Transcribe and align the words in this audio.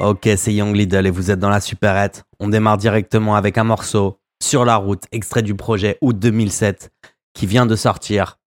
Ok, 0.00 0.30
c'est 0.38 0.54
Young 0.54 0.74
Lidl 0.74 1.06
et 1.06 1.10
vous 1.10 1.30
êtes 1.30 1.38
dans 1.38 1.50
la 1.50 1.60
supérette. 1.60 2.24
On 2.38 2.48
démarre 2.48 2.78
directement 2.78 3.36
avec 3.36 3.58
un 3.58 3.64
morceau 3.64 4.18
sur 4.42 4.64
la 4.64 4.76
route, 4.76 5.02
extrait 5.12 5.42
du 5.42 5.54
projet 5.54 5.98
août 6.00 6.18
2007, 6.18 6.90
qui 7.34 7.44
vient 7.44 7.66
de 7.66 7.76
sortir. 7.76 8.38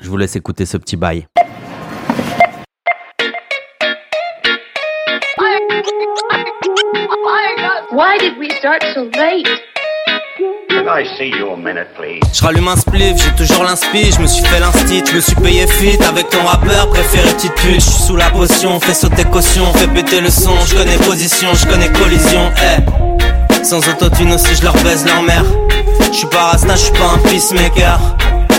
Je 0.00 0.08
vous 0.08 0.16
laisse 0.16 0.34
écouter 0.34 0.66
ce 0.66 0.76
petit 0.78 0.96
bail. 0.96 1.28
Why 7.92 8.18
did 8.18 8.36
we 8.38 8.50
start 8.58 8.82
so? 8.92 9.08
Je 12.32 12.42
rallume 12.42 12.68
un 12.68 12.76
spliff, 12.76 13.16
j'ai 13.16 13.44
toujours 13.44 13.62
l'inspi, 13.62 14.10
je 14.10 14.20
me 14.20 14.26
suis 14.26 14.44
fait 14.44 14.58
l'instit, 14.58 15.02
je 15.08 15.14
me 15.14 15.20
suis 15.20 15.34
payé 15.36 15.66
fit 15.66 16.02
avec 16.02 16.28
ton 16.30 16.42
rappeur 16.44 16.88
préféré 16.88 17.32
petite 17.34 17.54
pute, 17.54 17.74
je 17.76 17.80
suis 17.80 18.02
sous 18.02 18.16
la 18.16 18.30
potion, 18.30 18.80
fais 18.80 18.94
sauter 18.94 19.24
caution, 19.24 19.64
fais 19.74 19.86
péter 19.86 20.20
le 20.20 20.30
son, 20.30 20.56
je 20.66 20.74
connais 20.74 20.96
position, 20.96 21.48
je 21.54 21.66
connais 21.66 21.88
collision, 21.92 22.50
eh. 22.56 23.64
Sans 23.64 23.78
autotune 23.88 24.32
aussi 24.32 24.56
je 24.56 24.64
leur 24.64 24.74
baise 24.82 25.06
leur 25.06 25.22
mère. 25.22 25.44
Je 26.10 26.18
suis 26.18 26.26
pas 26.26 26.50
rasta, 26.50 26.74
je 26.74 26.80
suis 26.80 26.92
pas 26.92 27.12
un 27.14 27.18
peacemaker. 27.18 28.00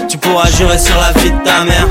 Tu 0.08 0.18
pourras 0.18 0.50
jurer 0.50 0.78
sur 0.78 0.96
la 0.96 1.12
vie 1.20 1.32
de 1.32 1.44
ta 1.44 1.66
mère. 1.66 1.88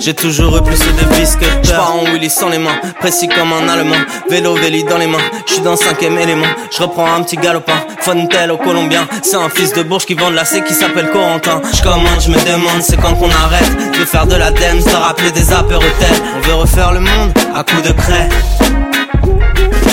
J'ai 0.00 0.14
toujours 0.14 0.56
eu 0.56 0.62
plus 0.62 0.78
de 0.78 1.14
vis 1.14 1.36
que 1.36 1.44
Je 1.62 1.72
pars 1.72 1.94
en 1.96 2.04
Willy 2.04 2.30
sans 2.30 2.48
les 2.48 2.58
mains, 2.58 2.80
précis 3.00 3.28
comme 3.28 3.52
un 3.52 3.68
allemand. 3.68 3.96
Vélo, 4.30 4.54
véli 4.54 4.84
dans 4.84 4.98
les 4.98 5.06
mains, 5.06 5.18
je 5.46 5.54
suis 5.54 5.62
dans 5.62 5.72
le 5.72 5.76
cinquième 5.76 6.16
élément. 6.18 6.46
Je 6.70 6.82
reprends 6.82 7.12
un 7.12 7.22
petit 7.22 7.36
galopin, 7.36 7.80
Fontel 8.00 8.52
au 8.52 8.56
Colombien. 8.56 9.08
C'est 9.22 9.36
un 9.36 9.48
fils 9.48 9.72
de 9.72 9.82
bourge 9.82 10.06
qui 10.06 10.14
vend 10.14 10.30
de 10.30 10.36
la 10.36 10.44
C 10.44 10.62
qui 10.66 10.72
s'appelle 10.72 11.10
Corentin. 11.10 11.60
Je 11.74 11.82
commande, 11.82 12.20
je 12.20 12.30
me 12.30 12.36
demande, 12.36 12.80
c'est 12.80 12.96
quand 12.96 13.14
qu'on 13.14 13.30
arrête 13.30 13.98
de 13.98 14.04
faire 14.04 14.26
de 14.26 14.36
la 14.36 14.50
dance, 14.50 14.84
de 14.84 14.94
rappeler 14.94 15.32
des 15.32 15.52
apéros-tels. 15.52 16.22
On 16.36 16.40
veut 16.46 16.54
refaire 16.54 16.92
le 16.92 17.00
monde 17.00 17.32
à 17.54 17.64
coups 17.64 17.82
de 17.82 17.92
craie. 17.92 18.28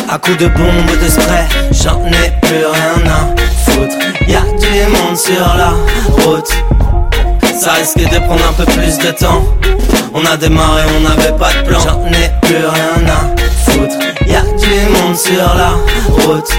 À 0.07 0.19
coups 0.19 0.37
de 0.37 0.47
bombes 0.47 0.99
de 1.03 1.09
spray, 1.09 1.47
j'en 1.71 2.05
ai 2.05 2.31
plus 2.41 2.65
rien 2.65 3.11
à 3.11 3.71
foutre. 3.71 3.97
Y'a 4.27 4.41
du 4.41 4.91
monde 4.91 5.17
sur 5.17 5.55
la 5.57 5.73
route. 6.23 6.53
Ça 7.57 7.71
risque 7.71 7.97
de 7.97 8.19
prendre 8.19 8.45
un 8.47 8.53
peu 8.53 8.65
plus 8.65 8.97
de 8.97 9.11
temps. 9.11 9.41
On 10.13 10.25
a 10.25 10.37
démarré, 10.37 10.83
on 10.97 10.99
n'avait 11.01 11.37
pas 11.37 11.51
de 11.53 11.67
plan. 11.67 11.79
J'en 11.79 12.05
ai 12.07 12.29
plus 12.41 12.57
rien 12.57 13.07
à 13.07 13.71
foutre. 13.71 13.95
Y'a 14.27 14.41
du 14.41 14.91
monde 14.93 15.15
sur 15.15 15.55
la 15.55 15.71
route. 16.23 16.49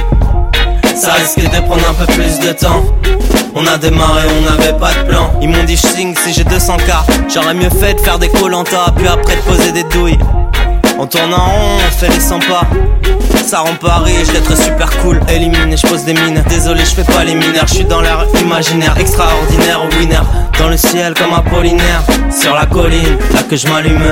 Ça 0.97 1.12
risque 1.12 1.38
de 1.38 1.61
prendre 1.66 1.88
un 1.88 1.94
peu 1.94 2.06
plus 2.12 2.38
de 2.41 2.53
temps. 2.53 2.83
On 3.55 3.66
a 3.66 3.78
démarré, 3.78 4.22
on 4.38 4.50
n'avait 4.50 4.78
pas 4.78 4.92
de 4.94 5.08
plan. 5.08 5.30
Ils 5.41 5.48
m'ont 5.48 5.64
dit 5.64 5.77
je 5.77 5.86
signe 5.86 6.14
si 6.16 6.33
j'ai 6.33 6.44
200k. 6.44 7.05
J'aurais 7.33 7.55
mieux 7.55 7.70
fait 7.70 7.94
de 7.94 8.00
faire 8.00 8.19
des 8.19 8.28
collantas, 8.28 8.92
puis 8.97 9.06
après 9.06 9.36
de 9.36 9.41
poser 9.42 9.72
des 9.72 9.84
douilles. 9.84 10.19
On 10.98 11.06
tourne 11.06 11.34
en 11.34 11.36
rond, 11.36 11.77
on 11.77 11.91
fait 11.91 12.08
les 12.08 12.20
100 12.20 12.39
pas. 12.41 12.62
Ça 13.44 13.61
rend 13.61 13.75
pas 13.75 13.98
riche 13.98 14.28
d'être 14.33 14.56
super 14.56 14.91
cool. 15.03 15.20
Élimine 15.28 15.72
et 15.72 15.77
je 15.77 15.86
pose 15.86 16.05
des 16.05 16.14
mines. 16.14 16.42
Désolé, 16.48 16.80
je 16.80 16.94
fais 16.94 17.05
pas 17.05 17.22
les 17.22 17.34
mineurs. 17.34 17.66
Je 17.66 17.75
suis 17.75 17.84
dans 17.84 18.00
l'air 18.00 18.25
imaginaire, 18.41 18.94
extraordinaire 18.98 19.83
winner. 19.98 20.22
Dans 20.58 20.69
le 20.69 20.77
ciel 20.77 21.14
comme 21.14 21.34
Apollinaire. 21.34 22.03
Sur 22.30 22.55
la 22.55 22.66
colline, 22.66 23.19
là 23.34 23.42
que 23.48 23.56
je 23.56 23.69
m'allume. 23.69 24.03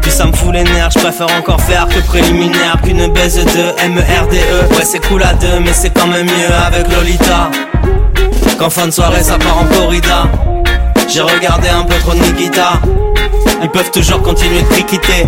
Puis 0.00 0.10
ça 0.10 0.24
me 0.24 0.32
fout 0.32 0.52
les 0.52 0.64
nerfs. 0.64 0.90
Je 0.94 0.98
préfère 0.98 1.28
encore 1.38 1.60
faire 1.60 1.86
que 1.86 2.00
préliminaire 2.00 2.80
qu'une 2.82 3.12
baise 3.12 3.36
de 3.44 3.88
MERDE. 3.88 4.32
Ouais, 4.32 4.84
c'est 4.84 5.06
cool 5.06 5.22
à 5.22 5.34
deux, 5.34 5.60
mais 5.60 5.72
c'est 5.72 5.90
quand 5.90 6.06
même 6.06 6.26
mieux 6.26 6.54
avec 6.66 6.90
Lolita. 6.90 7.50
Qu'en 8.58 8.70
fin 8.70 8.86
de 8.86 8.92
soirée, 8.92 9.22
ça 9.22 9.38
part 9.38 9.58
en 9.58 9.66
corrida. 9.66 10.26
J'ai 11.06 11.20
regardé 11.20 11.68
un 11.68 11.82
peu 11.82 11.94
trop 11.96 12.14
Nikita. 12.14 12.72
Ils 13.62 13.70
peuvent 13.70 13.90
toujours 13.90 14.22
continuer 14.22 14.62
de 14.62 14.68
criqueter. 14.68 15.26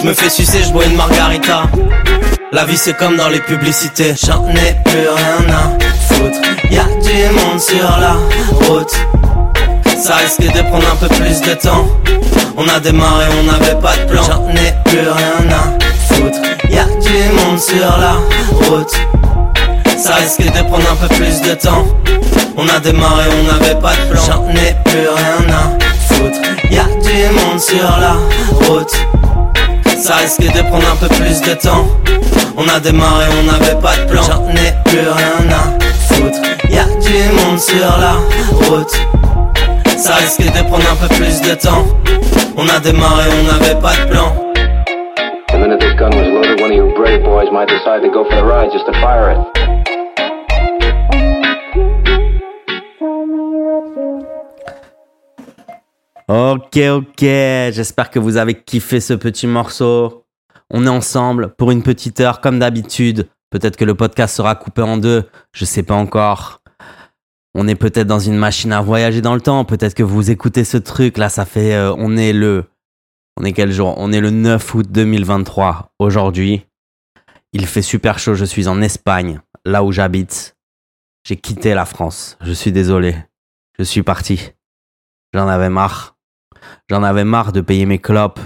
Je 0.00 0.04
me 0.04 0.14
fais 0.14 0.30
sucer, 0.30 0.62
je 0.64 0.72
bois 0.72 0.84
une 0.84 0.94
margarita. 0.94 1.64
La 2.52 2.64
vie 2.64 2.76
c'est 2.76 2.96
comme 2.96 3.16
dans 3.16 3.28
les 3.28 3.40
publicités. 3.40 4.14
J'en 4.24 4.48
ai 4.50 4.76
plus 4.84 5.08
rien 5.08 5.52
à 5.52 6.14
foutre. 6.14 6.38
Y'a 6.70 6.84
du 6.84 7.34
monde 7.34 7.60
sur 7.60 7.98
la 7.98 8.14
route. 8.68 8.94
Ça 10.00 10.14
risque 10.14 10.40
de 10.40 10.62
prendre 10.68 10.86
un 10.92 10.96
peu 10.96 11.08
plus 11.08 11.40
de 11.40 11.54
temps. 11.54 11.84
On 12.56 12.68
a 12.68 12.78
démarré, 12.78 13.26
on 13.40 13.42
n'avait 13.50 13.80
pas 13.80 13.96
de 13.96 14.08
plan. 14.08 14.22
J'en 14.22 14.48
ai 14.50 14.72
plus 14.84 15.00
rien 15.00 15.50
à 15.50 16.14
foutre. 16.14 16.38
Y'a 16.70 16.84
du 16.84 17.34
monde 17.34 17.58
sur 17.58 17.98
la 17.98 18.12
route. 18.68 18.94
Ça 19.98 20.14
risque 20.14 20.42
de 20.42 20.62
prendre 20.62 20.92
un 20.92 21.08
peu 21.08 21.12
plus 21.16 21.40
de 21.40 21.54
temps. 21.54 21.84
On 22.56 22.68
a 22.68 22.78
démarré, 22.78 23.24
on 23.40 23.52
n'avait 23.52 23.80
pas 23.80 23.94
de 23.94 24.12
plan. 24.12 24.22
J'en 24.24 24.48
ai 24.50 24.76
plus 24.84 25.08
rien 25.08 25.54
à 25.54 26.14
foutre. 26.14 26.38
Y'a 26.70 26.84
du 26.84 27.34
monde 27.34 27.58
sur 27.58 27.98
la. 28.00 28.07
Ça 30.28 30.42
risque 30.42 30.56
de 30.56 30.62
prendre 30.68 30.86
un 30.92 30.96
peu 30.96 31.08
plus 31.14 31.40
de 31.40 31.54
temps. 31.54 31.86
On 32.58 32.68
a 32.68 32.78
démarré, 32.80 33.24
on 33.40 33.44
n'avait 33.44 33.80
pas 33.80 33.96
de 33.96 34.10
plan. 34.10 34.22
J'en 34.22 34.46
ai 34.50 34.74
plus 34.84 35.00
rien 35.00 35.48
à 35.48 35.82
foutre. 36.12 36.38
Y'a 36.68 36.84
du 36.84 37.32
monde 37.34 37.58
sur 37.58 37.80
la 37.98 38.12
route. 38.66 38.94
Ça 39.96 40.16
risque 40.16 40.42
de 40.42 40.62
prendre 40.68 40.84
un 40.92 40.96
peu 40.96 41.08
plus 41.14 41.40
de 41.40 41.54
temps. 41.54 41.82
On 42.58 42.68
a 42.68 42.78
démarré, 42.78 43.24
on 43.40 43.52
n'avait 43.52 43.80
pas 43.80 43.94
de 43.94 44.10
plan. 44.10 44.34
The 45.48 45.54
minute 45.54 45.80
this 45.80 45.94
gun 45.98 46.10
was 46.10 46.28
loaded, 46.28 46.60
one 46.60 46.72
of 46.72 46.76
you 46.76 46.92
brave 46.94 47.24
boys 47.24 47.50
might 47.50 47.68
decide 47.68 48.02
to 48.02 48.10
go 48.10 48.24
for 48.28 48.36
the 48.36 48.44
ride 48.44 48.70
just 48.70 48.84
to 48.84 48.92
fire 49.00 49.30
it. 49.32 49.77
Ok, 56.30 56.76
ok, 56.76 57.20
j'espère 57.20 58.10
que 58.10 58.18
vous 58.18 58.36
avez 58.36 58.62
kiffé 58.62 59.00
ce 59.00 59.14
petit 59.14 59.46
morceau. 59.46 60.26
On 60.68 60.84
est 60.84 60.90
ensemble 60.90 61.54
pour 61.56 61.70
une 61.70 61.82
petite 61.82 62.20
heure 62.20 62.42
comme 62.42 62.58
d'habitude. 62.58 63.30
Peut-être 63.48 63.78
que 63.78 63.86
le 63.86 63.94
podcast 63.94 64.36
sera 64.36 64.54
coupé 64.54 64.82
en 64.82 64.98
deux, 64.98 65.26
je 65.52 65.64
sais 65.64 65.82
pas 65.82 65.94
encore. 65.94 66.60
On 67.54 67.66
est 67.66 67.74
peut-être 67.74 68.06
dans 68.06 68.18
une 68.18 68.36
machine 68.36 68.74
à 68.74 68.82
voyager 68.82 69.22
dans 69.22 69.34
le 69.34 69.40
temps, 69.40 69.64
peut-être 69.64 69.94
que 69.94 70.02
vous 70.02 70.30
écoutez 70.30 70.64
ce 70.64 70.76
truc 70.76 71.16
là, 71.16 71.30
ça 71.30 71.46
fait 71.46 71.74
euh, 71.74 71.94
on 71.96 72.14
est 72.18 72.34
le 72.34 72.66
on 73.38 73.44
est 73.44 73.54
quel 73.54 73.72
jour? 73.72 73.94
On 73.96 74.12
est 74.12 74.20
le 74.20 74.30
9 74.30 74.74
août 74.74 74.86
2023 74.90 75.94
aujourd'hui. 75.98 76.66
Il 77.54 77.64
fait 77.64 77.80
super 77.80 78.18
chaud, 78.18 78.34
je 78.34 78.44
suis 78.44 78.68
en 78.68 78.82
Espagne, 78.82 79.40
là 79.64 79.82
où 79.82 79.92
j'habite. 79.92 80.58
J'ai 81.26 81.36
quitté 81.38 81.72
la 81.72 81.86
France, 81.86 82.36
je 82.42 82.52
suis 82.52 82.70
désolé. 82.70 83.16
Je 83.78 83.84
suis 83.84 84.02
parti. 84.02 84.52
J'en 85.32 85.48
avais 85.48 85.70
marre. 85.70 86.17
J'en 86.90 87.02
avais 87.02 87.24
marre 87.24 87.52
de 87.52 87.60
payer 87.60 87.86
mes 87.86 87.98
clopes 87.98 88.40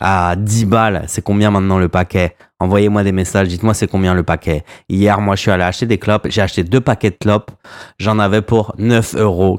à 0.00 0.36
10 0.36 0.66
balles. 0.66 1.04
C'est 1.06 1.22
combien 1.22 1.50
maintenant 1.50 1.78
le 1.78 1.88
paquet? 1.88 2.36
Envoyez-moi 2.58 3.04
des 3.04 3.12
messages, 3.12 3.48
dites-moi 3.48 3.74
c'est 3.74 3.86
combien 3.86 4.14
le 4.14 4.22
paquet. 4.22 4.64
Hier, 4.88 5.20
moi, 5.20 5.36
je 5.36 5.42
suis 5.42 5.50
allé 5.50 5.64
acheter 5.64 5.86
des 5.86 5.98
clopes. 5.98 6.26
J'ai 6.30 6.42
acheté 6.42 6.64
deux 6.64 6.80
paquets 6.80 7.10
de 7.10 7.16
clopes. 7.16 7.50
J'en 7.98 8.18
avais 8.18 8.42
pour 8.42 8.74
9,45 8.78 9.18
euros. 9.20 9.58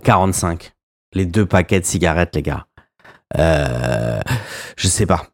Les 1.13 1.25
deux 1.25 1.45
paquets 1.45 1.79
de 1.79 1.85
cigarettes, 1.85 2.35
les 2.35 2.41
gars. 2.41 2.65
Euh, 3.37 4.19
je 4.75 4.87
sais 4.87 5.05
pas. 5.05 5.27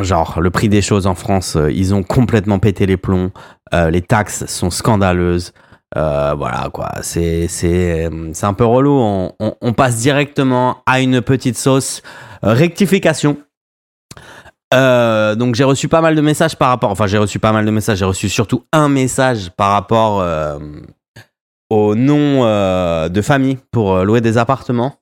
Genre, 0.00 0.40
le 0.40 0.50
prix 0.50 0.68
des 0.68 0.82
choses 0.82 1.06
en 1.06 1.14
France, 1.14 1.56
euh, 1.56 1.72
ils 1.72 1.94
ont 1.94 2.02
complètement 2.02 2.58
pété 2.58 2.84
les 2.86 2.98
plombs. 2.98 3.30
Euh, 3.72 3.90
les 3.90 4.02
taxes 4.02 4.44
sont 4.46 4.70
scandaleuses. 4.70 5.52
Euh, 5.96 6.34
voilà 6.36 6.68
quoi, 6.72 6.90
c'est 7.02 7.46
c'est 7.48 8.10
c'est 8.32 8.46
un 8.46 8.54
peu 8.54 8.64
relou. 8.64 9.30
On, 9.38 9.72
passe 9.72 9.98
directement 9.98 10.78
à 10.84 11.00
une 11.00 11.20
petite 11.22 11.56
sauce 11.56 12.02
Euh, 12.44 12.52
rectification. 12.52 13.38
Euh, 14.74 15.34
donc 15.36 15.54
j'ai 15.54 15.64
reçu 15.64 15.88
pas 15.88 16.00
mal 16.00 16.14
de 16.14 16.20
messages 16.20 16.56
par 16.56 16.68
rapport. 16.68 16.90
Enfin 16.90 17.06
j'ai 17.06 17.18
reçu 17.18 17.38
pas 17.38 17.52
mal 17.52 17.64
de 17.64 17.70
messages. 17.70 17.98
J'ai 17.98 18.04
reçu 18.04 18.28
surtout 18.28 18.64
un 18.72 18.88
message 18.88 19.50
par 19.56 19.72
rapport 19.72 20.20
euh, 20.20 20.58
au 21.70 21.94
nom 21.94 22.44
euh, 22.44 23.08
de 23.08 23.22
famille 23.22 23.58
pour 23.70 23.94
euh, 23.94 24.04
louer 24.04 24.20
des 24.20 24.38
appartements. 24.38 24.96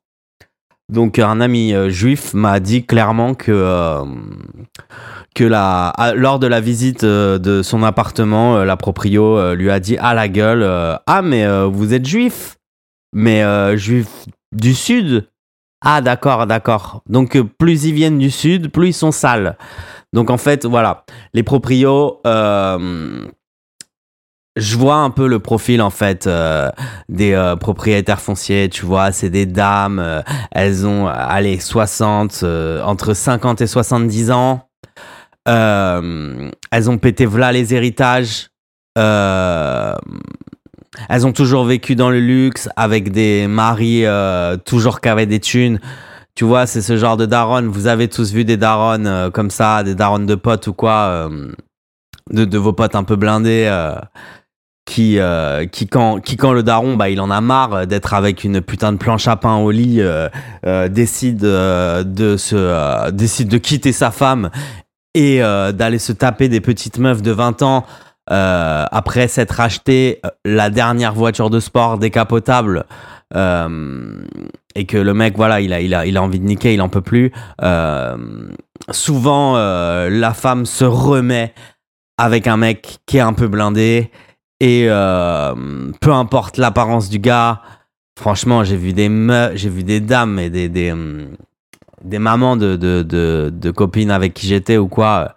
Donc 0.92 1.18
un 1.18 1.40
ami 1.40 1.72
euh, 1.72 1.88
juif 1.88 2.34
m'a 2.34 2.60
dit 2.60 2.84
clairement 2.84 3.34
que 3.34 3.50
euh, 3.50 4.04
la 5.40 6.12
lors 6.14 6.38
de 6.38 6.46
la 6.46 6.60
visite 6.60 7.04
euh, 7.04 7.38
de 7.38 7.62
son 7.62 7.82
appartement, 7.82 8.62
la 8.64 8.76
proprio 8.76 9.54
lui 9.54 9.70
a 9.70 9.80
dit 9.80 9.96
à 9.96 10.14
la 10.14 10.28
gueule 10.28 10.62
ah 11.06 11.22
mais 11.22 11.46
vous 11.66 11.94
êtes 11.94 12.06
juif, 12.06 12.56
mais 13.14 13.42
juif 13.76 14.08
du 14.52 14.74
sud? 14.74 15.28
Ah 15.84 16.00
d'accord 16.00 16.46
d'accord. 16.46 17.02
Donc 17.08 17.40
plus 17.58 17.84
ils 17.84 17.94
viennent 17.94 18.18
du 18.18 18.30
sud, 18.30 18.70
plus 18.70 18.88
ils 18.88 18.92
sont 18.94 19.12
sales. 19.12 19.56
Donc 20.12 20.30
en 20.30 20.38
fait 20.38 20.66
voilà, 20.66 21.04
les 21.32 21.42
proprios. 21.42 22.20
Je 24.56 24.76
vois 24.76 24.96
un 24.96 25.10
peu 25.10 25.26
le 25.26 25.40
profil 25.40 25.82
en 25.82 25.90
fait 25.90 26.26
euh, 26.26 26.70
des 27.08 27.32
euh, 27.32 27.56
propriétaires 27.56 28.20
fonciers, 28.20 28.68
tu 28.68 28.86
vois, 28.86 29.10
c'est 29.10 29.30
des 29.30 29.46
dames, 29.46 29.98
euh, 29.98 30.22
elles 30.52 30.86
ont, 30.86 31.08
allez, 31.08 31.58
60, 31.58 32.40
euh, 32.44 32.80
entre 32.82 33.14
50 33.14 33.60
et 33.60 33.66
70 33.66 34.30
ans. 34.30 34.68
Elles 35.46 36.90
ont 36.90 36.98
pété 36.98 37.26
v'là 37.26 37.52
les 37.52 37.74
héritages. 37.74 38.48
Elles 38.96 39.96
ont 41.26 41.32
toujours 41.32 41.64
vécu 41.64 41.96
dans 41.96 42.10
le 42.10 42.20
luxe 42.20 42.68
avec 42.76 43.10
des 43.10 43.46
maris 43.48 44.04
toujours 44.64 45.00
qui 45.00 45.26
des 45.26 45.40
thunes. 45.40 45.80
Tu 46.34 46.44
vois, 46.44 46.66
c'est 46.66 46.80
ce 46.80 46.96
genre 46.96 47.18
de 47.18 47.26
daronne. 47.26 47.66
Vous 47.66 47.88
avez 47.88 48.08
tous 48.08 48.32
vu 48.32 48.46
des 48.46 48.56
daronnes 48.56 49.30
comme 49.32 49.50
ça, 49.50 49.82
des 49.82 49.94
daronnes 49.94 50.26
de 50.26 50.34
potes 50.34 50.68
ou 50.68 50.72
quoi. 50.72 51.28
de, 52.30 52.46
de 52.46 52.58
vos 52.58 52.72
potes 52.72 52.94
un 52.94 53.04
peu 53.04 53.16
blindés 53.16 53.68
qui, 54.84 55.18
euh, 55.18 55.66
qui, 55.66 55.86
quand, 55.86 56.20
le 56.52 56.62
daron, 56.62 56.96
bah, 56.96 57.08
il 57.08 57.20
en 57.20 57.30
a 57.30 57.40
marre 57.40 57.86
d'être 57.86 58.14
avec 58.14 58.44
une 58.44 58.60
putain 58.60 58.92
de 58.92 58.98
planche 58.98 59.26
à 59.28 59.36
pain 59.36 59.56
au 59.56 59.70
lit, 59.70 60.00
euh, 60.00 60.28
euh, 60.66 60.88
décide, 60.88 61.40
de 61.40 62.36
se, 62.36 63.10
décide 63.10 63.48
de 63.48 63.58
quitter 63.58 63.92
sa 63.92 64.10
femme 64.10 64.50
et 65.14 65.38
d'aller 65.38 65.98
se 65.98 66.12
taper 66.12 66.48
des 66.48 66.60
petites 66.60 66.98
meufs 66.98 67.22
de 67.22 67.30
20 67.30 67.62
ans 67.62 67.86
après 68.26 69.28
s'être 69.28 69.60
acheté 69.60 70.20
la 70.44 70.70
dernière 70.70 71.14
voiture 71.14 71.50
de 71.50 71.60
sport 71.60 71.98
décapotable. 71.98 72.84
et 73.32 74.86
que 74.86 74.96
le 74.96 75.14
mec, 75.14 75.36
voilà, 75.36 75.60
il 75.60 75.72
a, 75.72 75.80
il 75.80 75.94
a, 75.94 76.04
il 76.04 76.16
a 76.16 76.22
envie 76.22 76.40
de 76.40 76.44
niquer, 76.44 76.74
il 76.74 76.82
en 76.82 76.88
peut 76.88 77.00
plus. 77.00 77.32
Souvent, 78.90 79.56
la 79.56 80.34
femme 80.34 80.66
se 80.66 80.84
remet 80.84 81.54
avec 82.18 82.48
un 82.48 82.56
mec 82.56 82.98
qui 83.06 83.18
est 83.18 83.20
un 83.20 83.34
peu 83.34 83.46
blindé 83.46 84.10
et 84.64 84.86
euh, 84.88 85.54
peu 86.00 86.10
importe 86.10 86.56
l'apparence 86.56 87.10
du 87.10 87.18
gars. 87.18 87.60
Franchement, 88.18 88.64
j'ai 88.64 88.78
vu 88.78 88.94
des 88.94 89.10
j'ai 89.56 89.68
vu 89.68 89.84
des 89.84 90.00
dames 90.00 90.38
et 90.38 90.48
des 90.48 90.70
des, 90.70 90.90
hum, 90.90 91.36
des 92.02 92.18
mamans 92.18 92.56
de, 92.56 92.76
de, 92.76 93.02
de, 93.02 93.52
de 93.52 93.70
copines 93.70 94.10
avec 94.10 94.32
qui 94.32 94.46
j'étais 94.46 94.78
ou 94.78 94.88
quoi. 94.88 95.36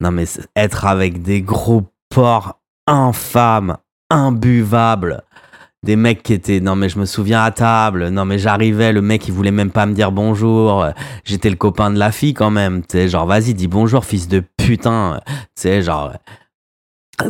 Non 0.00 0.10
mais 0.10 0.24
être 0.56 0.86
avec 0.86 1.20
des 1.20 1.42
gros 1.42 1.82
porcs 2.08 2.58
infâmes, 2.86 3.76
imbuvables. 4.08 5.22
Des 5.84 5.96
mecs 5.96 6.22
qui 6.22 6.32
étaient, 6.32 6.60
non 6.60 6.74
mais 6.74 6.88
je 6.88 6.98
me 6.98 7.04
souviens 7.04 7.42
à 7.42 7.50
table, 7.50 8.08
non 8.08 8.24
mais 8.24 8.38
j'arrivais, 8.38 8.92
le 8.92 9.02
mec 9.02 9.26
il 9.26 9.34
voulait 9.34 9.50
même 9.50 9.72
pas 9.72 9.84
me 9.84 9.94
dire 9.94 10.12
bonjour, 10.12 10.86
j'étais 11.24 11.50
le 11.50 11.56
copain 11.56 11.90
de 11.90 11.98
la 11.98 12.12
fille 12.12 12.34
quand 12.34 12.52
même, 12.52 12.82
tu 12.82 12.92
sais, 12.92 13.08
genre 13.08 13.26
vas-y 13.26 13.52
dis 13.52 13.66
bonjour 13.66 14.04
fils 14.04 14.28
de 14.28 14.44
putain, 14.56 15.18
tu 15.26 15.34
sais, 15.56 15.82
genre 15.82 16.12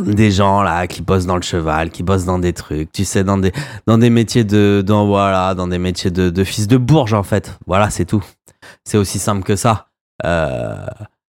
des 0.01 0.31
gens 0.31 0.63
là 0.63 0.87
qui 0.87 1.01
bossent 1.01 1.25
dans 1.25 1.35
le 1.35 1.41
cheval, 1.41 1.89
qui 1.91 2.03
bossent 2.03 2.25
dans 2.25 2.39
des 2.39 2.53
trucs, 2.53 2.91
tu 2.91 3.05
sais, 3.05 3.23
dans 3.23 3.37
des, 3.37 3.51
dans 3.85 3.97
des 3.97 4.09
métiers 4.09 4.43
de, 4.43 4.83
dans, 4.85 5.05
voilà, 5.05 5.53
dans 5.55 5.67
des 5.67 5.79
métiers 5.79 6.11
de, 6.11 6.29
de 6.29 6.43
fils 6.43 6.67
de 6.67 6.77
bourge 6.77 7.13
en 7.13 7.23
fait, 7.23 7.57
voilà 7.67 7.89
c'est 7.89 8.05
tout, 8.05 8.23
c'est 8.85 8.97
aussi 8.97 9.19
simple 9.19 9.43
que 9.43 9.55
ça. 9.55 9.87
Euh, 10.25 10.85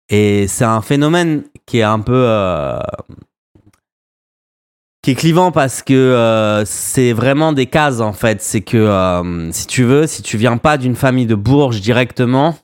et 0.09 0.47
c'est 0.49 0.65
un 0.65 0.81
phénomène 0.81 1.43
qui 1.67 1.79
est 1.79 1.83
un 1.83 2.01
peu... 2.01 2.15
euh, 2.15 2.79
qui 5.03 5.13
est 5.13 5.15
clivant 5.15 5.53
parce 5.53 5.83
que 5.83 5.95
euh, 5.95 6.65
c'est 6.65 7.13
vraiment 7.13 7.53
des 7.53 7.67
cases 7.67 8.01
en 8.01 8.13
fait. 8.13 8.43
C'est 8.43 8.63
que 8.63 8.77
euh, 8.77 9.53
si 9.53 9.69
tu 9.69 9.85
veux, 9.85 10.09
si 10.09 10.21
tu 10.21 10.37
viens 10.37 10.57
pas 10.57 10.79
d'une 10.79 10.97
famille 10.97 11.27
de 11.27 11.37
Bourges 11.37 11.81
directement, 11.81 12.57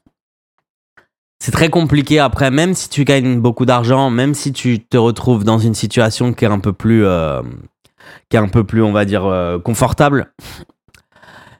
c'est 1.42 1.50
très 1.50 1.70
compliqué 1.70 2.20
après, 2.20 2.52
même 2.52 2.72
si 2.72 2.88
tu 2.88 3.02
gagnes 3.04 3.40
beaucoup 3.40 3.66
d'argent, 3.66 4.10
même 4.10 4.32
si 4.32 4.52
tu 4.52 4.78
te 4.78 4.96
retrouves 4.96 5.42
dans 5.42 5.58
une 5.58 5.74
situation 5.74 6.32
qui 6.34 6.44
est 6.44 6.48
un 6.48 6.60
peu 6.60 6.72
plus, 6.72 7.04
euh, 7.04 7.42
qui 8.30 8.36
est 8.36 8.38
un 8.40 8.46
peu 8.46 8.62
plus, 8.62 8.80
on 8.80 8.92
va 8.92 9.04
dire, 9.04 9.24
euh, 9.26 9.58
confortable. 9.58 10.32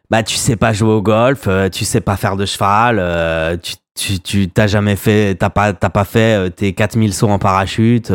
Bah, 0.08 0.23
tu 0.23 0.37
sais 0.37 0.55
pas 0.55 0.73
jouer 0.73 0.93
au 0.93 1.02
golf, 1.02 1.49
euh, 1.49 1.69
tu 1.69 1.84
sais 1.84 2.00
pas 2.00 2.17
faire 2.17 2.37
de 2.37 2.46
cheval, 2.46 2.99
euh, 3.00 3.56
tu 3.56 3.75
tu 3.96 4.20
tu 4.20 4.49
t'as 4.49 4.69
jamais 4.69 4.94
fait, 4.94 5.34
t'as 5.34 5.50
pas 5.50 5.73
t'as 5.73 5.90
pas 5.90 6.05
fait 6.05 6.50
tes 6.50 6.75
4000 6.75 7.12
sauts 7.12 7.31
en 7.31 7.40
parachute, 7.40 8.12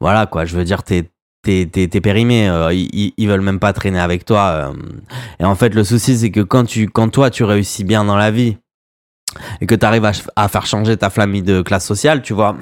voilà 0.00 0.26
quoi. 0.26 0.44
Je 0.46 0.56
veux 0.56 0.64
dire, 0.64 0.82
t'es 0.82 1.10
t'es 1.44 1.66
t'es 1.66 2.00
périmé, 2.00 2.50
ils, 2.72 3.12
ils- 3.16 3.28
veulent 3.28 3.40
même 3.40 3.60
pas 3.60 3.72
traîner 3.72 4.00
avec 4.00 4.24
toi. 4.24 4.72
Et 5.38 5.44
en 5.44 5.54
fait, 5.54 5.74
le 5.76 5.84
souci 5.84 6.18
c'est 6.18 6.30
que 6.32 6.40
quand 6.40 6.64
tu 6.64 6.88
quand 6.88 7.08
toi 7.08 7.30
tu 7.30 7.44
réussis 7.44 7.84
bien 7.84 8.04
dans 8.04 8.16
la 8.16 8.32
vie 8.32 8.56
et 9.60 9.66
que 9.66 9.74
tu 9.74 9.86
arrives 9.86 10.10
à, 10.36 10.48
faire 10.48 10.66
changer 10.66 10.96
ta 10.96 11.10
famille 11.10 11.42
de 11.42 11.62
classe 11.62 11.86
sociale, 11.86 12.22
tu 12.22 12.32
vois. 12.32 12.56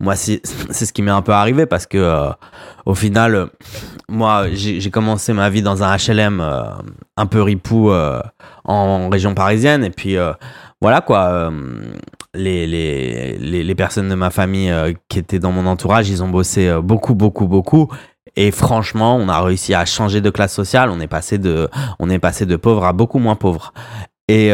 Moi, 0.00 0.16
c'est 0.16 0.40
ce 0.44 0.92
qui 0.92 1.02
m'est 1.02 1.10
un 1.10 1.22
peu 1.22 1.32
arrivé 1.32 1.66
parce 1.66 1.86
que, 1.86 1.98
euh, 1.98 2.30
au 2.86 2.94
final, 2.94 3.34
euh, 3.34 3.46
moi, 4.08 4.46
j'ai 4.52 4.90
commencé 4.90 5.32
ma 5.32 5.50
vie 5.50 5.62
dans 5.62 5.82
un 5.82 5.96
HLM 5.96 6.40
euh, 6.40 6.62
un 7.16 7.26
peu 7.26 7.42
ripou 7.42 7.90
en 8.64 9.08
région 9.08 9.34
parisienne. 9.34 9.84
Et 9.84 9.90
puis, 9.90 10.16
voilà 10.80 11.00
quoi. 11.00 11.50
les, 12.34 12.66
les, 12.66 13.38
les, 13.38 13.64
les 13.64 13.74
personnes 13.74 14.08
de 14.08 14.14
ma 14.14 14.30
famille 14.30 14.72
qui 15.08 15.18
étaient 15.18 15.38
dans 15.38 15.52
mon 15.52 15.66
entourage, 15.66 16.10
ils 16.10 16.22
ont 16.22 16.28
bossé 16.28 16.72
beaucoup, 16.82 17.14
beaucoup, 17.14 17.46
beaucoup. 17.46 17.88
Et 18.36 18.50
franchement, 18.50 19.16
on 19.16 19.28
a 19.28 19.40
réussi 19.40 19.74
à 19.74 19.84
changer 19.84 20.20
de 20.20 20.30
classe 20.30 20.52
sociale. 20.52 20.90
On 20.90 21.00
est 21.00 21.06
passé 21.06 21.38
de, 21.38 21.68
on 21.98 22.10
est 22.10 22.18
passé 22.18 22.46
de 22.46 22.56
pauvre 22.56 22.84
à 22.84 22.92
beaucoup 22.92 23.18
moins 23.18 23.36
pauvre. 23.36 23.72
Et 24.28 24.52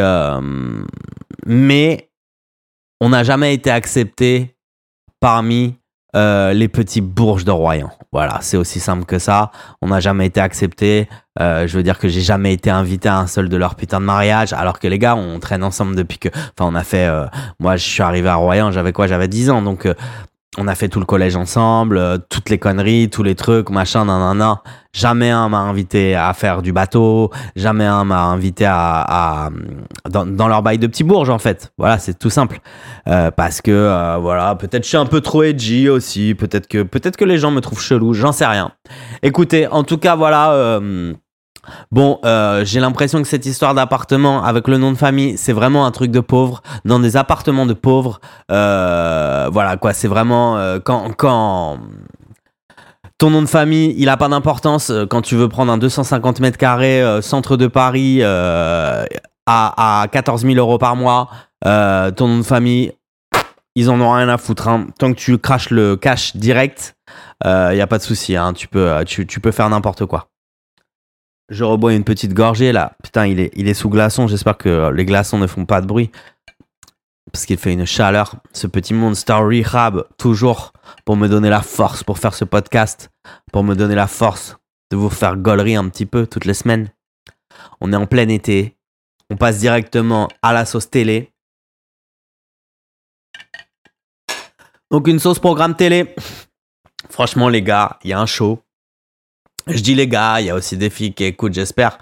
mais 1.45 2.09
on 2.99 3.09
n'a 3.09 3.23
jamais 3.23 3.53
été 3.53 3.71
accepté 3.71 4.55
parmi 5.19 5.75
euh, 6.15 6.51
les 6.51 6.67
petits 6.67 7.01
bourges 7.01 7.45
de 7.45 7.51
Royan. 7.51 7.89
Voilà, 8.11 8.39
c'est 8.41 8.57
aussi 8.57 8.79
simple 8.81 9.05
que 9.05 9.17
ça. 9.17 9.51
On 9.81 9.87
n'a 9.87 10.01
jamais 10.01 10.25
été 10.25 10.41
accepté. 10.41 11.07
Euh, 11.39 11.67
je 11.67 11.77
veux 11.77 11.83
dire 11.83 11.97
que 11.97 12.09
j'ai 12.09 12.19
jamais 12.19 12.53
été 12.53 12.69
invité 12.69 13.07
à 13.07 13.17
un 13.17 13.27
seul 13.27 13.47
de 13.47 13.55
leurs 13.55 13.75
putains 13.75 14.01
de 14.01 14.05
mariage, 14.05 14.51
alors 14.51 14.79
que 14.79 14.87
les 14.87 14.99
gars, 14.99 15.15
on 15.15 15.39
traîne 15.39 15.63
ensemble 15.63 15.95
depuis 15.95 16.19
que. 16.19 16.27
Enfin, 16.29 16.69
on 16.69 16.75
a 16.75 16.83
fait. 16.83 17.07
euh, 17.07 17.27
moi, 17.59 17.77
je 17.77 17.87
suis 17.87 18.03
arrivé 18.03 18.27
à 18.27 18.35
Royan, 18.35 18.71
j'avais 18.71 18.91
quoi? 18.91 19.07
J'avais 19.07 19.29
10 19.29 19.49
ans, 19.51 19.61
donc. 19.61 19.87
On 20.57 20.67
a 20.67 20.75
fait 20.75 20.89
tout 20.89 20.99
le 20.99 21.05
collège 21.05 21.37
ensemble, 21.37 21.97
euh, 21.97 22.17
toutes 22.29 22.49
les 22.49 22.57
conneries, 22.57 23.09
tous 23.09 23.23
les 23.23 23.35
trucs, 23.35 23.69
machin, 23.69 24.03
nanana. 24.05 24.61
Jamais 24.93 25.29
un 25.29 25.47
m'a 25.47 25.59
invité 25.59 26.15
à 26.15 26.33
faire 26.33 26.61
du 26.61 26.73
bateau, 26.73 27.31
jamais 27.55 27.85
un 27.85 28.03
m'a 28.03 28.25
invité 28.25 28.65
à, 28.67 29.49
dans 30.09 30.47
leur 30.49 30.61
bail 30.61 30.77
de 30.77 30.87
petit 30.87 31.05
bourge 31.05 31.29
en 31.29 31.39
fait. 31.39 31.71
Voilà, 31.77 31.97
c'est 31.97 32.19
tout 32.19 32.29
simple. 32.29 32.59
Euh, 33.07 33.31
parce 33.31 33.61
que 33.61 33.71
euh, 33.71 34.17
voilà, 34.17 34.55
peut-être 34.55 34.83
je 34.83 34.89
suis 34.89 34.97
un 34.97 35.05
peu 35.05 35.21
trop 35.21 35.43
edgy 35.43 35.87
aussi, 35.87 36.35
peut-être 36.35 36.67
que 36.67 36.83
peut-être 36.83 37.15
que 37.15 37.23
les 37.23 37.37
gens 37.37 37.51
me 37.51 37.61
trouvent 37.61 37.81
chelou, 37.81 38.13
j'en 38.13 38.33
sais 38.33 38.45
rien. 38.45 38.73
Écoutez, 39.23 39.67
en 39.67 39.85
tout 39.85 39.97
cas 39.97 40.17
voilà. 40.17 40.81
Bon, 41.91 42.19
euh, 42.25 42.65
j'ai 42.65 42.79
l'impression 42.79 43.21
que 43.21 43.27
cette 43.27 43.45
histoire 43.45 43.73
d'appartement 43.73 44.43
avec 44.43 44.67
le 44.67 44.77
nom 44.77 44.91
de 44.91 44.97
famille, 44.97 45.37
c'est 45.37 45.53
vraiment 45.53 45.85
un 45.85 45.91
truc 45.91 46.11
de 46.11 46.19
pauvre. 46.19 46.61
Dans 46.85 46.99
des 46.99 47.17
appartements 47.17 47.65
de 47.65 47.73
pauvres, 47.73 48.19
euh, 48.51 49.49
voilà 49.51 49.77
quoi, 49.77 49.93
c'est 49.93 50.07
vraiment 50.07 50.57
euh, 50.57 50.79
quand 50.83 51.11
quand 51.15 51.79
ton 53.17 53.29
nom 53.29 53.41
de 53.43 53.47
famille, 53.47 53.93
il 53.97 54.09
a 54.09 54.17
pas 54.17 54.27
d'importance 54.29 54.91
quand 55.09 55.21
tu 55.21 55.35
veux 55.35 55.47
prendre 55.47 55.71
un 55.71 55.77
250 55.77 56.39
mètres 56.39 56.57
carrés 56.57 57.03
centre 57.21 57.55
de 57.55 57.67
Paris 57.67 58.23
à, 58.23 59.05
à 59.47 60.07
14 60.07 60.41
000 60.41 60.55
euros 60.55 60.79
par 60.79 60.95
mois. 60.95 61.29
ton 61.63 62.27
nom 62.27 62.37
de 62.39 62.43
famille, 62.43 62.93
ils 63.75 63.91
en 63.91 64.01
ont 64.01 64.11
rien 64.11 64.27
à 64.29 64.37
foutre. 64.39 64.67
hein. 64.67 64.87
Tant 64.97 65.13
que 65.13 65.19
tu 65.19 65.37
craches 65.37 65.69
le 65.69 65.95
cash 65.97 66.35
direct, 66.35 66.95
il 67.45 67.75
y 67.75 67.81
a 67.81 67.87
pas 67.87 67.99
de 67.99 68.03
souci. 68.03 68.35
hein. 68.35 68.53
Tu 68.53 68.67
peux 68.67 69.03
tu 69.05 69.39
peux 69.39 69.51
faire 69.51 69.69
n'importe 69.69 70.07
quoi. 70.07 70.30
Je 71.51 71.65
rebois 71.65 71.93
une 71.93 72.05
petite 72.05 72.33
gorgée 72.33 72.71
là. 72.71 72.95
Putain, 73.03 73.27
il 73.27 73.41
est, 73.41 73.51
il 73.57 73.67
est 73.67 73.73
sous 73.73 73.89
glaçon. 73.89 74.25
J'espère 74.25 74.57
que 74.57 74.89
les 74.91 75.03
glaçons 75.03 75.37
ne 75.37 75.47
font 75.47 75.65
pas 75.65 75.81
de 75.81 75.85
bruit. 75.85 76.09
Parce 77.29 77.45
qu'il 77.45 77.57
fait 77.57 77.73
une 77.73 77.85
chaleur. 77.85 78.37
Ce 78.53 78.67
petit 78.67 78.93
Monster 78.93 79.33
Rehab, 79.33 80.05
toujours 80.17 80.71
pour 81.03 81.17
me 81.17 81.27
donner 81.27 81.49
la 81.49 81.61
force 81.61 82.05
pour 82.05 82.19
faire 82.19 82.33
ce 82.33 82.45
podcast. 82.45 83.09
Pour 83.51 83.65
me 83.65 83.75
donner 83.75 83.95
la 83.95 84.07
force 84.07 84.55
de 84.91 84.95
vous 84.95 85.09
faire 85.09 85.35
gaulerie 85.35 85.75
un 85.75 85.89
petit 85.89 86.05
peu 86.05 86.25
toutes 86.25 86.45
les 86.45 86.53
semaines. 86.53 86.89
On 87.81 87.91
est 87.91 87.97
en 87.97 88.07
plein 88.07 88.29
été. 88.29 88.77
On 89.29 89.35
passe 89.35 89.59
directement 89.59 90.29
à 90.41 90.53
la 90.53 90.65
sauce 90.65 90.89
télé. 90.89 91.33
Donc 94.89 95.05
une 95.09 95.19
sauce 95.19 95.39
programme 95.39 95.75
télé. 95.75 96.15
Franchement 97.09 97.49
les 97.49 97.61
gars, 97.61 97.99
il 98.05 98.11
y 98.11 98.13
a 98.13 98.21
un 98.21 98.25
show. 98.25 98.63
Je 99.67 99.81
dis 99.81 99.95
les 99.95 100.07
gars, 100.07 100.39
il 100.39 100.47
y 100.47 100.49
a 100.49 100.55
aussi 100.55 100.77
des 100.77 100.89
filles 100.89 101.13
qui 101.13 101.23
écoutent, 101.23 101.53
j'espère. 101.53 101.97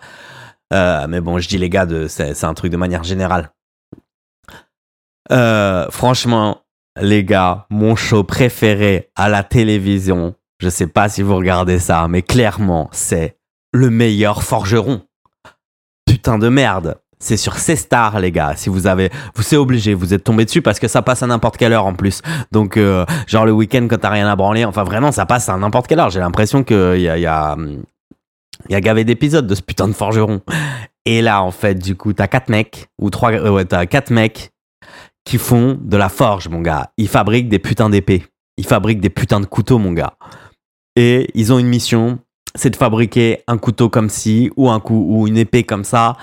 Euh, 0.73 1.07
mais 1.07 1.21
bon, 1.21 1.39
je 1.39 1.47
dis 1.47 1.57
les 1.57 1.69
gars, 1.69 1.87
c'est 2.07 2.43
un 2.43 2.53
truc 2.53 2.71
de 2.71 2.77
manière 2.77 3.03
générale. 3.03 3.51
Euh, 5.31 5.87
franchement, 5.89 6.63
les 6.99 7.23
gars, 7.23 7.65
mon 7.69 7.95
show 7.95 8.23
préféré 8.23 9.11
à 9.15 9.29
la 9.29 9.43
télévision, 9.43 10.35
je 10.59 10.69
sais 10.69 10.87
pas 10.87 11.09
si 11.09 11.21
vous 11.21 11.35
regardez 11.35 11.79
ça, 11.79 12.07
mais 12.07 12.21
clairement, 12.21 12.89
c'est 12.91 13.37
le 13.71 13.89
meilleur 13.89 14.43
forgeron. 14.43 15.01
Putain 16.05 16.39
de 16.39 16.49
merde. 16.49 16.99
C'est 17.21 17.35
sur 17.35 17.57
C-Star, 17.57 18.19
les 18.21 18.31
gars. 18.31 18.53
Si 18.55 18.69
vous 18.69 18.87
avez, 18.87 19.09
vous 19.35 19.43
c'est 19.43 19.57
obligé, 19.57 19.93
vous 19.93 20.13
êtes 20.13 20.23
tombé 20.23 20.45
dessus 20.45 20.61
parce 20.61 20.79
que 20.79 20.87
ça 20.87 21.01
passe 21.01 21.21
à 21.21 21.27
n'importe 21.27 21.57
quelle 21.57 21.73
heure 21.73 21.85
en 21.85 21.93
plus. 21.93 22.21
Donc, 22.51 22.77
euh, 22.77 23.05
genre 23.27 23.45
le 23.45 23.51
week-end 23.51 23.87
quand 23.89 23.97
t'as 23.97 24.09
rien 24.09 24.27
à 24.27 24.35
branler, 24.37 24.63
enfin 24.63 24.83
vraiment, 24.83 25.11
ça 25.11 25.25
passe 25.25 25.49
à 25.49 25.57
n'importe 25.57 25.87
quelle 25.87 25.99
heure. 25.99 26.09
J'ai 26.09 26.21
l'impression 26.21 26.63
a, 26.69 26.95
il 26.95 27.01
y 27.01 27.07
a, 27.27 27.57
il 28.67 28.71
y 28.71 28.75
a 28.75 28.81
gavé 28.81 29.03
d'épisodes 29.03 29.45
de 29.45 29.55
ce 29.55 29.61
putain 29.61 29.89
de 29.89 29.93
forgeron. 29.93 30.41
Et 31.05 31.21
là, 31.21 31.43
en 31.43 31.51
fait, 31.51 31.75
du 31.75 31.95
coup, 31.95 32.13
t'as 32.13 32.27
quatre 32.27 32.49
mecs, 32.49 32.87
ou 33.01 33.09
trois, 33.09 33.31
euh, 33.31 33.49
ouais, 33.49 33.65
t'as 33.65 33.85
quatre 33.85 34.11
mecs 34.11 34.51
qui 35.25 35.37
font 35.37 35.77
de 35.79 35.97
la 35.97 36.07
forge, 36.07 36.47
mon 36.47 36.61
gars. 36.61 36.91
Ils 36.97 37.07
fabriquent 37.07 37.49
des 37.49 37.59
putains 37.59 37.89
d'épées. 37.89 38.25
Ils 38.57 38.65
fabriquent 38.65 39.01
des 39.01 39.09
putains 39.09 39.39
de 39.39 39.45
couteaux, 39.45 39.77
mon 39.77 39.91
gars. 39.91 40.13
Et 40.95 41.29
ils 41.33 41.51
ont 41.51 41.59
une 41.59 41.67
mission, 41.67 42.19
c'est 42.55 42.69
de 42.69 42.75
fabriquer 42.75 43.43
un 43.47 43.57
couteau 43.57 43.89
comme 43.89 44.09
ci, 44.09 44.51
ou 44.55 44.69
un 44.69 44.79
coup, 44.79 45.05
ou 45.09 45.27
une 45.27 45.37
épée 45.37 45.63
comme 45.63 45.83
ça. 45.83 46.15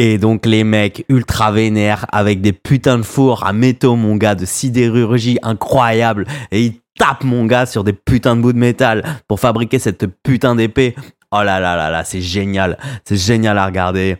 Et 0.00 0.16
donc 0.16 0.46
les 0.46 0.62
mecs 0.62 1.04
ultra 1.08 1.50
vénères 1.50 2.06
avec 2.12 2.40
des 2.40 2.52
putains 2.52 2.98
de 2.98 3.02
fours 3.02 3.44
à 3.44 3.52
métaux, 3.52 3.96
mon 3.96 4.14
gars, 4.14 4.36
de 4.36 4.44
sidérurgie 4.46 5.38
incroyable. 5.42 6.24
Et 6.52 6.64
ils, 6.66 6.80
tape 6.98 7.24
mon 7.24 7.46
gars 7.46 7.64
sur 7.64 7.84
des 7.84 7.92
putains 7.92 8.36
de 8.36 8.42
bouts 8.42 8.52
de 8.52 8.58
métal 8.58 9.04
pour 9.26 9.40
fabriquer 9.40 9.78
cette 9.78 10.06
putain 10.22 10.54
d'épée. 10.54 10.94
Oh 11.30 11.42
là 11.42 11.60
là 11.60 11.76
là 11.76 11.90
là, 11.90 12.04
c'est 12.04 12.20
génial, 12.20 12.78
c'est 13.04 13.16
génial 13.16 13.56
à 13.56 13.66
regarder. 13.66 14.18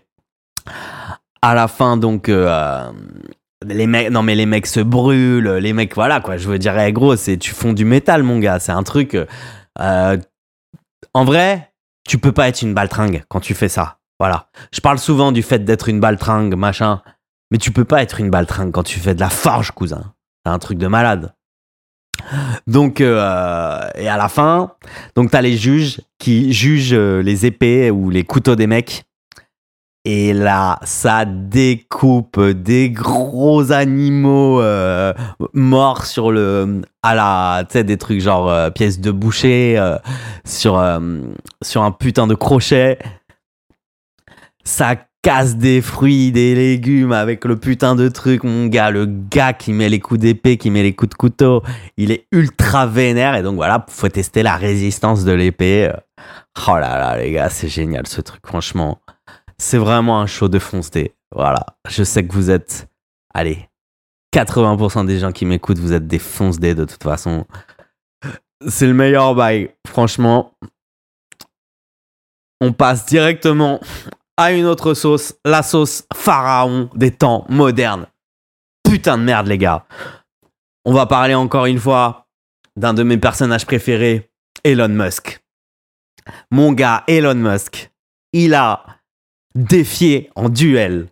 À 1.42 1.54
la 1.54 1.68
fin, 1.68 1.96
donc, 1.96 2.28
euh, 2.28 2.90
les 3.66 3.86
mecs, 3.86 4.10
non 4.10 4.22
mais 4.22 4.34
les 4.34 4.46
mecs 4.46 4.66
se 4.66 4.80
brûlent, 4.80 5.48
les 5.48 5.72
mecs, 5.72 5.94
voilà 5.94 6.20
quoi. 6.20 6.36
Je 6.36 6.48
veux 6.48 6.58
dire, 6.58 6.78
eh, 6.78 6.92
gros, 6.92 7.16
c'est 7.16 7.36
tu 7.36 7.52
fonds 7.52 7.72
du 7.72 7.84
métal, 7.84 8.22
mon 8.22 8.38
gars. 8.38 8.58
C'est 8.58 8.72
un 8.72 8.82
truc. 8.82 9.16
euh, 9.80 10.16
en 11.14 11.24
vrai, 11.24 11.72
tu 12.06 12.18
peux 12.18 12.32
pas 12.32 12.48
être 12.48 12.62
une 12.62 12.74
baltringue 12.74 13.22
quand 13.28 13.40
tu 13.40 13.54
fais 13.54 13.68
ça. 13.68 13.97
Voilà. 14.18 14.48
Je 14.72 14.80
parle 14.80 14.98
souvent 14.98 15.32
du 15.32 15.42
fait 15.42 15.64
d'être 15.64 15.88
une 15.88 16.00
baltringue, 16.00 16.54
machin. 16.54 17.02
Mais 17.50 17.58
tu 17.58 17.70
peux 17.70 17.84
pas 17.84 18.02
être 18.02 18.20
une 18.20 18.30
baltringue 18.30 18.72
quand 18.72 18.82
tu 18.82 19.00
fais 19.00 19.14
de 19.14 19.20
la 19.20 19.30
forge, 19.30 19.70
cousin. 19.70 20.12
C'est 20.44 20.52
un 20.52 20.58
truc 20.58 20.78
de 20.78 20.86
malade. 20.86 21.34
Donc, 22.66 23.00
euh, 23.00 23.88
et 23.94 24.08
à 24.08 24.16
la 24.16 24.28
fin, 24.28 24.72
donc 25.14 25.30
t'as 25.30 25.40
les 25.40 25.56
juges 25.56 26.00
qui 26.18 26.52
jugent 26.52 26.92
euh, 26.92 27.22
les 27.22 27.46
épées 27.46 27.90
ou 27.90 28.10
les 28.10 28.24
couteaux 28.24 28.56
des 28.56 28.66
mecs. 28.66 29.04
Et 30.04 30.32
là, 30.32 30.78
ça 30.84 31.24
découpe 31.26 32.40
des 32.40 32.88
gros 32.90 33.72
animaux 33.72 34.60
euh, 34.60 35.12
morts 35.52 36.06
sur 36.06 36.32
le, 36.32 36.80
à 37.02 37.14
la, 37.14 37.64
tu 37.68 37.74
sais, 37.74 37.84
des 37.84 37.98
trucs 37.98 38.20
genre 38.20 38.72
pièces 38.72 39.00
de 39.00 39.10
boucher 39.10 39.78
sur 40.44 40.82
sur 41.62 41.82
un 41.82 41.90
putain 41.90 42.26
de 42.26 42.34
crochet. 42.34 42.98
Ça 44.68 44.96
casse 45.22 45.56
des 45.56 45.80
fruits, 45.80 46.30
des 46.30 46.54
légumes 46.54 47.12
avec 47.12 47.46
le 47.46 47.56
putain 47.56 47.96
de 47.96 48.06
truc, 48.10 48.44
mon 48.44 48.66
gars. 48.66 48.90
Le 48.90 49.06
gars 49.06 49.54
qui 49.54 49.72
met 49.72 49.88
les 49.88 49.98
coups 49.98 50.20
d'épée, 50.20 50.58
qui 50.58 50.68
met 50.68 50.82
les 50.82 50.94
coups 50.94 51.08
de 51.08 51.14
couteau, 51.14 51.62
il 51.96 52.12
est 52.12 52.26
ultra 52.32 52.86
vénère. 52.86 53.34
Et 53.34 53.42
donc 53.42 53.54
voilà, 53.54 53.86
faut 53.88 54.10
tester 54.10 54.42
la 54.42 54.56
résistance 54.56 55.24
de 55.24 55.32
l'épée. 55.32 55.90
Oh 56.68 56.72
là 56.74 56.98
là, 56.98 57.16
les 57.16 57.32
gars, 57.32 57.48
c'est 57.48 57.68
génial 57.68 58.06
ce 58.06 58.20
truc, 58.20 58.46
franchement. 58.46 59.00
C'est 59.56 59.78
vraiment 59.78 60.20
un 60.20 60.26
show 60.26 60.48
de 60.48 60.58
foncé. 60.58 61.14
Voilà, 61.34 61.64
je 61.88 62.04
sais 62.04 62.26
que 62.26 62.32
vous 62.34 62.50
êtes, 62.50 62.88
allez, 63.32 63.70
80% 64.34 65.06
des 65.06 65.18
gens 65.18 65.32
qui 65.32 65.46
m'écoutent, 65.46 65.78
vous 65.78 65.94
êtes 65.94 66.06
des 66.06 66.18
fonce 66.18 66.60
de 66.60 66.84
toute 66.84 67.02
façon. 67.02 67.46
C'est 68.68 68.86
le 68.86 68.92
meilleur 68.92 69.34
bail, 69.34 69.70
franchement. 69.86 70.52
On 72.60 72.74
passe 72.74 73.06
directement 73.06 73.80
à 74.38 74.52
une 74.52 74.66
autre 74.66 74.94
sauce, 74.94 75.34
la 75.44 75.62
sauce 75.62 76.04
pharaon 76.14 76.88
des 76.94 77.10
temps 77.10 77.44
modernes. 77.48 78.06
Putain 78.84 79.18
de 79.18 79.24
merde, 79.24 79.48
les 79.48 79.58
gars. 79.58 79.84
On 80.84 80.94
va 80.94 81.06
parler 81.06 81.34
encore 81.34 81.66
une 81.66 81.80
fois 81.80 82.28
d'un 82.76 82.94
de 82.94 83.02
mes 83.02 83.18
personnages 83.18 83.66
préférés, 83.66 84.30
Elon 84.64 84.88
Musk. 84.88 85.42
Mon 86.52 86.72
gars, 86.72 87.02
Elon 87.08 87.34
Musk, 87.34 87.90
il 88.32 88.54
a 88.54 88.84
défié 89.56 90.30
en 90.36 90.48
duel 90.48 91.08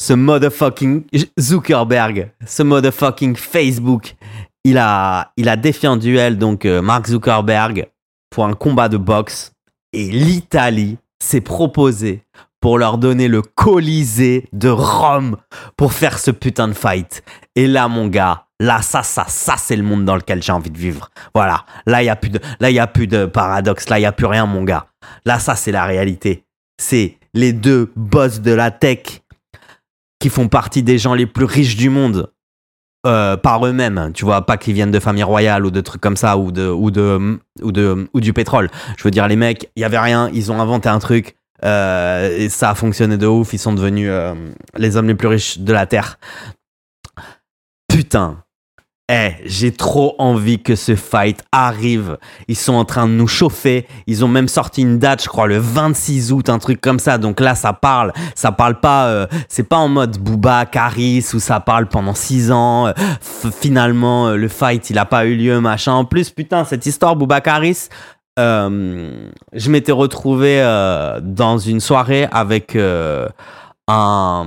ce 0.00 0.12
motherfucking 0.12 1.04
Zuckerberg, 1.38 2.32
ce 2.46 2.62
motherfucking 2.62 3.34
Facebook. 3.34 4.14
Il 4.62 4.78
a, 4.78 5.32
il 5.36 5.48
a 5.48 5.56
défié 5.56 5.88
en 5.88 5.96
duel 5.96 6.38
donc 6.38 6.64
euh, 6.64 6.80
Mark 6.80 7.08
Zuckerberg 7.08 7.90
pour 8.30 8.44
un 8.44 8.54
combat 8.54 8.88
de 8.88 8.98
boxe 8.98 9.52
et 9.92 10.10
l'Italie 10.10 10.96
s'est 11.22 11.40
proposée 11.40 12.24
pour 12.60 12.78
leur 12.78 12.98
donner 12.98 13.28
le 13.28 13.42
Colisée 13.42 14.48
de 14.52 14.68
Rome 14.68 15.36
pour 15.76 15.92
faire 15.92 16.18
ce 16.18 16.30
putain 16.30 16.68
de 16.68 16.74
fight. 16.74 17.22
Et 17.56 17.66
là, 17.66 17.88
mon 17.88 18.06
gars, 18.08 18.46
là, 18.60 18.82
ça, 18.82 19.02
ça, 19.02 19.24
ça, 19.28 19.56
c'est 19.56 19.76
le 19.76 19.82
monde 19.82 20.04
dans 20.04 20.16
lequel 20.16 20.42
j'ai 20.42 20.52
envie 20.52 20.70
de 20.70 20.78
vivre. 20.78 21.10
Voilà. 21.34 21.64
Là, 21.86 22.02
il 22.02 22.06
y 22.06 22.10
a 22.10 22.16
plus 22.16 22.30
de, 22.30 22.40
là, 22.60 22.70
il 22.70 22.78
a 22.78 22.86
plus 22.86 23.06
de 23.06 23.26
paradoxe. 23.26 23.88
Là, 23.88 23.98
il 23.98 24.02
y 24.02 24.06
a 24.06 24.12
plus 24.12 24.26
rien, 24.26 24.46
mon 24.46 24.62
gars. 24.62 24.86
Là, 25.24 25.38
ça, 25.38 25.56
c'est 25.56 25.72
la 25.72 25.84
réalité. 25.84 26.44
C'est 26.78 27.16
les 27.32 27.52
deux 27.52 27.92
boss 27.96 28.40
de 28.40 28.52
la 28.52 28.70
tech 28.70 29.22
qui 30.18 30.28
font 30.28 30.48
partie 30.48 30.82
des 30.82 30.98
gens 30.98 31.14
les 31.14 31.26
plus 31.26 31.46
riches 31.46 31.76
du 31.76 31.88
monde. 31.88 32.30
Euh, 33.06 33.36
par 33.36 33.66
eux-mêmes, 33.66 34.12
tu 34.14 34.24
vois, 34.24 34.44
pas 34.44 34.56
qu'ils 34.58 34.74
viennent 34.74 34.90
de 34.90 35.00
famille 35.00 35.22
royale 35.22 35.64
ou 35.64 35.70
de 35.70 35.80
trucs 35.80 36.02
comme 36.02 36.16
ça 36.16 36.36
ou 36.36 36.52
de 36.52 36.68
ou 36.68 36.90
de 36.90 37.38
ou 37.62 37.72
de 37.72 38.08
ou 38.12 38.20
du 38.20 38.32
pétrole. 38.32 38.70
Je 38.98 39.04
veux 39.04 39.10
dire, 39.10 39.26
les 39.26 39.36
mecs, 39.36 39.70
il 39.76 39.80
y 39.80 39.84
avait 39.84 39.98
rien, 39.98 40.28
ils 40.34 40.52
ont 40.52 40.60
inventé 40.60 40.88
un 40.88 40.98
truc 40.98 41.36
euh, 41.64 42.36
et 42.36 42.48
ça 42.48 42.70
a 42.70 42.74
fonctionné 42.74 43.16
de 43.16 43.26
ouf. 43.26 43.52
Ils 43.52 43.58
sont 43.58 43.72
devenus 43.72 44.08
euh, 44.10 44.34
les 44.76 44.96
hommes 44.96 45.08
les 45.08 45.14
plus 45.14 45.28
riches 45.28 45.58
de 45.58 45.72
la 45.72 45.86
terre. 45.86 46.18
Putain, 47.88 48.42
eh, 49.12 49.34
j'ai 49.44 49.72
trop 49.72 50.14
envie 50.18 50.62
que 50.62 50.76
ce 50.76 50.94
fight 50.94 51.42
arrive. 51.50 52.16
Ils 52.46 52.56
sont 52.56 52.74
en 52.74 52.84
train 52.84 53.08
de 53.08 53.12
nous 53.12 53.26
chauffer. 53.26 53.88
Ils 54.06 54.24
ont 54.24 54.28
même 54.28 54.46
sorti 54.46 54.82
une 54.82 55.00
date, 55.00 55.24
je 55.24 55.28
crois, 55.28 55.48
le 55.48 55.58
26 55.58 56.30
août, 56.32 56.48
un 56.48 56.60
truc 56.60 56.80
comme 56.80 57.00
ça. 57.00 57.18
Donc 57.18 57.40
là, 57.40 57.56
ça 57.56 57.72
parle. 57.72 58.12
Ça 58.36 58.52
parle 58.52 58.78
pas. 58.78 59.08
euh, 59.08 59.26
c'est 59.48 59.64
pas 59.64 59.78
en 59.78 59.88
mode 59.88 60.16
Booba, 60.18 60.64
Caris, 60.64 61.26
où 61.34 61.40
ça 61.40 61.58
parle 61.58 61.88
pendant 61.88 62.14
6 62.14 62.52
ans. 62.52 62.86
Euh, 62.86 62.92
finalement, 63.60 64.28
euh, 64.28 64.36
le 64.36 64.46
fight, 64.46 64.90
il 64.90 64.98
a 64.98 65.06
pas 65.06 65.26
eu 65.26 65.34
lieu, 65.34 65.60
machin. 65.60 65.92
En 65.92 66.04
plus, 66.04 66.30
putain, 66.30 66.64
cette 66.64 66.86
histoire, 66.86 67.16
Booba 67.16 67.40
Caris. 67.40 67.88
je 68.38 69.70
m'étais 69.70 69.92
retrouvé 69.92 70.60
dans 71.22 71.58
une 71.58 71.80
soirée 71.80 72.28
avec 72.30 72.78
un 73.88 74.46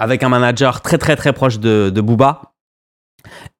avec 0.00 0.22
un 0.24 0.28
manager 0.28 0.80
très 0.80 0.98
très 0.98 1.14
très 1.14 1.32
proche 1.32 1.60
de, 1.60 1.90
de 1.94 2.00
Booba 2.00 2.53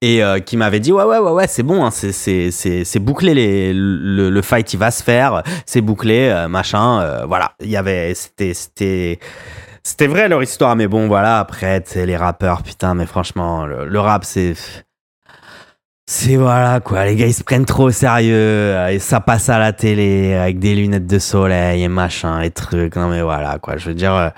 et 0.01 0.23
euh, 0.23 0.39
qui 0.41 0.57
m'avait 0.57 0.81
dit 0.81 0.93
ouais 0.93 1.05
ouais 1.05 1.19
ouais 1.19 1.31
ouais 1.31 1.47
c'est 1.47 1.63
bon 1.63 1.85
hein, 1.85 1.91
c'est 1.91 2.13
c'est 2.13 2.51
c'est 2.51 2.85
c'est 2.85 2.99
bouclé 2.99 3.35
les 3.35 3.73
le, 3.75 4.43
fight 4.43 4.73
il 4.73 4.79
va 4.79 4.91
se 4.91 5.03
faire 5.03 5.43
c'est 5.67 5.81
bouclé 5.81 6.29
euh, 6.29 6.49
machin 6.49 7.01
euh, 7.01 7.25
voilà. 7.27 7.53
Il 7.61 7.71
y 7.71 7.77
avait 7.77 8.15
c'était 8.15 8.55
c'était 8.55 9.19
c'était 9.83 10.07
vrai 10.07 10.29
leur 10.29 10.43
histoire 10.43 10.77
mais 10.77 10.87
bon 10.87 11.09
voilà 11.09 11.39
après 11.39 11.83
sais, 11.87 12.07
les 12.07 12.17
rappeurs 12.17 12.63
putain 12.63 12.95
mais 12.95 13.07
franchement 13.07 13.67
le, 13.67 14.01
rap 14.01 14.25
c'est 14.25 14.55
c'est 16.07 16.37
voilà 16.37 16.81
quoi. 16.81 17.07
Les 17.07 17.17
gars 17.17 17.27
ils 17.27 17.35
se 17.35 17.43
prennent 17.43 17.65
trop 17.65 17.85
au 17.85 17.91
sérieux 17.91 18.77
et 18.91 18.99
ça 18.99 19.21
passe 19.21 19.49
à 19.49 19.59
la 19.59 19.73
télé 19.73 20.35
avec 20.35 20.59
des 20.59 20.75
lunettes 20.75 21.07
de 21.07 21.19
soleil 21.19 21.83
et 21.83 21.89
machin 21.89 22.43
et 22.43 22.51
trucs. 22.51 22.97
Non 22.97 23.09
mais 23.09 23.23
voilà 23.23 23.59
quoi. 23.59 23.79
Je 23.79 23.89
veux 23.89 23.95
dire 23.95 24.33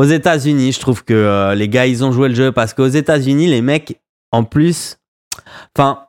aux 0.00 0.04
États-Unis, 0.04 0.72
je 0.72 0.80
trouve 0.80 1.04
que 1.04 1.12
euh, 1.12 1.54
les 1.54 1.68
gars, 1.68 1.84
ils 1.84 2.02
ont 2.02 2.10
joué 2.10 2.30
le 2.30 2.34
jeu 2.34 2.52
parce 2.52 2.72
qu'aux 2.72 2.86
États-Unis, 2.86 3.48
les 3.48 3.60
mecs, 3.60 4.00
en 4.32 4.44
plus, 4.44 4.96
enfin, 5.76 6.06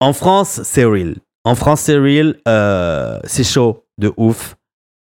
en 0.00 0.14
France, 0.14 0.62
c'est 0.64 0.86
real. 0.86 1.16
En 1.44 1.54
France, 1.54 1.82
c'est 1.82 1.98
real. 1.98 2.36
euh, 2.48 3.20
c'est 3.24 3.44
chaud 3.44 3.84
de 3.98 4.10
ouf. 4.16 4.56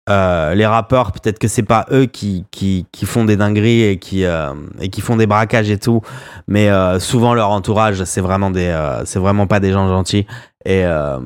Euh, 0.09 0.55
les 0.55 0.67
rappeurs, 0.67 1.11
peut-être 1.11 1.41
que 1.41 1.49
c'est 1.49 1.65
pas 1.65 1.87
eux 1.91 2.07
qui, 2.07 2.45
qui, 2.53 2.87
font 3.07 3.25
des 3.25 3.37
dingueries 3.37 3.83
et 3.83 3.99
qui, 3.99 4.23
et 4.23 4.89
qui 4.91 5.01
font 5.01 5.17
des 5.17 5.27
braquages 5.27 5.71
et 5.71 5.79
tout, 5.79 6.01
mais 6.47 6.69
souvent 7.01 7.35
leur 7.35 7.51
entourage, 7.51 8.05
c'est 8.05 8.21
vraiment 8.21 8.53
des, 8.53 8.73
c'est 9.05 9.19
vraiment 9.19 9.49
pas 9.49 9.59
des 9.59 9.73
gens 9.73 9.89
gentils. 9.89 10.29
Et, 10.65 10.85
euh, 10.85 11.19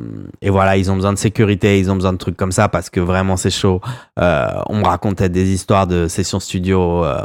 et 0.43 0.51
voilà, 0.51 0.77
ils 0.77 0.91
ont 0.91 0.97
besoin 0.97 1.13
de 1.13 1.19
sécurité, 1.19 1.79
ils 1.79 1.91
ont 1.91 1.95
besoin 1.95 2.13
de 2.13 2.19
trucs 2.19 2.37
comme 2.37 2.53
ça 2.53 2.69
parce 2.69 2.91
que 2.91 3.01
vraiment 3.01 3.37
c'est 3.37 3.51
chaud. 3.51 3.81
Euh, 4.19 4.49
on 4.67 4.77
me 4.77 4.85
racontait 4.85 5.29
des 5.29 5.51
histoires 5.51 5.87
de 5.87 6.09
sessions 6.09 6.41
studio 6.41 7.05
euh, 7.05 7.25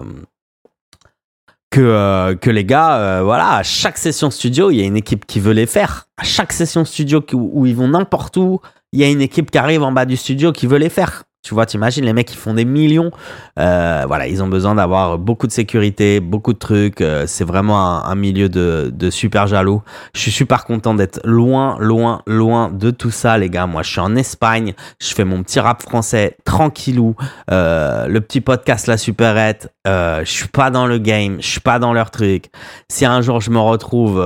que, 1.72 2.50
les 2.52 2.66
gars, 2.66 3.24
voilà, 3.24 3.56
à 3.56 3.64
chaque 3.64 3.98
session 3.98 4.30
studio, 4.30 4.70
il 4.70 4.78
y 4.78 4.82
a 4.82 4.86
une 4.86 4.98
équipe 4.98 5.26
qui 5.26 5.40
veut 5.40 5.54
les 5.54 5.66
faire. 5.66 6.08
À 6.18 6.24
chaque 6.24 6.54
session 6.54 6.86
studio 6.86 7.26
où 7.34 7.66
ils 7.66 7.76
vont 7.76 7.88
n'importe 7.88 8.38
où, 8.38 8.60
il 8.92 9.00
y 9.00 9.04
a 9.04 9.10
une 9.10 9.22
équipe 9.22 9.50
qui 9.50 9.58
arrive 9.58 9.82
en 9.82 9.92
bas 9.92 10.06
du 10.06 10.16
studio 10.16 10.52
qui 10.52 10.68
veut 10.68 10.78
les 10.78 10.90
faire. 10.90 11.24
Tu 11.44 11.54
vois, 11.54 11.66
t'imagines, 11.66 12.06
les 12.06 12.14
mecs, 12.14 12.32
ils 12.32 12.38
font 12.38 12.54
des 12.54 12.64
millions. 12.64 13.12
Euh, 13.60 14.06
voilà, 14.08 14.28
ils 14.28 14.42
ont 14.42 14.48
besoin 14.48 14.76
d'avoir 14.76 15.18
beaucoup 15.18 15.46
de 15.46 15.52
sécurité, 15.52 16.22
beaucoup 16.22 16.54
de 16.54 16.58
trucs. 16.58 17.02
Euh, 17.02 17.26
c'est 17.28 17.44
vraiment 17.44 18.06
un, 18.06 18.16
milieu 18.16 18.48
de, 18.48 18.90
de 18.94 19.10
super 19.10 19.46
jaloux. 19.46 19.82
Je 20.16 20.22
suis 20.22 20.32
super 20.32 20.64
content 20.64 20.94
d'être 20.94 21.20
loin, 21.26 21.76
loin, 21.80 22.22
loin 22.28 22.70
de 22.70 22.92
tout 22.92 23.12
ça, 23.12 23.38
les 23.38 23.50
gars. 23.50 23.68
Moi, 23.68 23.84
je 23.84 23.90
suis 23.90 24.00
en 24.00 24.16
Espagne. 24.16 24.74
Je 25.02 25.14
fais 25.14 25.26
mon 25.26 25.44
petit 25.44 25.60
rap 25.60 25.82
français 25.82 26.38
tranquillou. 26.46 27.18
Euh, 27.52 28.08
le 28.08 28.22
petit 28.22 28.40
podcast 28.40 28.88
La 28.88 28.96
Superette. 28.96 29.74
Je 29.86 30.22
suis 30.24 30.48
pas 30.48 30.72
dans 30.72 30.88
le 30.88 30.98
game. 30.98 31.42
Je 31.42 31.48
suis 31.48 31.60
pas 31.60 31.78
dans 31.78 31.92
leur 31.92 32.10
truc. 32.10 32.52
Si 32.88 33.04
un 33.06 33.22
jour 33.22 33.42
je 33.42 33.50
me 33.50 33.60
retrouve 33.60 34.24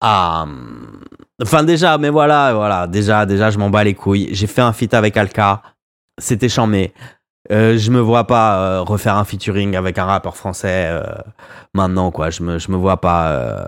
à... 0.00 0.46
Enfin 1.42 1.64
déjà, 1.64 1.98
mais 1.98 2.10
voilà, 2.10 2.54
voilà. 2.54 2.86
Déjà, 2.86 3.26
déjà, 3.26 3.50
je 3.50 3.58
m'en 3.58 3.70
bats 3.70 3.82
les 3.82 3.94
couilles. 3.94 4.28
J'ai 4.30 4.46
fait 4.46 4.62
un 4.62 4.72
feat 4.72 4.94
avec 4.94 5.16
Alka. 5.16 5.62
C'était 6.18 6.48
chambé. 6.48 6.92
Euh, 7.50 7.78
je 7.78 7.90
me 7.90 8.00
vois 8.00 8.26
pas 8.26 8.58
euh, 8.58 8.80
refaire 8.82 9.16
un 9.16 9.24
featuring 9.24 9.74
avec 9.74 9.96
un 9.96 10.04
rappeur 10.04 10.36
français 10.36 10.88
euh, 10.90 11.02
maintenant 11.72 12.10
quoi. 12.10 12.28
Je 12.28 12.42
me 12.42 12.58
je 12.58 12.70
me 12.70 12.76
vois 12.76 13.00
pas 13.00 13.30
euh, 13.30 13.66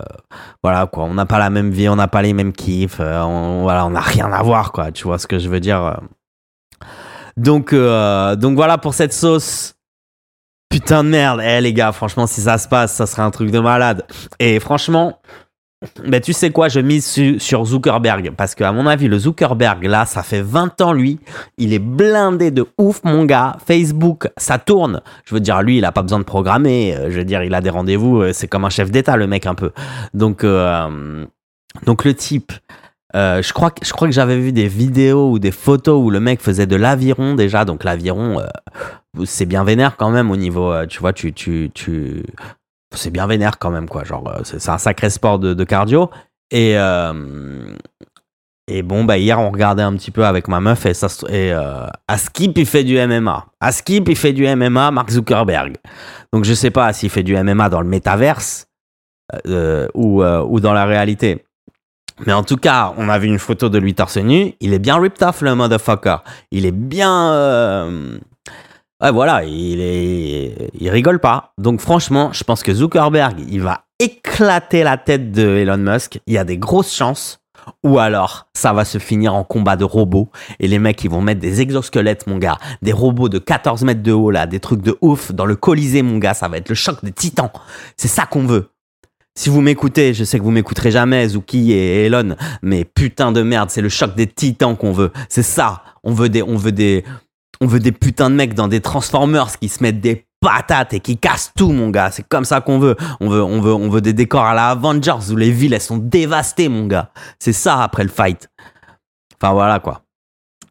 voilà 0.62 0.87
quoi. 0.87 1.04
On 1.04 1.14
n'a 1.14 1.25
pas 1.25 1.38
la 1.38 1.49
même 1.49 1.71
vie 1.71 1.88
on 1.88 1.97
n'a 1.97 2.09
pas 2.09 2.21
les 2.21 2.35
mêmes 2.35 2.52
kiffs 2.52 3.00
on, 3.00 3.62
voilà 3.62 3.87
on 3.87 3.90
n'a 3.90 4.00
rien 4.00 4.30
à 4.33 4.42
voir 4.42 4.73
quoi. 4.73 4.92
Tu 4.92 5.04
vois 5.04 5.19
ce 5.19 5.26
que 5.26 5.38
je 5.38 5.49
veux 5.49 5.61
dire 5.61 5.99
donc 7.38 7.75
donc 7.75 8.54
voilà 8.54 8.76
pour 8.76 8.92
cette 8.92 9.14
sauce. 9.14 9.75
Putain 10.69 11.02
de 11.02 11.09
merde, 11.09 11.40
eh 11.42 11.61
les 11.61 11.73
gars, 11.73 11.90
franchement, 11.90 12.28
si 12.28 12.42
ça 12.42 12.57
se 12.57 12.69
passe, 12.69 12.95
ça 12.95 13.07
serait 13.07 13.23
un 13.23 13.33
truc 13.33 13.50
de 13.50 13.59
malade. 13.59 14.07
Et 14.38 14.61
franchement, 14.61 15.21
ben, 16.07 16.21
tu 16.21 16.33
sais 16.35 16.51
quoi, 16.51 16.69
je 16.69 16.81
mise 16.81 17.07
su- 17.07 17.39
sur 17.41 17.65
Zuckerberg. 17.65 18.33
Parce 18.37 18.55
qu'à 18.55 18.71
mon 18.73 18.87
avis, 18.87 19.09
le 19.09 19.19
Zuckerberg, 19.19 19.85
là, 19.85 20.05
ça 20.05 20.23
fait 20.23 20.43
20 20.43 20.81
ans, 20.83 20.93
lui. 20.93 21.19
Il 21.57 21.73
est 21.73 21.79
blindé 21.79 22.51
de 22.51 22.67
ouf, 22.79 23.01
mon 23.05 23.25
gars. 23.25 23.57
Facebook, 23.67 24.29
ça 24.37 24.59
tourne. 24.59 25.01
Je 25.25 25.35
veux 25.35 25.41
dire, 25.41 25.63
lui, 25.63 25.79
il 25.79 25.85
a 25.87 25.93
pas 25.93 26.03
besoin 26.03 26.19
de 26.19 26.25
programmer. 26.25 26.95
Euh, 26.97 27.11
Je 27.11 27.19
veux 27.19 27.25
dire, 27.25 27.43
il 27.43 27.55
a 27.55 27.61
des 27.63 27.71
rendez-vous. 27.71 28.21
euh, 28.21 28.33
C'est 28.35 28.47
comme 28.49 28.65
un 28.67 28.71
chef 28.71 28.91
d'État, 28.91 29.17
le 29.17 29.27
mec, 29.27 29.47
un 29.47 29.55
peu. 29.55 29.71
Donc, 30.13 30.45
euh, 30.45 31.25
donc 31.87 32.05
le 32.05 32.13
type. 32.15 32.53
je 33.15 33.53
crois 33.53 33.71
que 33.71 33.85
je 33.85 33.93
crois 33.93 34.07
que 34.07 34.15
j'avais 34.15 34.39
vu 34.39 34.53
des 34.53 34.69
vidéos 34.69 35.31
ou 35.33 35.39
des 35.39 35.51
photos 35.51 36.01
où 36.03 36.11
le 36.11 36.21
mec 36.21 36.41
faisait 36.41 36.67
de 36.67 36.77
l'aviron 36.77 37.35
déjà 37.35 37.65
donc 37.65 37.83
l'aviron 37.85 38.41
c'est 39.25 39.47
bien 39.47 39.65
vénère 39.65 39.97
quand 39.97 40.11
même 40.11 40.31
au 40.31 40.37
niveau 40.37 40.73
tu 40.87 41.01
vois 41.01 41.13
tu 41.13 41.33
tu 41.33 41.71
tu 41.75 42.23
c'est 42.95 43.11
bien 43.11 43.27
vénère 43.27 43.59
quand 43.59 43.71
même 43.71 43.89
quoi 43.89 44.05
genre 44.05 44.29
euh, 44.29 44.41
c'est 44.45 44.69
un 44.69 44.79
sacré 44.79 45.11
sport 45.11 45.39
de, 45.39 45.65
cardio 45.65 46.11
et 46.51 46.77
euh, 46.77 47.75
et 48.67 48.83
bon 48.83 49.05
bah 49.05 49.19
hier 49.19 49.39
on 49.39 49.51
regardait 49.51 49.83
un 49.83 49.95
petit 49.95 50.11
peu 50.11 50.25
avec 50.25 50.49
ma 50.49 50.61
meuf 50.61 50.87
et 50.87 50.95
ça 50.95 51.09
et 51.29 51.53
euh, 51.53 51.87
Askip 52.09 52.59
il 52.59 52.67
fait 52.67 52.85
du 52.85 52.99
MMA 52.99 53.47
Askip 53.61 54.09
il 54.09 54.17
fait 54.17 54.33
du 54.33 54.47
MMA 54.47 54.91
Mark 54.91 55.11
Zuckerberg 55.11 55.77
donc 56.33 56.45
je 56.45 56.55
sais 56.55 56.71
pas 56.71 56.93
s'il 56.93 57.11
fait 57.11 57.23
du 57.23 57.37
MMA 57.37 57.69
dans 57.69 57.81
le 57.81 57.89
métaverse 57.89 58.67
euh, 59.47 59.87
ou 59.95 60.23
ou 60.25 60.61
dans 60.61 60.73
la 60.73 60.85
réalité 60.87 61.45
mais 62.27 62.35
en 62.35 62.43
tout 62.43 62.59
cas, 62.59 62.93
on 62.99 63.09
a 63.09 63.19
vu 63.19 63.29
une 63.29 63.39
photo 63.39 63.71
de 63.71 63.79
lui 63.79 63.95
torse 63.95 64.19
nu. 64.19 64.53
Il 64.61 64.75
est 64.75 64.79
bien 64.79 65.01
ripped 65.01 65.27
off, 65.27 65.41
le 65.41 65.55
motherfucker. 65.55 66.17
Il 66.51 66.67
est 66.67 66.71
bien. 66.71 68.21
Ouais, 69.02 69.11
voilà, 69.12 69.45
il 69.45 69.80
est. 69.80 70.71
Il 70.78 70.90
rigole 70.90 71.21
pas. 71.21 71.54
Donc, 71.57 71.80
franchement, 71.80 72.33
je 72.33 72.45
pense 72.45 72.62
que 72.62 72.73
Zuckerberg, 72.73 73.37
il 73.49 73.62
va 73.62 73.85
éclater 73.99 74.83
la 74.83 74.99
tête 74.99 75.33
de 75.33 75.57
Elon 75.57 75.78
Musk. 75.78 76.21
Il 76.26 76.35
y 76.35 76.38
a 76.38 76.45
des 76.45 76.59
grosses 76.59 76.95
chances. 76.95 77.38
Ou 77.85 77.99
alors, 77.99 78.49
ça 78.54 78.73
va 78.73 78.85
se 78.85 78.99
finir 78.99 79.35
en 79.35 79.45
combat 79.45 79.76
de 79.76 79.85
robots. 79.85 80.30
Et 80.59 80.69
les 80.69 80.78
mecs, 80.78 81.02
ils 81.04 81.11
vont 81.11 81.21
mettre 81.23 81.40
des 81.40 81.61
exosquelettes, 81.61 82.26
mon 82.26 82.38
gars. 82.38 82.59
Des 82.83 82.92
robots 82.92 83.28
de 83.28 83.38
14 83.38 83.85
mètres 83.85 84.02
de 84.02 84.12
haut, 84.12 84.30
là. 84.30 84.47
Des 84.47 84.61
trucs 84.61 84.83
de 84.83 84.97
ouf. 85.00 85.33
Dans 85.33 85.47
le 85.47 85.57
Colisée, 85.57 86.02
mon 86.02 86.19
gars. 86.19 86.35
Ça 86.35 86.49
va 86.49 86.59
être 86.59 86.69
le 86.69 86.75
choc 86.75 87.02
des 87.02 87.12
titans. 87.12 87.50
C'est 87.97 88.09
ça 88.09 88.26
qu'on 88.26 88.47
veut. 88.47 88.71
Si 89.35 89.49
vous 89.49 89.62
m'écoutez, 89.62 90.12
je 90.12 90.25
sais 90.25 90.38
que 90.38 90.45
vous 90.45 90.50
m'écouterez 90.50 90.90
jamais, 90.90 91.28
Zuki 91.28 91.73
et 91.73 92.04
Elon, 92.07 92.35
mais 92.62 92.85
putain 92.85 93.33
de 93.33 93.42
merde, 93.42 93.71
c'est 93.71 93.80
le 93.80 93.88
choc 93.88 94.14
des 94.16 94.26
titans 94.26 94.76
qu'on 94.76 94.92
veut. 94.92 95.12
C'est 95.28 95.45
ça. 95.45 95.83
On 96.02 96.12
veut 96.12 96.28
des, 96.28 96.42
on 96.42 96.57
veut 96.57 96.73
des, 96.73 97.04
on 97.61 97.67
veut 97.67 97.81
des 97.81 97.93
putains 97.93 98.31
de 98.31 98.35
mecs 98.35 98.55
dans 98.55 98.69
des 98.69 98.81
Transformers 98.81 99.59
qui 99.59 99.69
se 99.69 99.83
mettent 99.83 100.00
des 100.00 100.26
patates 100.40 100.95
et 100.95 101.00
qui 101.00 101.19
cassent 101.19 101.52
tout, 101.57 101.73
mon 101.73 101.90
gars. 101.90 102.11
C'est 102.11 102.26
comme 102.26 102.45
ça 102.45 102.61
qu'on 102.61 102.79
veut. 102.79 102.97
On 103.21 103.29
veut, 103.29 103.43
on 103.43 103.61
veut, 103.61 103.75
on 103.75 103.88
veut 103.88 104.00
des 104.00 104.14
décors 104.14 104.45
à 104.45 104.55
la 104.55 104.71
Avengers 104.71 105.31
où 105.31 105.37
les 105.37 105.50
villes 105.50 105.75
elles 105.75 105.81
sont 105.81 105.99
dévastées, 105.99 106.69
mon 106.69 106.87
gars. 106.87 107.11
C'est 107.38 107.52
ça 107.52 107.83
après 107.83 108.02
le 108.02 108.09
fight. 108.09 108.49
Enfin 109.40 109.52
voilà 109.52 109.79
quoi. 109.79 110.02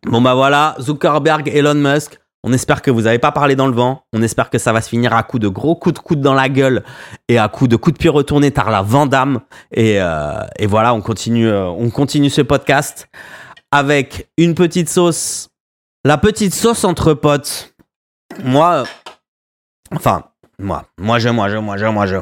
Bon 0.06 0.22
bah 0.22 0.34
voilà, 0.34 0.76
Zuckerberg, 0.80 1.50
Elon 1.50 1.76
Musk. 1.76 2.20
On 2.44 2.54
espère 2.54 2.82
que 2.82 2.90
vous 2.90 3.02
n'avez 3.02 3.20
pas 3.20 3.34
parlé 3.34 3.58
dans 3.58 3.68
le 3.68 3.74
vent. 3.74 4.04
On 4.14 4.22
espère 4.22 4.50
que 4.50 4.58
ça 4.58 4.72
va 4.72 4.82
se 4.82 4.88
finir 4.88 5.14
à 5.14 5.24
coups 5.24 5.42
de 5.42 5.50
gros 5.50 5.76
coups 5.76 5.96
de 5.96 6.00
coude 6.00 6.22
dans 6.22 6.34
la 6.34 6.48
gueule 6.48 6.84
et 7.28 7.38
à 7.38 7.50
coups 7.50 7.70
de 7.70 7.76
coups 7.76 7.96
de 7.96 7.98
pied 8.00 8.10
retournés 8.10 8.50
par 8.50 8.72
la 8.72 8.82
Vandame. 8.82 9.42
Et, 9.74 10.02
euh, 10.02 10.40
et 10.58 10.66
voilà, 10.66 10.94
on 10.94 11.02
continue, 11.02 11.50
euh, 11.50 11.68
on 11.68 11.90
continue 11.90 12.30
ce 12.30 12.42
podcast 12.42 13.10
avec 13.72 14.30
une 14.38 14.56
petite 14.56 14.88
sauce. 14.88 15.49
La 16.06 16.18
petite 16.18 16.54
sauce 16.54 16.84
entre 16.86 17.14
potes. 17.14 17.74
Moi, 18.44 18.84
enfin, 19.94 20.24
moi, 20.58 20.86
moi 20.98 21.20
je, 21.20 21.30
moi 21.30 21.50
je, 21.50 21.58
moi 21.58 21.78
je, 21.78 21.86
moi 21.88 22.06
je. 22.06 22.18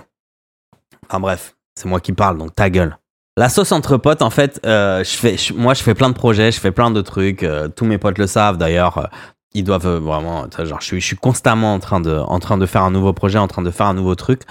Enfin 1.05 1.19
bref, 1.19 1.55
c'est 1.75 1.87
moi 1.87 1.99
qui 1.99 2.11
parle, 2.13 2.37
donc 2.37 2.55
ta 2.55 2.69
gueule. 2.69 2.97
La 3.37 3.49
sauce 3.49 3.71
entre 3.71 3.97
potes, 3.97 4.23
en 4.23 4.31
fait, 4.31 4.59
euh, 4.65 5.03
je 5.03 5.15
fais, 5.15 5.35
moi 5.53 5.75
je 5.75 5.83
fais 5.83 5.93
plein 5.93 6.09
de 6.09 6.15
projets, 6.15 6.51
je 6.51 6.59
fais 6.59 6.71
plein 6.71 6.89
de 6.89 7.01
trucs. 7.01 7.43
euh, 7.43 7.67
tous 7.67 7.85
mes 7.85 7.99
potes 7.99 8.17
le 8.17 8.25
savent 8.25 8.57
d'ailleurs. 8.57 8.97
euh, 8.97 9.05
ils 9.53 9.63
doivent 9.63 9.87
vraiment, 9.87 10.47
genre, 10.65 10.81
je 10.81 10.85
suis, 10.85 10.99
je 11.01 11.05
suis 11.05 11.15
constamment 11.15 11.73
en 11.73 11.79
train 11.79 11.99
de, 11.99 12.15
en 12.15 12.39
train 12.39 12.57
de 12.57 12.65
faire 12.65 12.83
un 12.83 12.91
nouveau 12.91 13.13
projet, 13.13 13.37
en 13.39 13.47
train 13.47 13.61
de 13.61 13.71
faire 13.71 13.85
un 13.85 13.93
nouveau 13.93 14.15
truc. 14.15 14.41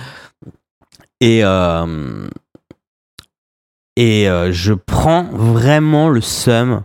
Et 1.21 1.41
et 3.99 4.27
je 4.51 4.73
prends 4.73 5.25
vraiment 5.25 6.09
le 6.09 6.21
seum 6.21 6.83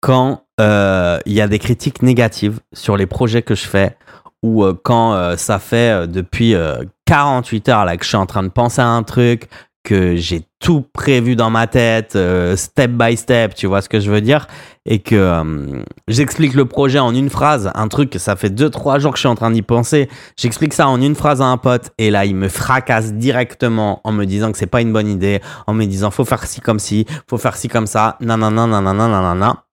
quand 0.00 0.44
il 0.58 1.32
y 1.32 1.40
a 1.40 1.48
des 1.48 1.58
critiques 1.58 2.02
négatives 2.02 2.60
sur 2.72 2.96
les 2.96 3.06
projets 3.06 3.42
que 3.42 3.54
je 3.54 3.66
fais 3.66 3.96
ou 4.42 4.64
euh, 4.64 4.74
quand 4.82 5.14
euh, 5.14 5.36
ça 5.36 5.58
fait 5.58 6.02
euh, 6.02 6.06
depuis 6.06 6.54
euh, 6.54 6.82
48 7.06 7.68
heures 7.68 7.86
que 7.96 8.02
je 8.04 8.08
suis 8.08 8.16
en 8.16 8.26
train 8.26 8.42
de 8.42 8.48
penser 8.48 8.80
à 8.80 8.88
un 8.88 9.02
truc, 9.02 9.48
que 9.84 10.14
j'ai 10.14 10.42
tout 10.60 10.84
prévu 10.92 11.34
dans 11.34 11.50
ma 11.50 11.66
tête, 11.66 12.14
euh, 12.14 12.54
step 12.54 12.92
by 12.92 13.16
step, 13.16 13.54
tu 13.54 13.66
vois 13.66 13.82
ce 13.82 13.88
que 13.88 13.98
je 13.98 14.12
veux 14.12 14.20
dire, 14.20 14.46
et 14.86 15.00
que 15.00 15.16
euh, 15.16 15.82
j'explique 16.06 16.54
le 16.54 16.66
projet 16.66 17.00
en 17.00 17.12
une 17.14 17.30
phrase, 17.30 17.72
un 17.74 17.88
truc 17.88 18.10
que 18.10 18.20
ça 18.20 18.36
fait 18.36 18.48
2-3 18.48 19.00
jours 19.00 19.10
que 19.10 19.16
je 19.16 19.22
suis 19.22 19.28
en 19.28 19.34
train 19.34 19.50
d'y 19.50 19.62
penser, 19.62 20.08
j'explique 20.36 20.72
ça 20.72 20.86
en 20.86 21.00
une 21.00 21.16
phrase 21.16 21.42
à 21.42 21.46
un 21.46 21.56
pote, 21.56 21.90
et 21.98 22.10
là 22.10 22.24
il 22.26 22.36
me 22.36 22.48
fracasse 22.48 23.12
directement 23.12 24.00
en 24.04 24.12
me 24.12 24.24
disant 24.24 24.52
que 24.52 24.58
c'est 24.58 24.66
pas 24.66 24.82
une 24.82 24.92
bonne 24.92 25.08
idée, 25.08 25.40
en 25.66 25.74
me 25.74 25.84
disant 25.84 26.12
faut 26.12 26.24
faire 26.24 26.46
ci 26.46 26.60
comme 26.60 26.78
ci, 26.78 27.04
faut 27.28 27.38
faire 27.38 27.56
ci 27.56 27.68
comme 27.68 27.88
ça, 27.88 28.16
nanana, 28.20 28.68
nanana, 28.68 29.08
nanana. 29.08 29.64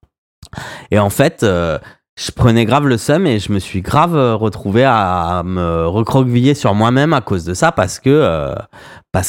Et 0.90 0.98
en 0.98 1.10
fait, 1.10 1.42
euh, 1.42 1.78
je 2.16 2.30
prenais 2.30 2.64
grave 2.64 2.86
le 2.86 2.98
seum 2.98 3.26
et 3.26 3.38
je 3.38 3.52
me 3.52 3.58
suis 3.58 3.82
grave 3.82 4.16
euh, 4.16 4.34
retrouvé 4.34 4.84
à 4.84 5.42
me 5.44 5.86
recroqueviller 5.86 6.54
sur 6.54 6.74
moi-même 6.74 7.12
à 7.12 7.20
cause 7.20 7.44
de 7.44 7.54
ça 7.54 7.72
parce 7.72 7.98
que 7.98 8.10
euh, 8.10 8.54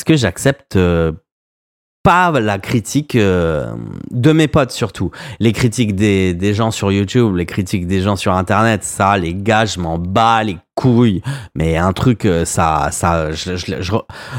j'accepte 0.09 0.77
pas 2.03 2.31
la 2.31 2.57
critique 2.57 3.15
de 3.15 4.31
mes 4.31 4.47
potes 4.47 4.71
surtout. 4.71 5.11
Les 5.39 5.53
critiques 5.53 5.95
des, 5.95 6.53
gens 6.53 6.71
sur 6.71 6.91
YouTube, 6.91 7.35
les 7.35 7.45
critiques 7.45 7.85
des 7.85 8.01
gens 8.01 8.15
sur 8.15 8.33
Internet, 8.33 8.83
ça, 8.83 9.17
les 9.19 9.35
gars, 9.35 9.65
je 9.65 9.79
m'en 9.79 9.99
bats 9.99 10.43
les 10.43 10.57
couilles. 10.73 11.21
Mais 11.53 11.77
un 11.77 11.93
truc, 11.93 12.27
ça, 12.45 12.89
ça, 12.91 13.29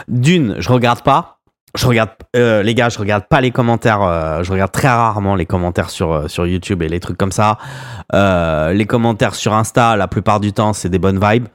d'une, 0.08 0.56
je 0.58 0.72
regarde 0.72 1.02
pas. 1.02 1.41
Je 1.74 1.86
regarde, 1.86 2.10
euh, 2.36 2.62
les 2.62 2.74
gars, 2.74 2.90
je 2.90 2.98
regarde 2.98 3.24
pas 3.28 3.40
les 3.40 3.50
commentaires. 3.50 4.02
euh, 4.02 4.42
je 4.42 4.52
regarde 4.52 4.72
très 4.72 4.88
rarement 4.88 5.34
les 5.34 5.46
commentaires 5.46 5.88
sur 5.88 6.12
euh, 6.12 6.46
YouTube 6.46 6.82
et 6.82 6.88
les 6.88 7.00
trucs 7.00 7.16
comme 7.16 7.32
ça. 7.32 7.56
Les 8.12 8.86
commentaires 8.86 9.34
sur 9.34 9.54
Insta, 9.54 9.96
la 9.96 10.08
plupart 10.08 10.40
du 10.40 10.52
temps, 10.52 10.74
c'est 10.74 10.90
des 10.90 10.98
bonnes 10.98 11.20
vibes. 11.22 11.48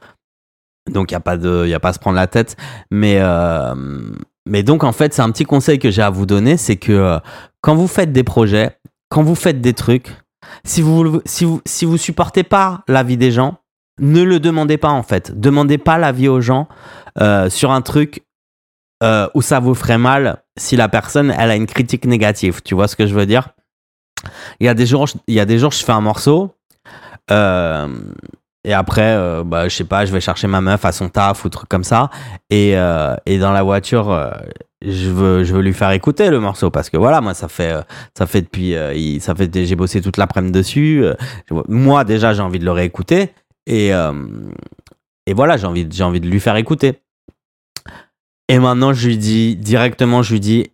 Donc 0.90 1.10
il 1.10 1.14
y 1.14 1.16
a 1.16 1.20
pas 1.20 1.36
de, 1.36 1.66
y 1.66 1.74
a 1.74 1.80
pas 1.80 1.90
à 1.90 1.92
se 1.92 1.98
prendre 1.98 2.16
la 2.16 2.26
tête. 2.26 2.56
Mais 2.90 3.20
mais 4.46 4.62
donc 4.62 4.82
en 4.82 4.92
fait, 4.92 5.12
c'est 5.14 5.22
un 5.22 5.30
petit 5.30 5.44
conseil 5.44 5.78
que 5.78 5.90
j'ai 5.90 6.02
à 6.02 6.10
vous 6.10 6.26
donner, 6.26 6.56
c'est 6.56 6.76
que 6.76 7.18
quand 7.60 7.76
vous 7.76 7.86
faites 7.86 8.12
des 8.12 8.24
projets, 8.24 8.78
quand 9.10 9.22
vous 9.22 9.34
faites 9.34 9.60
des 9.60 9.74
trucs, 9.74 10.16
si 10.64 10.80
vous 10.82 11.20
si 11.26 11.44
vous 11.44 11.60
si 11.66 11.84
vous 11.84 11.98
supportez 11.98 12.42
pas 12.42 12.82
l'avis 12.88 13.18
des 13.18 13.30
gens, 13.30 13.58
ne 14.00 14.22
le 14.22 14.40
demandez 14.40 14.78
pas 14.78 14.90
en 14.90 15.02
fait. 15.02 15.38
Demandez 15.38 15.78
pas 15.78 15.98
l'avis 15.98 16.28
aux 16.28 16.40
gens 16.40 16.66
sur 17.50 17.70
un 17.70 17.82
truc 17.82 18.24
euh, 19.02 19.28
où 19.34 19.42
ça 19.42 19.60
vous 19.60 19.74
ferait 19.74 19.98
mal 19.98 20.42
si 20.56 20.76
la 20.76 20.88
personne 20.88 21.32
elle 21.38 21.50
a 21.50 21.56
une 21.56 21.66
critique 21.66 22.04
négative. 22.04 22.60
Tu 22.64 22.74
vois 22.74 22.88
ce 22.88 22.96
que 22.96 23.06
je 23.06 23.14
veux 23.14 23.26
dire? 23.26 23.50
Il 24.60 24.66
y 24.66 24.68
a 24.68 24.74
des 24.74 24.86
jours, 24.86 25.08
il 25.26 25.34
y 25.34 25.40
a 25.40 25.44
des 25.44 25.58
jours, 25.58 25.70
je 25.70 25.84
fais 25.84 25.92
un 25.92 26.00
morceau. 26.00 26.54
euh, 27.30 27.88
et 28.64 28.72
après, 28.74 29.14
euh, 29.14 29.44
bah, 29.44 29.68
je 29.68 29.74
sais 29.76 29.84
pas, 29.84 30.04
je 30.04 30.12
vais 30.12 30.20
chercher 30.20 30.46
ma 30.48 30.60
meuf 30.60 30.84
à 30.84 30.92
son 30.92 31.08
taf 31.08 31.44
ou 31.44 31.48
truc 31.48 31.68
comme 31.68 31.84
ça. 31.84 32.10
Et, 32.50 32.76
euh, 32.76 33.14
et 33.24 33.38
dans 33.38 33.52
la 33.52 33.62
voiture, 33.62 34.34
je 34.84 35.10
veux, 35.10 35.44
je 35.44 35.54
veux 35.54 35.62
lui 35.62 35.72
faire 35.72 35.92
écouter 35.92 36.28
le 36.28 36.40
morceau 36.40 36.70
parce 36.70 36.90
que 36.90 36.96
voilà, 36.96 37.20
moi, 37.20 37.34
ça 37.34 37.48
fait, 37.48 37.74
ça 38.16 38.26
fait 38.26 38.42
depuis, 38.42 38.74
ça 39.20 39.34
fait, 39.34 39.64
j'ai 39.64 39.76
bossé 39.76 40.00
toute 40.00 40.16
l'après-midi 40.16 40.58
dessus. 40.58 41.04
moi, 41.68 42.04
déjà, 42.04 42.34
j'ai 42.34 42.42
envie 42.42 42.58
de 42.58 42.64
le 42.64 42.72
réécouter. 42.72 43.32
Et, 43.66 43.90
et 45.26 45.34
voilà, 45.34 45.56
j'ai 45.56 45.66
envie, 45.66 45.86
j'ai 45.90 46.04
envie 46.04 46.20
de 46.20 46.28
lui 46.28 46.40
faire 46.40 46.56
écouter. 46.56 47.00
Et 48.48 48.58
maintenant, 48.58 48.94
je 48.94 49.08
lui 49.08 49.18
dis, 49.18 49.56
directement, 49.56 50.22
je 50.22 50.32
lui 50.32 50.40
dis, 50.40 50.70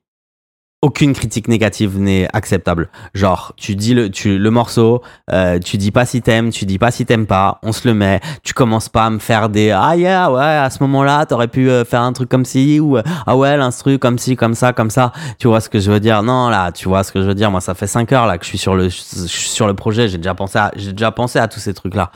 aucune 0.84 1.14
critique 1.14 1.48
négative 1.48 1.98
n'est 1.98 2.28
acceptable. 2.34 2.90
Genre, 3.14 3.54
tu 3.56 3.74
dis 3.74 3.94
le, 3.94 4.50
morceau, 4.50 5.00
euh, 5.32 5.58
tu 5.58 5.78
dis 5.78 5.90
pas 5.90 6.04
si 6.04 6.20
t'aimes, 6.20 6.50
tu 6.50 6.66
dis 6.66 6.78
pas 6.78 6.90
si 6.90 7.06
t'aimes 7.06 7.26
pas, 7.26 7.58
on 7.62 7.72
se 7.72 7.88
le 7.88 7.94
met. 7.94 8.20
Tu 8.42 8.52
commences 8.52 8.90
pas 8.90 9.06
à 9.06 9.10
me 9.10 9.18
faire 9.18 9.48
des 9.48 9.70
ah 9.70 9.96
yeah 9.96 10.30
ouais 10.30 10.42
à 10.42 10.68
ce 10.68 10.82
moment-là 10.82 11.24
t'aurais 11.24 11.48
pu 11.48 11.70
euh, 11.70 11.86
faire 11.86 12.02
un 12.02 12.12
truc 12.12 12.28
comme 12.28 12.44
ci 12.44 12.80
ou 12.80 12.98
euh, 12.98 13.02
ah 13.26 13.34
ouais 13.34 13.56
l'instru 13.56 13.98
comme 13.98 14.18
ci 14.18 14.36
comme 14.36 14.54
ça 14.54 14.74
comme 14.74 14.90
ça. 14.90 15.12
Tu 15.38 15.48
vois 15.48 15.62
ce 15.62 15.70
que 15.70 15.80
je 15.80 15.90
veux 15.90 16.00
dire? 16.00 16.22
Non 16.22 16.50
là, 16.50 16.70
tu 16.70 16.86
vois 16.86 17.02
ce 17.02 17.12
que 17.12 17.22
je 17.22 17.26
veux 17.26 17.34
dire? 17.34 17.50
Moi 17.50 17.62
ça 17.62 17.74
fait 17.74 17.86
5 17.86 18.12
heures 18.12 18.26
là 18.26 18.36
que 18.36 18.44
je 18.44 18.50
suis 18.50 18.58
sur 18.58 18.74
le 18.74 18.90
sur 18.90 19.66
le 19.66 19.72
projet. 19.72 20.08
J'ai 20.08 20.18
déjà 20.18 20.34
pensé 20.34 20.58
à 20.58 20.70
déjà 20.76 21.10
pensé 21.12 21.38
à 21.38 21.48
tous 21.48 21.60
ces 21.60 21.72
trucs 21.72 21.94
là. 21.94 22.10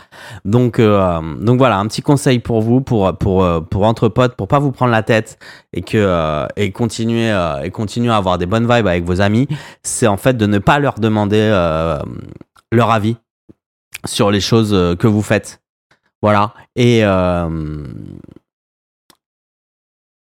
Donc 0.45 0.79
donc 0.79 1.57
voilà 1.57 1.79
un 1.79 1.87
petit 1.87 2.03
conseil 2.03 2.39
pour 2.39 2.61
vous 2.61 2.83
pour 2.83 3.17
pour 3.17 3.45
euh, 3.45 3.61
pour 3.61 3.87
entre 3.87 4.09
potes 4.09 4.37
pour 4.37 4.47
pas 4.47 4.59
vous 4.59 4.73
prendre 4.73 4.93
la 4.93 5.03
tête 5.03 5.39
et 5.73 5.81
que 5.81 6.47
et 6.57 6.71
continuer 6.71 7.35
et 7.65 7.71
continuer 7.71 8.13
à 8.13 8.17
avoir 8.17 8.37
des 8.37 8.47
bonnes 8.47 8.58
vibes 8.67 8.87
avec 8.87 9.05
vos 9.05 9.21
amis, 9.21 9.49
c'est 9.83 10.07
en 10.07 10.17
fait 10.17 10.37
de 10.37 10.47
ne 10.47 10.59
pas 10.59 10.79
leur 10.79 10.99
demander 10.99 11.41
euh, 11.41 11.99
leur 12.73 12.91
avis 12.91 13.17
sur 14.05 14.31
les 14.31 14.41
choses 14.41 14.73
euh, 14.73 14.95
que 14.97 15.07
vous 15.07 15.23
faites. 15.23 15.61
Voilà. 16.23 16.55
Et, 16.77 17.05
euh, 17.05 17.85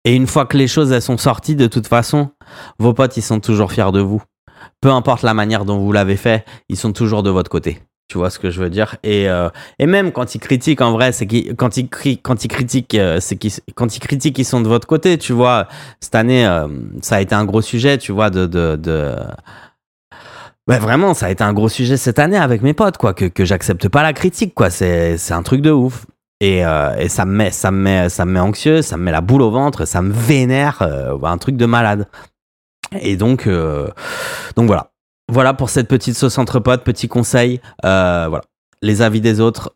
et 0.05 0.15
une 0.15 0.27
fois 0.27 0.45
que 0.45 0.57
les 0.57 0.67
choses 0.67 0.91
elles 0.91 1.01
sont 1.01 1.17
sorties, 1.17 1.55
de 1.55 1.67
toute 1.67 1.87
façon, 1.87 2.31
vos 2.77 2.93
potes 2.93 3.17
ils 3.17 3.23
sont 3.23 3.39
toujours 3.39 3.71
fiers 3.71 3.91
de 3.91 4.01
vous. 4.01 4.21
Peu 4.81 4.91
importe 4.91 5.23
la 5.23 5.33
manière 5.33 5.65
dont 5.65 5.77
vous 5.77 5.91
l'avez 5.91 6.17
fait, 6.17 6.45
ils 6.69 6.77
sont 6.77 6.93
toujours 6.93 7.23
de 7.23 7.29
votre 7.29 7.49
côté. 7.49 7.81
Tu 8.09 8.17
vois 8.17 8.31
ce 8.31 8.39
que 8.39 8.49
je 8.49 8.59
veux 8.59 8.71
dire? 8.71 8.95
Et, 9.03 9.29
euh, 9.29 9.49
et 9.77 9.85
même 9.85 10.11
quand 10.11 10.33
ils 10.33 10.39
critiquent, 10.39 10.81
en 10.81 10.91
vrai, 10.91 11.11
c'est 11.11 11.27
qu'ils 11.27 11.55
quand 11.55 11.77
ils 11.77 11.87
quand 11.87 12.43
ils 12.43 12.47
critiquent, 12.47 12.95
euh, 12.95 13.19
c'est 13.21 13.35
qu'ils 13.37 13.51
quand 13.75 13.95
ils 13.95 13.99
critiquent, 13.99 14.39
ils 14.39 14.45
sont 14.45 14.61
de 14.61 14.67
votre 14.67 14.87
côté. 14.87 15.19
Tu 15.19 15.31
vois, 15.31 15.67
cette 15.99 16.15
année, 16.15 16.45
euh, 16.47 16.67
ça 17.03 17.17
a 17.17 17.21
été 17.21 17.35
un 17.35 17.45
gros 17.45 17.61
sujet. 17.61 17.99
Tu 17.99 18.11
vois, 18.11 18.31
de 18.31 18.47
de, 18.47 18.75
de... 18.77 19.15
Vraiment, 20.67 21.13
ça 21.13 21.27
a 21.27 21.29
été 21.29 21.43
un 21.43 21.53
gros 21.53 21.69
sujet 21.69 21.97
cette 21.97 22.17
année 22.17 22.37
avec 22.37 22.63
mes 22.63 22.73
potes, 22.73 22.97
quoi. 22.97 23.13
Que 23.13 23.25
que 23.25 23.45
j'accepte 23.45 23.87
pas 23.89 24.01
la 24.01 24.13
critique, 24.13 24.55
quoi. 24.55 24.71
C'est 24.71 25.17
c'est 25.19 25.35
un 25.35 25.43
truc 25.43 25.61
de 25.61 25.71
ouf. 25.71 26.07
Et, 26.41 26.65
euh, 26.65 26.95
et 26.97 27.09
ça 27.09 27.25
me 27.25 27.33
met 27.35 27.51
ça 27.51 27.69
me 27.69 27.77
met 27.77 28.09
ça 28.09 28.25
me 28.25 28.31
met 28.31 28.39
anxieux, 28.39 28.81
ça 28.81 28.97
me 28.97 29.03
met 29.03 29.11
la 29.11 29.21
boule 29.21 29.43
au 29.43 29.51
ventre, 29.51 29.85
ça 29.85 30.01
me 30.01 30.11
vénère, 30.13 30.81
euh, 30.81 31.15
un 31.21 31.37
truc 31.37 31.57
de 31.57 31.65
malade. 31.67 32.07
Et 33.01 33.17
donc 33.17 33.47
donc 33.47 34.65
voilà. 34.65 34.89
Voilà 35.31 35.53
pour 35.53 35.69
cette 35.69 35.87
petite 35.87 36.15
sauce 36.15 36.39
entre 36.39 36.59
potes, 36.59 36.83
petit 36.83 37.07
conseil. 37.07 37.61
Euh, 37.85 38.25
voilà. 38.27 38.43
Les 38.81 39.03
avis 39.03 39.21
des 39.21 39.39
autres, 39.39 39.75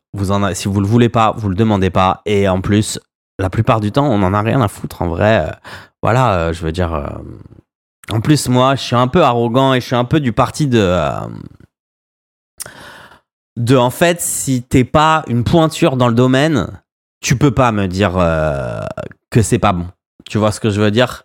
si 0.54 0.68
vous 0.68 0.80
le 0.80 0.88
voulez 0.88 1.10
pas, 1.10 1.32
vous 1.38 1.48
le 1.48 1.56
demandez 1.56 1.92
pas. 1.92 2.22
Et 2.26 2.48
en 2.50 2.60
plus, 2.60 3.00
la 3.38 3.52
plupart 3.52 3.80
du 3.80 3.92
temps, 3.92 4.08
on 4.08 4.24
en 4.24 4.34
a 4.34 4.42
rien 4.42 4.62
à 4.62 4.68
foutre 4.68 5.04
en 5.04 5.10
vrai. 5.10 5.46
Euh, 5.48 5.52
voilà, 6.02 6.34
euh, 6.34 6.54
je 6.54 6.66
veux 6.66 6.72
dire. 6.72 7.20
en 8.12 8.20
plus, 8.20 8.50
moi, 8.50 8.74
je 8.74 8.82
suis 8.82 8.96
un 8.96 9.08
peu 9.08 9.22
arrogant 9.22 9.76
et 9.76 9.82
je 9.82 9.86
suis 9.86 9.96
un 9.96 10.06
peu 10.06 10.20
du 10.20 10.34
parti 10.34 10.66
de. 10.66 10.98
de 13.56 13.78
en 13.78 13.92
fait, 13.92 14.22
si 14.22 14.63
t'es 14.63 14.86
pas 14.86 15.24
une 15.28 15.44
pointure 15.44 15.98
dans 15.98 16.08
le 16.08 16.16
domaine, 16.16 16.82
tu 17.22 17.38
peux 17.38 17.52
pas 17.52 17.72
me 17.72 17.88
dire 17.88 18.13
que 19.30 19.44
c'est 19.44 19.60
pas 19.60 19.74
bon. 19.74 19.86
Tu 20.26 20.39
vois 20.39 20.52
ce 20.52 20.60
que 20.60 20.72
je 20.72 20.82
veux 20.82 20.92
dire? 20.92 21.24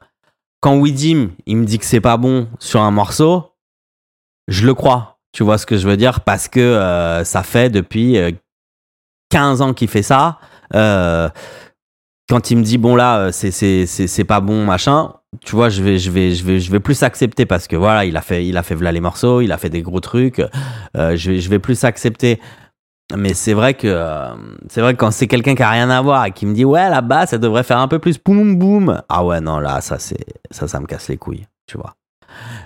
Quand 0.61 0.77
Widim, 0.77 1.31
il 1.47 1.57
me 1.57 1.65
dit 1.65 1.79
que 1.79 1.87
c'est 1.87 2.01
pas 2.01 2.17
bon 2.17 2.49
sur 2.59 2.83
un 2.83 2.91
morceau, 2.91 3.53
je 4.49 4.67
le 4.67 4.75
crois. 4.75 5.19
Tu 5.33 5.45
vois 5.45 5.59
ce 5.59 5.67
que 5.67 5.77
je 5.77 5.87
veux 5.87 5.97
dire 5.97 6.21
Parce 6.21 6.49
que 6.49 6.59
euh, 6.59 7.23
ça 7.23 7.43
fait 7.43 7.71
depuis 7.71 8.19
euh, 8.19 8.33
15 9.31 9.63
ans 9.63 9.75
qu'il 9.75 9.89
fait 9.89 10.03
ça. 10.03 10.39
Euh, 10.75 11.29
quand 12.29 12.51
il 12.51 12.59
me 12.59 12.63
dit 12.63 12.79
bon 12.79 12.95
là 12.95 13.19
euh, 13.19 13.33
c'est 13.33 13.51
c'est 13.51 13.87
c'est 13.87 14.07
c'est 14.07 14.25
pas 14.25 14.41
bon 14.41 14.65
machin 14.65 15.15
tu 15.45 15.57
vois 15.57 15.69
je 15.69 15.83
vais 15.83 15.99
je 15.99 16.11
vais 16.11 16.33
je 16.35 16.45
vais 16.45 16.61
je 16.61 16.71
vais 16.71 16.81
plus 16.81 17.03
accepter 17.03 17.47
parce 17.47 17.67
que 17.67 17.77
voilà 17.77 18.05
il 18.05 18.17
a 18.17 18.21
fait 18.21 18.47
il 18.47 18.57
a 18.57 18.63
fait 18.63 18.75
voilà 18.75 18.93
les 18.93 19.01
morceaux 19.01 19.41
il 19.41 19.51
a 19.51 19.59
fait 19.59 19.71
des 19.71 19.83
gros 19.83 20.01
trucs 20.01 20.41
euh, 20.97 21.17
je 21.17 21.33
vais 21.33 21.41
je 21.41 21.49
vais 21.49 21.59
plus 21.59 21.85
accepter 21.85 22.39
mais 23.17 23.33
c'est 23.33 23.55
vrai 23.55 23.73
que 23.73 23.87
euh, 23.87 24.35
c'est 24.69 24.83
vrai 24.83 24.93
que 24.95 24.99
quand 24.99 25.11
c'est 25.11 25.27
quelqu'un 25.27 25.55
qui 25.55 25.63
a 25.63 25.71
rien 25.71 25.89
à 25.89 26.03
voir 26.03 26.27
et 26.27 26.33
qui 26.33 26.45
me 26.45 26.55
dit 26.55 26.67
ouais 26.67 26.91
là-bas 26.91 27.27
ça 27.27 27.39
devrait 27.39 27.63
faire 27.63 27.79
un 27.79 27.89
peu 27.89 27.99
plus 27.99 28.19
boum 28.23 28.57
boum 28.59 29.01
ah 29.09 29.25
ouais 29.25 29.41
non 29.41 29.59
là 29.59 29.81
ça 29.81 29.99
c'est 29.99 30.25
ça 30.51 30.69
ça 30.69 30.81
me 30.81 30.87
casse 30.87 31.09
les 31.09 31.17
couilles 31.17 31.47
tu 31.67 31.79
vois 31.79 31.95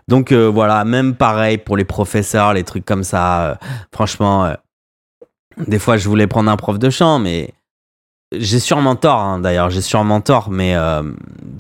donc 0.09 0.33
euh, 0.33 0.49
voilà 0.49 0.85
même 0.85 1.15
pareil 1.15 1.59
pour 1.59 1.77
les 1.77 1.85
professeurs 1.85 2.53
les 2.55 2.65
trucs 2.65 2.85
comme 2.85 3.05
ça 3.05 3.51
euh, 3.51 3.55
franchement 3.93 4.45
euh, 4.45 4.55
des 5.67 5.79
fois 5.79 5.97
je 5.97 6.09
voulais 6.09 6.27
prendre 6.27 6.51
un 6.51 6.57
prof 6.57 6.79
de 6.79 6.91
chant 6.91 7.19
mais 7.19 7.55
j'ai 8.35 8.61
sûrement 8.61 8.97
tort, 8.97 9.19
hein, 9.19 9.41
d'ailleurs, 9.41 9.69
j'ai 9.69 9.83
sûrement 9.83 10.23
tort, 10.23 10.51
mais 10.51 10.75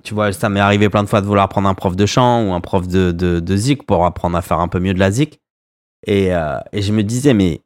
tu 0.05 0.15
vois, 0.15 0.33
ça 0.33 0.49
m'est 0.49 0.59
arrivé 0.59 0.89
plein 0.89 1.03
de 1.03 1.09
fois 1.11 1.21
de 1.21 1.27
vouloir 1.27 1.47
prendre 1.51 1.69
un 1.69 1.75
prof 1.75 1.95
de 1.95 2.07
chant 2.07 2.47
ou 2.47 2.55
un 2.55 2.63
prof 2.63 2.89
de, 2.89 3.13
de, 3.13 3.41
de 3.41 3.57
zik 3.59 3.85
pour 3.85 4.07
apprendre 4.07 4.39
à 4.39 4.41
faire 4.41 4.59
un 4.59 4.69
peu 4.69 4.79
mieux 4.81 4.95
de 4.95 4.99
la 4.99 5.11
zik. 5.11 5.43
Et, 6.07 6.29
et 6.29 6.81
je 6.81 6.93
me 6.95 7.03
disais, 7.03 7.35
mais 7.35 7.61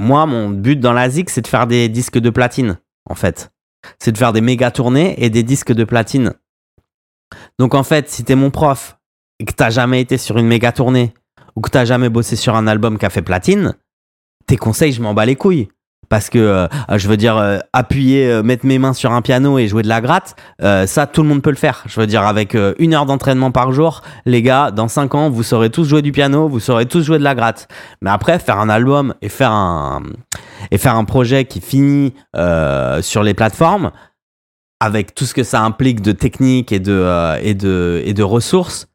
moi, 0.00 0.26
mon 0.26 0.50
but 0.50 0.80
dans 0.80 0.92
la 0.92 1.08
zik, 1.08 1.30
c'est 1.30 1.42
de 1.42 1.46
faire 1.46 1.68
des 1.68 1.88
disques 1.88 2.18
de 2.18 2.30
platine, 2.30 2.78
en 3.08 3.14
fait. 3.14 3.52
C'est 4.00 4.10
de 4.10 4.18
faire 4.18 4.32
des 4.32 4.40
méga 4.40 4.72
tournées 4.72 5.14
et 5.22 5.30
des 5.30 5.44
disques 5.44 5.72
de 5.72 5.84
platine. 5.84 6.34
Donc, 7.58 7.74
en 7.74 7.84
fait, 7.84 8.08
si 8.08 8.24
t'es 8.24 8.34
mon 8.34 8.50
prof 8.50 8.98
et 9.42 9.44
que 9.44 9.52
t'as 9.52 9.70
jamais 9.70 10.00
été 10.00 10.18
sur 10.18 10.38
une 10.38 10.46
méga 10.46 10.70
tournée 10.70 11.12
ou 11.56 11.60
que 11.60 11.68
t'as 11.68 11.84
jamais 11.84 12.08
bossé 12.08 12.36
sur 12.36 12.54
un 12.54 12.68
album 12.68 12.96
qui 12.96 13.04
a 13.04 13.10
fait 13.10 13.22
platine, 13.22 13.74
tes 14.46 14.56
conseils, 14.56 14.92
je 14.92 15.02
m'en 15.02 15.14
bats 15.14 15.26
les 15.26 15.34
couilles. 15.34 15.68
Parce 16.08 16.30
que 16.30 16.38
euh, 16.38 16.68
je 16.96 17.08
veux 17.08 17.16
dire 17.16 17.36
euh, 17.38 17.58
appuyer 17.72 18.30
euh, 18.30 18.42
mettre 18.42 18.66
mes 18.66 18.78
mains 18.78 18.92
sur 18.92 19.12
un 19.12 19.22
piano 19.22 19.58
et 19.58 19.66
jouer 19.66 19.82
de 19.82 19.88
la 19.88 20.00
gratte 20.00 20.36
ça 20.60 21.06
tout 21.06 21.22
le 21.22 21.28
monde 21.28 21.42
peut 21.42 21.50
le 21.50 21.56
faire. 21.56 21.82
Je 21.86 21.98
veux 21.98 22.06
dire 22.06 22.22
avec 22.22 22.56
une 22.78 22.94
heure 22.94 23.06
d'entraînement 23.06 23.50
par 23.50 23.72
jour 23.72 24.02
les 24.26 24.42
gars 24.42 24.70
dans 24.70 24.88
cinq 24.88 25.14
ans 25.14 25.30
vous 25.30 25.42
saurez 25.42 25.70
tous 25.70 25.84
jouer 25.84 26.02
du 26.02 26.12
piano 26.12 26.48
vous 26.48 26.60
saurez 26.60 26.86
tous 26.86 27.02
jouer 27.02 27.18
de 27.18 27.24
la 27.24 27.34
gratte. 27.34 27.66
Mais 28.00 28.10
après 28.10 28.38
faire 28.38 28.60
un 28.60 28.68
album 28.68 29.14
et 29.22 29.28
faire 29.28 29.52
un 29.52 30.02
projet 31.06 31.46
qui 31.46 31.60
finit 31.60 32.14
sur 33.00 33.22
les 33.22 33.34
plateformes 33.34 33.90
avec 34.80 35.14
tout 35.14 35.24
ce 35.24 35.34
que 35.34 35.44
ça 35.44 35.62
implique 35.62 36.02
de 36.02 36.12
technique 36.12 36.72
et 36.72 36.76
et 36.76 37.54
de 37.54 38.22
ressources 38.22 38.91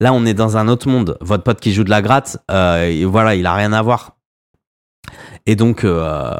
là 0.00 0.12
on 0.12 0.24
est 0.24 0.34
dans 0.34 0.56
un 0.56 0.68
autre 0.68 0.88
monde 0.88 1.16
votre 1.20 1.44
pote 1.44 1.60
qui 1.60 1.72
joue 1.72 1.84
de 1.84 1.90
la 1.90 2.02
gratte 2.02 2.38
euh, 2.50 3.06
voilà 3.08 3.34
il 3.34 3.46
a 3.46 3.54
rien 3.54 3.72
à 3.72 3.82
voir 3.82 4.16
et 5.46 5.56
donc, 5.56 5.84
euh, 5.84 6.34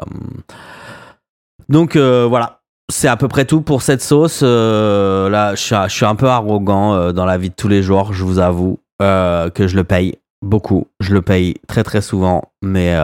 euh, 1.69 2.25
voilà, 2.29 2.61
c'est 2.91 3.07
à 3.07 3.17
peu 3.17 3.27
près 3.27 3.45
tout 3.45 3.61
pour 3.61 3.81
cette 3.81 4.01
sauce. 4.01 4.41
Là, 4.41 5.55
je 5.55 5.87
suis, 5.89 6.05
un 6.05 6.15
peu 6.15 6.27
arrogant 6.27 7.11
dans 7.11 7.25
la 7.25 7.37
vie 7.37 7.49
de 7.49 7.55
tous 7.55 7.67
les 7.67 7.83
jours, 7.83 8.13
je 8.13 8.23
vous 8.23 8.39
avoue 8.39 8.79
que 8.99 9.67
je 9.67 9.75
le 9.75 9.83
paye 9.83 10.15
beaucoup. 10.43 10.87
Je 10.99 11.13
le 11.13 11.21
paye 11.21 11.55
très 11.67 11.83
très 11.83 12.01
souvent, 12.01 12.43
mais 12.61 12.95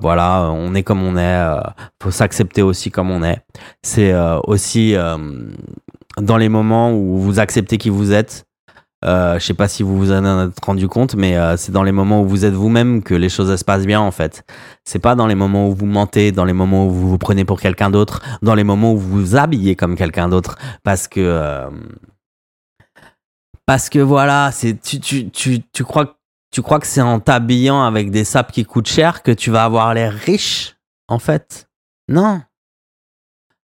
voilà, 0.00 0.50
on 0.52 0.74
est 0.74 0.82
comme 0.82 1.02
on 1.02 1.16
est. 1.16 1.20
euh, 1.20 1.60
faut 2.02 2.10
s'accepter 2.10 2.62
aussi 2.62 2.90
comme 2.90 3.10
on 3.10 3.22
est. 3.22 3.40
C'est 3.82 4.14
aussi 4.46 4.94
dans 6.20 6.36
les 6.36 6.48
moments 6.48 6.92
où 6.92 7.18
vous 7.18 7.40
acceptez 7.40 7.78
qui 7.78 7.90
vous 7.90 8.12
êtes. 8.12 8.46
Euh, 9.04 9.38
je 9.38 9.44
sais 9.44 9.54
pas 9.54 9.68
si 9.68 9.82
vous 9.82 9.98
vous 9.98 10.12
en 10.12 10.48
êtes 10.48 10.64
rendu 10.64 10.88
compte, 10.88 11.14
mais 11.14 11.36
euh, 11.36 11.56
c'est 11.56 11.72
dans 11.72 11.82
les 11.82 11.92
moments 11.92 12.22
où 12.22 12.28
vous 12.28 12.44
êtes 12.44 12.54
vous-même 12.54 13.02
que 13.02 13.14
les 13.14 13.28
choses 13.28 13.54
se 13.54 13.64
passent 13.64 13.86
bien 13.86 14.00
en 14.00 14.10
fait. 14.10 14.44
C'est 14.84 14.98
pas 14.98 15.14
dans 15.14 15.26
les 15.26 15.34
moments 15.34 15.68
où 15.68 15.74
vous 15.74 15.86
mentez, 15.86 16.32
dans 16.32 16.44
les 16.44 16.54
moments 16.54 16.86
où 16.86 16.90
vous 16.90 17.10
vous 17.10 17.18
prenez 17.18 17.44
pour 17.44 17.60
quelqu'un 17.60 17.90
d'autre, 17.90 18.22
dans 18.42 18.54
les 18.54 18.64
moments 18.64 18.92
où 18.94 18.98
vous 18.98 19.20
vous 19.20 19.36
habillez 19.36 19.76
comme 19.76 19.96
quelqu'un 19.96 20.28
d'autre, 20.28 20.56
parce 20.82 21.06
que 21.06 21.20
euh, 21.20 21.68
parce 23.66 23.90
que 23.90 23.98
voilà, 23.98 24.50
c'est 24.52 24.80
tu 24.80 25.00
tu 25.00 25.30
tu 25.30 25.62
tu 25.72 25.84
crois 25.84 26.16
tu 26.50 26.62
crois 26.62 26.80
que 26.80 26.86
c'est 26.86 27.02
en 27.02 27.20
t'habillant 27.20 27.82
avec 27.82 28.10
des 28.10 28.24
sapes 28.24 28.52
qui 28.52 28.64
coûtent 28.64 28.88
cher 28.88 29.22
que 29.22 29.32
tu 29.32 29.50
vas 29.50 29.64
avoir 29.64 29.92
l'air 29.92 30.12
riche 30.12 30.76
en 31.08 31.18
fait? 31.18 31.68
Non. 32.08 32.40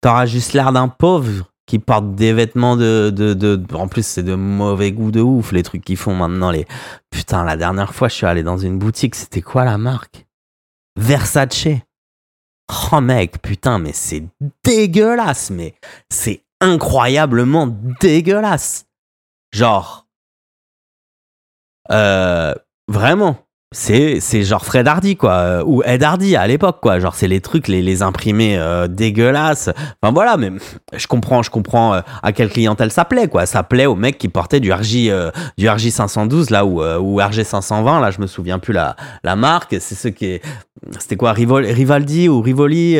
T'auras 0.02 0.26
juste 0.26 0.54
l'air 0.54 0.74
d'un 0.74 0.90
pauvre 0.90 1.53
qui 1.66 1.80
porte 1.80 2.16
des 2.16 2.34
vêtements 2.34 2.76
de, 2.76 3.10
de, 3.10 3.34
de 3.34 3.76
en 3.76 3.88
plus 3.88 4.06
c'est 4.06 4.24
de 4.24 4.36
mauvais 4.36 4.92
goût 4.92 5.12
de 5.12 5.22
ouf 5.22 5.52
les 5.52 5.64
trucs 5.64 5.84
qu'ils 5.84 5.98
font 5.98 6.14
maintenant 6.16 6.52
les 6.52 6.66
putain 7.10 7.46
la 7.46 7.56
dernière 7.56 7.94
fois 7.94 8.10
je 8.10 8.16
suis 8.16 8.26
allé 8.26 8.44
dans 8.44 8.58
une 8.58 8.78
boutique 8.78 9.16
c'était 9.16 9.42
quoi 9.42 9.64
la 9.66 9.78
marque? 9.78 10.26
Versace. 10.98 11.68
Oh 12.92 13.02
mec 13.02 13.42
putain 13.42 13.80
mais 13.80 13.94
c'est 13.94 14.26
dégueulasse 14.64 15.52
mais 15.52 15.76
c'est 16.10 16.44
incroyablement 16.60 17.68
dégueulasse. 18.00 18.86
Genre 19.54 20.08
euh, 21.92 22.54
vraiment 22.88 23.38
c'est 23.74 24.20
c'est 24.20 24.44
genre 24.44 24.64
Fred 24.64 24.88
Hardy 24.88 25.18
quoi 25.18 25.32
euh, 25.32 25.64
ou 25.66 25.82
Ed 25.84 26.04
Hardy 26.04 26.36
à 26.36 26.48
l'époque 26.48 26.78
quoi. 26.82 27.00
Genre 27.00 27.16
c'est 27.16 27.28
les 27.28 27.42
trucs 27.42 27.68
les, 27.68 27.82
les 27.82 28.02
imprimés 28.02 28.58
euh, 28.58 28.88
dégueulasses. 28.88 29.70
Enfin 30.02 30.14
voilà 30.14 30.38
mais 30.38 30.52
je 30.94 31.08
comprends 31.08 31.44
je 31.44 31.50
comprends 31.50 31.96
euh, 31.96 32.02
à 32.22 32.32
quelle 32.32 32.50
clientèle 32.50 32.92
ça 32.92 33.04
plaît 33.04 33.28
quoi. 33.28 33.46
Ça 33.46 33.64
plaît 33.64 33.88
aux 33.88 33.96
mecs 33.96 34.18
qui 34.18 34.30
portaient 34.30 34.60
du 34.60 34.72
RJ 34.72 35.08
euh, 35.10 35.32
du 35.58 35.68
RJ 35.68 35.90
512 35.90 36.52
là 36.52 36.66
ou 36.66 36.82
euh, 36.82 37.00
ou 37.00 37.18
RG 37.18 37.44
520 37.44 38.00
là. 38.00 38.12
Je 38.12 38.22
me 38.22 38.28
souviens 38.28 38.60
plus 38.60 38.74
la 38.74 38.96
la 39.24 39.36
marque. 39.36 39.76
C'est 39.80 39.96
ce 39.96 40.08
qui 40.08 40.26
est 40.26 40.42
c'était 41.00 41.16
quoi 41.16 41.34
Rivaldi 41.34 42.30
ou 42.30 42.42
Rivoli 42.42 43.00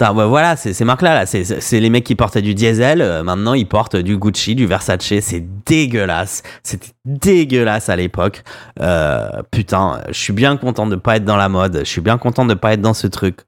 ouais, 0.00 0.26
voilà, 0.26 0.56
c'est 0.56 0.72
ces 0.74 0.84
marques-là, 0.84 1.14
là, 1.14 1.26
c'est- 1.26 1.80
les 1.80 1.90
mecs 1.90 2.04
qui 2.04 2.14
portaient 2.14 2.42
du 2.42 2.54
diesel. 2.54 3.00
euh, 3.00 3.22
maintenant, 3.22 3.54
ils 3.54 3.66
portent 3.66 3.96
du 3.96 4.18
Gucci, 4.18 4.54
du 4.54 4.66
Versace. 4.66 5.20
C'est 5.20 5.44
dégueulasse. 5.64 6.42
C'était 6.62 6.92
dégueulasse 7.04 7.88
à 7.88 7.96
l'époque. 7.96 8.42
Euh, 8.80 9.28
putain, 9.50 10.02
je 10.08 10.18
suis 10.18 10.32
bien 10.32 10.56
content 10.56 10.86
de 10.86 10.96
pas 10.96 11.16
être 11.16 11.24
dans 11.24 11.36
la 11.36 11.48
mode. 11.48 11.78
Je 11.80 11.84
suis 11.88 12.00
bien 12.02 12.18
content 12.18 12.44
de 12.44 12.54
pas 12.54 12.74
être 12.74 12.80
dans 12.82 12.94
ce 12.94 13.06
truc. 13.06 13.40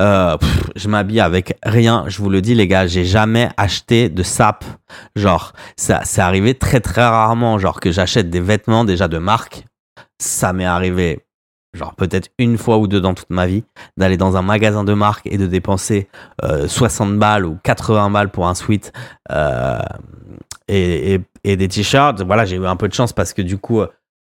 Euh, 0.00 0.36
je 0.74 0.88
m'habille 0.88 1.20
avec 1.20 1.56
rien. 1.64 2.04
Je 2.08 2.18
vous 2.18 2.28
le 2.28 2.40
dis, 2.42 2.54
les 2.56 2.66
gars, 2.66 2.86
j'ai 2.88 3.04
jamais 3.04 3.48
acheté 3.56 4.08
de 4.08 4.22
sap. 4.24 4.64
Genre, 5.14 5.52
ça, 5.76 6.00
c'est 6.04 6.20
arrivé 6.22 6.54
très 6.54 6.80
très 6.80 7.02
rarement. 7.06 7.58
Genre 7.58 7.78
que 7.78 7.92
j'achète 7.92 8.30
des 8.30 8.40
vêtements 8.40 8.84
déjà 8.84 9.06
de 9.06 9.18
marque. 9.18 9.64
Ça 10.20 10.52
m'est 10.52 10.64
arrivé 10.64 11.23
genre 11.74 11.94
peut-être 11.94 12.30
une 12.38 12.56
fois 12.56 12.78
ou 12.78 12.86
deux 12.86 13.00
dans 13.00 13.14
toute 13.14 13.30
ma 13.30 13.46
vie, 13.46 13.64
d'aller 13.96 14.16
dans 14.16 14.36
un 14.36 14.42
magasin 14.42 14.84
de 14.84 14.94
marque 14.94 15.26
et 15.26 15.36
de 15.36 15.46
dépenser 15.46 16.08
euh, 16.42 16.66
60 16.68 17.18
balles 17.18 17.44
ou 17.44 17.58
80 17.62 18.10
balles 18.10 18.30
pour 18.30 18.48
un 18.48 18.54
sweat 18.54 18.92
euh, 19.30 19.78
et, 20.68 21.20
des 21.44 21.68
t-shirts. 21.68 22.22
Voilà, 22.22 22.44
j'ai 22.44 22.56
eu 22.56 22.66
un 22.66 22.76
peu 22.76 22.88
de 22.88 22.94
chance 22.94 23.12
parce 23.12 23.34
que 23.34 23.42
du 23.42 23.58
coup, 23.58 23.80
euh, 23.80 23.88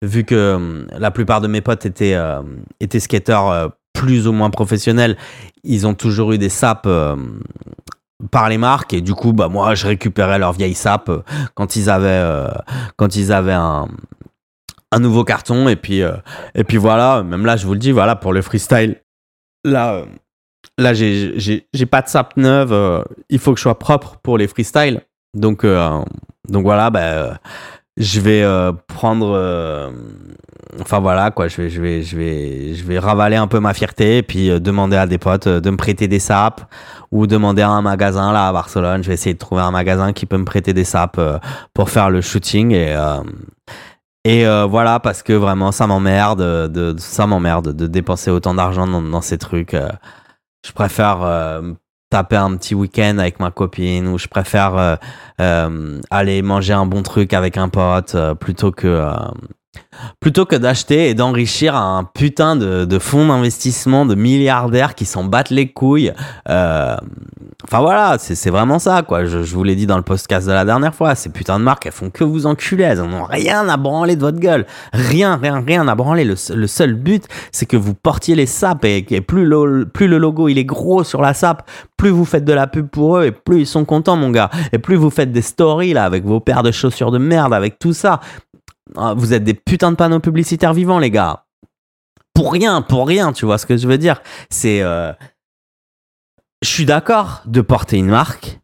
vu 0.04 0.23
que 0.23 0.36
euh, 0.36 0.86
la 0.97 1.12
plupart 1.12 1.41
de 1.41 1.47
mes 1.47 1.62
potes 1.62 1.86
étaient, 1.86 2.13
euh, 2.13 2.41
étaient 2.80 2.99
skateurs 2.99 3.49
euh, 3.49 3.67
plus 3.93 4.28
ou 4.28 4.32
moins 4.32 4.49
professionnels, 4.49 5.17
ils 5.63 5.88
ont 5.88 5.95
toujours 5.95 6.34
eu 6.34 6.38
des 6.38 6.49
sapes 6.49 6.86
euh, 6.86 7.15
par 8.32 8.49
les 8.49 8.58
marques 8.58 8.93
et 8.93 9.02
du 9.02 9.13
coup 9.13 9.34
bah 9.34 9.47
moi 9.47 9.75
je 9.75 9.88
récupérais 9.88 10.39
leurs 10.39 10.54
vieilles 10.54 10.73
sapes 10.73 11.10
euh, 11.10 11.21
quand 11.54 11.75
ils 11.75 11.89
avaient 11.89 12.08
euh, 12.08 12.49
quand 12.97 13.15
ils 13.15 13.32
avaient 13.32 13.54
un 13.54 13.88
un 14.91 14.99
nouveau 14.99 15.23
carton 15.23 15.67
et 15.67 15.75
puis 15.75 16.02
euh, 16.02 16.13
et 16.56 16.63
puis 16.63 16.78
voilà 16.78 17.23
même 17.23 17.45
là 17.45 17.58
je 17.58 17.65
vous 17.65 17.73
le 17.73 17.80
dis 17.80 17.91
voilà 17.91 18.15
pour 18.15 18.34
le 18.34 18.41
freestyle 18.41 18.97
là 19.63 19.93
euh, 19.93 20.06
là 20.78 20.93
j'ai 20.93 21.86
pas 21.89 22.02
de 22.02 22.08
sape 22.08 22.38
neuve 22.38 22.73
euh, 22.73 23.04
il 23.30 23.39
faut 23.39 23.52
que 23.52 23.58
je 23.58 23.63
sois 23.63 23.80
propre 23.80 24.17
pour 24.23 24.38
les 24.38 24.47
freestyles. 24.47 25.02
Donc 25.36 25.63
donc 25.63 26.63
voilà 26.63 26.89
bah, 26.89 27.39
je 27.97 28.19
vais 28.19 28.43
prendre 28.88 29.93
enfin 30.82 30.99
voilà 30.99 31.30
quoi 31.30 31.47
je 31.47 31.62
vais 31.62 31.69
je 31.69 31.80
vais 31.80 32.02
je 32.02 32.17
vais 32.17 32.73
je 32.73 32.84
vais 32.84 32.97
ravaler 32.97 33.36
un 33.36 33.45
peu 33.45 33.60
ma 33.60 33.75
fierté 33.75 34.17
et 34.17 34.23
puis 34.23 34.49
demander 34.60 34.97
à 34.97 35.06
des 35.06 35.19
potes 35.19 35.47
de 35.47 35.69
me 35.69 35.78
prêter 35.78 36.08
des 36.08 36.17
sapes 36.17 36.62
ou 37.12 37.28
demander 37.28 37.62
à 37.62 37.69
un 37.69 37.84
magasin 37.84 38.34
là 38.34 38.47
à 38.47 38.52
Barcelone 38.52 39.04
je 39.04 39.10
vais 39.10 39.13
essayer 39.13 39.36
de 39.36 39.39
trouver 39.39 39.62
un 39.62 39.69
magasin 39.69 40.13
qui 40.13 40.25
peut 40.25 40.39
me 40.39 40.45
prêter 40.45 40.73
des 40.73 40.84
sapes 40.84 41.21
pour 41.75 41.91
faire 41.91 42.10
le 42.10 42.21
shooting 42.21 42.71
et 42.71 42.97
et 44.25 44.45
euh, 44.45 44.65
voilà 44.65 44.99
parce 44.99 45.23
que 45.23 45.34
vraiment 45.34 45.71
ça 45.71 45.88
m'emmerde 45.88 46.41
de, 46.41 46.91
de- 46.93 46.99
ça 46.99 47.25
m'emmerde 47.27 47.73
de 47.73 47.88
dépenser 47.88 48.32
autant 48.32 48.53
d'argent 48.53 48.86
dans, 48.88 49.01
dans 49.01 49.21
ces 49.21 49.38
trucs 49.38 49.73
euh, 49.73 49.89
je 50.65 50.71
préfère 50.73 51.21
euh, 51.23 51.73
taper 52.10 52.36
un 52.36 52.55
petit 52.58 52.75
week-end 52.75 53.17
avec 53.19 53.39
ma 53.39 53.51
copine 53.51 54.08
ou 54.08 54.17
je 54.17 54.27
préfère 54.27 54.75
euh, 54.75 54.95
euh, 55.41 56.01
aller 56.10 56.41
manger 56.41 56.73
un 56.73 56.86
bon 56.86 57.03
truc 57.03 57.34
avec 57.34 57.58
un 57.58 57.69
pote 57.69 58.15
euh, 58.15 58.36
plutôt 58.36 58.71
que 58.71 58.88
euh, 58.88 59.13
plutôt 60.19 60.45
que 60.45 60.55
d'acheter 60.55 61.10
et 61.10 61.13
d'enrichir 61.13 61.75
un 61.75 62.03
putain 62.03 62.55
de, 62.55 62.99
fonds 62.99 63.27
d'investissement 63.27 64.05
de 64.05 64.15
milliardaires 64.15 64.95
qui 64.95 65.05
s'en 65.05 65.23
battent 65.23 65.49
les 65.51 65.71
couilles. 65.71 66.13
Euh, 66.49 66.95
Enfin 67.65 67.82
voilà, 67.82 68.15
c'est 68.17 68.49
vraiment 68.49 68.79
ça 68.79 69.01
quoi. 69.03 69.25
Je, 69.25 69.38
vous 69.39 69.63
l'ai 69.65 69.75
dit 69.75 69.86
dans 69.86 69.97
le 69.97 70.01
podcast 70.01 70.47
de 70.47 70.53
la 70.53 70.63
dernière 70.63 70.95
fois. 70.95 71.13
Ces 71.13 71.29
putains 71.29 71.60
de 71.60 71.63
marques, 71.65 71.86
elles 71.86 71.91
font 71.91 72.10
que 72.10 72.23
vous 72.23 72.45
enculer. 72.45 72.86
Elles 72.86 73.01
en 73.01 73.12
ont 73.12 73.25
rien 73.25 73.67
à 73.67 73.75
branler 73.75 74.15
de 74.15 74.21
votre 74.21 74.39
gueule. 74.39 74.65
Rien, 74.93 75.36
rien, 75.36 75.62
rien 75.67 75.86
à 75.89 75.93
branler. 75.93 76.23
Le, 76.23 76.38
se- 76.38 76.53
le 76.53 76.67
seul 76.67 76.93
but, 76.95 77.25
c'est 77.51 77.65
que 77.65 77.75
vous 77.75 77.93
portiez 77.93 78.34
les 78.34 78.45
sapes 78.45 78.86
et, 78.86 79.05
et 79.10 79.21
plus, 79.21 79.45
le, 79.45 79.86
plus 79.86 80.08
le 80.08 80.17
logo 80.17 80.47
il 80.47 80.58
est 80.58 80.63
gros 80.65 81.03
sur 81.03 81.21
la 81.21 81.34
sape, 81.34 81.69
plus 81.97 82.10
vous 82.10 82.25
faites 82.25 82.45
de 82.45 82.53
la 82.53 82.65
pub 82.65 82.88
pour 82.88 83.17
eux 83.17 83.25
et 83.25 83.32
plus 83.32 83.60
ils 83.60 83.67
sont 83.67 83.84
contents 83.84 84.15
mon 84.15 84.29
gars. 84.32 84.49
Et 84.71 84.79
plus 84.79 84.95
vous 84.95 85.10
faites 85.10 85.34
des 85.34 85.41
stories 85.43 85.91
là 85.93 86.05
avec 86.05 86.23
vos 86.23 86.39
paires 86.39 86.63
de 86.63 86.71
chaussures 86.71 87.12
de 87.12 87.17
merde, 87.19 87.53
avec 87.53 87.77
tout 87.77 87.93
ça. 87.93 88.21
Ah, 88.95 89.13
Vous 89.15 89.34
êtes 89.34 89.43
des 89.43 89.54
putains 89.54 89.91
de 89.91 89.95
panneaux 89.95 90.19
publicitaires 90.19 90.73
vivants 90.73 90.99
les 90.99 91.12
gars. 91.12 91.45
Pour 92.34 92.54
rien, 92.54 92.82
pour 92.82 93.08
rien, 93.08 93.34
tu 93.34 93.45
vois 93.45 93.58
ce 93.58 93.65
que 93.65 93.78
je 93.78 93.88
veux 93.88 93.97
dire. 93.97 94.21
C'est... 94.49 94.82
euh, 94.82 95.12
je 96.62 96.69
suis 96.69 96.86
d'accord 96.86 97.41
de 97.45 97.62
porter 97.62 97.97
une 97.97 98.08
marque 98.10 98.60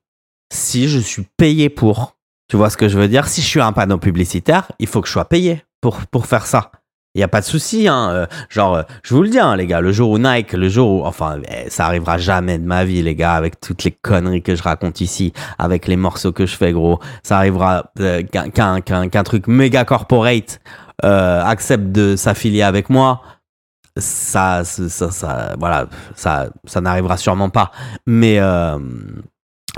si 0.54 0.88
je 0.88 1.00
suis 1.00 1.28
payé 1.38 1.70
pour. 1.70 2.16
Tu 2.48 2.58
vois 2.58 2.70
ce 2.70 2.78
que 2.78 2.88
je 2.88 2.98
veux 2.98 3.08
dire? 3.08 3.28
Si 3.28 3.42
je 3.42 3.48
suis 3.48 3.62
un 3.62 3.74
panneau 3.74 3.98
publicitaire, 3.98 4.72
il 4.80 4.88
faut 4.88 5.02
que 5.02 5.08
je 5.08 5.14
sois 5.14 5.26
payé 5.28 5.64
pour, 5.82 6.06
pour 6.08 6.26
faire 6.26 6.46
ça. 6.46 6.72
Il 7.16 7.20
n'y 7.20 7.24
a 7.24 7.28
pas 7.30 7.40
de 7.40 7.46
souci. 7.46 7.88
Hein. 7.88 8.10
euh, 8.12 8.26
Genre, 8.50 8.76
euh, 8.76 8.84
je 9.02 9.16
vous 9.16 9.24
le 9.24 9.30
dis, 9.30 9.40
hein, 9.40 9.56
les 9.56 9.66
gars, 9.68 9.80
le 9.82 9.92
jour 9.92 10.12
où 10.12 10.20
Nike, 10.20 10.52
le 10.54 10.68
jour 10.70 10.92
où... 11.02 11.06
Enfin, 11.06 11.40
eh, 11.50 11.70
ça 11.70 11.86
arrivera 11.86 12.18
jamais 12.18 12.60
de 12.60 12.66
ma 12.66 12.84
vie, 12.84 13.02
les 13.02 13.16
gars, 13.16 13.34
avec 13.36 13.60
toutes 13.62 13.84
les 13.86 13.92
conneries 13.92 14.44
que 14.44 14.54
je 14.56 14.62
raconte 14.62 15.00
ici, 15.02 15.32
avec 15.58 15.88
les 15.88 15.96
morceaux 15.96 16.34
que 16.34 16.46
je 16.46 16.56
fais, 16.56 16.74
gros. 16.74 17.00
Ça 17.24 17.38
arrivera 17.38 17.92
euh, 18.02 18.22
qu'un 18.22 18.82
qu'un- 18.82 19.08
qu'un 19.10 19.24
truc 19.24 19.48
méga 19.48 19.86
corporate 19.86 20.60
euh, 21.06 21.42
accepte 21.44 21.86
de 21.86 22.16
s'affilier 22.18 22.62
avec 22.64 22.90
moi. 22.90 23.22
Ça, 23.98 24.66
ça, 24.66 25.10
ça, 25.10 25.56
voilà, 25.58 25.88
ça, 26.16 26.50
ça 26.66 26.82
n'arrivera 26.82 27.16
sûrement 27.16 27.50
pas. 27.50 27.72
Mais, 28.06 28.40
euh, 28.40 28.78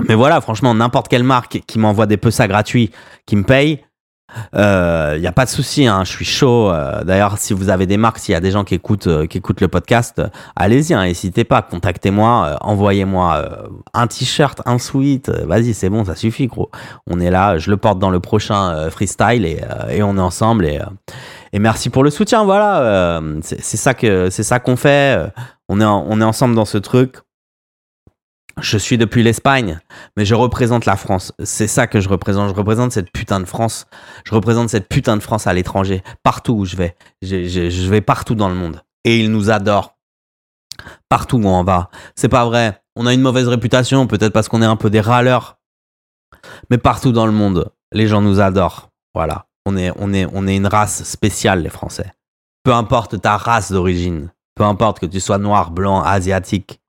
mais 0.08 0.16
voilà, 0.16 0.40
franchement, 0.40 0.74
n'importe 0.74 1.06
quelle 1.06 1.22
marque 1.22 1.60
qui 1.68 1.78
m'envoie 1.78 2.06
des 2.06 2.18
ça 2.30 2.48
gratuits, 2.48 2.90
qui 3.26 3.36
me 3.36 3.44
paye, 3.44 3.84
il 4.54 5.20
n'y 5.20 5.26
a 5.26 5.32
pas 5.32 5.44
de 5.44 5.50
souci, 5.50 5.86
hein, 5.86 6.04
je 6.04 6.10
suis 6.10 6.24
chaud. 6.24 6.70
Euh, 6.70 7.02
D'ailleurs, 7.04 7.38
si 7.38 7.52
vous 7.52 7.68
avez 7.70 7.86
des 7.86 7.96
marques, 7.96 8.18
s'il 8.18 8.32
y 8.32 8.36
a 8.36 8.40
des 8.40 8.50
gens 8.50 8.64
qui 8.64 8.74
écoutent, 8.74 9.06
euh, 9.06 9.26
le 9.60 9.68
podcast, 9.68 10.18
euh, 10.18 10.28
allez-y, 10.56 10.94
hein, 10.94 11.04
n'hésitez 11.04 11.44
pas, 11.44 11.62
contactez-moi, 11.62 12.46
euh, 12.46 12.56
envoyez-moi 12.60 13.36
euh, 13.36 13.68
un 13.94 14.06
t-shirt, 14.06 14.60
un 14.66 14.78
sweat, 14.78 15.28
euh, 15.28 15.44
vas-y, 15.46 15.74
c'est 15.74 15.88
bon, 15.88 16.04
ça 16.04 16.14
suffit, 16.14 16.46
gros. 16.46 16.70
On 17.06 17.20
est 17.20 17.30
là, 17.30 17.58
je 17.58 17.70
le 17.70 17.76
porte 17.76 17.98
dans 17.98 18.10
le 18.10 18.20
prochain 18.20 18.70
euh, 18.74 18.90
freestyle 18.90 19.44
et, 19.46 19.60
euh, 19.62 20.02
on 20.04 20.16
est 20.16 20.20
ensemble. 20.20 20.66
Et, 20.66 20.78
euh, 20.80 20.84
merci 21.58 21.90
pour 21.90 22.04
le 22.04 22.10
soutien, 22.10 22.44
voilà, 22.44 22.80
euh, 22.82 23.38
c'est 23.42 23.76
ça 23.76 23.94
c'est 23.98 24.42
ça 24.42 24.58
qu'on 24.60 24.76
fait. 24.76 25.18
euh, 25.18 25.28
on 25.70 25.80
est 25.80 26.24
ensemble 26.24 26.54
dans 26.54 26.64
ce 26.64 26.78
truc. 26.78 27.16
Je 28.60 28.78
suis 28.78 28.98
depuis 28.98 29.22
l'Espagne, 29.22 29.78
mais 30.16 30.24
je 30.24 30.34
représente 30.34 30.84
la 30.84 30.96
France. 30.96 31.32
C'est 31.42 31.66
ça 31.66 31.86
que 31.86 32.00
je 32.00 32.08
représente. 32.08 32.50
Je 32.50 32.54
représente 32.54 32.92
cette 32.92 33.12
putain 33.12 33.40
de 33.40 33.44
France. 33.44 33.86
Je 34.24 34.34
représente 34.34 34.68
cette 34.68 34.88
putain 34.88 35.16
de 35.16 35.22
France 35.22 35.46
à 35.46 35.52
l'étranger, 35.52 36.02
partout 36.22 36.54
où 36.54 36.64
je 36.64 36.76
vais. 36.76 36.96
Je, 37.22 37.88
vais 37.88 38.00
partout 38.00 38.34
dans 38.34 38.48
le 38.48 38.54
monde. 38.54 38.82
Et 39.04 39.18
ils 39.18 39.30
nous 39.30 39.50
adorent. 39.50 39.96
Partout 41.08 41.38
où 41.38 41.46
on 41.46 41.64
va. 41.64 41.90
C'est 42.16 42.28
pas 42.28 42.44
vrai. 42.44 42.82
On 42.96 43.06
a 43.06 43.14
une 43.14 43.20
mauvaise 43.20 43.48
réputation, 43.48 44.06
peut-être 44.06 44.32
parce 44.32 44.48
qu'on 44.48 44.62
est 44.62 44.66
un 44.66 44.76
peu 44.76 44.90
des 44.90 45.00
râleurs. 45.00 45.58
Mais 46.70 46.78
partout 46.78 47.12
dans 47.12 47.26
le 47.26 47.32
monde, 47.32 47.70
les 47.92 48.06
gens 48.06 48.20
nous 48.20 48.40
adorent. 48.40 48.90
Voilà. 49.14 49.46
On 49.66 49.76
on 49.76 50.12
est 50.12 50.56
une 50.56 50.66
race 50.66 51.04
spéciale, 51.04 51.62
les 51.62 51.70
Français. 51.70 52.12
Peu 52.64 52.72
importe 52.72 53.20
ta 53.20 53.36
race 53.36 53.72
d'origine. 53.72 54.30
Peu 54.54 54.64
importe 54.64 54.98
que 54.98 55.06
tu 55.06 55.20
sois 55.20 55.38
noir, 55.38 55.70
blanc, 55.70 56.02
asiatique. 56.02 56.80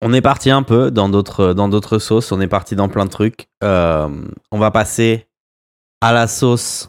On 0.00 0.12
est 0.12 0.20
parti 0.20 0.50
un 0.50 0.62
peu 0.62 0.90
dans 0.90 1.08
d'autres 1.08 1.52
dans 1.54 1.98
sauces. 1.98 2.30
On 2.32 2.40
est 2.40 2.48
parti 2.48 2.76
dans 2.76 2.88
plein 2.88 3.04
de 3.04 3.10
trucs. 3.10 3.48
Euh, 3.64 4.08
on 4.52 4.58
va 4.58 4.70
passer 4.70 5.28
à 6.00 6.12
la 6.12 6.28
sauce 6.28 6.88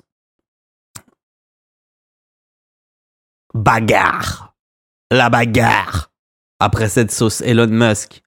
bagarre. 3.54 4.54
La 5.12 5.30
bagarre. 5.30 6.12
Après 6.60 6.89
cette 6.89 7.12
sauce 7.12 7.41
Elon 7.41 7.67
Musk. 7.67 8.22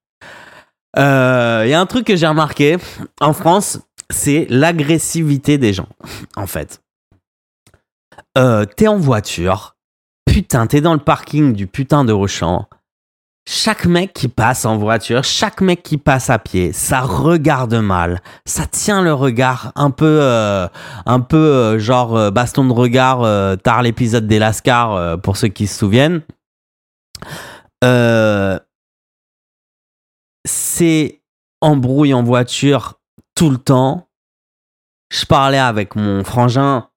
Il 0.96 1.00
y 1.00 1.74
a 1.74 1.80
un 1.80 1.86
truc 1.86 2.06
que 2.06 2.16
j'ai 2.16 2.26
remarqué 2.26 2.76
en 3.20 3.32
France, 3.32 3.78
c'est 4.10 4.46
l'agressivité 4.50 5.56
des 5.58 5.72
gens. 5.72 5.88
En 6.36 6.46
fait, 6.46 6.82
Euh, 8.36 8.64
t'es 8.64 8.88
en 8.88 8.98
voiture, 8.98 9.76
putain, 10.26 10.66
t'es 10.66 10.80
dans 10.80 10.94
le 10.94 11.00
parking 11.00 11.52
du 11.52 11.66
putain 11.66 12.04
de 12.04 12.12
Auchan. 12.12 12.66
Chaque 13.44 13.86
mec 13.86 14.12
qui 14.12 14.28
passe 14.28 14.64
en 14.64 14.76
voiture, 14.78 15.24
chaque 15.24 15.62
mec 15.62 15.82
qui 15.82 15.98
passe 15.98 16.30
à 16.30 16.38
pied, 16.38 16.72
ça 16.72 17.00
regarde 17.00 17.74
mal, 17.74 18.22
ça 18.46 18.66
tient 18.66 19.02
le 19.02 19.12
regard 19.12 19.72
un 19.74 19.90
peu, 19.90 20.20
euh, 20.22 20.68
un 21.06 21.18
peu 21.18 21.36
euh, 21.36 21.78
genre 21.80 22.16
euh, 22.16 22.30
baston 22.30 22.64
de 22.64 22.72
regard, 22.72 23.58
tard 23.58 23.82
l'épisode 23.82 24.28
des 24.28 24.38
Lascars 24.38 24.94
euh, 24.94 25.16
pour 25.16 25.36
ceux 25.36 25.48
qui 25.48 25.66
se 25.66 25.76
souviennent. 25.76 26.22
C'est 30.44 31.20
embrouille 31.60 32.14
en 32.14 32.22
voiture 32.22 33.00
tout 33.34 33.50
le 33.50 33.58
temps. 33.58 34.08
Je 35.12 35.26
parlais 35.26 35.58
avec 35.58 35.96
mon 35.96 36.22
frangin 36.22 36.88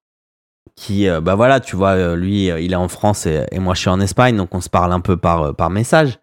qui, 0.75 1.08
bah 1.21 1.34
voilà, 1.34 1.60
tu 1.60 1.75
vois, 1.75 2.15
lui, 2.15 2.45
il 2.45 2.71
est 2.71 2.75
en 2.75 2.88
France 2.88 3.25
et, 3.25 3.45
et 3.51 3.60
moi 3.60 3.73
je 3.73 3.79
suis 3.79 3.89
en 3.89 3.99
Espagne, 3.99 4.38
donc 4.38 4.53
on 4.53 4.62
se 4.62 4.69
parle 4.69 4.93
un 4.93 4.99
peu 4.99 5.17
par, 5.17 5.55
par 5.55 5.71
message. 5.71 6.19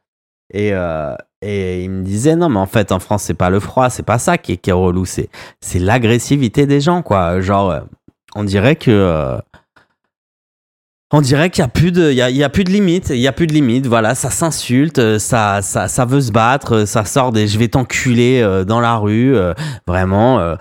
Et, 0.53 0.71
euh, 0.73 1.15
et 1.41 1.85
il 1.85 1.91
me 1.91 2.03
disait, 2.03 2.37
non, 2.37 2.49
mais 2.49 2.61
en 2.61 2.67
fait, 2.67 2.93
en 2.93 2.99
France, 2.99 3.25
c'est 3.25 3.35
pas 3.35 3.51
le 3.51 3.59
froid, 3.59 3.91
c'est 3.91 4.03
pas 4.03 4.19
ça 4.19 4.39
qui 4.39 4.53
est, 4.53 4.57
qui 4.59 4.71
est 4.71 4.75
relou, 4.75 5.05
c'est, 5.07 5.29
c'est 5.61 5.79
l'agressivité 5.79 6.67
des 6.67 6.81
gens, 6.81 7.03
quoi. 7.03 7.41
Genre, 7.41 7.71
euh, 7.71 7.81
on 8.35 8.45
dirait 8.45 8.77
que. 8.77 8.91
euh, 8.91 9.39
on 11.15 11.21
dirait 11.21 11.51
qu'il 11.51 11.61
y 11.61 11.65
a 11.65 11.69
plus 11.69 11.93
de, 11.93 12.11
il 12.11 12.17
y 12.17 12.43
a, 12.43 12.47
a 12.47 12.49
plus 12.49 12.65
de 12.65 12.71
limite, 12.71 13.11
il 13.11 13.19
y 13.19 13.29
a 13.29 13.33
plus 13.33 13.47
de 13.47 13.53
limite. 13.53 13.87
Voilà, 13.87 14.15
ça 14.15 14.31
s'insulte, 14.31 15.19
ça, 15.19 15.61
ça, 15.61 15.87
ça 15.87 16.05
veut 16.07 16.23
se 16.23 16.33
battre, 16.33 16.87
ça 16.87 17.05
sort 17.05 17.33
des, 17.33 17.49
je 17.49 17.59
vais 17.59 17.69
t'enculer 17.69 18.43
dans 18.67 18.81
la 18.81 18.97
rue. 18.97 19.37
vraiment, 19.87 20.57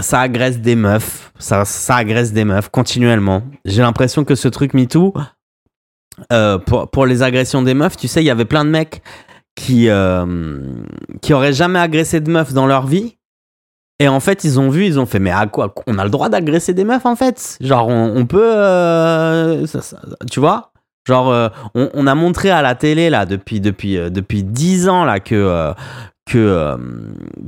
ça 0.00 0.20
agresse 0.22 0.60
des 0.60 0.76
meufs, 0.76 1.30
ça, 1.38 1.66
ça 1.66 1.96
agresse 1.96 2.32
des 2.32 2.46
meufs 2.46 2.70
continuellement. 2.70 3.42
J'ai 3.66 3.82
l'impression 3.82 4.24
que 4.24 4.34
ce 4.34 4.48
truc 4.48 4.72
MeToo, 4.72 5.12
euh, 6.32 6.58
pour, 6.58 6.90
pour 6.90 7.06
les 7.06 7.22
agressions 7.22 7.62
des 7.62 7.74
meufs, 7.74 7.96
tu 7.96 8.06
sais, 8.06 8.22
il 8.22 8.26
y 8.26 8.30
avait 8.30 8.44
plein 8.44 8.64
de 8.64 8.70
mecs 8.70 9.02
qui, 9.54 9.88
euh, 9.88 10.24
qui 11.20 11.34
auraient 11.34 11.52
jamais 11.52 11.78
agressé 11.78 12.20
de 12.20 12.30
meufs 12.30 12.52
dans 12.52 12.66
leur 12.66 12.86
vie. 12.86 13.16
Et 13.98 14.08
en 14.08 14.20
fait, 14.20 14.44
ils 14.44 14.58
ont 14.58 14.68
vu, 14.68 14.86
ils 14.86 14.98
ont 14.98 15.06
fait, 15.06 15.20
mais 15.20 15.30
à 15.30 15.46
quoi 15.46 15.74
On 15.86 15.98
a 15.98 16.04
le 16.04 16.10
droit 16.10 16.28
d'agresser 16.28 16.74
des 16.74 16.84
meufs, 16.84 17.06
en 17.06 17.14
fait? 17.14 17.56
Genre, 17.60 17.86
on, 17.86 18.26
peut... 18.26 18.52
euh, 18.56 19.64
tu 20.30 20.40
vois? 20.40 20.72
Genre, 21.06 21.30
euh, 21.30 21.48
on, 21.74 22.06
a 22.06 22.14
montré 22.14 22.50
à 22.50 22.62
la 22.62 22.74
télé, 22.74 23.10
là, 23.10 23.26
depuis, 23.26 23.60
depuis, 23.60 23.96
euh, 23.98 24.10
depuis 24.10 24.42
10 24.42 24.88
ans, 24.88 25.04
là, 25.04 25.20
que, 25.20 25.72
que, 26.24 26.38
euh, 26.38 26.76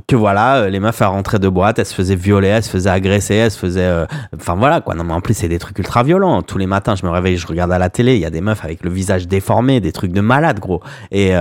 que 0.07 0.15
voilà, 0.15 0.57
euh, 0.57 0.69
les 0.69 0.79
meufs 0.79 0.99
elles 1.01 1.07
rentraient 1.07 1.39
de 1.39 1.47
boîte, 1.49 1.79
elles 1.79 1.85
se 1.85 1.95
faisaient 1.95 2.15
violer, 2.15 2.49
elles 2.49 2.63
se 2.63 2.69
faisaient 2.69 2.89
agresser, 2.89 3.35
elles 3.35 3.51
se 3.51 3.59
faisaient. 3.59 3.81
euh, 3.81 4.05
Enfin 4.35 4.55
voilà 4.55 4.81
quoi. 4.81 4.95
Non 4.95 5.03
mais 5.03 5.13
en 5.13 5.21
plus, 5.21 5.33
c'est 5.33 5.47
des 5.47 5.59
trucs 5.59 5.77
ultra 5.79 6.03
violents. 6.03 6.41
Tous 6.41 6.57
les 6.57 6.67
matins, 6.67 6.95
je 6.95 7.05
me 7.05 7.11
réveille, 7.11 7.37
je 7.37 7.47
regarde 7.47 7.71
à 7.71 7.79
la 7.79 7.89
télé, 7.89 8.15
il 8.15 8.21
y 8.21 8.25
a 8.25 8.29
des 8.29 8.41
meufs 8.41 8.63
avec 8.63 8.83
le 8.83 8.89
visage 8.89 9.27
déformé, 9.27 9.79
des 9.79 9.91
trucs 9.91 10.11
de 10.11 10.21
malade, 10.21 10.59
gros. 10.59 10.81
Et. 11.11 11.33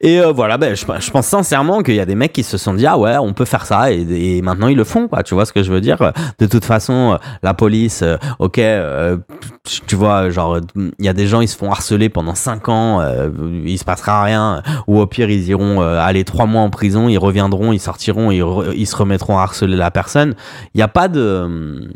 Et 0.00 0.20
euh, 0.20 0.32
voilà, 0.32 0.58
ben, 0.58 0.74
je, 0.74 0.84
je 0.84 1.10
pense 1.10 1.26
sincèrement 1.26 1.82
qu'il 1.82 1.94
y 1.94 2.00
a 2.00 2.06
des 2.06 2.14
mecs 2.14 2.32
qui 2.32 2.42
se 2.42 2.58
sont 2.58 2.74
dit 2.74 2.86
ah 2.86 2.98
ouais, 2.98 3.16
on 3.18 3.32
peut 3.32 3.44
faire 3.44 3.66
ça 3.66 3.90
et, 3.92 4.40
maintenant 4.42 4.68
ils 4.68 4.76
le 4.76 4.84
font 4.84 5.08
quoi. 5.08 5.22
Tu 5.22 5.34
vois 5.34 5.46
ce 5.46 5.52
que 5.52 5.62
je 5.62 5.72
veux 5.72 5.80
dire? 5.80 5.98
De 6.38 6.46
toute 6.46 6.64
façon, 6.64 7.12
euh, 7.12 7.16
la 7.42 7.54
police, 7.54 8.02
euh, 8.02 8.16
ok, 8.38 8.58
euh, 8.58 9.16
tu 9.86 9.96
vois, 9.96 10.30
genre 10.30 10.58
il 10.76 11.04
y 11.04 11.08
a 11.08 11.12
des 11.12 11.26
gens 11.26 11.40
ils 11.40 11.48
se 11.48 11.56
font 11.56 11.70
harceler 11.70 12.08
pendant 12.08 12.34
5 12.34 12.68
ans, 12.68 13.00
euh, 13.00 13.30
il 13.64 13.78
se 13.78 13.84
passera 13.84 14.22
rien, 14.22 14.62
ou 14.86 14.98
au 14.98 15.06
pire 15.06 15.30
ils 15.30 15.48
iront 15.48 15.82
euh, 15.82 15.98
aller 15.98 16.24
3 16.24 16.46
mois 16.46 16.62
en 16.62 16.70
prison, 16.70 17.08
ils 17.08 17.18
reviendront, 17.18 17.72
ils 17.72 17.80
sortiront, 17.80 18.30
ils, 18.30 18.44
ils 18.74 18.86
se 18.86 18.96
remettront 18.96 19.38
à 19.38 19.42
harceler 19.42 19.76
la 19.76 19.90
personne. 19.90 20.34
Il 20.74 20.78
n'y 20.78 20.82
a 20.82 20.88
pas 20.88 21.08
de 21.08 21.90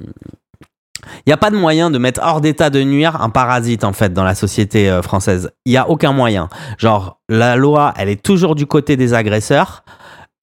il 1.19 1.29
n'y 1.29 1.33
a 1.33 1.37
pas 1.37 1.51
de 1.51 1.57
moyen 1.57 1.91
de 1.91 1.99
mettre 1.99 2.21
hors 2.23 2.41
d'état 2.41 2.71
de 2.71 2.83
nuire 2.83 3.21
un 3.21 3.31
parasite 3.31 3.85
en 3.85 3.93
fait 3.93 4.13
dans 4.13 4.25
la 4.25 4.35
société 4.35 4.91
euh, 4.91 5.03
française. 5.03 5.51
Il 5.65 5.71
n'y 5.71 5.79
a 5.79 5.89
aucun 5.89 6.13
moyen. 6.13 6.49
Genre 6.79 7.19
la 7.29 7.57
loi, 7.57 7.95
elle 7.97 8.09
est 8.09 8.23
toujours 8.23 8.55
du 8.55 8.67
côté 8.67 8.97
des 8.97 9.15
agresseurs. 9.15 9.85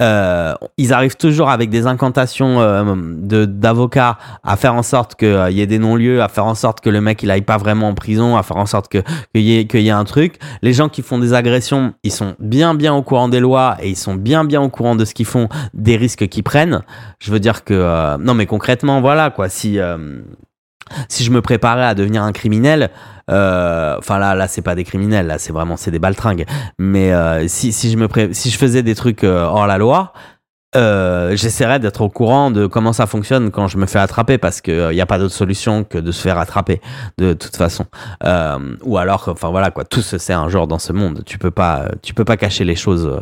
Euh, 0.02 0.56
ils 0.78 0.94
arrivent 0.94 1.16
toujours 1.16 1.50
avec 1.50 1.70
des 1.70 1.86
incantations 1.86 2.60
euh, 2.60 2.96
de 2.96 3.46
d'avocats 3.46 4.18
à 4.44 4.58
faire 4.58 4.74
en 4.74 4.82
sorte 4.82 5.16
qu'il 5.16 5.52
y 5.52 5.62
ait 5.62 5.68
des 5.68 5.78
non-lieux, 5.78 6.24
à 6.24 6.28
faire 6.28 6.46
en 6.46 6.56
sorte 6.56 6.82
que 6.82 6.90
le 6.90 7.02
mec 7.02 7.22
il 7.22 7.30
aille 7.30 7.44
pas 7.44 7.58
vraiment 7.58 7.90
en 7.90 7.94
prison, 7.94 8.36
à 8.36 8.42
faire 8.42 8.58
en 8.58 8.66
sorte 8.66 8.88
qu'il 8.90 9.04
y 9.36 9.60
ait 9.60 9.68
y 9.72 9.88
ait 9.88 9.92
un 9.92 10.04
truc. 10.04 10.40
Les 10.64 10.74
gens 10.74 10.90
qui 10.90 11.04
font 11.04 11.20
des 11.20 11.34
agressions, 11.34 11.94
ils 12.04 12.12
sont 12.12 12.36
bien 12.40 12.74
bien 12.74 12.96
au 12.96 13.04
courant 13.04 13.30
des 13.30 13.40
lois 13.40 13.78
et 13.82 13.90
ils 13.90 13.98
sont 13.98 14.16
bien 14.16 14.44
bien 14.44 14.62
au 14.62 14.70
courant 14.70 14.96
de 14.96 15.06
ce 15.06 15.14
qu'ils 15.14 15.28
font, 15.28 15.50
des 15.76 15.98
risques 15.98 16.28
qu'ils 16.28 16.44
prennent. 16.44 16.82
Je 17.20 17.32
veux 17.32 17.40
dire 17.40 17.64
que 17.64 17.76
euh, 17.76 18.18
non 18.18 18.34
mais 18.34 18.48
concrètement 18.48 19.02
voilà 19.02 19.30
quoi 19.30 19.50
si 19.50 19.78
euh, 19.78 20.22
si 21.10 21.24
je 21.24 21.32
me 21.32 21.42
préparais 21.42 21.86
à 21.86 21.96
devenir 21.96 22.24
un 22.24 22.32
criminel, 22.32 22.90
euh, 23.30 23.96
enfin 23.98 24.18
là, 24.18 24.36
là 24.36 24.48
c'est 24.48 24.62
pas 24.62 24.76
des 24.76 24.84
criminels, 24.84 25.28
là 25.28 25.38
c'est 25.38 25.54
vraiment 25.54 25.78
c'est 25.78 25.92
des 25.92 26.00
baltringues. 26.00 26.46
Mais 26.80 27.14
euh, 27.14 27.48
si, 27.48 27.72
si 27.72 27.92
je 27.92 27.98
me 27.98 28.08
pré- 28.08 28.34
si 28.34 28.50
je 28.50 28.58
faisais 28.58 28.84
des 28.84 28.96
trucs 28.96 29.24
euh, 29.24 29.44
hors 29.44 29.68
la 29.68 29.78
loi, 29.78 30.14
j'essaierais 30.74 31.80
d'être 31.80 32.00
au 32.00 32.08
courant 32.08 32.50
de 32.50 32.66
comment 32.66 32.94
ça 32.94 33.06
fonctionne 33.06 33.52
quand 33.52 33.68
je 33.68 33.78
me 33.78 33.86
fais 33.86 34.00
attraper 34.00 34.38
parce 34.38 34.62
que 34.62 34.90
il 34.92 34.96
n'y 34.96 35.02
a 35.02 35.06
pas 35.06 35.20
d'autre 35.20 35.34
solution 35.34 35.84
que 35.84 35.98
de 35.98 36.14
se 36.14 36.22
faire 36.22 36.38
attraper 36.38 36.80
de 37.18 37.34
toute 37.34 37.58
façon. 37.58 37.86
Ou 38.24 38.98
alors, 38.98 39.28
enfin 39.28 39.50
voilà 39.50 39.72
quoi, 39.72 39.84
tout 39.84 40.02
se 40.02 40.18
sait 40.18 40.32
un 40.32 40.48
jour 40.48 40.68
dans 40.68 40.80
ce 40.80 40.94
monde. 40.94 41.24
Tu 41.26 41.38
peux 41.38 41.52
pas, 41.52 41.90
tu 42.02 42.14
peux 42.14 42.24
pas 42.24 42.38
cacher 42.38 42.64
les 42.64 42.78
choses 42.78 43.20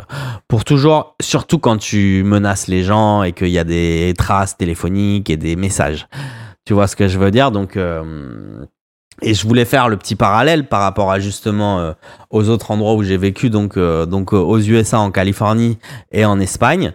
pour 0.48 0.64
toujours, 0.64 1.16
surtout 1.20 1.58
quand 1.58 1.78
tu 1.78 2.22
menaces 2.24 2.68
les 2.68 2.84
gens 2.84 3.24
et 3.24 3.32
qu'il 3.32 3.50
y 3.50 3.58
a 3.58 3.64
des 3.64 4.14
traces 4.16 4.56
téléphoniques 4.56 5.32
et 5.32 5.38
des 5.38 5.56
messages. 5.56 6.08
Tu 6.70 6.76
vois 6.76 6.86
ce 6.86 6.96
que 6.96 7.08
je 7.08 7.18
veux 7.18 7.32
dire? 7.32 7.50
Donc, 7.50 7.78
euh, 7.78 8.64
et 9.24 9.34
je 9.34 9.48
voulais 9.48 9.66
faire 9.66 9.90
le 9.90 9.98
petit 9.98 10.16
parallèle 10.16 10.68
par 10.68 10.82
rapport 10.82 11.12
à 11.12 11.20
justement 11.20 11.80
euh, 11.80 11.94
aux 12.30 12.48
autres 12.48 12.70
endroits 12.70 12.94
où 12.94 13.02
j'ai 13.02 13.18
vécu, 13.18 13.50
donc, 13.50 13.76
euh, 13.76 14.06
donc 14.06 14.34
aux 14.34 14.60
USA, 14.60 15.00
en 15.00 15.10
Californie 15.10 15.80
et 16.12 16.26
en 16.26 16.40
Espagne. 16.40 16.94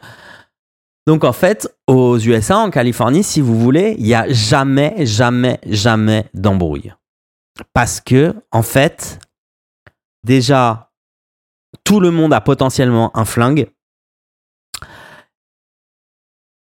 Donc 1.08 1.24
en 1.24 1.32
fait, 1.32 1.76
aux 1.88 2.16
USA, 2.20 2.58
en 2.58 2.70
Californie, 2.70 3.24
si 3.24 3.40
vous 3.40 3.58
voulez, 3.58 3.96
il 3.98 4.06
y 4.06 4.14
a 4.14 4.32
jamais, 4.32 5.04
jamais, 5.06 5.58
jamais 5.66 6.26
d'embrouille. 6.34 6.94
Parce 7.72 8.00
que, 8.00 8.32
en 8.52 8.62
fait, 8.62 9.18
déjà, 10.22 10.92
tout 11.82 11.98
le 11.98 12.12
monde 12.12 12.32
a 12.32 12.40
potentiellement 12.40 13.10
un 13.18 13.24
flingue. 13.24 13.68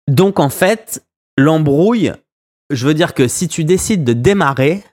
Donc 0.08 0.39
en 0.39 0.49
fait, 0.49 1.05
l'embrouille, 1.38 2.13
je 2.69 2.88
veux 2.88 2.93
dire 2.93 3.13
que 3.13 3.28
si 3.28 3.47
tu 3.47 3.63
décides 3.63 4.04
de 4.04 4.13
démarrer 4.13 4.84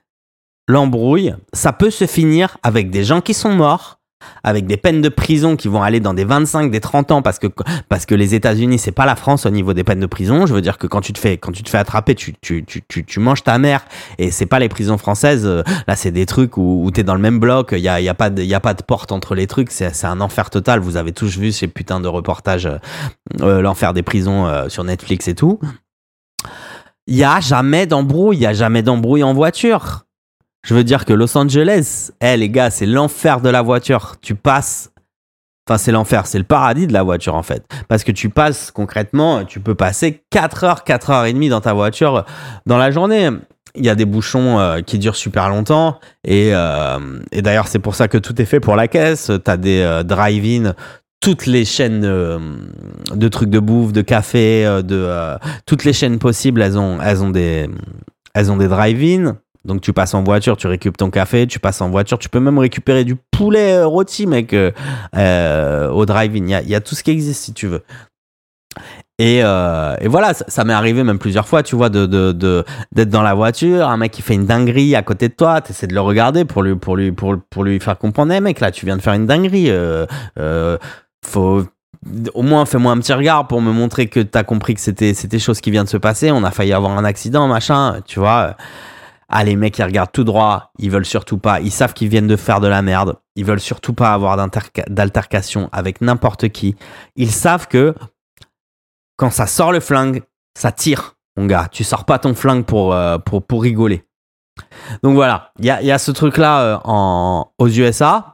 l'embrouille, 0.67 1.35
ça 1.53 1.73
peut 1.73 1.89
se 1.89 2.05
finir 2.05 2.57
avec 2.63 2.89
des 2.89 3.03
gens 3.03 3.21
qui 3.21 3.33
sont 3.33 3.51
morts, 3.51 3.99
avec 4.43 4.67
des 4.67 4.77
peines 4.77 5.01
de 5.01 5.09
prison 5.09 5.55
qui 5.55 5.67
vont 5.67 5.81
aller 5.81 5.99
dans 5.99 6.13
des 6.13 6.23
25, 6.23 6.71
des 6.71 6.79
30 6.79 7.11
ans 7.11 7.21
parce 7.21 7.39
que 7.39 7.47
parce 7.89 8.05
que 8.05 8.15
les 8.15 8.35
États-Unis 8.35 8.79
c'est 8.79 8.91
pas 8.91 9.05
la 9.05 9.17
France 9.17 9.45
au 9.45 9.49
niveau 9.49 9.73
des 9.73 9.83
peines 9.83 9.99
de 9.99 10.05
prison. 10.05 10.45
Je 10.45 10.53
veux 10.53 10.61
dire 10.61 10.77
que 10.77 10.87
quand 10.87 11.01
tu 11.01 11.11
te 11.13 11.19
fais 11.19 11.37
quand 11.37 11.51
tu 11.51 11.63
te 11.63 11.69
fais 11.69 11.77
attraper, 11.77 12.15
tu 12.15 12.33
tu 12.41 12.63
tu 12.65 12.83
tu, 13.05 13.19
manges 13.19 13.43
ta 13.43 13.57
mère 13.57 13.85
et 14.17 14.31
c'est 14.31 14.45
pas 14.45 14.59
les 14.59 14.69
prisons 14.69 14.97
françaises. 14.97 15.45
euh, 15.45 15.63
Là 15.87 15.97
c'est 15.97 16.11
des 16.11 16.25
trucs 16.25 16.57
où, 16.57 16.89
t'es 16.93 17.03
dans 17.03 17.15
le 17.15 17.21
même 17.21 17.39
bloc. 17.39 17.73
Il 17.73 17.79
y 17.79 17.89
a 17.89 17.99
y 17.99 18.09
a 18.09 18.13
pas 18.13 18.29
de 18.29 18.43
y 18.43 18.53
a 18.53 18.59
pas 18.59 18.73
de 18.73 18.83
porte 18.83 19.11
entre 19.11 19.35
les 19.35 19.47
trucs. 19.47 19.71
C'est 19.71 20.05
un 20.05 20.21
enfer 20.21 20.49
total. 20.49 20.79
Vous 20.79 20.97
avez 20.97 21.11
tous 21.11 21.37
vu 21.37 21.51
ces 21.51 21.67
putains 21.67 21.99
de 21.99 22.07
reportages 22.07 22.65
euh, 22.65 22.77
euh, 23.41 23.61
l'enfer 23.61 23.93
des 23.93 24.03
prisons 24.03 24.69
sur 24.69 24.83
Netflix 24.83 25.27
et 25.27 25.35
tout. 25.35 25.59
Il 27.07 27.15
y 27.15 27.23
a 27.23 27.39
jamais 27.39 27.85
d'embrouille. 27.85 28.37
Il 28.37 28.41
y 28.41 28.47
a 28.47 28.53
jamais 28.53 28.81
d'embrouille 28.81 29.23
en 29.23 29.33
voiture. 29.33 30.05
Je 30.65 30.73
veux 30.73 30.83
dire 30.83 31.05
que 31.05 31.13
Los 31.13 31.37
Angeles, 31.37 32.11
eh 32.21 32.37
les 32.37 32.49
gars, 32.49 32.69
c'est 32.69 32.85
l'enfer 32.85 33.41
de 33.41 33.49
la 33.49 33.61
voiture. 33.61 34.15
Tu 34.21 34.35
passes. 34.35 34.91
Enfin, 35.67 35.77
c'est 35.77 35.91
l'enfer, 35.91 36.27
c'est 36.27 36.37
le 36.37 36.43
paradis 36.43 36.87
de 36.87 36.93
la 36.93 37.03
voiture 37.03 37.35
en 37.35 37.43
fait. 37.43 37.65
Parce 37.87 38.03
que 38.03 38.11
tu 38.11 38.29
passes 38.29 38.69
concrètement, 38.69 39.45
tu 39.45 39.61
peux 39.61 39.75
passer 39.75 40.21
4 40.29 40.63
heures, 40.65 40.83
4 40.83 41.09
heures 41.09 41.25
et 41.25 41.31
demie 41.31 41.47
dans 41.47 41.61
ta 41.61 41.73
voiture 41.73 42.15
euh, 42.17 42.21
dans 42.65 42.77
la 42.77 42.91
journée. 42.91 43.29
Il 43.75 43.83
y 43.83 43.89
a 43.89 43.95
des 43.95 44.05
bouchons 44.05 44.59
euh, 44.59 44.81
qui 44.81 44.99
durent 44.99 45.15
super 45.15 45.49
longtemps. 45.49 45.99
Et, 46.23 46.51
euh, 46.53 47.19
et 47.31 47.41
d'ailleurs, 47.41 47.67
c'est 47.67 47.79
pour 47.79 47.95
ça 47.95 48.07
que 48.07 48.19
tout 48.19 48.39
est 48.39 48.45
fait 48.45 48.59
pour 48.59 48.75
la 48.75 48.87
caisse. 48.87 49.31
Tu 49.43 49.51
as 49.51 49.57
des 49.57 49.81
euh, 49.81 50.03
drive-in, 50.03 50.75
toutes 51.23 51.45
les 51.45 51.63
chaînes 51.63 52.03
euh, 52.03 52.37
de 53.15 53.27
trucs 53.29 53.49
de 53.49 53.59
bouffe, 53.59 53.93
de 53.93 54.01
café, 54.01 54.65
euh, 54.65 54.81
de 54.81 54.97
euh, 54.97 55.37
toutes 55.65 55.85
les 55.85 55.93
chaînes 55.93 56.19
possibles, 56.19 56.61
elles 56.61 56.77
ont, 56.77 56.99
elles 57.01 57.23
ont 57.23 57.29
des, 57.29 57.69
elles 58.33 58.51
ont 58.51 58.57
des 58.57 58.67
drive-in. 58.67 59.37
Donc 59.63 59.79
tu 59.79 59.93
passes 59.93 60.13
en 60.15 60.21
voiture, 60.21 60.57
tu 60.57 60.67
récupères 60.67 60.97
ton 60.97 61.09
café, 61.09 61.47
tu 61.47 61.59
passes 61.59 61.79
en 61.79 61.89
voiture, 61.89 62.19
tu 62.19 62.27
peux 62.27 62.41
même 62.41 62.59
récupérer 62.59 63.05
du 63.05 63.15
poulet 63.15 63.81
rôti, 63.83 64.27
mec, 64.27 64.53
au 64.53 66.05
drive-in. 66.05 66.61
Il 66.61 66.69
y 66.69 66.75
a, 66.75 66.81
tout 66.81 66.93
ce 66.93 67.03
qui 67.03 67.11
existe 67.11 67.41
si 67.41 67.53
tu 67.53 67.67
veux. 67.67 67.83
Et, 69.17 69.37
et 69.37 70.07
voilà, 70.09 70.33
ça, 70.33 70.65
m'est 70.65 70.73
arrivé 70.73 71.05
même 71.05 71.19
plusieurs 71.19 71.47
fois, 71.47 71.63
tu 71.63 71.77
vois, 71.77 71.87
de, 71.87 72.05
d'être 72.91 73.09
dans 73.09 73.21
la 73.21 73.33
voiture, 73.33 73.87
un 73.87 73.95
mec 73.95 74.11
qui 74.11 74.21
fait 74.21 74.33
une 74.33 74.45
dinguerie 74.45 74.97
à 74.97 75.01
côté 75.01 75.29
de 75.29 75.33
toi, 75.33 75.61
t'essaies 75.61 75.87
de 75.87 75.93
le 75.93 76.01
regarder 76.01 76.43
pour 76.43 76.61
lui, 76.61 76.75
pour 76.75 76.97
lui, 76.97 77.13
pour, 77.13 77.63
lui 77.63 77.79
faire 77.79 77.97
comprendre, 77.97 78.33
Eh, 78.33 78.41
mec, 78.41 78.59
là, 78.59 78.69
tu 78.71 78.85
viens 78.85 78.97
de 78.97 79.01
faire 79.01 79.13
une 79.13 79.27
dinguerie. 79.27 79.71
Faut, 81.23 81.65
au 82.33 82.41
moins, 82.41 82.65
fais-moi 82.65 82.91
un 82.91 82.99
petit 82.99 83.13
regard 83.13 83.47
pour 83.47 83.61
me 83.61 83.71
montrer 83.71 84.07
que 84.07 84.19
t'as 84.19 84.43
compris 84.43 84.75
que 84.75 84.81
c'était, 84.81 85.13
c'était 85.13 85.39
chose 85.39 85.61
qui 85.61 85.71
vient 85.71 85.83
de 85.83 85.89
se 85.89 85.97
passer. 85.97 86.31
On 86.31 86.43
a 86.43 86.51
failli 86.51 86.73
avoir 86.73 86.97
un 86.97 87.05
accident, 87.05 87.47
machin, 87.47 88.01
tu 88.05 88.19
vois. 88.19 88.55
Ah, 89.29 89.43
les 89.43 89.55
mecs, 89.55 89.77
ils 89.79 89.83
regardent 89.83 90.11
tout 90.11 90.23
droit. 90.23 90.71
Ils 90.77 90.91
veulent 90.91 91.05
surtout 91.05 91.37
pas. 91.37 91.59
Ils 91.59 91.71
savent 91.71 91.93
qu'ils 91.93 92.09
viennent 92.09 92.27
de 92.27 92.35
faire 92.35 92.59
de 92.59 92.67
la 92.67 92.81
merde. 92.81 93.15
Ils 93.35 93.45
veulent 93.45 93.59
surtout 93.59 93.93
pas 93.93 94.13
avoir 94.13 94.37
d'altercation 94.89 95.69
avec 95.71 96.01
n'importe 96.01 96.49
qui. 96.49 96.75
Ils 97.15 97.31
savent 97.31 97.67
que 97.67 97.95
quand 99.17 99.31
ça 99.31 99.47
sort 99.47 99.71
le 99.71 99.79
flingue, 99.79 100.23
ça 100.55 100.71
tire, 100.71 101.15
mon 101.37 101.47
gars. 101.47 101.67
Tu 101.71 101.83
sors 101.83 102.05
pas 102.05 102.19
ton 102.19 102.35
flingue 102.35 102.65
pour, 102.65 102.93
euh, 102.93 103.17
pour, 103.17 103.43
pour 103.43 103.63
rigoler. 103.63 104.05
Donc 105.01 105.15
voilà, 105.15 105.51
il 105.57 105.65
y 105.65 105.71
a, 105.71 105.81
y 105.81 105.91
a 105.91 105.97
ce 105.97 106.11
truc-là 106.11 106.61
euh, 106.61 107.43
aux 107.57 107.67
USA 107.67 108.32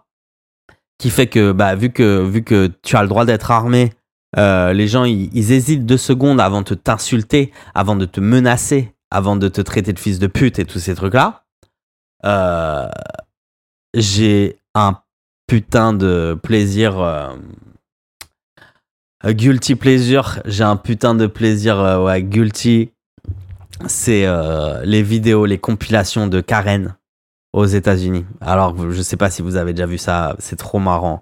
qui 0.99 1.09
fait 1.09 1.27
que, 1.27 1.51
bah, 1.51 1.73
vu 1.75 1.91
que, 1.91 2.21
vu 2.21 2.43
que 2.43 2.69
tu 2.83 2.95
as 2.95 3.01
le 3.01 3.07
droit 3.07 3.25
d'être 3.25 3.49
armé, 3.49 3.93
euh, 4.37 4.73
les 4.73 4.87
gens, 4.87 5.05
ils, 5.05 5.51
hésitent 5.51 5.85
deux 5.85 5.97
secondes 5.97 6.39
avant 6.39 6.61
de 6.61 6.75
t'insulter, 6.75 7.51
avant 7.73 7.95
de 7.95 8.05
te 8.05 8.19
menacer, 8.19 8.93
avant 9.09 9.35
de 9.35 9.47
te 9.47 9.61
traiter 9.61 9.93
de 9.93 9.99
fils 9.99 10.19
de 10.19 10.27
pute 10.27 10.59
et 10.59 10.65
tous 10.65 10.79
ces 10.79 10.93
trucs-là. 10.93 11.45
Euh, 12.25 12.87
J'ai 13.95 14.59
un 14.75 15.01
putain 15.47 15.93
de 15.93 16.37
plaisir. 16.41 16.99
euh, 16.99 17.35
euh, 19.25 19.33
guilty 19.33 19.75
pleasure, 19.75 20.39
j'ai 20.45 20.63
un 20.63 20.77
putain 20.77 21.15
de 21.15 21.27
plaisir, 21.27 21.79
euh, 21.79 22.03
ouais, 22.03 22.21
guilty. 22.21 22.91
C'est 23.87 24.27
les 24.83 25.01
vidéos, 25.01 25.45
les 25.45 25.57
compilations 25.57 26.27
de 26.27 26.41
Karen 26.41 26.97
aux 27.53 27.65
États-Unis. 27.65 28.25
Alors, 28.41 28.75
je 28.91 29.01
sais 29.01 29.17
pas 29.17 29.29
si 29.29 29.41
vous 29.41 29.55
avez 29.55 29.73
déjà 29.73 29.85
vu 29.87 29.97
ça, 29.97 30.35
c'est 30.39 30.55
trop 30.55 30.79
marrant. 30.79 31.19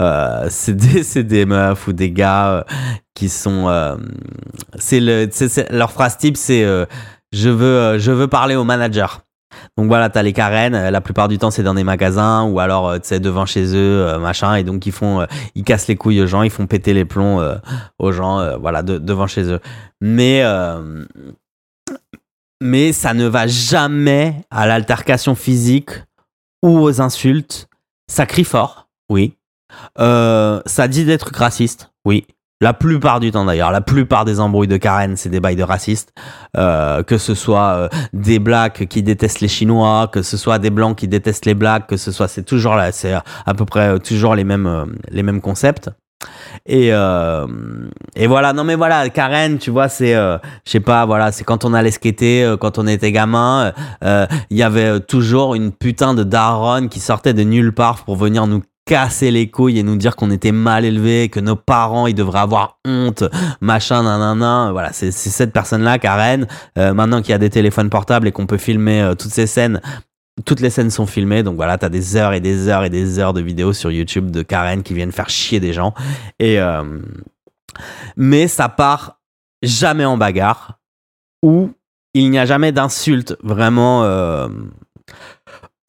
Euh, 0.00 0.46
c'est 0.50 0.74
des, 1.24 1.46
meufs 1.46 1.86
ou 1.86 1.92
des 1.92 2.10
gars 2.10 2.48
euh, 2.48 2.62
qui 3.14 3.28
sont. 3.28 3.68
euh, 3.68 3.96
leur 5.70 5.92
phrase 5.92 6.16
type, 6.18 6.36
c'est 6.36 6.64
je 7.32 7.48
veux, 7.50 7.98
je 7.98 8.10
veux 8.10 8.26
parler 8.28 8.56
au 8.56 8.64
manager. 8.64 9.20
Donc 9.76 9.86
voilà, 9.88 10.08
t'as 10.10 10.22
les 10.22 10.32
Karen. 10.32 10.74
euh, 10.74 10.90
La 10.90 11.00
plupart 11.00 11.28
du 11.28 11.38
temps, 11.38 11.50
c'est 11.50 11.62
dans 11.62 11.74
des 11.74 11.84
magasins 11.84 12.44
ou 12.44 12.58
alors, 12.60 12.94
tu 12.94 13.00
sais, 13.08 13.20
devant 13.20 13.46
chez 13.46 13.74
eux, 13.76 14.18
machin. 14.18 14.56
Et 14.56 14.64
donc 14.64 14.84
ils 14.86 14.92
font, 14.92 15.26
ils 15.54 15.62
cassent 15.64 15.88
les 15.88 15.96
couilles 15.96 16.20
aux 16.22 16.26
gens, 16.26 16.42
ils 16.42 16.50
font 16.50 16.66
péter 16.66 16.92
les 16.92 17.04
plombs 17.04 17.40
aux 17.98 18.12
gens, 18.12 18.58
voilà, 18.58 18.82
de- 18.82 18.98
devant 18.98 19.26
chez 19.26 19.44
eux. 19.44 19.60
Mais 20.00 20.42
mais 22.60 22.92
ça 22.92 23.14
ne 23.14 23.26
va 23.26 23.46
jamais 23.46 24.42
à 24.50 24.66
l'altercation 24.66 25.34
physique 25.34 25.90
ou 26.62 26.78
aux 26.78 27.00
insultes. 27.00 27.68
Ça 28.10 28.26
crie 28.26 28.44
fort, 28.44 28.88
oui. 29.10 29.34
Euh, 29.98 30.60
ça 30.66 30.88
dit 30.88 31.04
des 31.04 31.18
trucs 31.18 31.36
racistes, 31.36 31.92
oui. 32.04 32.26
La 32.60 32.74
plupart 32.74 33.20
du 33.20 33.30
temps 33.30 33.44
d'ailleurs, 33.44 33.70
la 33.70 33.80
plupart 33.80 34.24
des 34.24 34.40
embrouilles 34.40 34.66
de 34.66 34.78
Karen, 34.78 35.16
c'est 35.16 35.28
des 35.28 35.38
bails 35.38 35.54
de 35.54 35.62
racistes. 35.62 36.12
Euh, 36.56 37.04
que 37.04 37.16
ce 37.16 37.34
soit 37.36 37.70
euh, 37.70 37.88
des 38.12 38.40
blacks 38.40 38.88
qui 38.88 39.04
détestent 39.04 39.40
les 39.40 39.48
Chinois, 39.48 40.08
que 40.12 40.22
ce 40.22 40.36
soit 40.36 40.58
des 40.58 40.70
blancs 40.70 40.98
qui 40.98 41.06
détestent 41.06 41.44
les 41.44 41.54
blacks, 41.54 41.86
que 41.86 41.96
ce 41.96 42.10
soit, 42.10 42.26
c'est 42.26 42.42
toujours 42.42 42.74
là, 42.74 42.90
c'est 42.90 43.12
à 43.12 43.54
peu 43.54 43.64
près 43.64 43.90
euh, 43.90 43.98
toujours 43.98 44.34
les 44.34 44.42
mêmes, 44.42 44.66
euh, 44.66 44.86
les 45.08 45.22
mêmes 45.22 45.40
concepts. 45.40 45.88
Et, 46.66 46.92
euh, 46.92 47.46
et 48.16 48.26
voilà, 48.26 48.52
non 48.52 48.64
mais 48.64 48.74
voilà, 48.74 49.08
Karen, 49.08 49.58
tu 49.58 49.70
vois, 49.70 49.88
c'est, 49.88 50.14
euh, 50.14 50.36
je 50.64 50.72
sais 50.72 50.80
pas, 50.80 51.06
voilà, 51.06 51.32
c'est 51.32 51.44
quand 51.44 51.64
on 51.64 51.72
allait 51.72 51.90
skater, 51.90 52.44
euh, 52.44 52.56
quand 52.56 52.78
on 52.78 52.86
était 52.86 53.12
gamin, 53.12 53.72
euh, 54.04 54.26
il 54.50 54.56
y 54.56 54.62
avait 54.62 54.84
euh, 54.84 54.98
toujours 54.98 55.54
une 55.54 55.72
putain 55.72 56.14
de 56.14 56.24
daronne 56.24 56.88
qui 56.88 57.00
sortait 57.00 57.34
de 57.34 57.42
nulle 57.42 57.72
part 57.72 58.04
pour 58.04 58.16
venir 58.16 58.46
nous 58.46 58.62
casser 58.88 59.30
les 59.30 59.50
couilles 59.50 59.78
et 59.78 59.82
nous 59.82 59.96
dire 59.96 60.16
qu'on 60.16 60.30
était 60.30 60.50
mal 60.50 60.86
élevés, 60.86 61.28
que 61.28 61.40
nos 61.40 61.56
parents 61.56 62.06
ils 62.06 62.14
devraient 62.14 62.38
avoir 62.38 62.78
honte, 62.86 63.22
machin, 63.60 64.02
nanana. 64.02 64.70
Voilà, 64.72 64.92
c'est 64.92 65.12
cette 65.12 65.52
personne-là, 65.52 65.98
Karen. 65.98 66.46
Euh, 66.78 66.94
maintenant 66.94 67.20
qu'il 67.20 67.30
y 67.30 67.34
a 67.34 67.38
des 67.38 67.50
téléphones 67.50 67.90
portables 67.90 68.26
et 68.26 68.32
qu'on 68.32 68.46
peut 68.46 68.56
filmer 68.56 69.02
euh, 69.02 69.14
toutes 69.14 69.30
ces 69.30 69.46
scènes, 69.46 69.82
toutes 70.44 70.60
les 70.60 70.70
scènes 70.70 70.90
sont 70.90 71.06
filmées. 71.06 71.42
Donc 71.42 71.56
voilà, 71.56 71.78
t'as 71.78 71.88
des 71.88 72.16
heures 72.16 72.32
et 72.32 72.40
des 72.40 72.68
heures 72.68 72.84
et 72.84 72.90
des 72.90 73.18
heures 73.18 73.32
de 73.32 73.40
vidéos 73.40 73.72
sur 73.72 73.90
YouTube 73.90 74.30
de 74.30 74.42
Karen 74.42 74.82
qui 74.82 74.94
viennent 74.94 75.12
faire 75.12 75.30
chier 75.30 75.60
des 75.60 75.72
gens. 75.72 75.94
Et 76.38 76.60
euh, 76.60 77.00
mais 78.16 78.48
ça 78.48 78.68
part 78.68 79.20
jamais 79.62 80.04
en 80.04 80.16
bagarre 80.16 80.78
ou 81.42 81.72
il 82.14 82.30
n'y 82.30 82.38
a 82.38 82.46
jamais 82.46 82.72
d'insulte 82.72 83.36
vraiment. 83.42 84.04
euh, 84.04 84.48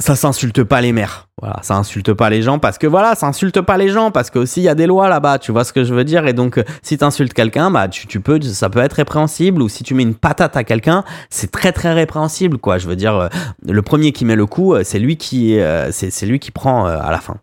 ça 0.02 0.16
s'insulte 0.16 0.64
pas 0.64 0.80
les 0.80 0.94
mères. 0.94 1.28
Voilà, 1.42 1.60
ça 1.62 1.76
insulte 1.76 2.14
pas 2.14 2.30
les 2.30 2.42
gens 2.42 2.58
parce 2.58 2.78
que 2.78 2.88
voilà, 2.88 3.16
ça 3.16 3.28
insulte 3.28 3.62
pas 3.62 3.78
les 3.78 3.90
gens 3.90 4.12
parce 4.12 4.30
que 4.30 4.40
aussi 4.40 4.62
il 4.62 4.64
y 4.64 4.70
a 4.70 4.76
des 4.76 4.88
lois 4.88 5.10
là-bas, 5.10 5.40
tu 5.40 5.52
vois 5.52 5.64
ce 5.66 5.74
que 5.74 5.84
je 5.84 5.94
veux 5.94 6.06
dire? 6.06 6.26
Et 6.28 6.34
donc 6.34 6.58
euh, 6.58 6.64
si 6.82 6.98
t'insultes 6.98 7.34
quelqu'un, 7.34 7.70
bah 7.70 7.88
tu, 7.90 8.08
tu 8.08 8.22
peux 8.22 8.42
ça 8.42 8.70
peut 8.70 8.80
être 8.80 8.94
répréhensible 8.94 9.62
ou 9.62 9.68
si 9.68 9.84
tu 9.84 9.94
mets 9.94 10.04
une 10.04 10.16
patate 10.16 10.56
à 10.56 10.64
quelqu'un, 10.64 11.04
c'est 11.30 11.52
très 11.52 11.74
très 11.74 11.94
répréhensible 11.94 12.58
quoi. 12.58 12.78
Je 12.78 12.88
veux 12.88 12.96
dire 12.96 13.16
euh, 13.16 13.28
le 13.66 13.82
premier 13.82 14.14
qui 14.14 14.24
met 14.24 14.36
le 14.36 14.46
coup, 14.46 14.74
euh, 14.74 14.84
c'est 14.84 15.00
lui 15.00 15.18
qui 15.18 15.58
c'est 15.92 16.26
lui 16.26 16.40
qui 16.40 16.52
prend 16.52 16.86
à 16.86 17.12
la 17.12 17.20
fin. 17.20 17.38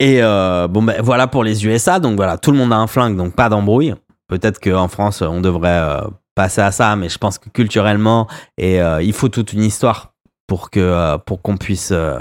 Et 0.00 0.20
bon 0.20 0.82
ben 0.82 1.00
voilà 1.00 1.28
pour 1.28 1.44
les 1.44 1.64
USA, 1.66 2.00
donc 2.00 2.16
voilà, 2.16 2.38
tout 2.38 2.50
le 2.50 2.58
monde 2.58 2.72
a 2.72 2.76
un 2.76 2.88
flingue 2.88 3.16
donc 3.16 3.34
pas 3.34 3.48
d'embrouille. 3.48 3.94
Peut-être 4.28 4.58
qu'en 4.60 4.88
France 4.88 5.22
on 5.22 5.40
devrait 5.40 6.00
passer 6.34 6.60
à 6.60 6.72
ça, 6.72 6.96
mais 6.96 7.08
je 7.08 7.18
pense 7.18 7.38
que 7.38 7.48
culturellement 7.48 8.26
et 8.58 8.80
il 9.00 9.12
faut 9.12 9.28
toute 9.28 9.52
une 9.52 9.62
histoire 9.62 10.13
pour 10.46 10.70
que 10.70 10.80
euh, 10.80 11.18
pour 11.18 11.42
qu'on 11.42 11.56
puisse 11.56 11.90
euh, 11.92 12.20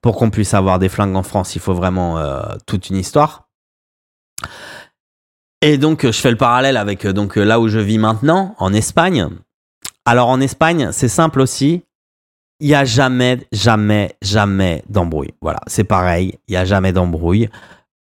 pour 0.00 0.16
qu'on 0.16 0.30
puisse 0.30 0.54
avoir 0.54 0.78
des 0.78 0.88
flingues 0.88 1.16
en 1.16 1.22
France, 1.22 1.54
il 1.54 1.60
faut 1.60 1.74
vraiment 1.74 2.18
euh, 2.18 2.42
toute 2.66 2.90
une 2.90 2.96
histoire. 2.96 3.48
Et 5.60 5.76
donc 5.78 6.06
je 6.06 6.20
fais 6.20 6.30
le 6.30 6.36
parallèle 6.36 6.76
avec 6.76 7.06
donc 7.06 7.36
là 7.36 7.60
où 7.60 7.68
je 7.68 7.78
vis 7.78 7.98
maintenant 7.98 8.54
en 8.58 8.72
Espagne. 8.72 9.28
Alors 10.04 10.28
en 10.28 10.40
Espagne, 10.40 10.90
c'est 10.92 11.08
simple 11.08 11.40
aussi. 11.40 11.82
Il 12.60 12.68
y 12.68 12.74
a 12.74 12.84
jamais 12.84 13.46
jamais 13.52 14.16
jamais 14.22 14.82
d'embrouille. 14.88 15.34
Voilà, 15.40 15.60
c'est 15.66 15.84
pareil, 15.84 16.38
il 16.48 16.54
y 16.54 16.56
a 16.56 16.64
jamais 16.64 16.92
d'embrouille. 16.92 17.48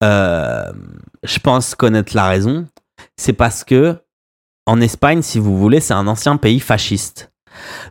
Je 0.02 1.40
pense 1.42 1.74
connaître 1.74 2.16
la 2.16 2.28
raison, 2.28 2.68
c'est 3.18 3.34
parce 3.34 3.64
que 3.64 3.98
en 4.68 4.82
Espagne, 4.82 5.22
si 5.22 5.40
vous 5.40 5.58
voulez, 5.58 5.80
c'est 5.80 5.94
un 5.94 6.08
ancien 6.08 6.38
pays 6.38 6.60
fasciste. 6.60 7.32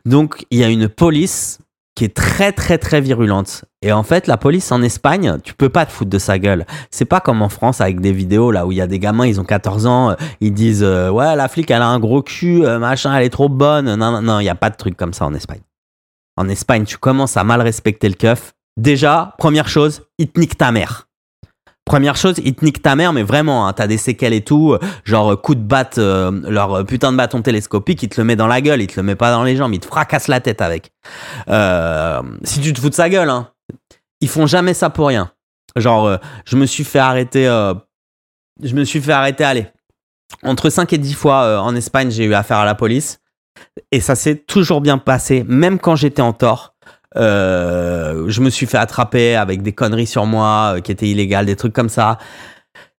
Donc, 0.05 0.45
il 0.51 0.59
y 0.59 0.65
a 0.65 0.69
une 0.69 0.89
police 0.89 1.59
qui 1.95 2.05
est 2.05 2.15
très, 2.15 2.53
très, 2.53 2.79
très 2.79 3.01
virulente. 3.01 3.65
Et 3.83 3.93
en 3.93 4.03
fait, 4.03 4.27
la 4.27 4.37
police 4.37 4.73
en 4.73 4.83
Espagne, 4.83 5.39
tu 5.45 5.55
peux 5.55 5.69
pas 5.69 5.87
te 5.87 5.93
foutre 5.93 6.11
de 6.11 6.19
sa 6.19 6.39
gueule. 6.39 6.67
C'est 6.91 7.05
pas 7.05 7.21
comme 7.21 7.41
en 7.41 7.49
France 7.49 7.81
avec 7.81 8.01
des 8.01 8.13
vidéos 8.13 8.51
là 8.51 8.67
où 8.67 8.73
il 8.73 8.79
y 8.79 8.81
a 8.81 8.87
des 8.87 8.99
gamins, 8.99 9.27
ils 9.27 9.41
ont 9.41 9.45
14 9.45 9.87
ans, 9.87 10.11
euh, 10.11 10.15
ils 10.41 10.53
disent 10.53 10.83
euh, 10.83 11.11
Ouais, 11.11 11.37
la 11.37 11.49
flic, 11.49 11.71
elle 11.71 11.83
a 11.83 11.87
un 11.87 12.01
gros 12.01 12.23
cul, 12.23 12.65
euh, 12.65 12.79
machin, 12.79 13.15
elle 13.17 13.25
est 13.25 13.31
trop 13.31 13.49
bonne. 13.49 13.95
Non, 13.95 14.11
non, 14.11 14.23
non, 14.23 14.41
il 14.41 14.45
y 14.45 14.49
a 14.49 14.57
pas 14.57 14.71
de 14.71 14.77
truc 14.77 14.97
comme 14.97 15.13
ça 15.13 15.25
en 15.25 15.35
Espagne. 15.35 15.61
En 16.37 16.49
Espagne, 16.49 16.85
tu 16.85 16.99
commences 16.99 17.37
à 17.37 17.45
mal 17.45 17.61
respecter 17.61 18.09
le 18.09 18.15
keuf. 18.15 18.55
Déjà, 18.77 19.35
première 19.39 19.69
chose, 19.69 20.03
il 20.19 20.29
te 20.29 20.41
nique 20.41 20.59
ta 20.59 20.73
mère. 20.73 21.04
Première 21.85 22.17
chose, 22.17 22.37
il 22.43 22.55
te 22.55 22.65
nique 22.65 22.81
ta 22.81 22.97
mère, 22.97 23.13
mais 23.13 23.23
vraiment, 23.23 23.69
hein, 23.69 23.73
t'as 23.75 23.87
des 23.87 23.99
séquelles 23.99 24.33
et 24.33 24.41
tout, 24.41 24.73
euh, 24.73 24.79
genre 25.05 25.33
euh, 25.33 25.37
coup 25.37 25.55
de 25.55 25.61
batte, 25.61 25.99
euh, 25.99 26.31
leur 26.49 26.85
putain 26.87 27.13
de 27.13 27.17
bâton 27.19 27.43
télescopique, 27.43 28.03
il 28.03 28.09
te 28.09 28.19
le 28.19 28.25
met 28.25 28.37
dans 28.37 28.47
la 28.47 28.63
gueule, 28.63 28.81
il 28.81 28.87
te 28.87 28.99
le 28.99 29.03
met 29.03 29.17
pas 29.17 29.31
dans 29.31 29.43
les 29.43 29.55
jambes, 29.55 29.75
il 29.75 29.81
te 29.81 29.87
fracasse 29.87 30.29
la 30.29 30.41
tête 30.41 30.63
avec. 30.63 30.93
Si 32.45 32.61
tu 32.61 32.73
te 32.73 32.81
fous 32.81 32.89
de 32.89 32.95
sa 32.95 33.11
gueule, 33.11 33.29
hein, 33.29 33.51
ils 34.23 34.31
font 34.31 34.47
jamais 34.47 34.73
ça 34.73 34.89
pour 34.89 35.09
rien. 35.09 35.31
Genre, 35.77 36.19
je 36.47 36.57
me 36.57 36.65
suis 36.65 36.85
fait 36.85 37.01
arrêter, 37.01 37.45
je 38.63 38.75
me 38.75 38.85
suis 38.85 39.03
fait 39.03 39.13
arrêter, 39.13 39.45
allez, 39.45 39.67
entre 40.43 40.71
5 40.71 40.91
et 40.95 40.99
10 40.99 41.13
fois 41.13 41.61
en 41.61 41.77
Espagne, 41.77 42.11
j'ai 42.11 42.25
eu 42.25 42.33
affaire 42.33 42.59
à 42.59 42.65
la 42.65 42.75
police, 42.75 43.19
et 43.93 44.01
ça 44.01 44.15
s'est 44.15 44.37
toujours 44.37 44.81
bien 44.81 44.97
passé, 44.97 45.45
même 45.47 45.79
quand 45.79 45.97
j'étais 45.97 46.23
en 46.23 46.33
tort. 46.33 46.74
Euh, 47.17 48.25
je 48.29 48.41
me 48.41 48.51
suis 48.51 48.67
fait 48.67 48.79
attraper 48.79 49.37
avec 49.37 49.63
des 49.63 49.73
conneries 49.73 50.07
sur 50.07 50.27
moi 50.27 50.75
euh, 50.77 50.81
qui 50.81 50.93
étaient 50.93 51.09
illégales, 51.09 51.47
des 51.47 51.57
trucs 51.57 51.73
comme 51.73 51.89
ça. 51.89 52.19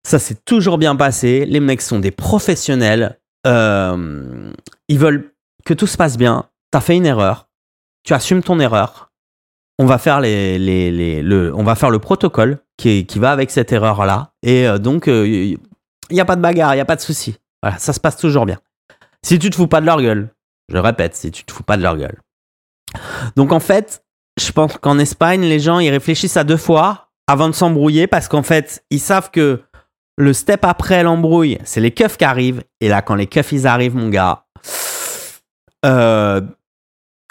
Ça 0.03 0.20
s'est 0.20 0.38
toujours 0.45 0.78
bien 0.78 0.95
passé. 0.95 1.45
Les 1.45 1.59
mecs 1.59 1.82
sont 1.82 1.99
des 1.99 2.11
professionnels. 2.11 3.20
Euh, 3.47 4.51
ils 4.88 4.99
veulent 4.99 5.34
que 5.66 5.74
tout 5.74 5.88
se 5.88 5.97
passe 5.97 6.18
bien. 6.18 6.45
T'as 6.72 6.82
fait 6.82 6.95
une 6.95 7.05
erreur. 7.05 7.49
Tu 8.03 8.13
assumes 8.13 8.43
ton 8.43 8.59
erreur. 8.59 9.11
On 9.78 9.86
va 9.86 9.97
faire 9.97 10.22
le, 10.22 11.51
on 11.53 11.63
va 11.63 11.76
faire 11.76 11.89
le 11.89 11.99
protocole 11.99 12.59
qui, 12.78 13.05
qui 13.05 13.20
va 13.20 13.32
avec 13.32 13.51
cette 13.51 13.74
erreur-là. 13.74 14.32
Et 14.41 14.68
donc, 14.80 15.07
il 15.07 15.57
n'y 16.11 16.22
a 16.22 16.26
pas 16.26 16.38
de 16.38 16.41
bagarre, 16.41 16.74
il 16.74 16.78
n'y 16.78 16.82
a 16.82 16.86
pas 16.86 16.95
de 16.95 17.01
souci. 17.01 17.36
Voilà, 17.61 17.78
ça 17.78 17.91
se 17.91 17.99
passe 17.99 18.16
toujours 18.16 18.45
bien. 18.45 18.59
Si 19.22 19.38
tu 19.38 19.49
te 19.49 19.55
fous 19.55 19.68
pas 19.68 19.82
de 19.82 19.86
leur 19.86 20.01
gueule, 20.01 20.30
je 20.70 20.78
répète, 20.78 21.16
si 21.16 21.32
tu 21.32 21.43
te 21.43 21.51
fous 21.51 21.63
pas 21.63 21.76
de 21.76 21.82
leur 21.82 21.97
gueule. 21.97 22.22
Donc 23.36 23.51
en 23.51 23.59
fait, 23.59 24.05
je 24.39 24.51
pense 24.51 24.77
qu'en 24.77 24.99
Espagne, 24.99 25.41
les 25.41 25.59
gens 25.59 25.79
ils 25.79 25.89
réfléchissent 25.89 26.38
à 26.38 26.43
deux 26.43 26.57
fois 26.57 27.09
avant 27.27 27.49
de 27.49 27.53
s'embrouiller 27.53 28.07
parce 28.07 28.27
qu'en 28.27 28.43
fait, 28.43 28.83
ils 28.89 28.99
savent 28.99 29.31
que 29.31 29.61
le 30.17 30.33
step 30.33 30.63
après 30.63 31.03
l'embrouille, 31.03 31.59
c'est 31.63 31.81
les 31.81 31.91
keufs 31.91 32.17
qui 32.17 32.25
arrivent. 32.25 32.63
Et 32.79 32.88
là, 32.88 33.01
quand 33.01 33.15
les 33.15 33.27
keufs 33.27 33.51
ils 33.51 33.67
arrivent, 33.67 33.95
mon 33.95 34.09
gars, 34.09 34.45
euh, 35.86 36.41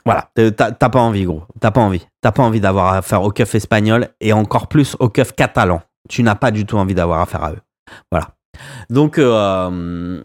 voilà, 0.05 0.31
t'as 0.35 0.73
pas 0.73 1.01
envie, 1.01 1.25
gros. 1.25 1.45
T'as 1.61 1.71
pas 1.71 1.81
envie. 1.81 2.07
T'as 2.21 2.33
pas 2.33 2.43
envie 2.43 2.61
d'avoir 2.61 2.93
affaire 2.93 3.23
aux 3.23 3.31
keufs 3.31 3.55
espagnols 3.55 4.09
et 4.21 4.33
encore 4.33 4.69
plus 4.69 4.97
aux 4.99 5.09
keufs 5.09 5.35
catalans. 5.35 5.81
Tu 6.09 6.23
n'as 6.23 6.35
pas 6.35 6.51
du 6.51 6.67
tout 6.67 6.77
envie 6.77 6.95
d'avoir 6.95 7.21
affaire 7.21 7.43
à 7.43 7.53
eux. 7.53 7.61
Voilà. 8.11 8.29
Donc, 8.91 9.19
euh, 9.19 10.23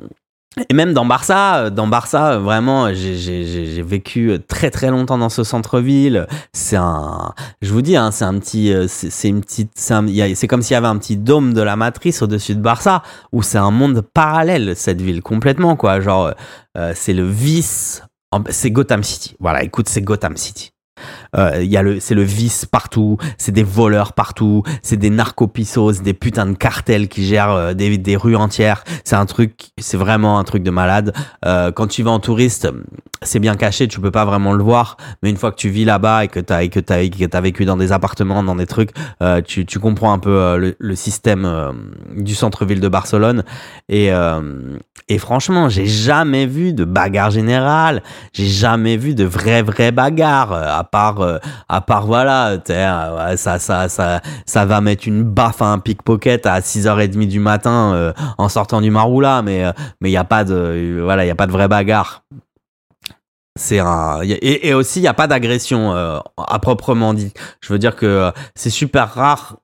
et 0.67 0.73
même 0.73 0.93
dans 0.93 1.05
Barça, 1.05 1.69
dans 1.69 1.87
Barça, 1.87 2.37
vraiment, 2.39 2.93
j'ai- 2.93 3.81
vécu 3.81 4.37
très 4.47 4.69
très 4.71 4.89
longtemps 4.89 5.17
dans 5.17 5.29
ce 5.29 5.43
centre-ville. 5.43 6.27
C'est 6.53 6.75
un, 6.75 7.33
je 7.61 7.71
vous 7.71 7.81
dis, 7.81 7.95
hein, 7.95 8.11
c'est 8.11 8.25
un 8.25 8.37
petit, 8.37 8.73
euh, 8.73 8.85
c'est 8.87 9.29
une 9.29 9.41
petite, 9.41 9.71
c'est 9.75 10.47
comme 10.47 10.61
s'il 10.61 10.73
y 10.73 10.77
avait 10.77 10.87
un 10.87 10.97
petit 10.97 11.15
dôme 11.17 11.53
de 11.53 11.61
la 11.61 11.75
matrice 11.75 12.21
au-dessus 12.21 12.55
de 12.55 12.61
Barça, 12.61 13.01
où 13.31 13.41
c'est 13.41 13.57
un 13.57 13.71
monde 13.71 14.01
parallèle 14.13 14.75
cette 14.75 15.01
ville 15.01 15.21
complètement 15.21 15.75
quoi. 15.75 16.01
Genre, 16.01 16.33
euh, 16.77 16.91
c'est 16.95 17.13
le 17.13 17.27
vice, 17.27 18.03
c'est 18.49 18.71
Gotham 18.71 19.03
City. 19.03 19.35
Voilà, 19.39 19.63
écoute, 19.63 19.87
c'est 19.89 20.01
Gotham 20.01 20.35
City. 20.37 20.71
Euh, 21.37 21.63
y 21.63 21.77
a 21.77 21.81
le, 21.81 21.99
c'est 21.99 22.15
le 22.15 22.23
vice 22.23 22.65
partout, 22.65 23.17
c'est 23.37 23.51
des 23.51 23.63
voleurs 23.63 24.13
partout, 24.13 24.63
c'est 24.81 24.97
des 24.97 25.09
narcopissos, 25.09 26.01
des 26.01 26.13
putains 26.13 26.45
de 26.45 26.55
cartels 26.55 27.07
qui 27.07 27.25
gèrent 27.25 27.51
euh, 27.51 27.73
des, 27.73 27.97
des 27.97 28.15
rues 28.15 28.35
entières. 28.35 28.83
C'est 29.03 29.15
un 29.15 29.25
truc, 29.25 29.71
c'est 29.77 29.97
vraiment 29.97 30.39
un 30.39 30.43
truc 30.43 30.63
de 30.63 30.71
malade. 30.71 31.13
Euh, 31.45 31.71
quand 31.71 31.87
tu 31.87 32.03
vas 32.03 32.11
en 32.11 32.19
touriste, 32.19 32.69
c'est 33.21 33.39
bien 33.39 33.55
caché, 33.55 33.87
tu 33.87 33.99
peux 33.99 34.11
pas 34.11 34.25
vraiment 34.25 34.53
le 34.53 34.63
voir, 34.63 34.97
mais 35.21 35.29
une 35.29 35.37
fois 35.37 35.51
que 35.51 35.57
tu 35.57 35.69
vis 35.69 35.85
là-bas 35.85 36.25
et 36.25 36.27
que 36.27 36.39
t'as 36.39 36.63
et 36.63 36.69
que 36.69 36.79
t'as 36.79 37.01
et 37.01 37.09
que 37.09 37.25
t'as 37.25 37.41
vécu 37.41 37.65
dans 37.65 37.77
des 37.77 37.91
appartements, 37.91 38.43
dans 38.43 38.55
des 38.55 38.67
trucs, 38.67 38.91
euh, 39.21 39.41
tu, 39.41 39.65
tu 39.65 39.79
comprends 39.79 40.13
un 40.13 40.19
peu 40.19 40.57
le, 40.57 40.75
le 40.79 40.95
système 40.95 41.47
du 42.15 42.35
centre-ville 42.35 42.79
de 42.79 42.87
Barcelone. 42.87 43.43
Et 43.89 44.09
et 45.11 45.17
franchement, 45.17 45.69
j'ai 45.69 45.87
jamais 45.87 46.45
vu 46.45 46.71
de 46.71 46.85
bagarre 46.85 47.31
générale. 47.31 48.03
J'ai 48.31 48.45
jamais 48.45 48.95
vu 48.95 49.15
de 49.15 49.23
vraie 49.23 49.63
vraie 49.63 49.91
bagarre 49.91 50.53
à 50.53 50.83
part 50.83 50.98
euh, 51.07 51.39
à 51.67 51.81
part 51.81 52.05
voilà, 52.05 52.57
euh, 52.69 53.37
ça 53.37 53.59
ça 53.59 53.89
ça 53.89 54.21
ça 54.45 54.65
va 54.65 54.81
mettre 54.81 55.07
une 55.07 55.23
baffe 55.23 55.61
à 55.61 55.67
un 55.67 55.79
pickpocket 55.79 56.45
à 56.45 56.59
6h30 56.59 57.27
du 57.27 57.39
matin 57.39 57.93
euh, 57.93 58.13
en 58.37 58.49
sortant 58.49 58.81
du 58.81 58.91
Maroula 58.91 59.41
mais 59.41 59.65
euh, 59.65 59.71
mais 60.01 60.09
il 60.09 60.13
y 60.13 60.17
a 60.17 60.23
pas 60.23 60.43
de 60.43 60.99
voilà, 61.03 61.25
il 61.25 61.27
y 61.27 61.31
a 61.31 61.35
pas 61.35 61.47
de 61.47 61.51
vraie 61.51 61.67
bagarre. 61.67 62.23
C'est 63.59 63.79
un 63.79 64.21
et, 64.23 64.69
et 64.69 64.73
aussi 64.73 64.99
il 64.99 65.03
y 65.03 65.07
a 65.07 65.13
pas 65.13 65.27
d'agression 65.27 65.91
à 66.37 66.59
proprement 66.59 67.13
dit. 67.13 67.33
Je 67.61 67.73
veux 67.73 67.79
dire 67.79 67.95
que 67.95 68.31
c'est 68.55 68.69
super 68.69 69.13
rare 69.13 69.57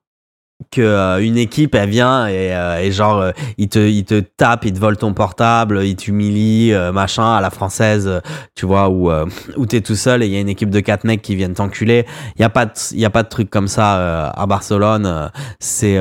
que 0.70 0.80
euh, 0.80 1.22
une 1.22 1.36
équipe 1.36 1.74
elle 1.74 1.90
vient 1.90 2.26
et, 2.28 2.54
euh, 2.54 2.80
et 2.80 2.90
genre 2.90 3.20
euh, 3.20 3.30
il 3.58 3.68
te 3.68 3.78
il 3.78 4.04
te 4.04 4.20
tape 4.20 4.64
il 4.64 4.72
te 4.72 4.78
vole 4.78 4.96
ton 4.96 5.12
portable 5.12 5.84
il 5.84 5.96
t'humilie 5.96 6.72
euh, 6.72 6.92
machin 6.92 7.34
à 7.34 7.40
la 7.42 7.50
française 7.50 8.06
euh, 8.08 8.20
tu 8.54 8.64
vois 8.64 8.88
où 8.88 9.10
euh, 9.10 9.26
où 9.56 9.66
t'es 9.66 9.82
tout 9.82 9.96
seul 9.96 10.22
et 10.22 10.26
il 10.26 10.32
y 10.32 10.36
a 10.36 10.40
une 10.40 10.48
équipe 10.48 10.70
de 10.70 10.80
quatre 10.80 11.04
mecs 11.04 11.20
qui 11.22 11.36
viennent 11.36 11.54
t'enculer. 11.54 12.06
Il 12.36 12.42
y 12.42 12.44
a 12.44 12.48
pas 12.48 12.66
il 12.92 12.98
y 12.98 13.04
a 13.04 13.10
pas 13.10 13.22
de 13.22 13.28
truc 13.28 13.50
comme 13.50 13.68
ça 13.68 14.30
à 14.30 14.46
Barcelone 14.46 15.30
c'est 15.60 15.98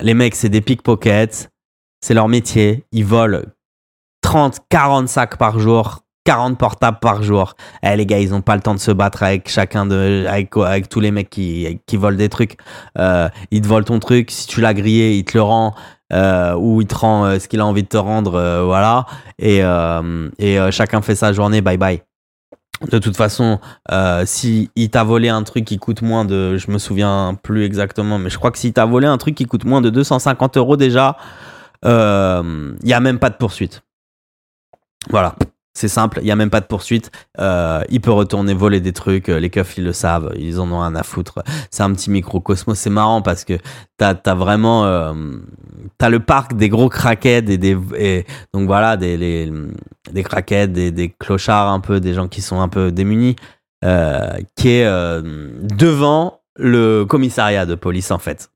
les 0.00 0.14
mecs 0.14 0.34
c'est 0.34 0.48
des 0.48 0.60
pickpockets 0.60 1.50
c'est 2.00 2.14
leur 2.14 2.28
métier 2.28 2.84
ils 2.92 3.04
volent 3.04 3.42
30 4.22 4.60
40 4.68 5.08
sacs 5.08 5.36
par 5.36 5.58
jour 5.58 6.02
40 6.24 6.58
portables 6.58 6.98
par 7.00 7.22
jour. 7.22 7.54
Eh 7.82 7.96
les 7.96 8.06
gars, 8.06 8.18
ils 8.18 8.34
ont 8.34 8.42
pas 8.42 8.54
le 8.54 8.62
temps 8.62 8.74
de 8.74 8.80
se 8.80 8.90
battre 8.90 9.22
avec 9.22 9.48
chacun 9.48 9.86
de 9.86 10.26
avec 10.28 10.88
tous 10.88 11.00
les 11.00 11.10
mecs 11.10 11.30
qui 11.30 11.80
qui 11.86 11.96
volent 11.96 12.16
des 12.16 12.28
trucs. 12.28 12.56
Euh, 12.98 13.28
ils 13.50 13.62
te 13.62 13.68
volent 13.68 13.84
ton 13.84 14.00
truc, 14.00 14.30
si 14.30 14.46
tu 14.46 14.60
l'as 14.60 14.74
grillé, 14.74 15.16
il 15.16 15.24
te 15.24 15.36
le 15.38 15.42
rend 15.42 15.74
euh, 16.12 16.54
ou 16.54 16.82
il 16.82 16.86
te 16.86 16.94
rend 16.94 17.24
euh, 17.24 17.38
ce 17.38 17.48
qu'il 17.48 17.60
a 17.60 17.66
envie 17.66 17.82
de 17.82 17.88
te 17.88 17.96
rendre 17.96 18.62
voilà 18.64 19.06
et 19.38 19.62
chacun 20.70 21.02
fait 21.02 21.14
sa 21.14 21.32
journée, 21.32 21.62
bye 21.62 21.78
bye. 21.78 22.02
De 22.90 22.98
toute 22.98 23.16
façon, 23.16 23.58
si 24.24 24.70
il 24.76 24.90
t'a 24.90 25.04
volé 25.04 25.28
un 25.28 25.42
truc 25.42 25.64
qui 25.64 25.78
coûte 25.78 26.02
moins 26.02 26.24
de, 26.24 26.56
je 26.56 26.70
me 26.70 26.78
souviens 26.78 27.38
plus 27.42 27.64
exactement, 27.64 28.18
mais 28.18 28.30
je 28.30 28.38
crois 28.38 28.50
que 28.50 28.58
si 28.58 28.72
t'a 28.72 28.86
volé 28.86 29.06
un 29.06 29.18
truc 29.18 29.34
qui 29.34 29.44
coûte 29.46 29.64
moins 29.64 29.80
de 29.80 29.90
250 29.90 30.56
euros 30.56 30.76
déjà, 30.76 31.16
il 31.84 31.88
y 32.84 32.92
a 32.92 33.00
même 33.00 33.18
pas 33.18 33.30
de 33.30 33.36
poursuite. 33.36 33.82
Voilà. 35.08 35.34
C'est 35.72 35.88
simple, 35.88 36.18
il 36.20 36.24
n'y 36.24 36.32
a 36.32 36.36
même 36.36 36.50
pas 36.50 36.60
de 36.60 36.66
poursuite. 36.66 37.10
Euh, 37.38 37.82
il 37.90 38.00
peut 38.00 38.10
retourner 38.10 38.54
voler 38.54 38.80
des 38.80 38.92
trucs, 38.92 39.28
euh, 39.28 39.38
les 39.38 39.50
keufs 39.50 39.78
ils 39.78 39.84
le 39.84 39.92
savent, 39.92 40.32
ils 40.36 40.58
en 40.58 40.70
ont 40.72 40.82
un 40.82 40.96
à 40.96 41.02
foutre. 41.02 41.42
C'est 41.70 41.82
un 41.82 41.92
petit 41.92 42.10
microcosmos, 42.10 42.76
c'est 42.76 42.90
marrant 42.90 43.22
parce 43.22 43.44
que 43.44 43.54
t'as 43.96 44.14
as 44.26 44.34
vraiment. 44.34 44.84
Euh, 44.84 45.14
t'as 45.98 46.08
le 46.08 46.20
parc 46.20 46.54
des 46.54 46.68
gros 46.68 46.88
craquettes 46.88 47.48
et 47.48 47.58
des. 47.58 47.76
Donc 48.52 48.66
voilà, 48.66 48.96
des, 48.96 49.16
les, 49.16 49.52
des 50.10 50.22
craquettes, 50.24 50.72
des, 50.72 50.90
des 50.90 51.10
clochards 51.10 51.68
un 51.68 51.80
peu, 51.80 52.00
des 52.00 52.14
gens 52.14 52.26
qui 52.26 52.42
sont 52.42 52.60
un 52.60 52.68
peu 52.68 52.90
démunis, 52.90 53.36
euh, 53.84 54.38
qui 54.56 54.68
est 54.68 54.86
euh, 54.86 55.22
devant 55.62 56.40
le 56.56 57.04
commissariat 57.04 57.64
de 57.64 57.74
police 57.74 58.10
en 58.10 58.18
fait. 58.18 58.50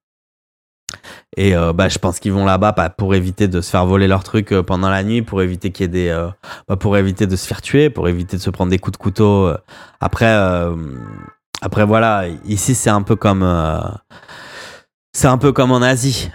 Et 1.36 1.57
euh, 1.57 1.72
bah, 1.72 1.88
je 1.88 1.99
pense 1.99 2.20
qu'ils 2.20 2.32
vont 2.32 2.45
là-bas 2.45 2.72
bah, 2.72 2.90
pour 2.90 3.14
éviter 3.14 3.49
de 3.49 3.61
se 3.61 3.70
faire 3.70 3.86
voler 3.86 4.07
leurs 4.07 4.24
trucs 4.24 4.53
euh, 4.53 4.62
pendant 4.62 4.90
la 4.90 5.03
nuit, 5.03 5.22
pour 5.22 5.42
éviter 5.42 5.70
qu'il 5.70 5.84
y 5.84 5.86
ait 5.86 5.88
des, 5.88 6.09
euh, 6.09 6.28
bah, 6.68 6.76
pour 6.76 6.97
éviter 6.97 7.26
de 7.26 7.36
se 7.36 7.47
faire 7.47 7.62
tuer, 7.62 7.90
pour 7.90 8.09
éviter 8.09 8.36
de 8.36 8.42
se 8.42 8.51
prendre 8.51 8.70
des 8.70 8.78
coups 8.78 8.97
de 8.99 9.03
couteau. 9.03 9.53
Après, 10.01 10.34
voilà, 11.86 12.26
ici 12.45 12.74
c'est 12.74 12.90
un 12.90 13.03
peu 13.03 13.16
comme 13.16 13.42
en 13.42 13.92
Asie. 15.82 16.30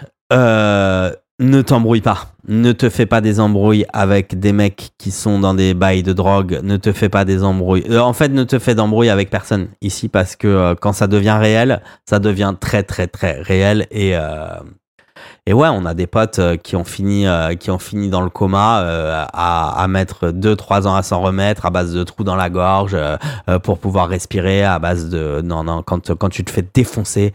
Ne 1.40 1.62
t'embrouille 1.62 2.02
pas. 2.02 2.34
Ne 2.48 2.72
te 2.72 2.90
fais 2.90 3.06
pas 3.06 3.22
des 3.22 3.40
embrouilles 3.40 3.86
avec 3.94 4.38
des 4.38 4.52
mecs 4.52 4.90
qui 4.98 5.10
sont 5.10 5.38
dans 5.38 5.54
des 5.54 5.72
bails 5.72 6.02
de 6.02 6.12
drogue. 6.12 6.60
Ne 6.62 6.76
te 6.76 6.92
fais 6.92 7.08
pas 7.08 7.24
des 7.24 7.42
embrouilles. 7.42 7.86
Euh, 7.88 8.00
en 8.00 8.12
fait, 8.12 8.28
ne 8.28 8.44
te 8.44 8.58
fais 8.58 8.74
d'embrouilles 8.74 9.08
avec 9.08 9.30
personne 9.30 9.68
ici 9.80 10.08
parce 10.08 10.36
que 10.36 10.46
euh, 10.46 10.74
quand 10.74 10.92
ça 10.92 11.06
devient 11.06 11.38
réel, 11.40 11.80
ça 12.04 12.18
devient 12.18 12.54
très 12.60 12.82
très 12.82 13.06
très 13.06 13.40
réel 13.40 13.86
et 13.90 14.16
euh, 14.16 14.48
et 15.46 15.52
ouais, 15.52 15.68
on 15.68 15.84
a 15.84 15.94
des 15.94 16.06
potes 16.06 16.38
euh, 16.38 16.56
qui 16.56 16.76
ont 16.76 16.84
fini 16.84 17.26
euh, 17.26 17.54
qui 17.54 17.70
ont 17.70 17.78
fini 17.78 18.08
dans 18.08 18.20
le 18.20 18.30
coma 18.30 18.82
euh, 18.82 19.24
à, 19.32 19.86
mettre 19.88 20.30
deux 20.30 20.54
trois 20.54 20.86
ans 20.86 20.94
à 20.94 21.02
s'en 21.02 21.20
remettre 21.20 21.66
à 21.66 21.70
base 21.70 21.92
de 21.92 22.04
trous 22.04 22.24
dans 22.24 22.36
la 22.36 22.50
gorge 22.50 22.96
pour 23.62 23.78
pouvoir 23.78 24.08
respirer 24.08 24.62
à 24.64 24.78
base 24.78 25.08
de 25.08 25.40
non 25.42 25.64
non 25.64 25.82
quand 25.82 26.14
quand 26.14 26.28
tu 26.28 26.44
te 26.44 26.50
fais 26.50 26.62
défoncer 26.62 27.32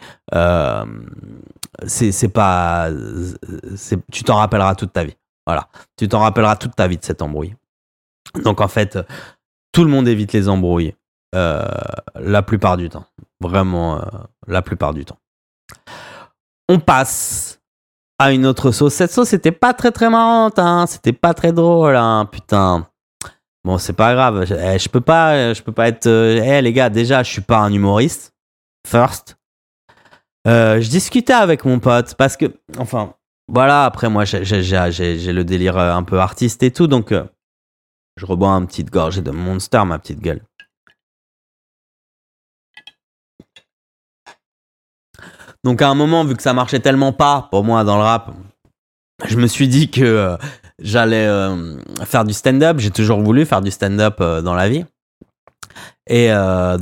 c'est 1.86 2.30
pas 2.30 2.90
tu 4.12 4.24
t'en 4.24 4.36
rappelleras 4.36 4.76
toute 4.76 4.94
ta 4.94 5.04
vie. 5.04 5.18
Voilà, 5.46 5.68
tu 5.98 6.08
t'en 6.08 6.22
rappelleras 6.22 6.56
toute 6.56 6.76
ta 6.76 6.88
vie 6.88 6.98
de 6.98 7.04
cette 7.04 7.22
embrouille. 7.22 7.56
Donc 8.44 8.62
en 8.62 8.68
fait, 8.68 8.98
tout 9.72 9.84
le 9.84 9.90
monde 9.90 10.08
évite 10.08 10.34
les 10.34 10.48
embrouilles 10.48 10.96
la 11.34 12.42
plupart 12.44 12.78
du 12.78 12.88
temps. 12.88 13.06
Vraiment, 13.42 14.02
la 14.48 14.62
plupart 14.62 14.94
du 14.94 15.04
temps. 15.04 15.18
On 16.70 16.80
passe 16.80 17.55
à 18.20 18.32
une 18.32 18.46
autre 18.46 18.72
sauce. 18.72 18.94
Cette 18.94 19.12
sauce 19.12 19.30
c'était 19.30 19.52
pas 19.52 19.74
très 19.74 19.92
très 19.92 20.10
marrante, 20.10 20.60
hein. 20.60 20.86
C'était 20.88 21.14
pas 21.14 21.34
très 21.34 21.52
drôle, 21.52 21.96
hein. 21.96 22.28
Putain. 22.32 22.88
Bon, 23.64 23.78
c'est 23.78 23.94
pas 23.94 24.14
grave. 24.14 24.46
Je, 24.46 24.54
eh, 24.54 24.90
peux 24.90 25.02
pas, 25.02 25.54
je 25.54 25.62
peux 25.64 25.72
pas 25.72 25.88
être. 25.88 26.06
euh, 26.08 26.40
Eh 26.44 26.62
les 26.62 26.72
gars, 26.74 26.90
déjà, 26.90 27.24
je 27.24 27.32
suis 27.32 27.42
pas 27.42 27.58
un 27.60 27.74
humoriste. 27.74 28.34
First. 28.88 29.38
Euh, 30.48 30.80
je 30.80 30.90
discutais 30.90 31.34
avec 31.34 31.66
mon 31.66 31.80
pote 31.80 32.14
parce 32.16 32.38
que, 32.38 32.46
enfin, 32.78 33.16
voilà. 33.52 33.86
Après, 33.86 34.10
moi, 34.10 34.24
j'ai- 34.26 34.44
le 34.44 35.42
délire 35.44 35.78
euh, 35.78 35.92
un 35.94 36.04
peu 36.04 36.20
artiste 36.20 36.62
et 36.62 36.70
tout, 36.72 36.86
donc 36.86 37.12
je 37.12 38.26
rebois 38.26 38.50
un 38.52 38.64
petite 38.66 38.92
gorgée 38.92 39.22
de 39.22 39.32
Monster, 39.32 39.84
ma 39.86 39.98
petite 39.98 40.20
gueule. 40.20 40.42
Donc 45.66 45.82
à 45.82 45.90
un 45.90 45.96
moment, 45.96 46.24
vu 46.24 46.36
que 46.36 46.44
ça 46.44 46.54
marchait 46.54 46.80
tellement 46.80 47.12
pas 47.12 47.48
pour 47.50 47.64
moi 47.64 47.84
dans 47.84 47.98
le 47.98 48.04
rap, 48.04 48.30
je 49.26 49.36
me 49.36 49.48
suis 49.48 49.68
dit 49.68 49.90
que 49.90 50.04
euh, 50.04 50.38
j'allais 50.78 51.26
euh, 51.26 51.80
faire 52.06 52.24
du 52.24 52.34
stand-up. 52.34 52.78
J'ai 52.78 52.92
toujours 52.92 53.20
voulu 53.20 53.48
faire 53.48 53.62
du 53.62 53.72
stand-up 53.72 54.18
euh, 54.22 54.44
dans 54.44 54.54
la 54.54 54.70
vie. 54.70 54.86
Et 56.08 56.30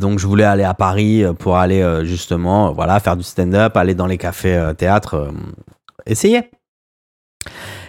donc 0.02 0.20
je 0.20 0.28
voulais 0.28 0.44
aller 0.44 0.66
à 0.66 0.74
Paris 0.74 1.24
pour 1.40 1.56
aller 1.56 2.02
justement, 2.04 2.74
voilà, 2.74 3.00
faire 3.00 3.16
du 3.16 3.24
stand-up, 3.24 3.78
aller 3.78 3.96
dans 3.96 4.06
les 4.06 4.18
cafés 4.18 4.74
théâtres, 4.78 5.30
essayer. 6.06 6.52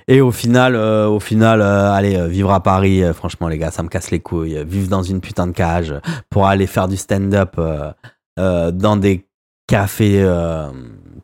Et 0.07 0.21
au 0.21 0.31
final, 0.31 0.77
euh, 0.77 1.09
au 1.09 1.19
final, 1.19 1.61
aller 1.61 2.29
vivre 2.29 2.53
à 2.53 2.63
Paris, 2.63 3.03
franchement 3.15 3.49
les 3.49 3.59
gars, 3.59 3.73
ça 3.73 3.83
me 3.83 3.89
casse 3.89 4.13
les 4.13 4.21
couilles. 4.21 4.63
Vivre 4.65 4.89
dans 4.89 5.03
une 5.03 5.21
putain 5.21 5.49
de 5.49 5.53
cage 5.53 5.93
pour 6.31 6.47
aller 6.47 6.69
faire 6.69 6.87
du 6.87 6.97
stand-up 6.97 7.61
dans 8.37 8.97
des 8.97 9.27
cafés, 9.67 10.23
euh, 10.23 10.71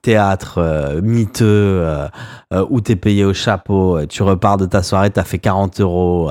théâtres 0.02 0.58
euh, 0.58 1.00
miteux 1.02 1.44
euh, 1.46 2.08
euh, 2.52 2.66
où 2.70 2.80
t'es 2.80 2.96
payé 2.96 3.24
au 3.24 3.34
chapeau. 3.34 4.04
Tu 4.06 4.22
repars 4.22 4.56
de 4.56 4.66
ta 4.66 4.82
soirée, 4.82 5.10
t'as 5.10 5.24
fait 5.24 5.38
40 5.38 5.80
euros. 5.80 6.30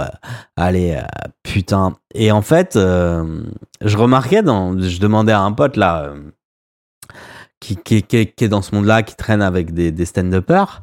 allez, 0.56 1.00
putain. 1.44 1.96
Et 2.14 2.32
en 2.32 2.42
fait, 2.42 2.74
je 2.76 3.98
remarquais, 3.98 4.42
dans, 4.42 4.80
je 4.80 5.00
demandais 5.00 5.32
à 5.32 5.42
un 5.42 5.52
pote 5.52 5.78
là, 5.78 6.14
qui 7.60 7.78
est 7.86 8.48
dans 8.48 8.62
ce 8.62 8.74
monde-là, 8.76 9.04
qui 9.04 9.16
traîne 9.16 9.42
avec 9.42 9.74
des, 9.74 9.92
des 9.92 10.06
stand-uppers. 10.06 10.82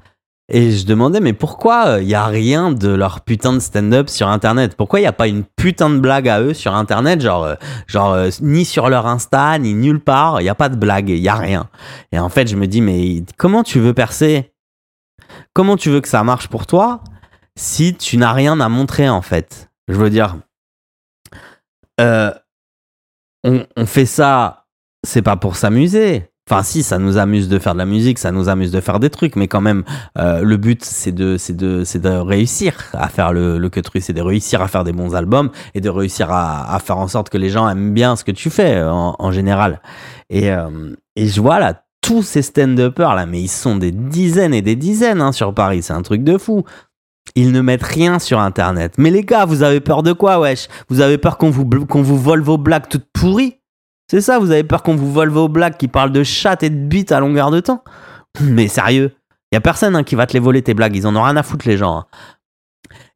Et 0.48 0.70
je 0.70 0.86
demandais, 0.86 1.18
mais 1.18 1.32
pourquoi 1.32 1.98
il 2.00 2.06
n'y 2.06 2.14
a 2.14 2.26
rien 2.26 2.70
de 2.70 2.88
leur 2.88 3.22
putain 3.22 3.52
de 3.52 3.58
stand-up 3.58 4.08
sur 4.08 4.28
Internet? 4.28 4.76
Pourquoi 4.76 5.00
il 5.00 5.02
n'y 5.02 5.08
a 5.08 5.12
pas 5.12 5.26
une 5.26 5.42
putain 5.42 5.90
de 5.90 5.98
blague 5.98 6.28
à 6.28 6.40
eux 6.40 6.54
sur 6.54 6.74
Internet? 6.74 7.20
Genre, 7.20 7.42
euh, 7.42 7.54
genre 7.88 8.12
euh, 8.12 8.30
ni 8.40 8.64
sur 8.64 8.88
leur 8.88 9.06
Insta, 9.06 9.58
ni 9.58 9.74
nulle 9.74 9.98
part, 9.98 10.40
il 10.40 10.44
n'y 10.44 10.48
a 10.48 10.54
pas 10.54 10.68
de 10.68 10.76
blague, 10.76 11.08
il 11.08 11.20
n'y 11.20 11.28
a 11.28 11.34
rien. 11.34 11.68
Et 12.12 12.20
en 12.20 12.28
fait, 12.28 12.46
je 12.46 12.54
me 12.54 12.66
dis, 12.68 12.80
mais 12.80 13.24
comment 13.36 13.64
tu 13.64 13.80
veux 13.80 13.92
percer? 13.92 14.52
Comment 15.52 15.76
tu 15.76 15.90
veux 15.90 16.00
que 16.00 16.08
ça 16.08 16.22
marche 16.22 16.46
pour 16.46 16.66
toi 16.66 17.02
si 17.58 17.96
tu 17.96 18.16
n'as 18.16 18.32
rien 18.32 18.60
à 18.60 18.68
montrer, 18.68 19.08
en 19.08 19.22
fait? 19.22 19.68
Je 19.88 19.94
veux 19.94 20.10
dire, 20.10 20.36
euh, 22.00 22.30
on 23.44 23.86
fait 23.86 24.06
ça, 24.06 24.66
c'est 25.04 25.22
pas 25.22 25.36
pour 25.36 25.56
s'amuser. 25.56 26.30
Enfin, 26.48 26.62
si, 26.62 26.84
ça 26.84 26.98
nous 26.98 27.18
amuse 27.18 27.48
de 27.48 27.58
faire 27.58 27.72
de 27.72 27.78
la 27.78 27.86
musique, 27.86 28.20
ça 28.20 28.30
nous 28.30 28.48
amuse 28.48 28.70
de 28.70 28.80
faire 28.80 29.00
des 29.00 29.10
trucs, 29.10 29.34
mais 29.34 29.48
quand 29.48 29.60
même, 29.60 29.82
euh, 30.16 30.42
le 30.42 30.56
but, 30.56 30.84
c'est 30.84 31.10
de, 31.10 31.36
c'est 31.36 31.56
de, 31.56 31.82
c'est 31.82 31.98
de 31.98 32.08
réussir 32.08 32.74
à 32.92 33.08
faire 33.08 33.32
le, 33.32 33.58
le 33.58 33.68
cut 33.68 33.82
c'est 33.98 34.12
de 34.12 34.22
réussir 34.22 34.62
à 34.62 34.68
faire 34.68 34.84
des 34.84 34.92
bons 34.92 35.16
albums 35.16 35.50
et 35.74 35.80
de 35.80 35.88
réussir 35.88 36.30
à, 36.30 36.72
à 36.72 36.78
faire 36.78 36.98
en 36.98 37.08
sorte 37.08 37.30
que 37.30 37.36
les 37.36 37.48
gens 37.48 37.68
aiment 37.68 37.92
bien 37.92 38.14
ce 38.14 38.22
que 38.22 38.30
tu 38.30 38.48
fais 38.48 38.76
euh, 38.76 38.92
en, 38.92 39.16
en 39.18 39.32
général. 39.32 39.80
Et, 40.30 40.52
euh, 40.52 40.94
et 41.16 41.26
je 41.26 41.40
vois 41.40 41.58
là 41.58 41.82
tous 42.00 42.22
ces 42.22 42.42
stand-uppers 42.42 43.16
là, 43.16 43.26
mais 43.26 43.40
ils 43.42 43.48
sont 43.48 43.74
des 43.74 43.90
dizaines 43.90 44.54
et 44.54 44.62
des 44.62 44.76
dizaines 44.76 45.20
hein, 45.20 45.32
sur 45.32 45.52
Paris, 45.52 45.82
c'est 45.82 45.94
un 45.94 46.02
truc 46.02 46.22
de 46.22 46.38
fou. 46.38 46.62
Ils 47.34 47.50
ne 47.50 47.60
mettent 47.60 47.82
rien 47.82 48.20
sur 48.20 48.38
Internet. 48.38 48.94
Mais 48.98 49.10
les 49.10 49.24
gars, 49.24 49.46
vous 49.46 49.64
avez 49.64 49.80
peur 49.80 50.04
de 50.04 50.12
quoi, 50.12 50.38
wesh? 50.38 50.68
Vous 50.88 51.00
avez 51.00 51.18
peur 51.18 51.38
qu'on 51.38 51.50
vous, 51.50 51.66
qu'on 51.86 52.02
vous 52.02 52.16
vole 52.16 52.40
vos 52.40 52.56
blagues 52.56 52.86
toutes 52.88 53.08
pourries? 53.12 53.56
C'est 54.08 54.20
ça, 54.20 54.38
vous 54.38 54.50
avez 54.50 54.64
peur 54.64 54.82
qu'on 54.82 54.94
vous 54.94 55.12
vole 55.12 55.30
vos 55.30 55.48
blagues 55.48 55.76
qui 55.76 55.88
parlent 55.88 56.12
de 56.12 56.22
chatte 56.22 56.62
et 56.62 56.70
de 56.70 56.76
bite 56.76 57.12
à 57.12 57.20
longueur 57.20 57.50
de 57.50 57.60
temps? 57.60 57.82
Mais 58.40 58.68
sérieux, 58.68 59.12
il 59.50 59.56
y 59.56 59.58
a 59.58 59.60
personne 59.60 59.96
hein, 59.96 60.04
qui 60.04 60.14
va 60.14 60.26
te 60.26 60.32
les 60.32 60.38
voler 60.38 60.62
tes 60.62 60.74
blagues, 60.74 60.94
ils 60.96 61.06
en 61.06 61.16
ont 61.16 61.22
rien 61.22 61.36
à 61.36 61.42
foutre 61.42 61.66
les 61.66 61.76
gens. 61.76 61.98
hein. 61.98 62.06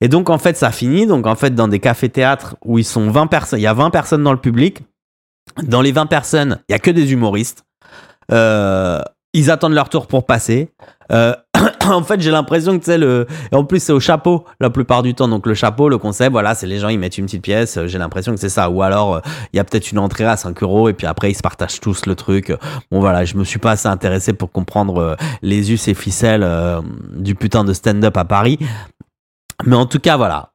Et 0.01 0.09
donc 0.09 0.30
en 0.30 0.38
fait, 0.38 0.57
ça 0.57 0.70
finit 0.72 1.07
donc 1.07 1.26
en 1.26 1.36
fait 1.36 1.55
dans 1.55 1.68
des 1.68 1.78
cafés-théâtres 1.78 2.57
où 2.64 2.78
ils 2.78 2.84
sont 2.84 3.11
20 3.11 3.28
personnes, 3.28 3.61
il 3.61 3.62
y 3.62 3.68
a 3.68 3.74
20 3.74 3.91
personnes 3.91 4.22
dans 4.22 4.32
le 4.32 4.41
public. 4.41 4.82
Dans 5.62 5.80
les 5.82 5.93
20 5.93 6.07
personnes, 6.07 6.61
il 6.68 6.72
y 6.72 6.74
a 6.74 6.78
que 6.78 6.91
des 6.91 7.12
humoristes. 7.12 7.64
Euh, 8.32 9.01
ils 9.32 9.51
attendent 9.51 9.74
leur 9.74 9.88
tour 9.88 10.07
pour 10.07 10.26
passer. 10.26 10.72
Euh, 11.12 11.34
en 11.85 12.03
fait, 12.03 12.20
j'ai 12.20 12.31
l'impression 12.31 12.78
que 12.78 12.85
c'est 12.85 12.99
le. 12.99 13.26
Et 13.53 13.55
en 13.55 13.64
plus, 13.64 13.83
c'est 13.83 13.93
au 13.93 14.01
chapeau 14.01 14.45
la 14.61 14.70
plupart 14.70 15.03
du 15.03 15.14
temps. 15.14 15.28
Donc, 15.28 15.47
le 15.47 15.55
chapeau, 15.55 15.89
le 15.89 15.99
concept, 15.99 16.31
voilà, 16.33 16.55
c'est 16.55 16.66
les 16.66 16.78
gens, 16.78 16.89
ils 16.89 16.99
mettent 16.99 17.16
une 17.16 17.24
petite 17.24 17.43
pièce. 17.43 17.78
J'ai 17.87 17.99
l'impression 17.99 18.33
que 18.33 18.41
c'est 18.41 18.51
ça. 18.51 18.68
Ou 18.68 18.83
alors, 18.83 19.16
euh, 19.16 19.20
il 19.53 19.57
y 19.57 19.61
a 19.61 19.64
peut-être 19.64 19.91
une 19.91 19.99
entrée 19.99 20.24
à 20.24 20.37
5 20.37 20.62
euros 20.62 20.89
et 20.89 20.93
puis 20.93 21.07
après, 21.07 21.31
ils 21.31 21.35
se 21.35 21.43
partagent 21.43 21.81
tous 21.81 22.07
le 22.07 22.14
truc. 22.14 22.53
Bon, 22.91 23.01
voilà, 23.01 23.24
je 23.24 23.37
me 23.37 23.45
suis 23.45 23.59
pas 23.59 23.72
assez 23.72 23.89
intéressé 23.89 24.33
pour 24.33 24.53
comprendre 24.53 24.99
euh, 24.99 25.16
les 25.43 25.72
us 25.72 25.89
et 25.89 25.95
ficelles 25.95 26.43
euh, 26.43 26.81
du 27.14 27.35
putain 27.35 27.64
de 27.64 27.72
stand-up 27.72 28.16
à 28.16 28.24
Paris. 28.24 28.59
Mais 29.64 29.76
en 29.76 29.87
tout 29.87 30.01
cas, 30.01 30.16
voilà. 30.16 30.53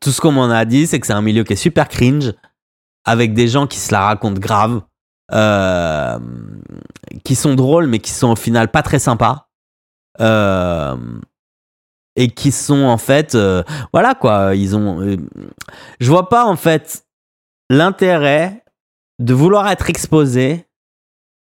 Tout 0.00 0.10
ce 0.10 0.20
qu'on 0.20 0.32
m'en 0.32 0.50
a 0.50 0.64
dit, 0.64 0.86
c'est 0.86 0.98
que 0.98 1.06
c'est 1.06 1.12
un 1.12 1.22
milieu 1.22 1.44
qui 1.44 1.52
est 1.52 1.56
super 1.56 1.88
cringe, 1.88 2.32
avec 3.04 3.34
des 3.34 3.48
gens 3.48 3.66
qui 3.66 3.78
se 3.78 3.92
la 3.92 4.00
racontent 4.00 4.40
grave, 4.40 4.80
euh, 5.32 6.18
qui 7.22 7.34
sont 7.34 7.54
drôles, 7.54 7.86
mais 7.86 7.98
qui 7.98 8.10
sont 8.10 8.32
au 8.32 8.36
final 8.36 8.70
pas 8.70 8.82
très 8.82 8.98
sympas. 8.98 9.48
Euh, 10.20 10.96
et 12.16 12.28
qui 12.28 12.52
sont 12.52 12.84
en 12.84 12.98
fait 12.98 13.34
euh, 13.34 13.64
voilà 13.92 14.14
quoi. 14.14 14.54
Ils 14.54 14.76
ont 14.76 15.00
euh, 15.00 15.16
je 15.98 16.08
vois 16.08 16.28
pas 16.28 16.44
en 16.44 16.54
fait 16.54 17.04
l'intérêt 17.70 18.62
de 19.18 19.34
vouloir 19.34 19.68
être 19.68 19.90
exposé 19.90 20.66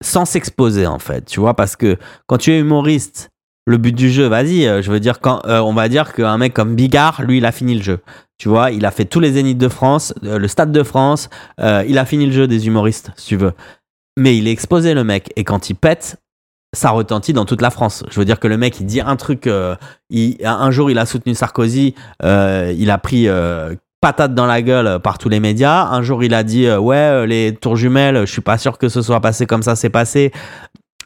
sans 0.04 0.26
s'exposer 0.26 0.86
en 0.86 0.98
fait 0.98 1.24
tu 1.24 1.40
vois 1.40 1.54
parce 1.54 1.74
que 1.74 1.96
quand 2.26 2.36
tu 2.36 2.52
es 2.52 2.58
humoriste 2.58 3.30
le 3.66 3.78
but 3.78 3.94
du 3.94 4.10
jeu 4.10 4.26
vas-y 4.26 4.64
je 4.82 4.90
veux 4.90 5.00
dire 5.00 5.20
quand 5.20 5.40
on 5.46 5.72
va 5.72 5.88
dire 5.88 6.12
qu'un 6.12 6.36
mec 6.36 6.52
comme 6.52 6.74
Bigard 6.74 7.22
lui 7.22 7.38
il 7.38 7.46
a 7.46 7.52
fini 7.52 7.74
le 7.74 7.82
jeu. 7.82 8.00
Tu 8.36 8.50
vois 8.50 8.70
il 8.70 8.84
a 8.84 8.90
fait 8.90 9.06
tous 9.06 9.20
les 9.20 9.32
zéniths 9.32 9.58
de 9.58 9.68
France 9.68 10.12
le 10.22 10.46
stade 10.48 10.72
de 10.72 10.82
France 10.82 11.30
il 11.58 11.96
a 11.96 12.04
fini 12.04 12.26
le 12.26 12.32
jeu 12.32 12.46
des 12.46 12.66
humoristes 12.66 13.10
si 13.16 13.28
tu 13.28 13.36
veux. 13.36 13.54
Mais 14.18 14.36
il 14.36 14.46
est 14.48 14.52
exposé 14.52 14.92
le 14.92 15.04
mec 15.04 15.32
et 15.36 15.44
quand 15.44 15.70
il 15.70 15.74
pète 15.74 16.18
ça 16.74 16.90
retentit 16.90 17.32
dans 17.32 17.44
toute 17.44 17.62
la 17.62 17.70
France. 17.70 18.04
Je 18.10 18.18
veux 18.18 18.24
dire 18.24 18.40
que 18.40 18.48
le 18.48 18.56
mec, 18.58 18.78
il 18.80 18.86
dit 18.86 19.00
un 19.00 19.16
truc. 19.16 19.46
euh, 19.46 19.74
un 20.44 20.70
jour, 20.70 20.90
il 20.90 20.98
a 20.98 21.06
soutenu 21.06 21.34
Sarkozy. 21.34 21.94
euh, 22.22 22.74
il 22.76 22.90
a 22.90 22.98
pris 22.98 23.28
euh, 23.28 23.74
patate 24.00 24.34
dans 24.34 24.46
la 24.46 24.62
gueule 24.62 25.00
par 25.00 25.18
tous 25.18 25.28
les 25.28 25.40
médias. 25.40 25.86
Un 25.86 26.02
jour, 26.02 26.22
il 26.22 26.34
a 26.34 26.42
dit 26.42 26.70
ouais, 26.70 27.26
les 27.26 27.54
tours 27.54 27.76
jumelles. 27.76 28.26
Je 28.26 28.32
suis 28.32 28.42
pas 28.42 28.58
sûr 28.58 28.78
que 28.78 28.88
ce 28.88 29.02
soit 29.02 29.20
passé 29.20 29.46
comme 29.46 29.62
ça. 29.62 29.76
C'est 29.76 29.90
passé. 29.90 30.30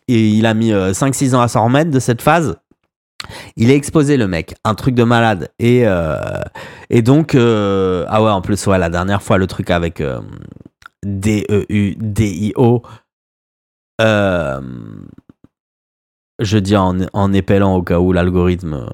Et 0.09 0.29
il 0.29 0.47
a 0.47 0.55
mis 0.55 0.73
5-6 0.73 1.35
ans 1.35 1.41
à 1.41 1.49
s'en 1.49 1.65
remettre 1.65 1.91
de 1.91 2.01
cette 2.01 2.23
phase. 2.23 2.57
Il 3.57 3.71
est 3.71 3.77
exposé 3.77 4.17
le 4.17 4.27
mec, 4.27 4.55
un 4.65 4.75
truc 4.75 4.97
de 4.97 5.05
malade. 5.05 5.49
Et, 5.61 5.85
et 6.91 7.03
donc, 7.03 7.35
ah 7.37 8.23
ouais, 8.23 8.31
en 8.31 8.43
plus, 8.43 8.67
ouais, 8.67 8.79
la 8.79 8.91
dernière 8.91 9.23
fois, 9.23 9.39
le 9.39 9.47
truc 9.47 9.71
avec 9.71 10.03
D-E-U-D-I-O. 11.05 12.83
Euh, 14.01 14.61
je 16.43 16.59
dis 16.59 16.77
en, 16.77 16.97
en 17.13 17.33
au 17.75 17.83
cas 17.83 17.99
où 17.99 18.13
l'algorithme 18.13 18.87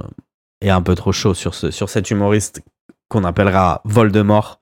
est 0.60 0.70
un 0.70 0.82
peu 0.82 0.94
trop 0.94 1.12
chaud 1.12 1.34
sur, 1.34 1.54
ce, 1.54 1.70
sur 1.70 1.88
cet 1.88 2.10
humoriste 2.10 2.62
qu'on 3.08 3.24
appellera 3.24 3.80
Voldemort. 3.84 4.60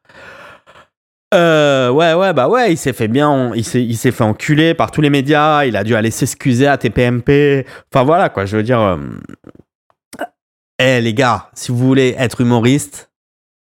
Euh, 1.34 1.90
ouais, 1.90 2.14
ouais, 2.14 2.32
bah 2.32 2.48
ouais, 2.48 2.72
il 2.72 2.76
s'est 2.76 2.92
fait 2.92 3.08
bien, 3.08 3.28
on- 3.28 3.52
il 3.54 3.64
s'est, 3.64 4.12
fait 4.12 4.22
enculer 4.24 4.74
par 4.74 4.90
tous 4.92 5.00
les 5.00 5.10
médias, 5.10 5.64
il 5.64 5.76
a 5.76 5.82
dû 5.84 5.94
aller 5.96 6.10
s'excuser 6.12 6.66
à 6.68 6.78
TPMP. 6.78 7.66
Enfin 7.92 8.04
voilà, 8.04 8.28
quoi, 8.28 8.46
je 8.46 8.56
veux 8.56 8.62
dire. 8.62 8.80
euh, 8.80 8.96
Eh 10.78 11.00
les 11.00 11.14
gars, 11.14 11.48
si 11.54 11.72
vous 11.72 11.78
voulez 11.78 12.14
être 12.18 12.40
humoriste, 12.42 13.05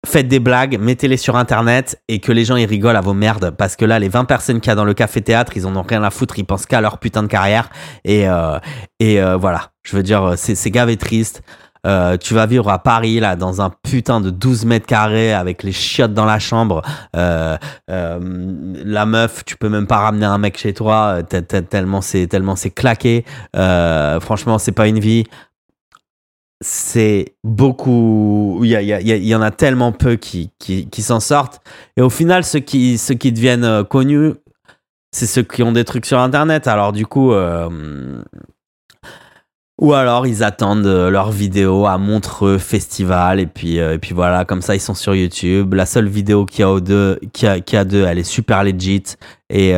faites 0.06 0.28
des 0.28 0.40
blagues, 0.40 0.78
mettez-les 0.80 1.16
sur 1.16 1.36
internet 1.36 2.00
et 2.08 2.20
que 2.20 2.32
les 2.32 2.44
gens 2.44 2.56
ils 2.56 2.66
rigolent 2.66 2.96
à 2.96 3.00
vos 3.00 3.14
merdes 3.14 3.50
parce 3.50 3.76
que 3.76 3.84
là, 3.84 3.98
les 3.98 4.08
20 4.08 4.24
personnes 4.24 4.60
qu'il 4.60 4.70
y 4.70 4.72
a 4.72 4.74
dans 4.74 4.84
le 4.84 4.94
café 4.94 5.20
théâtre, 5.20 5.52
ils 5.56 5.66
en 5.66 5.76
ont 5.76 5.82
rien 5.82 6.02
à 6.02 6.10
foutre, 6.10 6.38
ils 6.38 6.44
pensent 6.44 6.66
qu'à 6.66 6.80
leur 6.80 6.98
putain 6.98 7.22
de 7.22 7.28
carrière 7.28 7.68
et, 8.04 8.28
euh, 8.28 8.58
et 8.98 9.20
euh, 9.20 9.36
voilà, 9.36 9.70
je 9.82 9.96
veux 9.96 10.02
dire, 10.02 10.34
c'est, 10.36 10.70
grave 10.70 10.90
et 10.90 10.96
triste. 10.96 11.42
Euh, 11.86 12.18
tu 12.18 12.34
vas 12.34 12.44
vivre 12.44 12.68
à 12.68 12.78
Paris, 12.82 13.20
là, 13.20 13.36
dans 13.36 13.62
un 13.62 13.70
putain 13.70 14.20
de 14.20 14.28
12 14.28 14.66
mètres 14.66 14.84
carrés 14.86 15.32
avec 15.32 15.62
les 15.62 15.72
chiottes 15.72 16.12
dans 16.12 16.26
la 16.26 16.38
chambre. 16.38 16.82
Euh, 17.16 17.56
euh, 17.90 18.18
la 18.84 19.06
meuf, 19.06 19.44
tu 19.46 19.56
peux 19.56 19.70
même 19.70 19.86
pas 19.86 19.98
ramener 19.98 20.26
un 20.26 20.36
mec 20.36 20.58
chez 20.58 20.74
toi, 20.74 21.22
te- 21.22 21.38
te- 21.38 21.56
tellement 21.56 22.02
c'est, 22.02 22.26
tellement 22.26 22.54
c'est 22.54 22.68
claqué. 22.70 23.24
Euh, 23.56 24.20
franchement, 24.20 24.58
c'est 24.58 24.72
pas 24.72 24.88
une 24.88 24.98
vie. 24.98 25.24
C'est 26.62 27.36
beaucoup. 27.42 28.60
Il 28.62 28.70
y, 28.70 28.74
y, 28.74 29.28
y 29.28 29.34
en 29.34 29.40
a 29.40 29.50
tellement 29.50 29.92
peu 29.92 30.16
qui, 30.16 30.50
qui, 30.58 30.88
qui 30.90 31.02
s'en 31.02 31.18
sortent. 31.18 31.62
Et 31.96 32.02
au 32.02 32.10
final, 32.10 32.44
ceux 32.44 32.58
qui, 32.60 32.98
ceux 32.98 33.14
qui 33.14 33.32
deviennent 33.32 33.64
euh, 33.64 33.82
connus, 33.82 34.34
c'est 35.10 35.26
ceux 35.26 35.42
qui 35.42 35.62
ont 35.62 35.72
des 35.72 35.84
trucs 35.84 36.04
sur 36.04 36.18
Internet. 36.18 36.68
Alors, 36.68 36.92
du 36.92 37.06
coup. 37.06 37.32
euh, 37.32 38.22
ou 39.80 39.94
alors 39.94 40.26
ils 40.26 40.44
attendent 40.44 40.84
euh, 40.84 41.08
leurs 41.08 41.30
vidéos 41.30 41.86
à 41.86 41.96
Montreux 41.96 42.58
Festival 42.58 43.40
et 43.40 43.46
puis 43.46 43.78
et 43.78 43.96
puis 43.96 44.12
voilà 44.14 44.44
comme 44.44 44.60
ça 44.60 44.74
ils 44.74 44.80
sont 44.80 44.92
sur 44.92 45.14
YouTube. 45.14 45.72
La 45.72 45.86
seule 45.86 46.06
vidéo 46.06 46.44
qu'il 46.44 46.66
y 46.66 46.68
a 46.68 46.80
deux 46.80 47.18
qui 47.32 47.46
a, 47.46 47.60
qui 47.60 47.78
a 47.78 47.86
deux, 47.86 48.04
elle 48.04 48.18
est 48.18 48.22
super 48.22 48.62
legit 48.62 49.02
et 49.48 49.70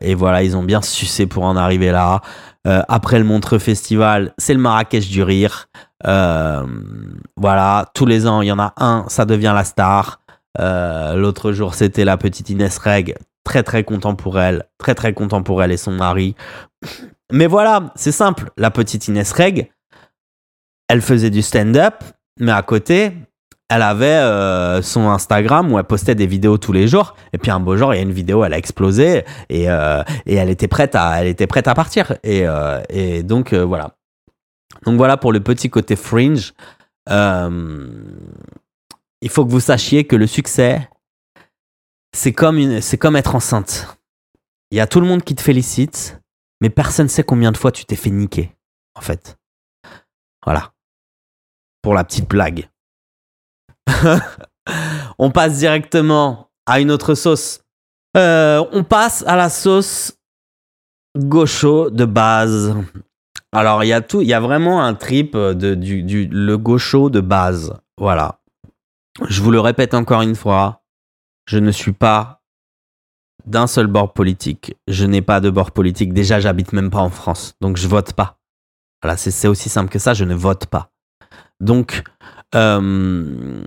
et 0.00 0.14
voilà 0.14 0.44
ils 0.44 0.56
ont 0.56 0.62
bien 0.62 0.80
sucé 0.80 1.26
pour 1.26 1.42
en 1.42 1.56
arriver 1.56 1.90
là. 1.90 2.20
Après 2.64 3.18
le 3.18 3.24
Montreux 3.24 3.58
Festival, 3.58 4.32
c'est 4.38 4.54
le 4.54 4.60
Marrakech 4.60 5.08
du 5.08 5.24
rire. 5.24 5.68
Euh, 6.06 6.64
voilà 7.36 7.90
tous 7.92 8.06
les 8.06 8.28
ans 8.28 8.40
il 8.40 8.46
y 8.46 8.52
en 8.52 8.60
a 8.60 8.72
un, 8.76 9.04
ça 9.08 9.24
devient 9.24 9.52
la 9.54 9.64
star. 9.64 10.20
Euh, 10.60 11.14
L'autre 11.14 11.52
jour 11.52 11.74
c'était 11.74 12.04
la 12.04 12.16
petite 12.16 12.50
Inès 12.50 12.78
Reg, 12.78 13.16
très 13.44 13.62
très 13.64 13.82
content 13.82 14.14
pour 14.14 14.38
elle, 14.38 14.64
très 14.78 14.94
très 14.94 15.12
content 15.12 15.42
pour 15.42 15.62
elle 15.62 15.72
et 15.72 15.76
son 15.76 15.92
mari. 15.92 16.36
Mais 17.32 17.46
voilà, 17.46 17.92
c'est 17.96 18.12
simple. 18.12 18.50
La 18.56 18.70
petite 18.70 19.08
Inès 19.08 19.32
Reg, 19.32 19.72
elle 20.88 21.02
faisait 21.02 21.30
du 21.30 21.42
stand-up, 21.42 21.96
mais 22.38 22.52
à 22.52 22.62
côté, 22.62 23.12
elle 23.68 23.82
avait 23.82 24.06
euh, 24.06 24.80
son 24.80 25.10
Instagram 25.10 25.70
où 25.72 25.78
elle 25.78 25.84
postait 25.84 26.14
des 26.14 26.26
vidéos 26.26 26.56
tous 26.58 26.72
les 26.72 26.88
jours. 26.88 27.16
Et 27.32 27.38
puis 27.38 27.50
un 27.50 27.60
beau 27.60 27.76
jour, 27.76 27.92
il 27.92 27.96
y 27.96 28.00
a 28.00 28.02
une 28.02 28.12
vidéo, 28.12 28.44
elle 28.44 28.54
a 28.54 28.58
explosé 28.58 29.24
et, 29.50 29.64
et 29.64 30.34
elle 30.34 30.48
était 30.48 30.68
prête 30.68 30.94
à, 30.94 31.20
elle 31.20 31.26
était 31.26 31.46
prête 31.46 31.68
à 31.68 31.74
partir. 31.74 32.14
Et, 32.22 32.46
et 32.88 33.22
donc 33.24 33.52
voilà. 33.52 33.97
Donc 34.84 34.96
voilà 34.96 35.16
pour 35.16 35.32
le 35.32 35.40
petit 35.40 35.70
côté 35.70 35.96
fringe. 35.96 36.54
Euh, 37.08 38.02
il 39.20 39.30
faut 39.30 39.44
que 39.44 39.50
vous 39.50 39.60
sachiez 39.60 40.06
que 40.06 40.16
le 40.16 40.26
succès, 40.26 40.88
c'est 42.12 42.32
comme 42.32 42.58
être 43.16 43.34
enceinte. 43.34 43.98
Il 44.70 44.76
y 44.76 44.80
a 44.80 44.86
tout 44.86 45.00
le 45.00 45.06
monde 45.06 45.22
qui 45.22 45.34
te 45.34 45.40
félicite, 45.40 46.20
mais 46.60 46.70
personne 46.70 47.06
ne 47.06 47.10
sait 47.10 47.24
combien 47.24 47.52
de 47.52 47.56
fois 47.56 47.72
tu 47.72 47.84
t'es 47.84 47.96
fait 47.96 48.10
niquer, 48.10 48.54
en 48.94 49.00
fait. 49.00 49.38
Voilà. 50.44 50.72
Pour 51.82 51.94
la 51.94 52.04
petite 52.04 52.28
blague. 52.28 52.68
on 55.18 55.30
passe 55.30 55.58
directement 55.58 56.50
à 56.66 56.80
une 56.80 56.90
autre 56.90 57.14
sauce. 57.14 57.62
Euh, 58.16 58.64
on 58.72 58.84
passe 58.84 59.24
à 59.26 59.36
la 59.36 59.48
sauce 59.48 60.18
gaucho 61.16 61.90
de 61.90 62.04
base. 62.04 62.74
Alors, 63.52 63.84
il 63.84 63.88
y 63.88 63.92
a 63.92 64.02
y 64.20 64.32
a 64.32 64.40
vraiment 64.40 64.82
un 64.82 64.94
trip 64.94 65.36
de, 65.36 65.74
du, 65.74 66.28
le 66.30 66.58
gaucho 66.58 67.10
de 67.10 67.20
base. 67.20 67.74
Voilà. 67.98 68.40
Je 69.28 69.42
vous 69.42 69.50
le 69.50 69.60
répète 69.60 69.94
encore 69.94 70.22
une 70.22 70.36
fois, 70.36 70.82
je 71.46 71.58
ne 71.58 71.70
suis 71.72 71.92
pas 71.92 72.42
d'un 73.46 73.66
seul 73.66 73.86
bord 73.86 74.12
politique. 74.12 74.76
Je 74.86 75.06
n'ai 75.06 75.22
pas 75.22 75.40
de 75.40 75.50
bord 75.50 75.72
politique. 75.72 76.12
Déjà, 76.12 76.38
j'habite 76.40 76.72
même 76.72 76.90
pas 76.90 77.00
en 77.00 77.10
France, 77.10 77.54
donc 77.60 77.76
je 77.76 77.88
vote 77.88 78.12
pas. 78.12 78.38
Voilà, 79.02 79.16
c'est 79.16 79.30
c'est 79.30 79.48
aussi 79.48 79.68
simple 79.68 79.90
que 79.90 79.98
ça. 79.98 80.14
Je 80.14 80.24
ne 80.24 80.34
vote 80.34 80.66
pas. 80.66 80.90
Donc, 81.60 82.02
euh, 82.54 83.62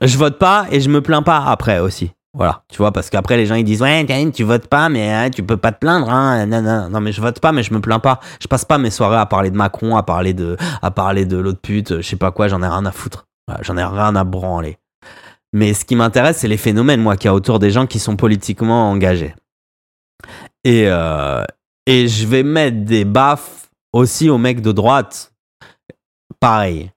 je 0.00 0.18
vote 0.18 0.38
pas 0.38 0.66
et 0.70 0.80
je 0.80 0.88
me 0.88 1.02
plains 1.02 1.22
pas 1.22 1.44
après 1.44 1.78
aussi. 1.78 2.12
Voilà, 2.32 2.62
tu 2.68 2.78
vois, 2.78 2.92
parce 2.92 3.10
qu'après 3.10 3.36
les 3.36 3.46
gens 3.46 3.56
ils 3.56 3.64
disent 3.64 3.82
ouais, 3.82 4.04
Karine, 4.06 4.30
tu 4.30 4.44
votes 4.44 4.68
pas, 4.68 4.88
mais 4.88 5.10
hein, 5.10 5.30
tu 5.30 5.42
peux 5.42 5.56
pas 5.56 5.72
te 5.72 5.80
plaindre. 5.80 6.08
Hein, 6.08 6.46
non, 6.46 6.62
non, 6.62 6.88
non, 6.88 7.00
mais 7.00 7.10
je 7.10 7.20
vote 7.20 7.40
pas, 7.40 7.50
mais 7.50 7.64
je 7.64 7.74
me 7.74 7.80
plains 7.80 7.98
pas. 7.98 8.20
Je 8.40 8.46
passe 8.46 8.64
pas 8.64 8.78
mes 8.78 8.90
soirées 8.90 9.16
à 9.16 9.26
parler 9.26 9.50
de 9.50 9.56
Macron, 9.56 9.96
à 9.96 10.04
parler 10.04 10.32
de, 10.32 10.56
à 10.80 10.90
parler 10.92 11.26
de 11.26 11.36
l'autre 11.36 11.60
pute, 11.60 11.96
je 12.00 12.08
sais 12.08 12.16
pas 12.16 12.30
quoi. 12.30 12.46
J'en 12.46 12.62
ai 12.62 12.68
rien 12.68 12.86
à 12.86 12.92
foutre. 12.92 13.26
J'en 13.62 13.76
ai 13.76 13.84
rien 13.84 14.14
à 14.14 14.22
branler. 14.22 14.78
Mais 15.52 15.74
ce 15.74 15.84
qui 15.84 15.96
m'intéresse, 15.96 16.38
c'est 16.38 16.48
les 16.48 16.56
phénomènes, 16.56 17.00
moi, 17.00 17.16
qu'il 17.16 17.26
y 17.26 17.28
a 17.28 17.34
autour 17.34 17.58
des 17.58 17.72
gens 17.72 17.86
qui 17.86 17.98
sont 17.98 18.14
politiquement 18.16 18.90
engagés. 18.90 19.34
Et, 20.62 20.84
euh, 20.86 21.42
et 21.86 22.06
je 22.06 22.26
vais 22.26 22.44
mettre 22.44 22.84
des 22.84 23.04
baffes 23.04 23.70
aussi 23.92 24.30
aux 24.30 24.38
mecs 24.38 24.60
de 24.60 24.70
droite. 24.70 25.32
Pareil. 26.38 26.92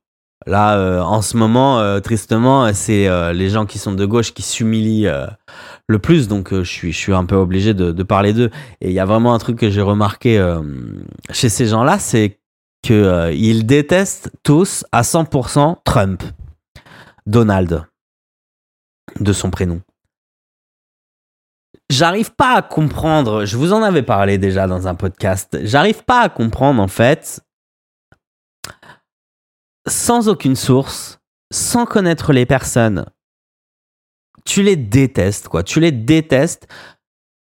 Là, 0.45 0.77
euh, 0.77 1.01
en 1.01 1.21
ce 1.21 1.37
moment, 1.37 1.79
euh, 1.79 1.99
tristement, 1.99 2.73
c'est 2.73 3.07
euh, 3.07 3.33
les 3.33 3.49
gens 3.49 3.65
qui 3.65 3.79
sont 3.79 3.93
de 3.93 4.05
gauche 4.05 4.33
qui 4.33 4.41
s'humilient 4.41 5.11
le 5.87 5.99
plus. 5.99 6.27
Donc, 6.27 6.53
je, 6.53 6.63
suis, 6.63 6.91
je 6.91 6.97
suis 6.97 7.13
un 7.13 7.25
peu 7.25 7.35
obligé 7.35 7.73
de, 7.73 8.03
parler 8.03 8.33
d'eux. 8.33 8.49
Et 8.81 8.89
il 8.89 8.93
y 8.93 8.99
a 8.99 9.05
vraiment 9.05 9.33
un 9.33 9.39
truc 9.39 9.57
que 9.57 9.69
j'ai 9.69 9.81
remarqué 9.81 10.43
chez 11.31 11.49
ces 11.49 11.67
gens-là, 11.67 11.99
c'est 11.99 12.39
qu'ils 12.81 13.65
détestent 13.65 14.31
tous 14.43 14.85
à 14.91 15.01
100% 15.01 15.77
Trump. 15.85 16.23
Donald 17.25 17.85
de 19.19 19.33
son 19.33 19.49
prénom. 19.49 19.81
J'arrive 21.89 22.33
pas 22.33 22.55
à 22.55 22.61
comprendre, 22.61 23.45
je 23.45 23.57
vous 23.57 23.73
en 23.73 23.83
avais 23.83 24.01
parlé 24.01 24.37
déjà 24.37 24.67
dans 24.67 24.87
un 24.87 24.95
podcast, 24.95 25.59
j'arrive 25.63 26.03
pas 26.03 26.21
à 26.21 26.29
comprendre 26.29 26.81
en 26.81 26.87
fait 26.87 27.41
sans 29.87 30.29
aucune 30.29 30.55
source, 30.55 31.19
sans 31.51 31.85
connaître 31.85 32.33
les 32.33 32.45
personnes, 32.45 33.05
tu 34.45 34.63
les 34.63 34.75
détestes, 34.75 35.47
quoi. 35.47 35.63
Tu 35.63 35.79
les 35.79 35.91
détestes. 35.91 36.67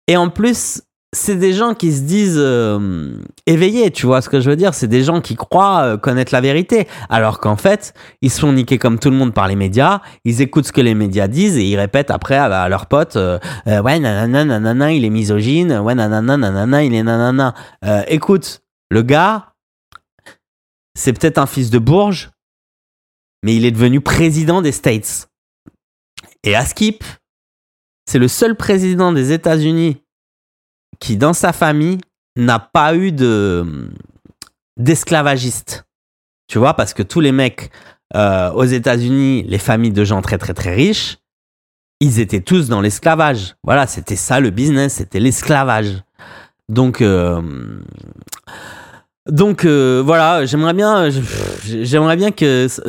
Et 0.07 0.17
en 0.17 0.29
plus, 0.29 0.83
c'est 1.15 1.37
des 1.37 1.53
gens 1.53 1.75
qui 1.75 1.93
se 1.93 2.03
disent 2.03 2.39
euh, 2.39 3.17
éveillés, 3.47 3.91
tu 3.91 4.05
vois 4.05 4.21
ce 4.21 4.29
que 4.29 4.41
je 4.41 4.51
veux 4.51 4.57
dire? 4.57 4.75
C'est 4.75 4.89
des 4.89 5.03
gens 5.03 5.21
qui 5.21 5.37
croient 5.37 5.83
euh, 5.83 5.97
connaître 5.97 6.35
la 6.35 6.41
vérité, 6.41 6.87
alors 7.09 7.39
qu'en 7.39 7.57
fait, 7.57 7.95
ils 8.21 8.31
se 8.31 8.41
font 8.41 8.53
niquer 8.53 8.79
comme 8.79 8.99
tout 8.99 9.11
le 9.11 9.17
monde 9.17 9.33
par 9.33 9.49
les 9.49 9.57
médias, 9.57 10.01
ils 10.25 10.43
écoutent 10.43 10.67
ce 10.67 10.73
que 10.73 10.81
les 10.81 10.95
médias 10.95 11.29
disent 11.29 11.57
et 11.57 11.65
ils 11.65 11.79
répètent 11.79 12.11
après 12.11 12.37
à, 12.37 12.69
leurs 12.69 12.87
potes 12.87 13.17
euh, 13.17 13.39
Ouais, 13.67 13.99
nanana, 13.99 14.45
nanana, 14.45 14.93
il 14.93 15.05
est 15.05 15.11
misogyne, 15.11 15.79
ouais, 15.79 15.95
nanana, 15.95 16.37
nanana, 16.37 16.85
il 16.85 16.95
est 16.95 17.03
nanana. 17.03 17.55
écoute, 18.09 18.63
le 18.91 19.03
gars, 19.03 19.54
c'est 20.97 21.13
peut-être 21.13 21.39
un 21.39 21.47
fils 21.47 21.71
de 21.71 21.79
Bourges, 21.79 22.31
mais 23.43 23.57
il 23.57 23.65
est 23.65 23.71
devenu 23.71 24.01
président 24.01 24.63
des 24.63 24.73
States. 24.73 25.29
Et 26.43 26.55
à 26.55 26.65
Skip, 26.65 27.05
c'est 28.07 28.19
le 28.19 28.29
seul 28.29 28.57
président 28.57 29.13
des 29.13 29.33
États-Unis 29.33 30.03
qui, 31.01 31.17
dans 31.17 31.33
sa 31.33 31.53
famille, 31.53 31.99
n'a 32.37 32.59
pas 32.59 32.95
eu 32.95 33.13
de 33.13 33.91
d'esclavagistes. 34.77 35.85
Tu 36.49 36.59
vois, 36.59 36.75
parce 36.75 36.95
que 36.95 37.03
tous 37.03 37.21
les 37.21 37.33
mecs 37.33 37.71
euh, 38.15 38.51
aux 38.53 38.65
États-Unis, 38.65 39.45
les 39.45 39.59
familles 39.59 39.93
de 39.93 40.05
gens 40.05 40.21
très 40.21 40.39
très 40.39 40.55
très 40.55 40.75
riches, 40.75 41.19
ils 42.01 42.21
étaient 42.21 42.41
tous 42.41 42.69
dans 42.69 42.81
l'esclavage. 42.81 43.57
Voilà, 43.63 43.87
c'était 43.87 44.17
ça 44.17 44.41
le 44.41 44.51
business, 44.51 44.95
c'était 44.95 45.21
l'esclavage. 45.21 46.03
Donc, 46.69 47.01
euh, 47.01 47.81
donc 49.31 49.65
euh, 49.65 50.03
voilà, 50.05 50.45
j'aimerais 50.45 50.75
bien, 50.75 51.09
j'aimerais 51.65 52.17
bien 52.17 52.29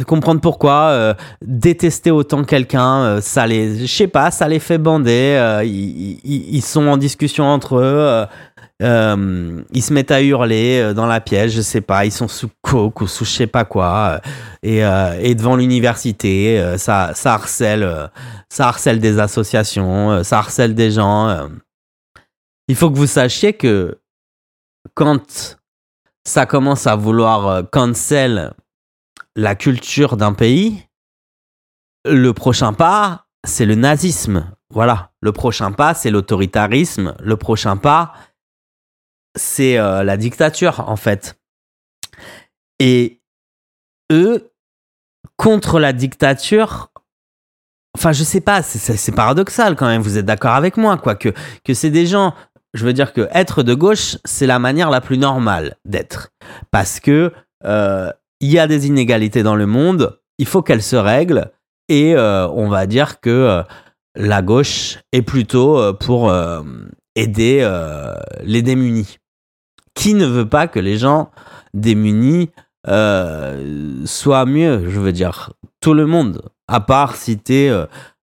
comprendre 0.05 0.41
pourquoi 0.41 0.89
euh, 0.89 1.13
détester 1.41 2.11
autant 2.11 2.43
quelqu'un, 2.43 3.03
euh, 3.03 3.21
ça 3.21 3.47
les, 3.47 3.87
je 3.87 3.93
sais 3.95 4.09
pas, 4.09 4.31
ça 4.31 4.49
les 4.49 4.59
fait 4.59 4.77
bander. 4.77 5.61
Ils, 5.63 6.61
sont 6.61 6.87
en 6.87 6.97
discussion 6.97 7.45
entre 7.45 7.77
eux, 7.77 8.25
ils 8.81 9.81
se 9.81 9.93
mettent 9.93 10.11
à 10.11 10.21
hurler 10.21 10.93
dans 10.93 11.05
la 11.05 11.21
pièce, 11.21 11.53
je 11.53 11.61
sais 11.61 11.79
pas, 11.79 12.03
ils 12.03 12.11
sont 12.11 12.27
sous 12.27 12.49
coke 12.61 12.99
ou 12.99 13.07
sous 13.07 13.23
je 13.23 13.31
sais 13.31 13.47
pas 13.47 13.63
quoi, 13.63 14.19
et, 14.61 14.81
devant 15.35 15.55
l'université, 15.55 16.75
ça 16.75 17.13
harcèle, 17.23 18.09
ça 18.49 18.67
harcèle 18.67 18.99
des 18.99 19.19
associations, 19.19 20.21
ça 20.25 20.39
harcèle 20.39 20.75
des 20.75 20.91
gens. 20.91 21.47
Il 22.67 22.75
faut 22.75 22.91
que 22.91 22.97
vous 22.97 23.07
sachiez 23.07 23.53
que 23.53 23.99
quand 24.95 25.55
ça 26.25 26.45
commence 26.45 26.87
à 26.87 26.95
vouloir 26.95 27.47
euh, 27.47 27.63
cancel 27.63 28.53
la 29.35 29.55
culture 29.55 30.17
d'un 30.17 30.33
pays, 30.33 30.87
le 32.05 32.33
prochain 32.33 32.73
pas, 32.73 33.27
c'est 33.45 33.65
le 33.65 33.75
nazisme. 33.75 34.51
Voilà. 34.69 35.11
Le 35.21 35.31
prochain 35.31 35.71
pas, 35.71 35.93
c'est 35.93 36.11
l'autoritarisme. 36.11 37.15
Le 37.19 37.37
prochain 37.37 37.77
pas, 37.77 38.13
c'est 39.35 39.77
euh, 39.77 40.03
la 40.03 40.17
dictature, 40.17 40.87
en 40.87 40.95
fait. 40.95 41.39
Et 42.79 43.21
eux, 44.11 44.51
contre 45.37 45.79
la 45.79 45.93
dictature, 45.93 46.91
enfin, 47.95 48.11
je 48.11 48.23
sais 48.23 48.41
pas, 48.41 48.61
c'est 48.61 49.11
paradoxal 49.11 49.75
quand 49.75 49.87
même. 49.87 50.01
Vous 50.01 50.17
êtes 50.17 50.25
d'accord 50.25 50.53
avec 50.53 50.77
moi, 50.77 50.97
quoi, 50.97 51.15
que, 51.15 51.33
que 51.63 51.73
c'est 51.73 51.89
des 51.89 52.05
gens 52.05 52.33
je 52.75 52.85
veux 52.85 52.93
dire 52.93 53.13
que 53.13 53.27
être 53.33 53.63
de 53.63 53.73
gauche, 53.73 54.17
c'est 54.25 54.45
la 54.45 54.59
manière 54.59 54.89
la 54.89 55.01
plus 55.01 55.17
normale 55.17 55.77
d'être. 55.85 56.29
Parce 56.71 56.99
que 56.99 57.31
euh, 57.63 58.11
il 58.41 58.51
y 58.51 58.59
a 58.59 58.67
des 58.67 58.85
inégalités 58.87 59.43
dans 59.43 59.55
le 59.55 59.65
monde, 59.65 60.19
il 60.37 60.45
faut 60.45 60.61
qu'elles 60.61 60.83
se 60.83 60.97
règlent, 60.97 61.51
et 61.87 62.15
euh, 62.15 62.47
on 62.49 62.67
va 62.67 62.85
dire 62.85 63.21
que 63.21 63.29
euh, 63.29 63.63
la 64.15 64.41
gauche 64.41 64.99
est 65.13 65.21
plutôt 65.21 65.93
pour 65.93 66.33
aider 67.15 67.69
les 68.43 68.61
démunis. 68.61 69.17
Qui 69.93 70.13
ne 70.13 70.25
veut 70.25 70.47
pas 70.47 70.67
que 70.67 70.79
les 70.79 70.97
gens 70.97 71.31
démunis 71.73 72.49
soient 72.85 74.45
mieux, 74.45 74.89
je 74.89 74.99
veux 74.99 75.11
dire, 75.11 75.51
tout 75.81 75.93
le 75.93 76.05
monde, 76.05 76.41
à 76.69 76.79
part 76.79 77.17
si 77.17 77.37
t'es 77.37 77.69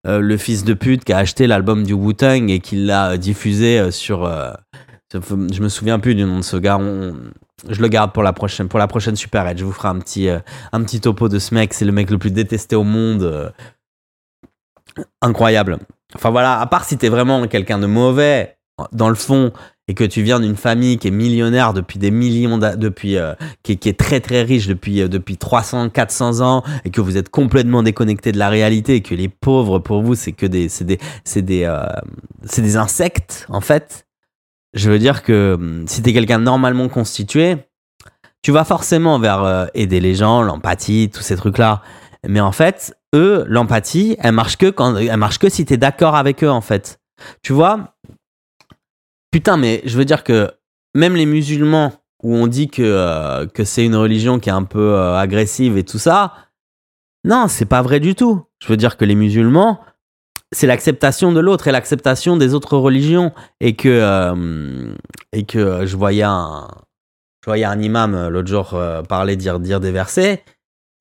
euh, 0.06 0.20
le 0.20 0.36
fils 0.36 0.64
de 0.64 0.74
pute 0.74 1.04
qui 1.04 1.12
a 1.12 1.18
acheté 1.18 1.46
l'album 1.46 1.84
du 1.84 1.92
Wu-Tang 1.92 2.50
et 2.50 2.58
qui 2.58 2.76
l'a 2.76 3.16
diffusé 3.16 3.78
euh, 3.78 3.90
sur. 3.90 4.24
Euh, 4.24 4.52
je 5.12 5.62
me 5.62 5.68
souviens 5.68 5.98
plus 5.98 6.14
du 6.14 6.24
nom 6.24 6.38
de 6.38 6.42
ce 6.42 6.56
gars. 6.56 6.80
je 7.68 7.80
le 7.80 7.88
garde 7.88 8.12
pour 8.12 8.22
la 8.22 8.32
prochaine, 8.32 8.68
pour 8.68 8.78
la 8.78 8.88
prochaine 8.88 9.14
Super. 9.14 9.56
Je 9.56 9.64
vous 9.64 9.72
ferai 9.72 9.88
un 9.88 9.98
petit, 9.98 10.28
un 10.28 10.82
petit 10.82 11.02
topo 11.02 11.28
de 11.28 11.38
ce 11.38 11.54
mec. 11.54 11.74
C'est 11.74 11.84
le 11.84 11.92
mec 11.92 12.10
le 12.10 12.16
plus 12.16 12.30
détesté 12.30 12.74
au 12.74 12.82
monde. 12.82 13.52
incroyable. 15.20 15.78
Enfin 16.14 16.30
voilà, 16.30 16.60
à 16.60 16.66
part 16.66 16.84
si 16.84 16.96
t'es 16.96 17.10
vraiment 17.10 17.46
quelqu'un 17.46 17.78
de 17.78 17.86
mauvais, 17.86 18.56
dans 18.92 19.10
le 19.10 19.14
fond, 19.14 19.52
et 19.88 19.94
que 19.94 20.04
tu 20.04 20.22
viens 20.22 20.38
d'une 20.38 20.56
famille 20.56 20.98
qui 20.98 21.08
est 21.08 21.12
millionnaire 21.12 21.72
depuis 21.72 21.98
des 21.98 22.10
millions 22.10 22.58
depuis 22.58 23.16
euh, 23.16 23.34
qui, 23.62 23.72
est, 23.72 23.98
très 23.98 24.20
très 24.20 24.42
riche 24.42 24.68
depuis 24.68 25.02
euh, 25.02 25.08
depuis 25.08 25.36
300 25.36 25.90
400 25.90 26.40
ans 26.40 26.62
et 26.84 26.90
que 26.90 27.00
vous 27.00 27.16
êtes 27.16 27.30
complètement 27.30 27.82
déconnecté 27.82 28.30
de 28.32 28.38
la 28.38 28.48
réalité 28.48 28.96
et 28.96 29.02
que 29.02 29.14
les 29.14 29.28
pauvres 29.28 29.80
pour 29.80 30.02
vous 30.02 30.14
c'est 30.14 30.32
que 30.32 30.46
des 30.46 30.68
c'est 30.68 30.84
des 30.84 30.98
c'est 31.24 31.42
des 31.42 31.64
euh, 31.64 31.84
c'est 32.44 32.62
des 32.62 32.76
insectes 32.76 33.46
en 33.48 33.60
fait 33.60 34.06
je 34.74 34.90
veux 34.90 34.98
dire 34.98 35.22
que 35.22 35.54
hum, 35.54 35.84
si 35.88 36.02
tu 36.02 36.10
es 36.10 36.12
quelqu'un 36.12 36.38
normalement 36.38 36.88
constitué 36.88 37.56
tu 38.42 38.52
vas 38.52 38.64
forcément 38.64 39.18
vers 39.18 39.68
aider 39.74 40.00
les 40.00 40.14
gens 40.14 40.42
l'empathie 40.42 41.10
tous 41.12 41.22
ces 41.22 41.36
trucs 41.36 41.58
là 41.58 41.82
mais 42.26 42.40
en 42.40 42.52
fait 42.52 42.96
eux 43.14 43.44
l'empathie 43.48 44.16
elle 44.20 44.32
marche 44.32 44.56
que 44.56 44.70
quand 44.70 44.96
elle 44.96 45.16
marche 45.16 45.38
que 45.38 45.48
si 45.48 45.64
tu 45.64 45.74
es 45.74 45.76
d'accord 45.76 46.14
avec 46.14 46.44
eux 46.44 46.50
en 46.50 46.60
fait. 46.60 47.00
Tu 47.42 47.52
vois 47.52 47.94
Putain, 49.32 49.56
mais 49.56 49.80
je 49.84 49.96
veux 49.96 50.04
dire 50.04 50.24
que 50.24 50.50
même 50.94 51.16
les 51.16 51.26
musulmans, 51.26 51.92
où 52.22 52.36
on 52.36 52.46
dit 52.46 52.68
que, 52.68 52.82
euh, 52.82 53.46
que 53.46 53.64
c'est 53.64 53.84
une 53.84 53.96
religion 53.96 54.38
qui 54.38 54.50
est 54.50 54.52
un 54.52 54.62
peu 54.62 54.94
euh, 54.94 55.16
agressive 55.16 55.76
et 55.76 55.84
tout 55.84 55.98
ça, 55.98 56.34
non, 57.24 57.46
c'est 57.48 57.64
pas 57.64 57.82
vrai 57.82 57.98
du 57.98 58.14
tout. 58.14 58.44
Je 58.60 58.68
veux 58.68 58.76
dire 58.76 58.96
que 58.96 59.04
les 59.04 59.14
musulmans, 59.14 59.80
c'est 60.52 60.66
l'acceptation 60.66 61.32
de 61.32 61.40
l'autre 61.40 61.66
et 61.66 61.72
l'acceptation 61.72 62.36
des 62.36 62.54
autres 62.54 62.76
religions. 62.76 63.32
Et 63.60 63.74
que, 63.74 63.88
euh, 63.88 64.94
et 65.32 65.44
que 65.44 65.86
je, 65.86 65.96
voyais 65.96 66.24
un, 66.24 66.68
je 67.42 67.50
voyais 67.50 67.64
un 67.64 67.80
imam 67.80 68.28
l'autre 68.28 68.48
jour 68.48 68.78
parler, 69.08 69.36
dire, 69.36 69.60
dire 69.60 69.80
des 69.80 69.92
versets 69.92 70.44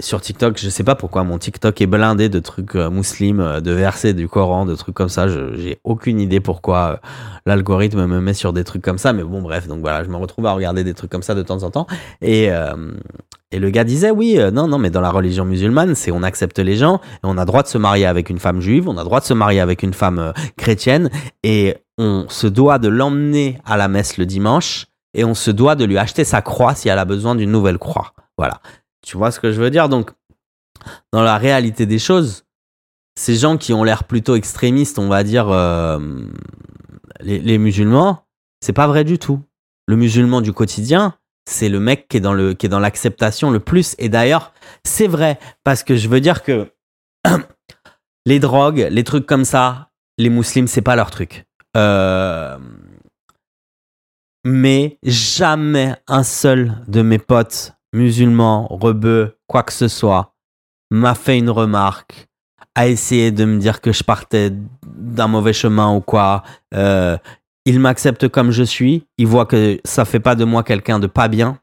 sur 0.01 0.21
TikTok, 0.21 0.57
je 0.57 0.69
sais 0.69 0.83
pas 0.83 0.95
pourquoi 0.95 1.23
mon 1.23 1.37
TikTok 1.37 1.79
est 1.81 1.87
blindé 1.87 2.29
de 2.29 2.39
trucs 2.39 2.75
euh, 2.75 2.89
musulmans, 2.89 3.43
euh, 3.43 3.59
de 3.61 3.71
versets 3.71 4.13
du 4.13 4.27
Coran, 4.27 4.65
de 4.65 4.75
trucs 4.75 4.95
comme 4.95 5.09
ça. 5.09 5.27
J'ai 5.27 5.79
aucune 5.83 6.19
idée 6.19 6.39
pourquoi 6.39 6.77
euh, 6.77 7.07
l'algorithme 7.45 8.05
me 8.05 8.19
met 8.19 8.33
sur 8.33 8.53
des 8.53 8.63
trucs 8.63 8.81
comme 8.81 8.97
ça. 8.97 9.13
Mais 9.13 9.23
bon, 9.23 9.41
bref, 9.41 9.67
donc 9.67 9.79
voilà, 9.81 10.03
je 10.03 10.09
me 10.09 10.17
retrouve 10.17 10.45
à 10.45 10.53
regarder 10.53 10.83
des 10.83 10.93
trucs 10.93 11.11
comme 11.11 11.23
ça 11.23 11.35
de 11.35 11.43
temps 11.43 11.63
en 11.63 11.71
temps. 11.71 11.87
Et, 12.21 12.49
et 13.51 13.59
le 13.59 13.69
gars 13.69 13.83
disait, 13.83 14.11
oui, 14.11 14.39
non, 14.53 14.67
non, 14.67 14.77
mais 14.77 14.89
dans 14.89 15.01
la 15.01 15.11
religion 15.11 15.45
musulmane, 15.45 15.95
c'est 15.95 16.11
on 16.11 16.23
accepte 16.23 16.59
les 16.59 16.75
gens 16.75 16.95
et 16.95 17.19
on 17.23 17.37
a 17.37 17.45
droit 17.45 17.63
de 17.63 17.67
se 17.67 17.77
marier 17.77 18.05
avec 18.05 18.29
une 18.29 18.39
femme 18.39 18.61
juive, 18.61 18.87
on 18.87 18.97
a 18.97 19.03
droit 19.03 19.19
de 19.19 19.25
se 19.25 19.33
marier 19.33 19.59
avec 19.59 19.83
une 19.83 19.93
femme 19.93 20.33
chrétienne 20.57 21.09
et 21.43 21.75
on 21.97 22.25
se 22.29 22.47
doit 22.47 22.79
de 22.79 22.87
l'emmener 22.87 23.59
à 23.65 23.77
la 23.77 23.87
messe 23.87 24.17
le 24.17 24.25
dimanche 24.25 24.87
et 25.13 25.23
on 25.23 25.33
se 25.33 25.51
doit 25.51 25.75
de 25.75 25.85
lui 25.85 25.97
acheter 25.97 26.23
sa 26.23 26.41
croix 26.41 26.75
si 26.75 26.89
elle 26.89 26.99
a 26.99 27.05
besoin 27.05 27.35
d'une 27.35 27.51
nouvelle 27.51 27.77
croix. 27.77 28.13
Voilà. 28.37 28.61
Tu 29.05 29.17
vois 29.17 29.31
ce 29.31 29.39
que 29.39 29.51
je 29.51 29.61
veux 29.61 29.69
dire? 29.69 29.89
Donc, 29.89 30.11
dans 31.11 31.23
la 31.23 31.37
réalité 31.37 31.85
des 31.85 31.99
choses, 31.99 32.45
ces 33.19 33.35
gens 33.35 33.57
qui 33.57 33.73
ont 33.73 33.83
l'air 33.83 34.03
plutôt 34.03 34.35
extrémistes, 34.35 34.99
on 34.99 35.07
va 35.07 35.23
dire, 35.23 35.49
euh, 35.49 35.99
les, 37.21 37.57
musulmans, 37.57 38.25
c'est 38.61 38.73
pas 38.73 38.87
vrai 38.87 39.03
du 39.03 39.19
tout. 39.19 39.41
Le 39.87 39.95
musulman 39.95 40.41
du 40.41 40.53
quotidien, 40.53 41.15
c'est 41.49 41.69
le 41.69 41.79
mec 41.79 42.07
qui 42.07 42.17
est 42.17 42.21
dans 42.21 42.33
le 42.33 42.53
qui 42.53 42.67
est 42.67 42.69
dans 42.69 42.79
l'acceptation 42.79 43.51
le 43.51 43.59
plus. 43.59 43.95
Et 43.99 44.09
d'ailleurs, 44.09 44.53
c'est 44.83 45.07
vrai 45.07 45.39
parce 45.63 45.83
que 45.83 45.95
je 45.95 46.07
veux 46.07 46.21
dire 46.21 46.43
que 46.43 46.71
les 48.25 48.39
drogues, 48.39 48.87
les 48.89 49.03
trucs 49.03 49.25
comme 49.25 49.45
ça, 49.45 49.89
les 50.17 50.29
musulmans, 50.29 50.67
c'est 50.67 50.81
pas 50.81 50.95
leur 50.95 51.11
truc. 51.11 51.45
Euh, 51.75 52.57
mais 54.43 54.97
jamais 55.03 55.95
un 56.07 56.23
seul 56.23 56.77
de 56.87 57.01
mes 57.01 57.19
potes 57.19 57.73
musulman, 57.93 58.67
rebeu, 58.69 59.37
quoi 59.47 59.63
que 59.63 59.73
ce 59.73 59.87
soit, 59.87 60.33
m'a 60.89 61.15
fait 61.15 61.37
une 61.37 61.49
remarque, 61.49 62.27
a 62.75 62.87
essayé 62.87 63.31
de 63.31 63.45
me 63.45 63.59
dire 63.59 63.81
que 63.81 63.91
je 63.91 64.03
partais 64.03 64.51
d'un 64.85 65.27
mauvais 65.27 65.53
chemin 65.53 65.93
ou 65.93 66.01
quoi. 66.01 66.43
Euh, 66.73 67.17
il 67.65 67.79
m'accepte 67.79 68.27
comme 68.27 68.51
je 68.51 68.63
suis. 68.63 69.05
Il 69.17 69.27
voit 69.27 69.45
que 69.45 69.79
ça 69.83 70.05
fait 70.05 70.19
pas 70.19 70.35
de 70.35 70.45
moi 70.45 70.63
quelqu'un 70.63 70.99
de 70.99 71.07
pas 71.07 71.27
bien. 71.27 71.59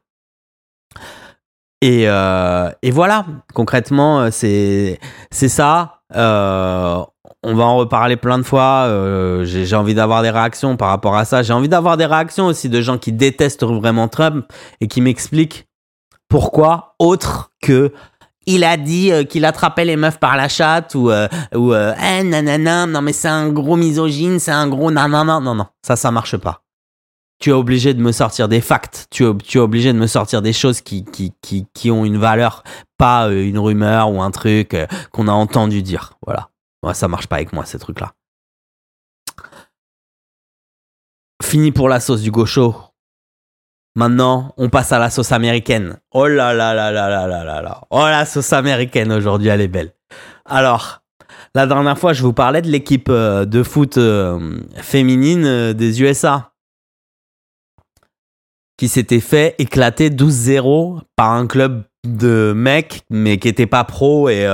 Et, 1.81 2.09
euh, 2.09 2.69
et 2.81 2.91
voilà, 2.91 3.25
concrètement, 3.53 4.21
euh, 4.21 4.29
c'est 4.31 4.99
c'est 5.31 5.49
ça. 5.49 6.01
on 6.13 7.55
va 7.55 7.63
en 7.63 7.77
reparler 7.77 8.17
plein 8.17 8.37
de 8.37 8.43
fois. 8.43 8.87
J'ai 9.43 9.75
envie 9.75 9.95
d'avoir 9.95 10.21
des 10.21 10.29
réactions 10.29 10.77
par 10.77 10.89
rapport 10.89 11.15
à 11.15 11.25
ça. 11.25 11.41
J'ai 11.41 11.53
envie 11.53 11.69
d'avoir 11.69 11.97
des 11.97 12.05
réactions 12.05 12.45
aussi 12.47 12.69
de 12.69 12.81
gens 12.81 12.97
qui 12.97 13.11
détestent 13.11 13.63
vraiment 13.63 14.07
Trump 14.07 14.45
et 14.81 14.87
qui 14.87 15.01
m'expliquent 15.01 15.68
pourquoi 16.29 16.95
autre 16.99 17.51
que 17.61 17.91
il 18.45 18.63
a 18.63 18.77
dit 18.77 19.11
euh, 19.11 19.23
qu'il 19.25 19.45
attrapait 19.45 19.85
les 19.85 19.95
meufs 19.95 20.19
par 20.19 20.37
la 20.37 20.47
chatte 20.47 20.95
ou 20.95 21.11
euh, 21.11 21.27
ou 21.53 21.73
euh, 21.73 21.93
eh, 22.01 22.23
nanana, 22.23 22.85
non 22.85 23.01
mais 23.01 23.13
c'est 23.13 23.27
un 23.27 23.49
gros 23.49 23.75
misogyne, 23.75 24.39
c'est 24.39 24.51
un 24.51 24.67
gros 24.67 24.89
nanana. 24.91 25.39
Non 25.39 25.55
non, 25.55 25.67
ça 25.85 25.95
ça 25.95 26.11
marche 26.11 26.37
pas. 26.37 26.63
Tu 27.39 27.51
es 27.51 27.53
obligé 27.53 27.93
de 27.93 28.01
me 28.01 28.11
sortir 28.11 28.47
des 28.49 28.59
facts, 28.59 29.07
tu 29.11 29.25
es, 29.25 29.37
tu 29.37 29.59
es 29.59 29.61
obligé 29.61 29.93
de 29.93 29.97
me 29.97 30.07
sortir 30.07 30.41
des 30.41 30.53
choses 30.53 30.81
qui 30.81 31.05
qui 31.05 31.33
qui 31.41 31.67
qui 31.73 31.91
ont 31.91 32.05
une 32.05 32.17
valeur, 32.17 32.63
pas 32.97 33.27
euh, 33.29 33.47
une 33.47 33.59
rumeur 33.59 34.11
ou 34.11 34.21
un 34.21 34.31
truc 34.31 34.73
euh, 34.73 34.87
qu'on 35.11 35.27
a 35.27 35.31
entendu 35.31 35.81
dire. 35.81 36.13
Voilà. 36.25 36.49
Moi 36.81 36.93
ça 36.93 37.07
marche 37.07 37.27
pas 37.27 37.37
avec 37.37 37.53
moi 37.53 37.65
ces 37.65 37.79
trucs 37.79 37.99
là. 37.99 38.13
Fini 41.43 41.71
pour 41.71 41.87
la 41.87 41.99
sauce 41.99 42.21
du 42.21 42.31
gaucho. 42.31 42.88
Maintenant, 43.99 44.53
on 44.55 44.69
passe 44.69 44.93
à 44.93 44.97
la 44.97 45.09
sauce 45.09 45.33
américaine. 45.33 45.97
Oh 46.13 46.25
là 46.25 46.53
là 46.53 46.73
là 46.73 46.89
là 46.89 47.09
là 47.09 47.27
là 47.27 47.43
là 47.43 47.61
là. 47.61 47.81
Oh 47.89 47.99
la 47.99 48.23
sauce 48.23 48.53
américaine 48.53 49.11
aujourd'hui, 49.11 49.49
elle 49.49 49.59
est 49.59 49.67
belle. 49.67 49.91
Alors, 50.45 51.01
la 51.53 51.67
dernière 51.67 51.99
fois, 51.99 52.13
je 52.13 52.23
vous 52.23 52.31
parlais 52.31 52.61
de 52.61 52.69
l'équipe 52.69 53.09
euh, 53.09 53.43
de 53.43 53.61
foot 53.61 53.97
euh, 53.97 54.61
féminine 54.77 55.43
euh, 55.43 55.73
des 55.73 56.01
USA 56.01 56.53
qui 58.77 58.87
s'était 58.87 59.19
fait 59.19 59.55
éclater 59.59 60.09
12-0 60.09 61.01
par 61.17 61.31
un 61.31 61.45
club 61.45 61.83
de 62.07 62.53
mecs 62.55 63.01
mais 63.09 63.37
qui 63.37 63.49
était 63.49 63.67
pas 63.67 63.83
pro 63.83 64.29
et, 64.29 64.47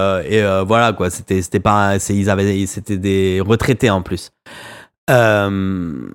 voilà 0.65 0.93
quoi 0.93 1.11
c'était 1.11 1.59
pas 1.59 1.97
ils 2.09 2.31
avaient 2.31 2.65
c'était 2.65 2.97
des 2.97 3.39
retraités 3.45 3.91
en 3.91 4.01
plus 4.01 4.31
euh, 5.11 6.09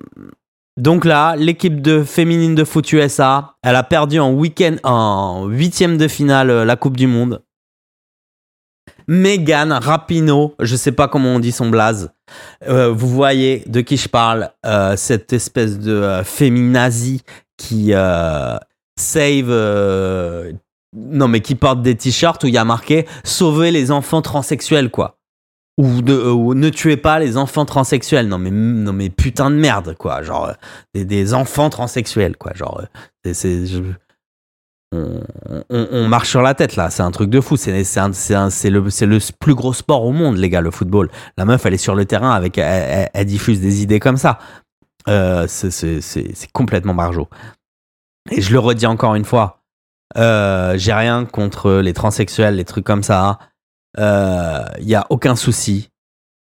donc 0.77 1.05
là, 1.05 1.35
l'équipe 1.35 1.81
de 1.81 2.03
féminine 2.03 2.55
de 2.55 2.63
foot 2.63 2.91
USA, 2.93 3.55
elle 3.61 3.75
a 3.75 3.83
perdu 3.83 4.19
en 4.19 4.31
week-end, 4.31 4.77
en 4.83 5.47
huitième 5.47 5.97
de 5.97 6.07
finale 6.07 6.49
euh, 6.49 6.65
la 6.65 6.75
Coupe 6.75 6.97
du 6.97 7.07
Monde. 7.07 7.43
Megan 9.07 9.71
Rapinoe, 9.73 10.55
je 10.59 10.75
sais 10.75 10.91
pas 10.91 11.07
comment 11.07 11.35
on 11.35 11.39
dit 11.39 11.51
son 11.51 11.69
blaze. 11.69 12.11
Euh, 12.67 12.91
vous 12.91 13.09
voyez 13.09 13.63
de 13.67 13.81
qui 13.81 13.97
je 13.97 14.07
parle, 14.07 14.51
euh, 14.65 14.95
cette 14.95 15.33
espèce 15.33 15.79
de 15.79 15.91
euh, 15.91 16.23
féminazie 16.23 17.21
qui 17.57 17.91
save, 18.97 19.49
non 20.95 21.27
mais 21.27 21.41
qui 21.41 21.55
porte 21.55 21.81
des 21.81 21.95
t-shirts 21.95 22.43
où 22.43 22.47
il 22.47 22.53
y 22.53 22.57
a 22.57 22.65
marqué 22.65 23.05
sauver 23.23 23.71
les 23.71 23.91
enfants 23.91 24.21
transsexuels 24.21 24.89
quoi 24.89 25.20
ou, 25.77 26.01
de, 26.01 26.13
euh, 26.13 26.31
ou 26.31 26.53
ne 26.53 26.69
tuez 26.69 26.97
pas 26.97 27.19
les 27.19 27.37
enfants 27.37 27.65
transsexuels. 27.65 28.27
Non 28.27 28.37
mais, 28.37 28.51
non 28.51 28.93
mais 28.93 29.09
putain 29.09 29.49
de 29.49 29.55
merde, 29.55 29.95
quoi. 29.97 30.21
Genre, 30.21 30.51
euh, 30.97 31.03
des, 31.03 31.33
enfants 31.33 31.69
transsexuels, 31.69 32.37
quoi. 32.37 32.53
Genre, 32.53 32.81
euh, 33.25 33.33
on, 35.69 36.07
marche 36.07 36.29
sur 36.29 36.41
la 36.41 36.53
tête, 36.53 36.75
là. 36.75 36.89
C'est 36.89 37.03
un 37.03 37.11
truc 37.11 37.29
de 37.29 37.39
fou. 37.39 37.55
C'est 37.55 37.71
le, 37.71 38.79
le 38.81 39.33
plus 39.39 39.55
gros 39.55 39.73
sport 39.73 40.03
au 40.03 40.11
monde, 40.11 40.37
les 40.37 40.49
gars, 40.49 40.61
le 40.61 40.71
football. 40.71 41.09
La 41.37 41.45
meuf, 41.45 41.65
elle 41.65 41.73
est 41.73 41.77
sur 41.77 41.95
le 41.95 42.05
terrain, 42.05 42.31
avec, 42.31 42.57
elle, 42.57 43.25
diffuse 43.25 43.61
des 43.61 43.81
idées 43.81 43.99
comme 43.99 44.17
ça. 44.17 44.39
C'est- 45.07 46.51
complètement 46.51 46.93
margeau. 46.93 47.29
Et 48.29 48.41
je 48.41 48.51
le 48.51 48.59
redis 48.59 48.85
encore 48.85 49.15
une 49.15 49.25
fois, 49.25 49.63
j'ai 50.15 50.93
rien 50.93 51.25
contre 51.25 51.71
les 51.75 51.93
transsexuels, 51.93 52.55
les 52.55 52.65
trucs 52.65 52.85
comme 52.85 53.03
ça. 53.03 53.39
Il 53.97 54.85
n'y 54.85 54.95
a 54.95 55.05
aucun 55.09 55.35
souci. 55.35 55.89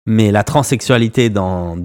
Mais 0.05 0.31
la 0.31 0.43
transsexualité, 0.43 1.29
dans, 1.29 1.75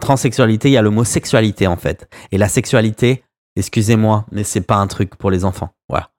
transsexualité, 0.00 0.68
il 0.68 0.72
y 0.72 0.76
a 0.76 0.82
le 0.82 0.90
mot 0.90 1.04
sexualité 1.04 1.66
en 1.66 1.76
fait. 1.76 2.08
Et 2.30 2.38
la 2.38 2.48
sexualité, 2.48 3.24
excusez-moi, 3.56 4.26
mais 4.30 4.44
c'est 4.44 4.60
pas 4.60 4.76
un 4.76 4.86
truc 4.86 5.16
pour 5.16 5.30
les 5.30 5.44
enfants. 5.44 5.70
Voilà. 5.88 6.10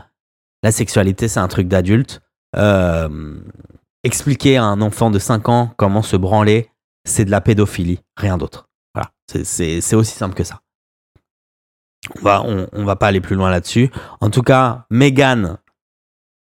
La 0.63 0.71
sexualité, 0.71 1.27
c'est 1.27 1.39
un 1.39 1.47
truc 1.47 1.67
d'adulte. 1.67 2.21
Euh, 2.55 3.39
expliquer 4.03 4.57
à 4.57 4.63
un 4.63 4.81
enfant 4.81 5.11
de 5.11 5.19
5 5.19 5.47
ans 5.49 5.71
comment 5.77 6.01
se 6.01 6.17
branler, 6.17 6.71
c'est 7.05 7.25
de 7.25 7.31
la 7.31 7.41
pédophilie, 7.41 7.99
rien 8.17 8.38
d'autre. 8.38 8.69
Voilà. 8.93 9.11
C'est- 9.27 9.93
aussi 9.95 10.13
simple 10.15 10.35
que 10.35 10.43
ça. 10.43 10.61
On 12.19 12.21
va, 12.21 12.43
va 12.73 12.95
pas 12.95 13.07
aller 13.07 13.21
plus 13.21 13.35
loin 13.35 13.49
là-dessus. 13.49 13.91
En 14.21 14.29
tout 14.29 14.43
cas, 14.43 14.85
Megan, 14.89 15.57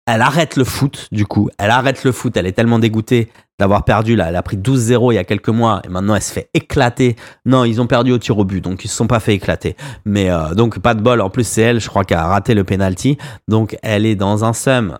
elle 0.06 0.20
arrête 0.20 0.56
le 0.56 0.64
foot, 0.64 1.08
du 1.12 1.26
coup. 1.26 1.48
Elle 1.58 1.70
arrête 1.70 2.04
le 2.04 2.12
foot. 2.12 2.36
Elle 2.36 2.46
est 2.46 2.52
tellement 2.52 2.78
dégoûtée 2.78 3.30
d'avoir 3.58 3.84
perdu. 3.84 4.16
Là. 4.16 4.28
Elle 4.28 4.36
a 4.36 4.42
pris 4.42 4.56
12-0 4.56 5.12
il 5.12 5.16
y 5.16 5.18
a 5.18 5.24
quelques 5.24 5.48
mois 5.48 5.80
et 5.84 5.88
maintenant 5.88 6.14
elle 6.14 6.22
se 6.22 6.32
fait 6.32 6.50
éclater. 6.52 7.16
Non, 7.46 7.64
ils 7.64 7.80
ont 7.80 7.86
perdu 7.86 8.12
au 8.12 8.18
tir 8.18 8.38
au 8.38 8.44
but, 8.44 8.60
donc 8.60 8.84
ils 8.84 8.88
se 8.88 8.96
sont 8.96 9.06
pas 9.06 9.20
fait 9.20 9.34
éclater. 9.34 9.76
Mais 10.04 10.30
euh, 10.30 10.54
donc, 10.54 10.78
pas 10.78 10.94
de 10.94 11.00
bol. 11.00 11.20
En 11.20 11.30
plus, 11.30 11.46
c'est 11.46 11.62
elle, 11.62 11.80
je 11.80 11.88
crois, 11.88 12.04
qui 12.04 12.14
a 12.14 12.26
raté 12.26 12.54
le 12.54 12.64
penalty. 12.64 13.16
Donc, 13.48 13.76
elle 13.82 14.04
est 14.04 14.16
dans 14.16 14.44
un 14.44 14.52
seum 14.52 14.98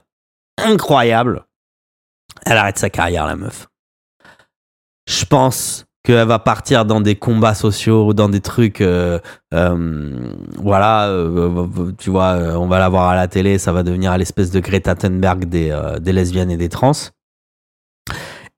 incroyable. 0.57 1.45
Elle 2.47 2.57
arrête 2.57 2.79
sa 2.79 2.91
carrière, 2.91 3.27
la 3.27 3.37
meuf. 3.37 3.69
Je 5.07 5.25
pense 5.27 5.85
qu'elle 6.05 6.27
va 6.29 6.39
partir 6.39 6.85
dans 6.85 7.01
des 7.01 7.17
combats 7.17 7.55
sociaux, 7.55 8.13
dans 8.13 8.29
des 8.29 8.41
trucs, 8.41 8.83
euh, 8.83 9.19
euh, 9.55 10.29
voilà, 10.59 11.09
euh, 11.09 11.93
tu 11.99 12.11
vois, 12.11 12.35
euh, 12.35 12.55
on 12.55 12.67
va 12.67 12.79
la 12.79 12.91
voir 12.91 13.09
à 13.09 13.17
la 13.17 13.27
télé, 13.27 13.57
ça 13.57 13.73
va 13.73 13.83
devenir 13.83 14.17
l'espèce 14.19 14.51
de 14.51 14.61
Greta 14.61 14.95
Thunberg 14.95 15.47
des, 15.47 15.71
euh, 15.71 15.99
des 15.99 16.13
lesbiennes 16.13 16.51
et 16.51 16.59
des 16.59 16.69
trans. 16.69 16.93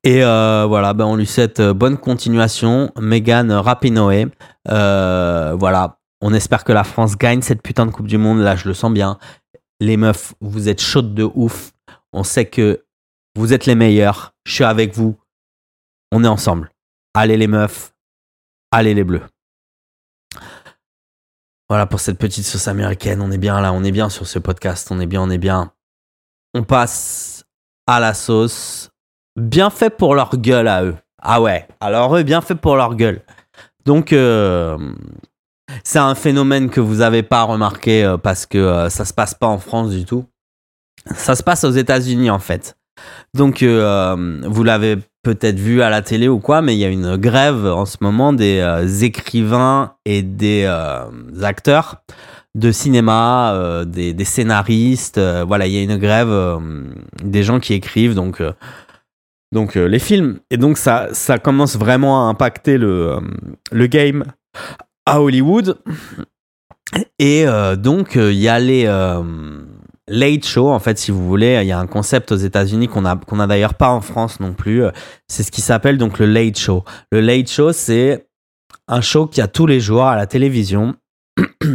Et 0.03 0.25
euh, 0.25 0.67
voilà, 0.69 0.93
ben 0.93 1.05
on 1.05 1.17
lui 1.17 1.27
souhaite 1.27 1.61
bonne 1.61 1.97
continuation. 1.97 2.93
Megan 3.01 3.51
Rapinoe, 3.53 4.31
voilà, 4.67 5.99
on 6.21 6.35
espère 6.35 6.65
que 6.65 6.73
la 6.73 6.85
France 6.85 7.17
gagne 7.17 7.43
cette 7.43 7.63
putain 7.63 7.87
de 7.87 7.93
Coupe 7.93 8.09
du 8.09 8.19
Monde. 8.19 8.41
Là, 8.41 8.57
je 8.57 8.69
le 8.69 8.75
sens 8.75 8.93
bien. 8.93 9.19
Les 9.81 9.97
meufs, 9.97 10.35
vous 10.41 10.69
êtes 10.69 10.81
chaudes 10.81 11.15
de 11.15 11.29
ouf. 11.35 11.73
On 12.13 12.25
sait 12.25 12.47
que 12.47 12.83
vous 13.37 13.53
êtes 13.53 13.67
les 13.67 13.75
meilleurs. 13.75 14.33
Je 14.45 14.53
suis 14.55 14.65
avec 14.65 14.95
vous. 14.95 15.17
On 16.13 16.25
est 16.25 16.29
ensemble. 16.29 16.71
Allez 17.17 17.39
les 17.39 17.47
meufs. 17.47 17.95
Allez 18.71 18.93
les 18.93 19.03
bleus. 19.03 19.23
Voilà 21.67 21.87
pour 21.87 21.99
cette 21.99 22.19
petite 22.19 22.45
sauce 22.45 22.69
américaine. 22.69 23.23
On 23.23 23.31
est 23.31 23.39
bien 23.39 23.59
là. 23.63 23.73
On 23.73 23.83
est 23.85 23.91
bien 23.91 24.11
sur 24.11 24.27
ce 24.27 24.39
podcast. 24.39 24.89
On 24.91 25.01
est 25.01 25.07
bien, 25.07 25.23
on 25.23 25.31
est 25.31 25.39
bien. 25.39 25.73
On 26.53 26.63
passe 26.63 27.47
à 27.87 28.01
la 28.01 28.13
sauce. 28.13 28.91
Bien 29.35 29.71
fait 29.71 29.89
pour 29.89 30.15
leur 30.15 30.37
gueule 30.37 30.69
à 30.69 30.85
eux. 30.85 30.97
Ah 31.19 31.41
ouais. 31.41 31.67
Alors 31.81 32.15
eux, 32.15 32.23
bien 32.23 32.43
fait 32.43 32.55
pour 32.55 32.77
leur 32.77 32.95
gueule. 32.95 33.23
Donc, 33.87 34.13
euh, 34.13 34.77
c'est 35.85 35.99
un 35.99 36.15
phénomène 36.15 36.69
que 36.69 36.81
vous 36.83 36.97
n'avez 36.97 37.23
pas 37.23 37.45
remarqué 37.45 38.05
euh, 38.05 38.19
parce 38.19 38.45
que 38.45 38.59
euh, 38.59 38.91
ça 38.91 39.07
se 39.07 39.15
passe 39.15 39.33
pas 39.33 39.47
en 39.47 39.59
France 39.59 39.89
du 39.89 40.05
tout. 40.05 40.27
Ça 41.15 41.35
se 41.35 41.43
passe 41.43 41.65
aux 41.65 41.71
États-Unis 41.71 42.29
en 42.29 42.41
fait. 42.41 42.77
Donc, 43.33 43.63
euh, 43.63 44.43
vous 44.45 44.65
l'avez 44.65 44.99
peut-être 45.27 45.59
vu 45.59 45.83
à 45.83 45.91
la 45.91 46.03
télé 46.03 46.29
ou 46.29 46.39
quoi, 46.39 46.63
mais 46.63 46.77
il 46.77 46.79
y 46.79 46.85
a 46.85 46.89
une 46.89 47.17
grève 47.17 47.67
en 47.67 47.85
ce 47.85 47.97
moment 48.01 48.33
des 48.33 48.61
euh, 48.61 48.87
écrivains 49.03 49.97
et 50.05 50.23
des 50.23 50.63
euh, 50.69 51.43
acteurs 51.43 52.05
de 52.55 52.71
cinéma, 52.71 53.53
euh, 53.55 53.85
des, 53.85 54.25
scénaristes. 54.25 55.21
voilà, 55.49 55.67
il 55.67 55.73
y 55.73 55.79
a 55.79 55.83
une 55.83 55.97
grève 55.97 56.33
des 57.25 57.43
gens 57.43 57.59
qui 57.59 57.75
écrivent 57.75 58.15
donc 58.15 58.41
donc 59.53 59.75
les 59.75 59.99
films. 59.99 60.39
Et 60.53 60.59
donc 60.59 60.79
ça 60.79 61.09
ça 61.11 61.39
commence 61.39 61.77
vraiment 61.77 62.25
à 62.25 62.31
impacter 62.31 62.79
le 62.79 63.19
le 63.73 63.87
game 63.89 64.25
à 65.07 65.21
Hollywood. 65.21 65.77
Et 67.19 67.47
donc 67.77 68.15
il 68.15 68.41
y 68.41 68.49
a 68.49 68.61
les 68.61 68.87
late 70.09 70.45
show 70.47 70.71
en 70.71 70.79
fait 70.79 70.99
si 70.99 71.11
vous 71.11 71.27
voulez 71.27 71.59
il 71.63 71.67
y 71.67 71.73
a 71.73 71.79
un 71.79 71.87
concept 71.87 72.31
aux 72.33 72.37
États-Unis 72.37 72.87
qu'on 72.89 73.05
a 73.05 73.17
qu'on 73.17 73.41
a 73.41 73.47
d'ailleurs 73.47 73.75
pas 73.75 73.91
en 73.91 74.01
France 74.01 74.39
non 74.41 74.53
plus 74.53 74.85
euh, 74.85 74.91
c'est 75.29 75.43
ce 75.43 75.51
qui 75.51 75.61
s'appelle 75.61 75.99
donc 75.99 76.19
le 76.19 76.27
late 76.27 76.59
show. 76.59 76.85
Le 77.11 77.21
late 77.21 77.51
show 77.51 77.73
c'est 77.73 78.29
un 78.89 79.01
show 79.01 79.27
qui 79.27 79.41
a 79.41 79.49
tous 79.49 79.67
les 79.67 79.81
jours 79.81 80.05
à 80.05 80.15
la 80.17 80.27
télévision 80.27 80.95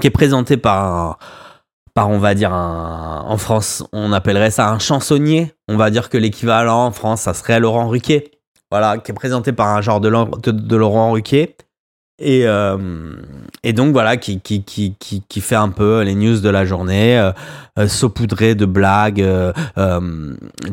qui 0.00 0.06
est 0.06 0.10
présenté 0.10 0.56
par 0.56 0.84
un- 0.84 1.16
par 1.94 2.10
on 2.10 2.18
va 2.18 2.34
dire 2.34 2.52
en 2.52 3.36
France 3.38 3.82
on 3.92 4.12
appellerait 4.12 4.50
ça 4.50 4.68
un 4.70 4.78
chansonnier. 4.78 5.54
On 5.68 5.78
va 5.78 5.90
dire 5.90 6.10
que 6.10 6.18
l'équivalent 6.18 6.84
en 6.86 6.90
France 6.90 7.22
ça 7.22 7.32
serait 7.32 7.58
Laurent 7.58 7.88
Ruquier. 7.88 8.32
Voilà 8.70 8.98
qui 8.98 9.12
est 9.12 9.14
présenté 9.14 9.52
par 9.52 9.68
un 9.68 9.80
genre 9.80 10.00
de, 10.00 10.10
de 10.50 10.76
Laurent 10.76 11.12
Ruquier 11.12 11.56
et, 12.18 12.46
euh, 12.46 12.78
et 13.62 13.74
donc 13.74 13.92
voilà, 13.92 14.16
qui, 14.16 14.40
qui, 14.40 14.62
qui, 14.64 14.94
qui, 14.96 15.40
fait 15.42 15.54
un 15.54 15.68
peu 15.68 16.02
les 16.02 16.14
news 16.14 16.40
de 16.40 16.48
la 16.48 16.64
journée, 16.64 17.18
euh, 17.18 17.30
euh, 17.78 17.88
saupoudré 17.88 18.54
de 18.54 18.64
blagues, 18.64 19.20
euh, 19.20 19.52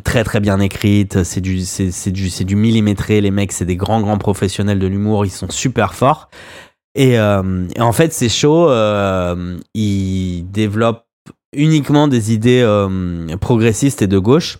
très 0.05 0.23
très 0.23 0.39
bien 0.39 0.59
écrites. 0.59 1.23
C'est 1.23 1.41
du, 1.41 1.65
c'est, 1.65 1.91
c'est 1.91 2.11
du, 2.11 2.29
c'est 2.29 2.45
du 2.45 2.55
millimétré. 2.55 3.19
Les 3.19 3.31
mecs, 3.31 3.51
c'est 3.51 3.65
des 3.65 3.75
grands 3.75 3.99
grands 3.99 4.17
professionnels 4.17 4.79
de 4.79 4.87
l'humour. 4.87 5.25
Ils 5.25 5.31
sont 5.31 5.49
super 5.49 5.95
forts. 5.95 6.29
Et, 6.95 7.13
et 7.13 7.81
en 7.81 7.91
fait, 7.91 8.13
ces 8.13 8.29
shows, 8.29 8.69
euh, 8.69 9.57
ils 9.73 10.43
développent 10.51 11.07
uniquement 11.51 12.07
des 12.07 12.31
idées 12.33 12.63
progressistes 13.41 14.01
et 14.01 14.07
de 14.07 14.19
gauche. 14.19 14.59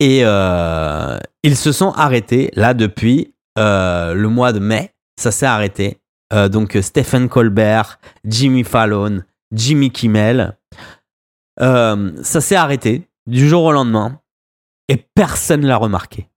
Et 0.00 0.22
ils 0.22 1.56
se 1.56 1.70
sont 1.70 1.92
arrêtés 1.92 2.50
là 2.54 2.74
depuis 2.74 3.34
le 3.56 4.26
mois 4.26 4.52
de 4.52 4.58
mai. 4.58 4.95
Ça 5.18 5.30
s'est 5.30 5.46
arrêté. 5.46 6.00
Euh, 6.32 6.48
donc 6.48 6.76
euh, 6.76 6.82
Stephen 6.82 7.28
Colbert, 7.28 7.98
Jimmy 8.24 8.64
Fallon, 8.64 9.22
Jimmy 9.52 9.90
Kimmel. 9.90 10.56
Euh, 11.60 12.12
ça 12.22 12.40
s'est 12.40 12.56
arrêté 12.56 13.08
du 13.26 13.48
jour 13.48 13.64
au 13.64 13.72
lendemain 13.72 14.20
et 14.88 14.96
personne 15.14 15.64
l'a 15.64 15.76
remarqué. 15.76 16.28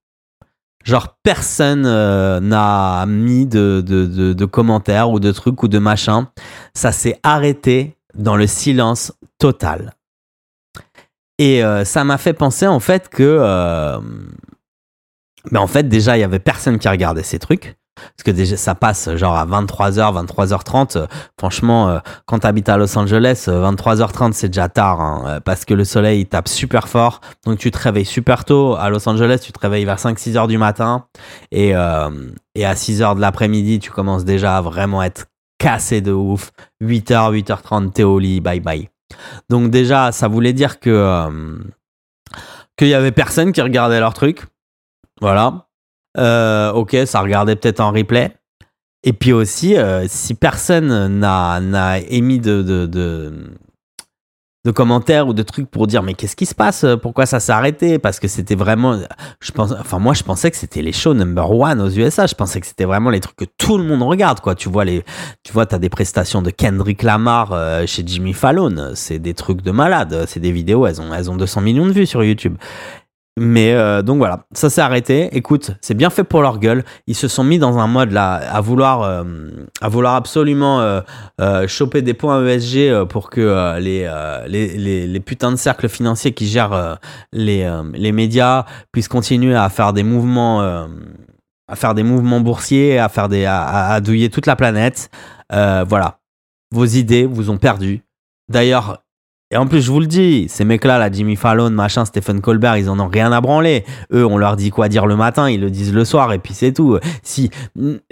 Genre 0.84 1.18
personne 1.22 1.82
n'a 1.82 3.04
mis 3.06 3.44
de, 3.44 3.82
de, 3.84 4.44
commentaires 4.46 5.10
ou 5.10 5.20
de 5.20 5.30
trucs 5.30 5.62
ou 5.62 5.68
de 5.68 5.78
machin. 5.78 6.30
Ça 6.72 6.90
s'est 6.90 7.20
arrêté 7.22 7.98
dans 8.14 8.34
le 8.34 8.46
silence 8.46 9.12
total. 9.38 9.92
Et 11.36 11.62
ça 11.84 12.02
m'a 12.04 12.16
fait 12.16 12.32
penser 12.32 12.66
en 12.66 12.80
fait 12.80 13.10
que... 13.10 13.22
euh, 13.22 14.00
mais 15.50 15.58
en 15.58 15.66
fait 15.66 15.88
déjà 15.88 16.16
il 16.16 16.20
y 16.20 16.24
avait 16.24 16.38
personne 16.38 16.78
qui 16.78 16.88
regardait 16.88 17.22
ces 17.22 17.38
trucs. 17.38 17.76
Parce 18.16 18.24
que 18.24 18.30
déjà 18.30 18.56
ça 18.56 18.74
passe 18.74 19.14
genre 19.16 19.36
à 19.36 19.46
23h, 19.46 20.24
23h30. 20.26 20.96
Euh, 20.98 21.06
Franchement, 21.38 21.88
euh, 21.88 21.98
quand 22.26 22.40
t'habites 22.40 22.68
à 22.68 22.76
Los 22.76 22.96
Angeles, 22.98 23.46
euh, 23.48 23.70
23h30 23.70 24.32
c'est 24.32 24.48
déjà 24.48 24.68
tard. 24.68 25.00
hein, 25.00 25.22
euh, 25.26 25.40
parce 25.40 25.64
que 25.64 25.74
le 25.74 25.84
soleil 25.84 26.20
il 26.20 26.26
tape 26.26 26.48
super 26.48 26.88
fort. 26.88 27.20
Donc 27.46 27.58
tu 27.58 27.70
te 27.70 27.78
réveilles 27.78 28.04
super 28.04 28.44
tôt. 28.44 28.76
À 28.76 28.90
Los 28.90 29.08
Angeles, 29.08 29.40
tu 29.42 29.52
te 29.52 29.58
réveilles 29.60 29.84
vers 29.84 29.98
5-6 29.98 30.36
heures 30.36 30.48
du 30.48 30.58
matin. 30.58 31.06
Et, 31.50 31.74
euh, 31.74 32.10
et 32.54 32.64
à 32.66 32.74
6 32.76 33.02
heures 33.02 33.14
de 33.14 33.20
l'après-midi, 33.20 33.78
tu 33.78 33.90
commences 33.90 34.24
déjà 34.24 34.56
à 34.56 34.60
vraiment 34.60 35.02
être 35.02 35.26
cassé 35.58 36.00
de 36.00 36.12
ouf. 36.12 36.52
8h, 36.82 37.32
8h30, 37.32 37.92
t'es 37.92 38.02
au 38.02 38.18
lit, 38.18 38.40
bye 38.40 38.60
bye. 38.60 38.88
Donc 39.48 39.70
déjà, 39.70 40.12
ça 40.12 40.28
voulait 40.28 40.52
dire 40.52 40.78
que 40.80 40.90
euh, 40.90 41.58
qu'il 42.76 42.88
y 42.88 42.94
avait 42.94 43.12
personne 43.12 43.52
qui 43.52 43.60
regardait 43.60 44.00
leur 44.00 44.14
truc. 44.14 44.44
Voilà. 45.20 45.66
Euh, 46.18 46.72
ok, 46.72 46.96
ça 47.06 47.20
regardait 47.20 47.56
peut-être 47.56 47.80
en 47.80 47.92
replay. 47.92 48.32
Et 49.02 49.12
puis 49.12 49.32
aussi, 49.32 49.76
euh, 49.76 50.06
si 50.08 50.34
personne 50.34 51.18
n'a 51.18 51.98
émis 52.08 52.38
de, 52.38 52.62
de, 52.62 53.32
commentaires 54.74 55.26
ou 55.26 55.32
de 55.32 55.42
trucs 55.42 55.68
pour 55.70 55.86
dire 55.86 56.02
mais 56.02 56.14
qu'est-ce 56.14 56.36
qui 56.36 56.46
se 56.46 56.54
passe 56.54 56.84
Pourquoi 57.02 57.24
ça 57.24 57.40
s'est 57.40 57.50
arrêté? 57.50 57.98
Parce 57.98 58.20
que 58.20 58.28
c'était 58.28 58.54
vraiment, 58.54 59.00
je 59.40 59.52
pense, 59.52 59.72
enfin 59.72 59.98
moi 59.98 60.12
je 60.12 60.22
pensais 60.22 60.50
que 60.50 60.56
c'était 60.56 60.82
les 60.82 60.92
shows 60.92 61.14
number 61.14 61.50
one 61.50 61.80
aux 61.80 61.88
USA. 61.88 62.26
Je 62.26 62.34
pensais 62.34 62.60
que 62.60 62.66
c'était 62.66 62.84
vraiment 62.84 63.08
les 63.08 63.20
trucs 63.20 63.36
que 63.36 63.46
tout 63.56 63.78
le 63.78 63.84
monde 63.84 64.02
regarde 64.02 64.40
quoi. 64.40 64.54
Tu 64.54 64.68
vois 64.68 64.84
les, 64.84 65.02
tu 65.42 65.52
vois 65.52 65.64
t'as 65.64 65.78
des 65.78 65.88
prestations 65.88 66.42
de 66.42 66.50
Kendrick 66.50 67.02
Lamar 67.02 67.52
euh, 67.52 67.86
chez 67.86 68.02
Jimmy 68.04 68.34
Fallon. 68.34 68.92
C'est 68.94 69.18
des 69.18 69.32
trucs 69.32 69.62
de 69.62 69.70
malade. 69.70 70.24
C'est 70.28 70.40
des 70.40 70.52
vidéos. 70.52 70.86
Elles 70.86 71.00
ont 71.00 71.12
elles 71.14 71.30
ont 71.30 71.36
200 71.36 71.62
millions 71.62 71.86
de 71.86 71.92
vues 71.92 72.06
sur 72.06 72.22
YouTube. 72.22 72.56
Mais 73.42 73.72
euh, 73.72 74.02
donc 74.02 74.18
voilà, 74.18 74.44
ça 74.52 74.68
s'est 74.68 74.82
arrêté. 74.82 75.34
Écoute, 75.34 75.70
c'est 75.80 75.94
bien 75.94 76.10
fait 76.10 76.24
pour 76.24 76.42
leur 76.42 76.58
gueule. 76.58 76.84
Ils 77.06 77.14
se 77.14 77.26
sont 77.26 77.42
mis 77.42 77.58
dans 77.58 77.78
un 77.78 77.86
mode 77.86 78.12
là 78.12 78.34
à 78.34 78.60
vouloir, 78.60 79.00
euh, 79.00 79.24
à 79.80 79.88
vouloir 79.88 80.14
absolument 80.14 80.82
euh, 81.40 81.66
choper 81.66 82.02
des 82.02 82.12
points 82.12 82.46
ESG 82.46 83.04
pour 83.08 83.30
que 83.30 83.78
les, 83.78 84.06
les, 84.46 85.06
les, 85.06 85.20
putains 85.20 85.52
de 85.52 85.56
cercles 85.56 85.88
financiers 85.88 86.34
qui 86.34 86.46
gèrent 86.48 86.98
les, 87.32 87.66
les 87.94 88.12
médias 88.12 88.66
puissent 88.92 89.08
continuer 89.08 89.54
à 89.54 89.70
faire 89.70 89.94
des 89.94 90.02
mouvements, 90.02 90.60
à 91.66 91.76
faire 91.76 91.94
des 91.94 92.02
mouvements 92.02 92.40
boursiers, 92.40 92.98
à 92.98 93.08
faire 93.08 93.30
des, 93.30 93.46
à, 93.46 93.88
à- 93.92 94.00
douiller 94.02 94.28
toute 94.28 94.44
la 94.44 94.54
planète. 94.56 95.10
Voilà, 95.50 96.18
vos 96.72 96.84
idées 96.84 97.24
vous 97.24 97.48
ont 97.48 97.56
perdu. 97.56 98.02
D'ailleurs, 98.50 99.02
et 99.52 99.56
en 99.56 99.66
plus, 99.66 99.82
je 99.82 99.90
vous 99.90 99.98
le 99.98 100.06
dis, 100.06 100.46
ces 100.48 100.64
mecs-là, 100.64 100.98
là, 100.98 101.10
Jimmy 101.10 101.34
Fallon, 101.34 101.70
machin, 101.70 102.04
Stephen 102.04 102.40
Colbert, 102.40 102.76
ils 102.76 102.88
en 102.88 103.00
ont 103.00 103.08
rien 103.08 103.32
à 103.32 103.40
branler. 103.40 103.84
Eux, 104.12 104.24
on 104.24 104.38
leur 104.38 104.54
dit 104.54 104.70
quoi 104.70 104.88
dire 104.88 105.06
le 105.06 105.16
matin, 105.16 105.50
ils 105.50 105.60
le 105.60 105.70
disent 105.70 105.92
le 105.92 106.04
soir, 106.04 106.32
et 106.32 106.38
puis 106.38 106.54
c'est 106.54 106.72
tout. 106.72 106.98
Si 107.24 107.50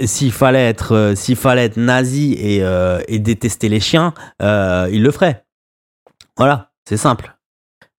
s'il 0.04 0.32
fallait 0.32 0.68
être, 0.68 0.94
euh, 0.94 1.14
s'il 1.14 1.36
fallait 1.36 1.66
être 1.66 1.76
nazi 1.76 2.34
et, 2.40 2.62
euh, 2.62 3.00
détester 3.08 3.68
les 3.68 3.78
chiens, 3.78 4.14
euh, 4.42 4.88
ils 4.90 5.02
le 5.02 5.12
feraient. 5.12 5.44
Voilà, 6.36 6.72
c'est 6.88 6.96
simple. 6.96 7.37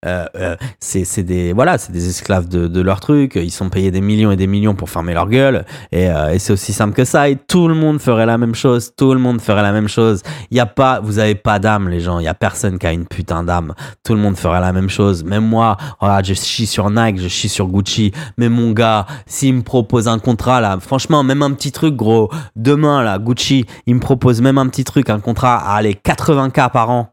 Euh, 0.05 0.25
euh, 0.35 0.55
c'est 0.79 1.23
des 1.23 1.51
voilà, 1.51 1.77
c'est 1.77 1.91
des 1.91 2.07
esclaves 2.07 2.47
de, 2.47 2.67
de 2.67 2.81
leur 2.81 3.01
truc. 3.01 3.35
Ils 3.35 3.51
sont 3.51 3.69
payés 3.69 3.91
des 3.91 3.99
millions 3.99 4.31
et 4.31 4.37
des 4.37 4.47
millions 4.47 4.73
pour 4.73 4.89
fermer 4.89 5.13
leur 5.13 5.27
gueule. 5.27 5.65
Et, 5.91 6.09
euh, 6.09 6.33
et 6.33 6.39
c'est 6.39 6.53
aussi 6.53 6.71
simple 6.71 6.93
que 6.93 7.03
ça. 7.03 7.29
Et 7.29 7.35
tout 7.35 7.67
le 7.67 7.75
monde 7.75 7.99
ferait 7.99 8.25
la 8.25 8.37
même 8.37 8.55
chose. 8.55 8.93
Tout 8.95 9.13
le 9.13 9.19
monde 9.19 9.41
ferait 9.41 9.61
la 9.61 9.73
même 9.73 9.89
chose. 9.89 10.21
Il 10.51 10.57
y 10.57 10.59
a 10.61 10.65
pas, 10.65 11.01
vous 11.01 11.19
avez 11.19 11.35
pas 11.35 11.59
d'âme, 11.59 11.89
les 11.89 11.99
gens. 11.99 12.19
Il 12.19 12.25
y 12.25 12.29
a 12.29 12.33
personne 12.33 12.79
qui 12.79 12.87
a 12.87 12.93
une 12.93 13.05
putain 13.05 13.43
d'âme. 13.43 13.73
Tout 14.03 14.13
le 14.13 14.21
monde 14.21 14.37
ferait 14.37 14.61
la 14.61 14.71
même 14.71 14.89
chose. 14.89 15.23
Même 15.23 15.45
moi, 15.45 15.75
regarde, 15.99 16.25
je 16.25 16.33
chie 16.33 16.67
sur 16.67 16.89
Nike, 16.89 17.19
je 17.19 17.27
chie 17.27 17.49
sur 17.49 17.67
Gucci. 17.67 18.13
Mais 18.37 18.47
mon 18.47 18.71
gars, 18.71 19.05
s'il 19.25 19.55
me 19.55 19.61
propose 19.63 20.07
un 20.07 20.19
contrat 20.19 20.61
là, 20.61 20.77
franchement, 20.79 21.23
même 21.23 21.41
un 21.41 21.51
petit 21.51 21.73
truc, 21.73 21.95
gros. 21.95 22.29
Demain 22.55 23.03
là, 23.03 23.19
Gucci, 23.19 23.65
il 23.85 23.95
me 23.95 23.99
propose 23.99 24.41
même 24.41 24.57
un 24.57 24.67
petit 24.69 24.85
truc, 24.85 25.09
un 25.09 25.19
contrat 25.19 25.57
à 25.57 25.75
aller 25.75 25.93
80k 25.93 26.71
par 26.71 26.89
an. 26.89 27.09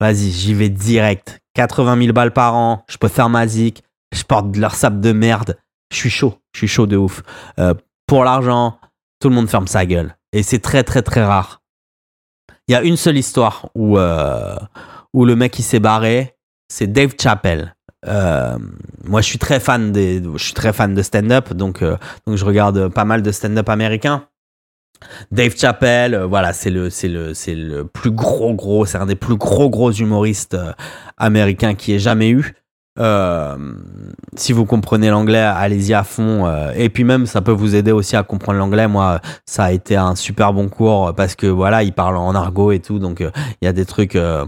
Vas-y, 0.00 0.32
j'y 0.32 0.54
vais 0.54 0.68
direct. 0.68 1.41
80 1.54 1.98
000 2.00 2.12
balles 2.12 2.32
par 2.32 2.54
an. 2.54 2.84
Je 2.88 2.96
peux 2.96 3.08
faire 3.08 3.28
ma 3.28 3.46
zik. 3.46 3.82
Je 4.12 4.22
porte 4.24 4.50
de 4.50 4.60
leur 4.60 4.74
sable 4.74 5.00
de 5.00 5.12
merde. 5.12 5.58
Je 5.92 5.96
suis 5.96 6.10
chaud. 6.10 6.38
Je 6.52 6.58
suis 6.58 6.68
chaud 6.68 6.86
de 6.86 6.96
ouf. 6.96 7.22
Euh, 7.58 7.74
pour 8.06 8.24
l'argent, 8.24 8.78
tout 9.20 9.28
le 9.28 9.34
monde 9.34 9.48
ferme 9.48 9.66
sa 9.66 9.86
gueule. 9.86 10.16
Et 10.32 10.42
c'est 10.42 10.58
très, 10.58 10.84
très, 10.84 11.02
très 11.02 11.24
rare. 11.24 11.62
Il 12.68 12.72
y 12.72 12.74
a 12.74 12.82
une 12.82 12.96
seule 12.96 13.18
histoire 13.18 13.68
où, 13.74 13.98
euh, 13.98 14.56
où 15.12 15.24
le 15.24 15.36
mec 15.36 15.58
il 15.58 15.62
s'est 15.62 15.80
barré. 15.80 16.36
C'est 16.68 16.86
Dave 16.86 17.14
Chappelle. 17.20 17.74
Euh, 18.06 18.58
moi, 19.04 19.20
je 19.20 19.26
suis 19.26 19.38
très 19.38 19.60
fan 19.60 19.92
je 19.94 20.38
suis 20.38 20.54
très 20.54 20.72
fan 20.72 20.94
de 20.94 21.02
stand-up, 21.02 21.52
donc, 21.52 21.84
donc 22.26 22.36
je 22.36 22.44
regarde 22.44 22.88
pas 22.88 23.04
mal 23.04 23.22
de 23.22 23.30
stand-up 23.30 23.68
américain. 23.68 24.26
Dave 25.30 25.56
Chappelle, 25.56 26.16
voilà, 26.22 26.52
c'est 26.52 26.70
le, 26.70 26.88
le, 26.88 27.32
le 27.46 27.84
plus 27.84 28.10
gros 28.10 28.54
gros, 28.54 28.86
c'est 28.86 28.98
un 28.98 29.06
des 29.06 29.16
plus 29.16 29.36
gros 29.36 29.68
gros 29.68 29.92
humoristes 29.92 30.56
américains 31.22 31.74
qui 31.74 31.94
ait 31.94 31.98
jamais 31.98 32.30
eu. 32.30 32.54
Euh, 32.98 33.56
si 34.36 34.52
vous 34.52 34.66
comprenez 34.66 35.08
l'anglais, 35.08 35.38
allez-y 35.38 35.94
à 35.94 36.04
fond. 36.04 36.44
euh, 36.46 36.72
et 36.76 36.90
puis 36.90 37.04
même, 37.04 37.24
ça 37.24 37.40
peut 37.40 37.50
vous 37.52 37.74
aider 37.74 37.90
aussi 37.90 38.16
à 38.16 38.22
comprendre 38.22 38.58
l'anglais. 38.58 38.86
Moi, 38.86 39.18
ça 39.46 39.64
a 39.64 39.72
été 39.72 39.96
un 39.96 40.14
super 40.14 40.52
bon 40.52 40.68
cours 40.68 41.14
parce 41.14 41.34
que 41.34 41.46
voilà, 41.46 41.82
il 41.84 41.94
parle 41.94 42.18
en 42.18 42.34
argot 42.34 42.70
et 42.70 42.80
tout, 42.80 42.98
donc 42.98 43.22
euh, 43.22 43.30
il 43.62 43.64
y 43.64 43.68
a 43.68 43.72
des 43.72 43.86
trucs. 43.86 44.14
euh, 44.14 44.44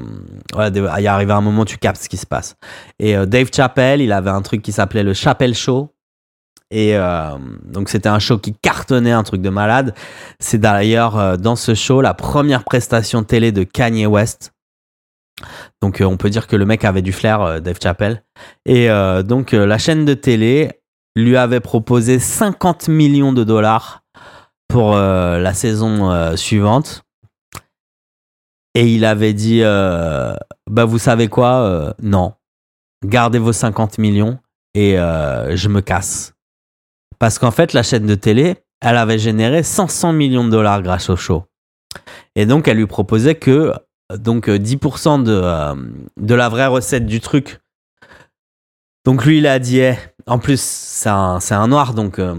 voilà, 0.52 0.68
des- 0.68 0.86
il 0.98 1.02
y 1.02 1.06
arrive 1.06 1.30
un 1.30 1.40
moment, 1.40 1.64
tu 1.64 1.78
captes 1.78 2.02
ce 2.02 2.08
qui 2.10 2.18
se 2.18 2.26
passe. 2.26 2.56
Et 2.98 3.16
Dave 3.26 3.48
Chappelle, 3.50 4.02
il 4.02 4.12
avait 4.12 4.28
un 4.30 4.42
truc 4.42 4.60
qui 4.60 4.72
s'appelait 4.72 5.04
le 5.04 5.14
Chappelle 5.14 5.54
Show. 5.54 5.90
Et 6.70 6.96
donc 7.66 7.88
c'était 7.88 8.08
un 8.08 8.18
show 8.18 8.36
qui 8.38 8.52
cartonnait, 8.52 9.12
un 9.12 9.22
truc 9.22 9.40
de 9.40 9.50
malade. 9.50 9.94
C'est 10.40 10.58
d'ailleurs 10.58 11.38
dans 11.38 11.54
ce 11.54 11.74
show 11.74 12.00
la 12.00 12.14
première 12.14 12.64
prestation 12.64 13.22
télé 13.22 13.52
de 13.52 13.62
Kanye 13.62 14.06
West. 14.06 14.53
Donc 15.82 16.00
euh, 16.00 16.04
on 16.04 16.16
peut 16.16 16.30
dire 16.30 16.46
que 16.46 16.56
le 16.56 16.64
mec 16.64 16.84
avait 16.84 17.02
du 17.02 17.12
flair, 17.12 17.40
euh, 17.40 17.60
Dave 17.60 17.78
Chappelle. 17.82 18.22
Et 18.66 18.90
euh, 18.90 19.22
donc 19.22 19.52
la 19.52 19.78
chaîne 19.78 20.04
de 20.04 20.14
télé 20.14 20.80
lui 21.16 21.36
avait 21.36 21.60
proposé 21.60 22.18
50 22.18 22.88
millions 22.88 23.32
de 23.32 23.44
dollars 23.44 24.02
pour 24.68 24.96
la 24.96 25.54
saison 25.54 26.36
suivante. 26.36 27.04
Et 28.74 28.92
il 28.92 29.04
avait 29.04 29.34
dit, 29.34 29.60
bah 29.62 30.84
vous 30.84 30.98
savez 30.98 31.28
quoi, 31.28 31.94
non, 32.02 32.32
gardez 33.06 33.38
vos 33.38 33.52
50 33.52 33.98
millions 33.98 34.40
et 34.74 34.96
je 34.96 35.68
me 35.68 35.80
casse. 35.80 36.34
Parce 37.20 37.38
qu'en 37.38 37.52
fait, 37.52 37.74
la 37.74 37.84
chaîne 37.84 38.06
de 38.06 38.16
télé, 38.16 38.56
elle 38.80 38.96
avait 38.96 39.20
généré 39.20 39.62
500 39.62 40.12
millions 40.12 40.44
de 40.44 40.50
dollars 40.50 40.82
grâce 40.82 41.08
au 41.08 41.14
show. 41.14 41.44
Et 42.34 42.46
donc, 42.46 42.66
elle 42.66 42.78
lui 42.78 42.88
proposait 42.88 43.36
que 43.36 43.72
donc 44.10 44.48
euh, 44.48 44.58
10% 44.58 45.22
de, 45.22 45.32
euh, 45.32 45.74
de 46.16 46.34
la 46.34 46.48
vraie 46.48 46.66
recette 46.66 47.06
du 47.06 47.20
truc. 47.20 47.60
Donc 49.04 49.24
lui, 49.24 49.38
il 49.38 49.46
a 49.46 49.58
dit, 49.58 49.80
eh, 49.80 49.96
en 50.26 50.38
plus, 50.38 50.60
c'est 50.60 51.10
un, 51.10 51.40
c'est 51.40 51.54
un 51.54 51.68
noir, 51.68 51.94
donc, 51.94 52.18
euh, 52.18 52.34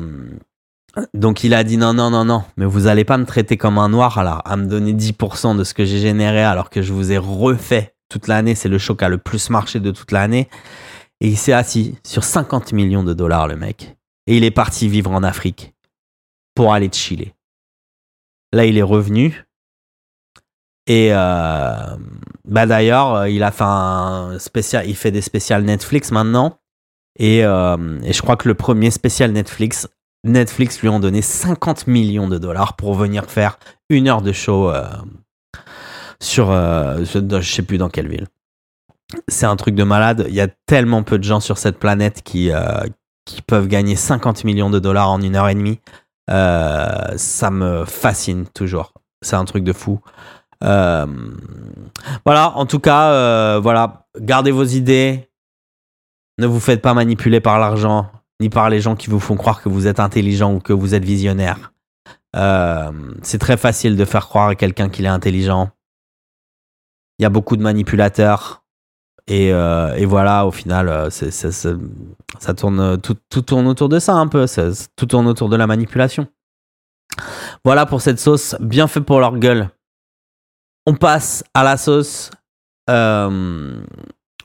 donc 1.14 1.44
il 1.44 1.54
a 1.54 1.64
dit 1.64 1.78
non, 1.78 1.94
non, 1.94 2.10
non, 2.10 2.26
non, 2.26 2.44
mais 2.58 2.66
vous 2.66 2.88
allez 2.88 3.06
pas 3.06 3.18
me 3.18 3.26
traiter 3.26 3.58
comme 3.58 3.78
un 3.78 3.90
noir, 3.90 4.18
alors 4.18 4.42
à 4.46 4.58
me 4.58 4.66
donner 4.66 4.94
10% 4.94 5.58
de 5.58 5.64
ce 5.64 5.74
que 5.74 5.86
j'ai 5.86 6.00
généré 6.00 6.44
alors 6.44 6.70
que 6.70 6.82
je 6.82 6.94
vous 6.94 7.12
ai 7.12 7.18
refait 7.18 7.96
toute 8.10 8.28
l'année, 8.28 8.56
c'est 8.56 8.70
le 8.70 8.78
show 8.78 8.96
qui 8.96 9.04
a 9.04 9.10
le 9.10 9.18
plus 9.18 9.50
marché 9.50 9.80
de 9.80 9.92
toute 9.92 10.12
l'année. 10.12 10.50
Et 11.22 11.28
il 11.28 11.38
s'est 11.38 11.54
assis 11.54 11.98
sur 12.04 12.24
50 12.24 12.74
millions 12.74 13.04
de 13.04 13.14
dollars, 13.14 13.48
le 13.48 13.56
mec. 13.56 13.96
Et 14.28 14.38
il 14.38 14.44
est 14.44 14.52
parti 14.52 14.88
vivre 14.88 15.12
en 15.12 15.24
Afrique 15.24 15.74
pour 16.56 16.74
aller 16.74 16.90
chiller. 16.92 17.34
Là, 18.54 18.66
il 18.66 18.78
est 18.78 18.84
revenu. 18.84 19.45
Et 20.88 21.10
euh, 21.12 21.98
bah 22.48 22.66
d'ailleurs, 22.66 23.14
euh, 23.16 23.30
il 23.30 23.44
a 23.44 23.52
fait 23.52 24.40
spécial, 24.40 24.88
il 24.88 24.96
fait 24.96 25.12
des 25.12 25.22
spéciales 25.22 25.64
Netflix 25.64 26.12
maintenant. 26.12 26.60
Et, 27.18 27.44
euh, 27.44 28.00
et 28.04 28.14
je 28.14 28.22
crois 28.22 28.36
que 28.36 28.48
le 28.48 28.56
premier 28.56 28.92
spécial 28.92 29.32
Netflix, 29.32 29.88
Netflix 30.24 30.82
lui 30.82 30.90
ont 30.90 31.00
donné 31.00 31.22
50 31.22 31.88
millions 31.88 32.28
de 32.28 32.38
dollars 32.38 32.76
pour 32.76 32.94
venir 32.94 33.26
faire 33.26 33.58
une 33.90 34.08
heure 34.08 34.22
de 34.22 34.32
show 34.32 34.70
euh, 34.70 34.86
sur, 36.20 36.52
je, 36.52 37.26
je 37.42 37.54
sais 37.54 37.62
plus 37.62 37.78
dans 37.78 37.90
quelle 37.90 38.10
ville. 38.10 38.28
C'est 39.28 39.46
un 39.46 39.56
truc 39.56 39.76
de 39.76 39.84
malade. 39.84 40.26
Il 40.28 40.36
y 40.36 40.42
a 40.42 40.48
tellement 40.66 41.04
peu 41.04 41.18
de 41.18 41.24
gens 41.24 41.40
sur 41.40 41.58
cette 41.58 41.78
planète 41.78 42.22
qui, 42.24 42.52
qui 43.26 43.42
peuvent 43.42 43.68
gagner 43.68 43.96
50 43.96 44.44
millions 44.44 44.70
de 44.70 44.80
dollars 44.80 45.12
en 45.12 45.22
une 45.22 45.36
heure 45.36 45.48
et 45.48 45.56
demie. 45.56 45.80
Ça 46.28 47.50
me 47.52 47.86
fascine 47.86 48.48
toujours. 48.48 48.94
C'est 49.22 49.36
un 49.36 49.46
truc 49.46 49.64
de 49.64 49.74
fou. 49.74 50.00
Euh, 50.64 51.06
voilà, 52.26 52.56
en 52.58 52.66
tout 52.66 52.80
cas, 52.80 53.12
euh, 53.12 53.60
voilà, 53.62 54.08
gardez 54.20 54.52
vos 54.52 54.64
idées. 54.64 55.30
Ne 56.38 56.48
vous 56.48 56.60
faites 56.60 56.82
pas 56.82 56.94
manipuler 56.94 57.40
par 57.40 57.60
l'argent, 57.60 58.12
ni 58.42 58.50
par 58.50 58.70
les 58.70 58.82
gens 58.82 58.96
qui 58.96 59.10
vous 59.10 59.20
font 59.20 59.36
croire 59.36 59.62
que 59.62 59.70
vous 59.70 59.88
êtes 59.88 60.00
intelligent 60.00 60.54
ou 60.54 60.60
que 60.60 60.74
vous 60.74 60.94
êtes 60.94 61.06
visionnaire. 61.06 61.72
Euh, 62.36 62.92
c'est 63.22 63.38
très 63.38 63.56
facile 63.56 63.96
de 63.96 64.04
faire 64.04 64.28
croire 64.28 64.50
à 64.50 64.56
quelqu'un 64.56 64.90
qu'il 64.90 65.06
est 65.06 65.10
intelligent. 65.10 65.70
Il 67.20 67.24
y 67.24 67.26
a 67.26 67.30
beaucoup 67.30 67.56
de 67.56 67.62
manipulateurs. 67.62 68.64
Et, 69.28 69.52
voilà, 70.06 70.46
au 70.46 70.52
final, 70.52 71.10
ça 71.10 72.54
tourne, 72.54 73.00
tout, 73.02 73.42
tourne 73.42 73.68
autour 73.68 73.90
de 73.90 74.00
ça 74.00 74.14
un 74.14 74.28
peu. 74.28 74.46
tout 74.96 75.06
tourne 75.06 75.28
autour 75.28 75.50
de 75.50 75.56
la 75.56 75.66
manipulation. 75.66 76.28
Voilà 77.64 77.86
pour 77.86 78.02
cette 78.02 78.20
sauce, 78.20 78.56
bien 78.60 78.88
fait 78.88 79.02
pour 79.02 79.20
leur 79.20 79.38
gueule. 79.38 79.70
On 80.86 80.96
passe 80.96 81.44
à 81.54 81.64
la 81.64 81.78
sauce. 81.78 82.30
euh, 82.90 83.84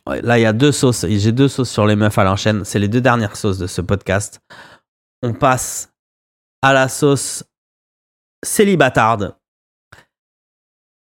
là, 0.06 0.38
il 0.38 0.42
y 0.42 0.46
a 0.46 0.52
deux 0.52 0.72
sauces. 0.72 1.06
J'ai 1.06 1.32
deux 1.32 1.48
sauces 1.48 1.70
sur 1.70 1.86
les 1.86 1.96
meufs 1.96 2.18
à 2.18 2.24
l'enchaîne. 2.24 2.64
C'est 2.64 2.78
les 2.78 2.88
deux 2.88 3.00
dernières 3.00 3.36
sauces 3.36 3.58
de 3.58 3.66
ce 3.66 3.80
podcast. 3.80 4.40
On 5.22 5.34
passe 5.34 5.92
à 6.62 6.72
la 6.72 6.88
sauce 6.88 7.44
célibatarde. 8.42 9.36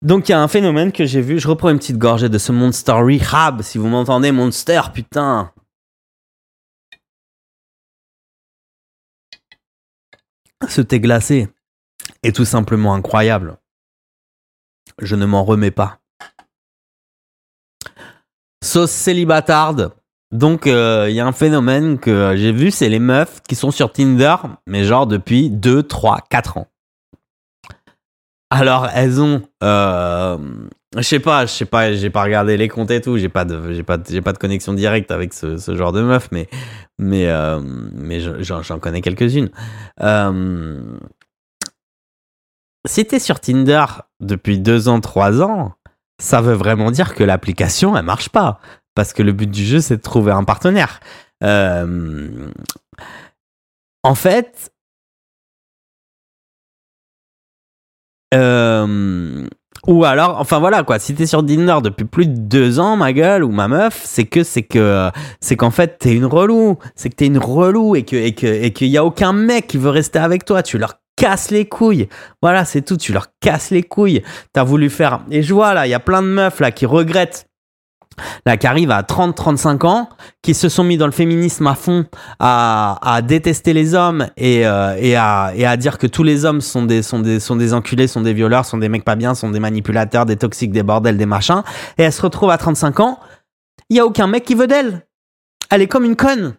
Donc 0.02 0.30
il 0.30 0.32
y 0.32 0.36
a 0.36 0.42
un 0.42 0.48
phénomène 0.48 0.92
que 0.92 1.06
j'ai 1.06 1.22
vu, 1.22 1.40
je 1.40 1.48
reprends 1.48 1.70
une 1.70 1.80
petite 1.80 1.98
gorgée 1.98 2.30
de 2.30 2.38
ce 2.38 2.52
Monster 2.52 2.92
Rehab, 2.92 3.64
si 3.64 3.80
vous 3.80 3.88
m'entendez, 3.88 4.32
Monster, 4.32 4.82
putain. 4.94 5.52
Ce 10.70 10.82
thé 10.82 11.00
glacé 11.00 11.50
est 12.22 12.36
tout 12.36 12.46
simplement 12.46 12.94
incroyable. 12.94 13.58
Je 15.02 15.16
ne 15.16 15.26
m'en 15.26 15.44
remets 15.44 15.72
pas. 15.72 16.00
Sauce 18.64 18.92
célibatarde. 18.92 19.92
Donc 20.32 20.68
euh, 20.68 21.08
il 21.10 21.16
y 21.16 21.20
a 21.22 21.26
un 21.26 21.32
phénomène 21.32 22.00
que 22.00 22.34
j'ai 22.36 22.52
vu, 22.52 22.70
c'est 22.72 22.90
les 22.90 23.00
meufs 23.00 23.42
qui 23.48 23.56
sont 23.56 23.72
sur 23.72 23.94
Tinder, 23.94 24.36
mais 24.66 24.84
genre 24.84 25.08
depuis 25.08 25.50
2, 25.50 25.84
3, 25.84 26.20
4 26.30 26.58
ans. 26.58 26.68
Alors 28.50 28.88
elles 28.94 29.22
ont, 29.22 29.42
euh, 29.64 30.38
je 30.96 31.02
sais 31.02 31.20
pas, 31.20 31.46
je 31.46 31.52
sais 31.52 31.66
pas, 31.66 31.94
j'ai 31.94 32.10
pas 32.10 32.24
regardé 32.24 32.58
les 32.58 32.68
comptes 32.68 32.92
et 32.92 33.00
tout, 33.02 33.18
j'ai 33.18 33.30
pas 33.30 33.46
de, 33.46 33.82
pas, 33.84 33.98
de- 33.98 34.38
connexion 34.38 34.74
directe 34.74 35.12
avec 35.12 35.34
ce, 35.34 35.58
genre 35.76 35.92
de 35.94 36.02
meuf, 36.02 36.30
mais, 36.32 36.48
mais, 36.98 37.28
euh, 37.28 37.62
mais 37.62 38.20
je- 38.20 38.42
j'en, 38.42 38.80
connais 38.80 39.02
quelques-unes. 39.02 39.50
Si 42.88 43.06
t'es 43.06 43.20
sur 43.20 43.40
Tinder 43.40 43.86
depuis 44.20 44.60
2 44.60 44.88
ans, 44.90 45.00
3 45.00 45.42
ans, 45.42 45.74
ça 46.20 46.42
veut 46.42 46.54
vraiment 46.54 46.92
dire 46.92 47.14
que 47.14 47.24
l'application 47.24 47.96
elle 47.98 48.06
marche 48.06 48.30
pas, 48.30 48.60
parce 48.96 49.14
que 49.14 49.24
le 49.24 49.34
but 49.34 49.50
du 49.50 49.64
jeu 49.66 49.80
c'est 49.80 49.98
de 49.98 50.02
trouver 50.02 50.32
un 50.32 50.44
partenaire. 50.44 51.00
Euh, 51.44 52.50
en 54.04 54.16
fait, 54.16 54.72
Euh, 58.34 59.48
ou 59.88 60.04
alors, 60.04 60.38
enfin 60.40 60.60
voilà 60.60 60.84
quoi, 60.84 61.00
si 61.00 61.16
t'es 61.16 61.26
sur 61.26 61.46
Tinder 61.46 61.78
depuis 61.82 62.06
plus 62.06 62.26
de 62.28 62.36
deux 62.38 62.80
ans, 62.80 62.98
ma 62.98 63.14
gueule, 63.14 63.44
ou 63.44 63.52
ma 63.52 63.68
meuf, 63.70 64.02
c'est 64.04 64.26
que 64.26 64.44
c'est 64.44 64.64
que 64.64 65.10
c'est 65.40 65.56
qu'en 65.56 65.72
fait 65.72 65.98
t'es 66.00 66.14
une 66.14 66.26
relou, 66.26 66.78
c'est 66.96 67.10
que 67.10 67.16
t'es 67.16 67.28
une 67.28 67.38
relou 67.38 67.96
et 67.96 68.04
que 68.04 68.16
et 68.18 68.34
que 68.36 68.48
et 68.48 68.74
qu'il 68.74 68.90
y 68.90 68.98
a 68.98 69.06
aucun 69.06 69.32
mec 69.32 69.68
qui 69.68 69.78
veut 69.78 69.90
rester 69.90 70.20
avec 70.20 70.44
toi, 70.44 70.62
tu 70.62 70.78
leur 70.78 70.96
casses 71.18 71.52
les 71.52 71.68
couilles. 71.68 72.08
Voilà, 72.42 72.64
c'est 72.64 72.82
tout, 72.82 72.96
tu 72.96 73.12
leur 73.12 73.28
casses 73.42 73.72
les 73.72 73.84
couilles. 73.84 74.24
T'as 74.54 74.64
voulu 74.64 74.90
faire 74.90 75.20
et 75.30 75.44
je 75.44 75.54
vois 75.54 75.74
là, 75.74 75.86
il 75.86 75.90
y 75.90 75.94
a 75.94 76.00
plein 76.00 76.22
de 76.22 76.28
meufs 76.28 76.62
là 76.62 76.72
qui 76.72 76.86
regrettent. 76.86 77.48
Là, 78.48 78.58
qui 78.58 78.66
arrivent 78.66 78.90
à 78.90 79.04
30-35 79.04 79.86
ans, 79.86 80.10
qui 80.42 80.56
se 80.56 80.70
sont 80.70 80.84
mis 80.84 80.98
dans 80.98 81.06
le 81.06 81.12
féminisme 81.12 81.68
à 81.68 81.76
fond, 81.76 82.06
à, 82.40 83.22
détester 83.24 83.74
les 83.74 83.94
hommes 83.94 84.26
et, 84.38 84.66
euh, 84.66 84.96
et, 84.98 85.16
à, 85.16 85.52
et 85.56 85.78
dire 85.78 86.00
que 86.00 86.08
tous 86.08 86.24
les 86.24 86.44
hommes 86.44 86.62
sont 86.62 86.82
des 86.86 87.74
enculés, 87.74 88.08
sont 88.08 88.22
des 88.22 88.34
violeurs, 88.34 88.66
sont 88.66 88.80
des 88.80 88.90
mecs 88.90 89.06
pas 89.06 89.16
bien, 89.16 89.36
sont 89.36 89.52
des 89.52 89.60
manipulateurs, 89.60 90.26
des 90.26 90.36
toxiques, 90.36 90.72
des 90.72 90.82
bordels, 90.82 91.18
des 91.18 91.28
machins. 91.28 91.62
Et 92.00 92.04
elle 92.04 92.14
se 92.14 92.24
retrouve 92.24 92.50
à 92.50 92.58
35 92.58 93.02
ans, 93.02 93.20
il 93.90 93.98
y 93.98 94.00
a 94.00 94.06
aucun 94.08 94.26
mec 94.26 94.46
qui 94.46 94.56
veut 94.56 94.68
d'elle. 94.68 95.06
Elle 95.70 95.84
est 95.84 95.88
comme 95.88 96.06
une 96.06 96.16
conne. 96.16 96.56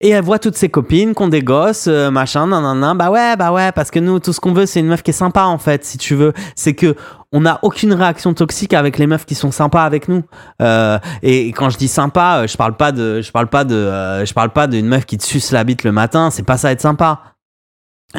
Et 0.00 0.10
elle 0.10 0.24
voit 0.24 0.38
toutes 0.38 0.56
ses 0.56 0.68
copines 0.68 1.14
qui 1.14 1.22
ont 1.22 1.28
des 1.28 1.42
gosses, 1.42 1.86
euh, 1.86 2.10
machin, 2.10 2.46
nan, 2.46 2.62
nan, 2.62 2.78
nan. 2.78 2.98
Bah 2.98 3.10
ouais, 3.10 3.36
bah 3.36 3.52
ouais, 3.52 3.72
parce 3.72 3.90
que 3.90 3.98
nous, 4.00 4.18
tout 4.18 4.32
ce 4.32 4.40
qu'on 4.40 4.52
veut, 4.52 4.66
c'est 4.66 4.80
une 4.80 4.88
meuf 4.88 5.02
qui 5.02 5.10
est 5.10 5.14
sympa, 5.14 5.44
en 5.44 5.56
fait, 5.58 5.84
si 5.84 5.98
tu 5.98 6.14
veux. 6.14 6.32
C'est 6.56 6.74
que 6.74 6.96
on 7.34 7.40
n'a 7.40 7.58
aucune 7.62 7.92
réaction 7.92 8.32
toxique 8.32 8.74
avec 8.74 8.96
les 8.96 9.08
meufs 9.08 9.26
qui 9.26 9.34
sont 9.34 9.50
sympas 9.50 9.82
avec 9.82 10.06
nous. 10.06 10.22
Euh, 10.62 11.00
et 11.20 11.48
quand 11.48 11.68
je 11.68 11.76
dis 11.76 11.88
sympa, 11.88 12.42
euh, 12.42 12.46
je 12.46 12.56
parle 12.56 12.76
pas 12.76 12.92
de, 12.92 13.22
je 13.22 13.32
parle 13.32 13.48
pas 13.48 13.64
de, 13.64 13.74
euh, 13.74 14.24
je 14.24 14.32
parle 14.32 14.50
pas 14.50 14.68
d'une 14.68 14.86
meuf 14.86 15.04
qui 15.04 15.18
te 15.18 15.24
suce 15.24 15.50
la 15.50 15.64
bite 15.64 15.82
le 15.82 15.90
matin. 15.90 16.30
C'est 16.30 16.44
pas 16.44 16.58
ça 16.58 16.70
être 16.70 16.80
sympa. 16.80 17.22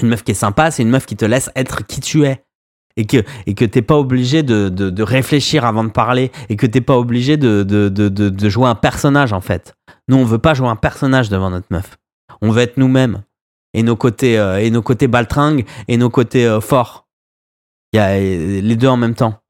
Une 0.02 0.10
meuf 0.10 0.24
qui 0.26 0.32
est 0.32 0.36
sympa, 0.36 0.70
c'est 0.70 0.84
une 0.84 0.90
meuf 0.90 1.06
qui 1.06 1.16
te 1.16 1.24
laisse 1.24 1.50
être 1.56 1.88
qui 1.88 2.02
tu 2.02 2.26
es. 2.26 2.45
Et 2.98 3.06
que, 3.06 3.24
et 3.46 3.56
que 3.56 3.66
t'es 3.66 3.82
pas 3.82 3.98
obligé 3.98 4.42
de, 4.42 4.70
de, 4.70 4.90
de 4.90 5.04
réfléchir 5.04 5.66
avant 5.66 5.84
de 5.84 5.90
parler. 5.90 6.32
Et 6.50 6.56
que 6.56 6.66
t'es 6.66 6.82
pas 6.82 6.98
obligé 6.98 7.38
de, 7.38 7.64
de, 7.64 7.90
de, 7.90 8.50
jouer 8.50 8.68
un 8.68 8.76
personnage, 8.76 9.34
en 9.34 9.42
fait. 9.42 9.76
Nous, 10.08 10.16
on 10.16 10.24
veut 10.24 10.40
pas 10.40 10.54
jouer 10.54 10.70
un 10.70 10.76
personnage 10.76 11.30
devant 11.30 11.50
notre 11.50 11.68
meuf. 11.72 11.98
On 12.42 12.52
veut 12.52 12.62
être 12.62 12.78
nous-mêmes. 12.78 13.24
Et 13.74 13.84
nos 13.84 13.98
côtés, 13.98 14.40
euh, 14.40 14.62
et 14.62 14.70
nos 14.70 14.82
côtés 14.82 15.08
baltringues 15.08 15.66
et 15.90 15.98
nos 15.98 16.10
côtés 16.10 16.48
euh, 16.48 16.62
forts. 16.62 17.08
Il 17.92 17.98
y 17.98 18.00
a 18.00 18.12
euh, 18.12 18.62
les 18.62 18.76
deux 18.78 18.88
en 18.88 18.96
même 18.96 19.16
temps. 19.16 19.42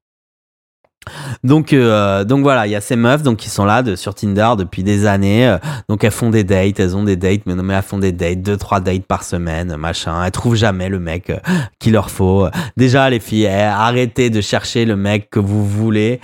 Donc, 1.44 1.72
euh, 1.72 2.24
donc 2.24 2.42
voilà, 2.42 2.66
il 2.66 2.70
y 2.70 2.74
a 2.74 2.80
ces 2.80 2.96
meufs 2.96 3.22
donc, 3.22 3.38
qui 3.38 3.48
sont 3.48 3.64
là 3.64 3.82
sur 3.96 4.14
Tinder 4.14 4.50
depuis 4.58 4.82
des 4.82 5.06
années. 5.06 5.48
euh, 5.48 5.58
donc 5.88 6.04
elles 6.04 6.10
font 6.10 6.30
des 6.30 6.44
dates, 6.44 6.80
elles 6.80 6.96
ont 6.96 7.04
des 7.04 7.16
dates, 7.16 7.42
mais 7.46 7.54
non, 7.54 7.68
elles 7.68 7.82
font 7.82 7.98
des 7.98 8.12
dates, 8.12 8.42
deux, 8.42 8.56
trois 8.56 8.80
dates 8.80 9.06
par 9.06 9.22
semaine, 9.22 9.76
machin. 9.76 10.22
Elles 10.24 10.30
trouvent 10.30 10.56
jamais 10.56 10.88
le 10.88 10.98
mec 10.98 11.30
euh, 11.30 11.38
qu'il 11.78 11.92
leur 11.92 12.10
faut. 12.10 12.48
Déjà, 12.76 13.10
les 13.10 13.20
filles, 13.20 13.44
eh, 13.44 13.62
arrêtez 13.62 14.30
de 14.30 14.40
chercher 14.40 14.84
le 14.84 14.96
mec 14.96 15.30
que 15.30 15.40
vous 15.40 15.66
voulez. 15.66 16.20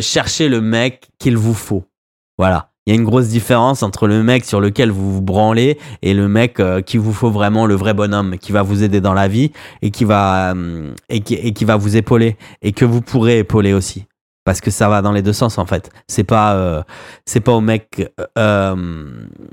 Cherchez 0.00 0.48
le 0.48 0.60
mec 0.60 1.08
qu'il 1.18 1.36
vous 1.36 1.54
faut. 1.54 1.84
Voilà. 2.38 2.70
Il 2.86 2.94
y 2.94 2.96
a 2.96 3.00
une 3.00 3.04
grosse 3.04 3.26
différence 3.26 3.82
entre 3.82 4.06
le 4.06 4.22
mec 4.22 4.44
sur 4.44 4.60
lequel 4.60 4.92
vous 4.92 5.14
vous 5.14 5.20
branlez 5.22 5.76
et 6.02 6.14
le 6.14 6.28
mec 6.28 6.60
euh, 6.60 6.82
qui 6.82 6.98
vous 6.98 7.12
faut 7.12 7.30
vraiment 7.30 7.66
le 7.66 7.74
vrai 7.74 7.94
bonhomme 7.94 8.38
qui 8.38 8.52
va 8.52 8.62
vous 8.62 8.84
aider 8.84 9.00
dans 9.00 9.12
la 9.12 9.26
vie 9.26 9.50
et 9.82 9.90
qui 9.90 10.04
va 10.04 10.52
euh, 10.54 10.94
et 11.08 11.20
qui, 11.20 11.64
va 11.64 11.74
vous 11.76 11.96
épauler 11.96 12.36
et 12.62 12.70
que 12.70 12.84
vous 12.84 13.00
pourrez 13.00 13.40
épauler 13.40 13.72
aussi 13.72 14.04
parce 14.44 14.60
que 14.60 14.70
ça 14.70 14.88
va 14.88 15.02
dans 15.02 15.10
les 15.10 15.22
deux 15.22 15.32
sens 15.32 15.58
en 15.58 15.66
fait. 15.66 15.90
C'est 16.06 16.22
pas 16.22 16.54
euh, 16.54 16.82
c'est 17.24 17.40
pas 17.40 17.50
au 17.50 17.60
mec 17.60 18.08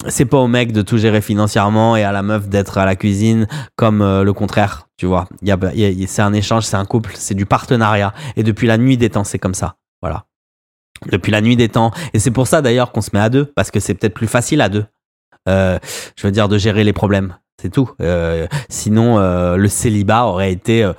c'est 0.07 0.25
pas 0.25 0.37
au 0.37 0.47
mec 0.47 0.71
de 0.71 0.83
tout 0.83 0.99
gérer 0.99 1.21
financièrement 1.21 1.95
et 1.95 2.03
à 2.03 2.11
la 2.11 2.21
meuf 2.21 2.47
d'être 2.47 2.77
à 2.77 2.85
la 2.85 2.95
cuisine 2.95 3.47
comme 3.75 4.03
le 4.03 4.33
contraire, 4.33 4.89
tu 4.95 5.07
vois. 5.07 5.27
Y 5.41 5.57
y 5.73 6.03
a- 6.03 6.07
c'est 6.07 6.21
un 6.21 6.33
échange, 6.33 6.65
c'est 6.65 6.77
un 6.77 6.85
couple, 6.85 7.13
c'est 7.15 7.33
du 7.33 7.47
partenariat 7.47 8.13
et 8.35 8.43
depuis 8.43 8.67
la 8.67 8.77
nuit 8.77 8.97
des 8.97 9.09
temps, 9.09 9.23
c'est 9.23 9.39
comme 9.39 9.55
ça. 9.55 9.77
Voilà. 10.03 10.25
Depuis 11.11 11.31
la 11.31 11.41
nuit 11.41 11.55
des 11.55 11.69
temps 11.69 11.91
et 12.13 12.19
c'est 12.19 12.31
pour 12.31 12.47
ça 12.47 12.61
d'ailleurs 12.61 12.91
qu'on 12.91 13.01
se 13.01 13.09
met 13.13 13.19
à 13.19 13.29
deux 13.29 13.45
parce 13.45 13.71
que 13.71 13.79
c'est 13.79 13.93
peut-être 13.93 14.13
plus 14.13 14.27
facile 14.27 14.61
à 14.61 14.69
deux. 14.69 14.85
Euh, 15.49 15.77
je 16.15 16.25
veux 16.25 16.31
dire 16.31 16.47
de 16.47 16.57
gérer 16.57 16.83
les 16.83 16.93
problèmes. 16.93 17.35
C'est 17.61 17.69
tout. 17.69 17.89
Euh, 18.01 18.47
sinon, 18.69 19.19
euh, 19.19 19.55
le 19.55 19.67
célibat 19.67 20.25
aurait 20.25 20.51
été. 20.51 20.89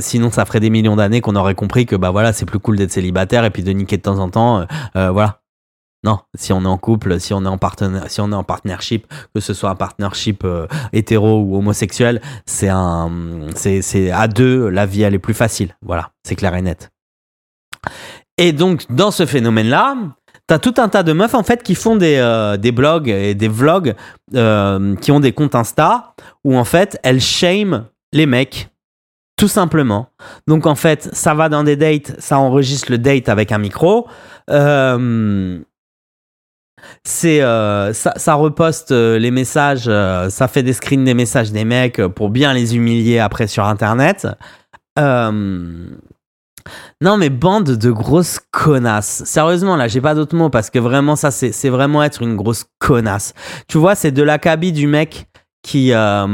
sinon, 0.00 0.30
ça 0.30 0.44
ferait 0.44 0.60
des 0.60 0.70
millions 0.70 0.96
d'années 0.96 1.20
qu'on 1.20 1.36
aurait 1.36 1.54
compris 1.54 1.86
que 1.86 1.96
bah 1.96 2.10
voilà, 2.10 2.32
c'est 2.32 2.46
plus 2.46 2.58
cool 2.58 2.76
d'être 2.76 2.90
célibataire 2.90 3.44
et 3.44 3.50
puis 3.50 3.62
de 3.62 3.70
niquer 3.72 3.96
de 3.96 4.02
temps 4.02 4.18
en 4.18 4.28
temps. 4.28 4.66
voilà. 4.94 5.40
Non, 6.02 6.18
si 6.34 6.52
on 6.52 6.64
est 6.64 6.68
en 6.68 6.76
couple, 6.76 7.18
si 7.18 7.32
on 7.32 7.46
est 7.46 7.48
en 7.48 7.56
partenaire, 7.56 8.10
si 8.10 8.20
on 8.20 8.30
est 8.30 8.34
en 8.34 8.44
partnership, 8.44 9.06
que 9.34 9.40
ce 9.40 9.54
soit 9.54 9.70
un 9.70 9.74
partnership 9.74 10.46
hétéro 10.92 11.40
ou 11.40 11.56
homosexuel, 11.56 12.20
c'est 12.44 12.68
un, 12.68 13.10
c'est 13.54 14.10
à 14.10 14.28
deux, 14.28 14.68
la 14.68 14.84
vie 14.84 15.02
elle 15.02 15.14
est 15.14 15.18
plus 15.18 15.32
facile. 15.32 15.74
Voilà, 15.80 16.10
c'est 16.22 16.36
clair 16.36 16.54
et 16.56 16.62
net. 16.62 16.90
Et 18.38 18.52
donc 18.52 18.84
dans 18.90 19.10
ce 19.10 19.26
phénomène-là, 19.26 19.96
t'as 20.46 20.58
tout 20.58 20.74
un 20.78 20.88
tas 20.88 21.02
de 21.02 21.12
meufs 21.12 21.34
en 21.34 21.42
fait 21.42 21.62
qui 21.62 21.74
font 21.74 21.96
des, 21.96 22.16
euh, 22.16 22.56
des 22.56 22.72
blogs 22.72 23.08
et 23.08 23.34
des 23.34 23.48
vlogs, 23.48 23.94
euh, 24.34 24.96
qui 24.96 25.12
ont 25.12 25.20
des 25.20 25.32
comptes 25.32 25.54
Insta 25.54 26.14
où 26.42 26.56
en 26.56 26.64
fait 26.64 26.98
elles 27.02 27.20
shame 27.20 27.86
les 28.12 28.26
mecs. 28.26 28.68
Tout 29.36 29.48
simplement. 29.48 30.10
Donc 30.46 30.64
en 30.64 30.76
fait, 30.76 31.08
ça 31.12 31.34
va 31.34 31.48
dans 31.48 31.64
des 31.64 31.74
dates, 31.74 32.14
ça 32.20 32.38
enregistre 32.38 32.92
le 32.92 32.98
date 32.98 33.28
avec 33.28 33.50
un 33.50 33.58
micro. 33.58 34.06
Euh, 34.48 35.58
c'est 37.02 37.40
ça, 37.40 38.34
reposte 38.34 38.90
les 38.92 39.30
messages, 39.30 39.90
ça 40.30 40.48
fait 40.48 40.62
des 40.62 40.74
screens 40.74 41.04
des 41.04 41.14
messages 41.14 41.50
des 41.50 41.64
mecs 41.64 42.00
pour 42.08 42.28
bien 42.28 42.52
les 42.52 42.76
humilier 42.76 43.18
après 43.18 43.46
sur 43.46 43.64
internet. 43.64 44.28
Non 47.00 47.16
mais 47.16 47.30
bande 47.30 47.70
de 47.76 47.90
grosses 47.90 48.40
connasses. 48.50 49.22
Sérieusement 49.24 49.76
là, 49.76 49.88
j'ai 49.88 50.00
pas 50.00 50.14
d'autres 50.14 50.36
mots 50.36 50.50
parce 50.50 50.70
que 50.70 50.78
vraiment 50.78 51.16
ça 51.16 51.30
c'est 51.30 51.68
vraiment 51.68 52.02
être 52.02 52.22
une 52.22 52.36
grosse 52.36 52.64
connasse. 52.78 53.34
Tu 53.68 53.78
vois, 53.78 53.94
c'est 53.94 54.12
de 54.12 54.22
l'acabit 54.22 54.72
du 54.72 54.86
mec 54.86 55.26
qui 55.62 55.92
euh, 55.94 56.26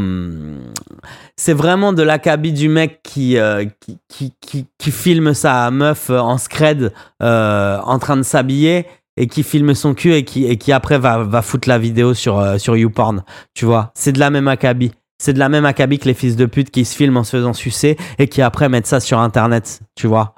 c'est 1.40 1.54
vraiment 1.54 1.94
de 1.94 2.02
l'acabit 2.02 2.52
du 2.52 2.68
mec 2.68 3.00
qui, 3.02 3.38
euh, 3.38 3.64
qui, 4.08 4.34
qui, 4.40 4.90
filme 4.90 5.32
sa 5.32 5.70
meuf 5.70 6.10
en 6.10 6.36
scred 6.36 6.92
euh, 7.22 7.78
en 7.78 7.98
train 7.98 8.18
de 8.18 8.22
s'habiller 8.22 8.84
et 9.16 9.26
qui 9.26 9.42
filme 9.42 9.74
son 9.74 9.94
cul 9.94 10.12
et 10.12 10.24
qui, 10.24 10.72
après 10.72 10.98
va, 10.98 11.24
va 11.24 11.40
foutre 11.40 11.66
la 11.66 11.78
vidéo 11.78 12.12
sur, 12.12 12.38
euh, 12.38 12.58
sur 12.58 12.76
YouPorn. 12.76 13.24
Tu 13.54 13.64
vois, 13.64 13.90
c'est 13.94 14.12
de 14.12 14.18
la 14.18 14.28
même 14.28 14.48
acabit. 14.48 14.92
C'est 15.20 15.34
de 15.34 15.38
la 15.38 15.50
même 15.50 15.66
acabit 15.66 15.98
que 15.98 16.06
les 16.06 16.14
fils 16.14 16.34
de 16.34 16.46
pute 16.46 16.70
qui 16.70 16.86
se 16.86 16.96
filment 16.96 17.18
en 17.18 17.24
se 17.24 17.36
faisant 17.36 17.52
sucer 17.52 17.98
et 18.18 18.26
qui 18.26 18.40
après 18.40 18.70
mettent 18.70 18.86
ça 18.86 19.00
sur 19.00 19.18
Internet. 19.18 19.80
Tu 19.94 20.06
vois, 20.06 20.34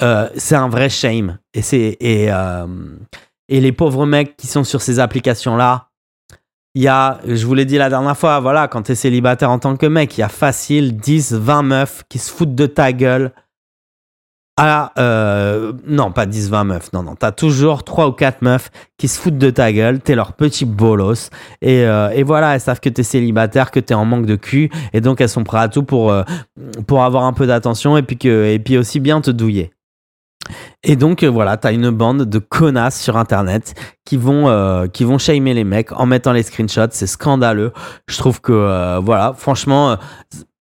Euh, 0.00 0.28
c'est 0.36 0.54
un 0.56 0.68
vrai 0.68 0.88
shame. 0.88 1.38
Et, 1.54 2.28
euh, 2.32 2.66
et 3.48 3.60
les 3.60 3.72
pauvres 3.72 4.06
mecs 4.06 4.36
qui 4.36 4.46
sont 4.46 4.64
sur 4.64 4.80
ces 4.80 4.98
applications-là, 5.00 5.88
il 6.74 6.82
y 6.82 6.88
a, 6.88 7.20
je 7.26 7.44
vous 7.46 7.54
l'ai 7.54 7.66
dit 7.66 7.78
la 7.78 7.90
dernière 7.90 8.16
fois, 8.16 8.40
voilà, 8.40 8.66
quand 8.66 8.82
t'es 8.82 8.94
célibataire 8.94 9.50
en 9.50 9.58
tant 9.58 9.76
que 9.76 9.86
mec, 9.86 10.16
il 10.16 10.20
y 10.22 10.24
a 10.24 10.28
facile 10.28 10.96
10, 10.96 11.34
20 11.34 11.62
meufs 11.62 12.02
qui 12.08 12.18
se 12.18 12.32
foutent 12.32 12.54
de 12.54 12.66
ta 12.66 12.92
gueule. 12.92 13.32
Ah, 14.58 14.92
euh, 14.98 15.72
non, 15.86 16.12
pas 16.12 16.26
10, 16.26 16.50
20 16.50 16.64
meufs, 16.64 16.92
non, 16.92 17.02
non, 17.02 17.14
t'as 17.14 17.32
toujours 17.32 17.84
3 17.84 18.08
ou 18.08 18.12
4 18.12 18.42
meufs 18.42 18.70
qui 18.98 19.08
se 19.08 19.18
foutent 19.18 19.38
de 19.38 19.48
ta 19.48 19.72
gueule, 19.72 20.00
t'es 20.00 20.14
leur 20.14 20.34
petit 20.34 20.66
bolos, 20.66 21.30
et, 21.62 21.86
euh, 21.86 22.10
et 22.10 22.22
voilà, 22.22 22.54
elles 22.54 22.60
savent 22.60 22.80
que 22.80 22.90
t'es 22.90 23.02
célibataire, 23.02 23.70
que 23.70 23.80
t'es 23.80 23.94
en 23.94 24.04
manque 24.04 24.26
de 24.26 24.36
cul, 24.36 24.70
et 24.92 25.00
donc 25.00 25.22
elles 25.22 25.30
sont 25.30 25.42
prêtes 25.42 25.62
à 25.62 25.68
tout 25.68 25.84
pour, 25.84 26.10
euh, 26.12 26.22
pour 26.86 27.02
avoir 27.02 27.24
un 27.24 27.32
peu 27.32 27.46
d'attention, 27.46 27.96
et 27.96 28.02
puis, 28.02 28.18
que, 28.18 28.52
et 28.52 28.58
puis 28.58 28.76
aussi 28.76 29.00
bien 29.00 29.22
te 29.22 29.30
douiller. 29.30 29.72
Et 30.82 30.96
donc 30.96 31.24
voilà, 31.24 31.56
t'as 31.56 31.72
une 31.72 31.88
bande 31.88 32.24
de 32.24 32.38
connasses 32.38 33.00
sur 33.00 33.16
internet 33.16 33.74
qui 34.04 34.16
vont 34.16 34.48
euh, 34.48 34.88
qui 34.88 35.04
vont 35.04 35.16
shamer 35.16 35.54
les 35.54 35.62
mecs 35.62 35.92
en 35.92 36.04
mettant 36.04 36.32
les 36.32 36.42
screenshots, 36.42 36.88
c'est 36.90 37.06
scandaleux. 37.06 37.72
Je 38.08 38.18
trouve 38.18 38.40
que 38.40 38.98
voilà, 38.98 39.34
franchement, 39.36 39.96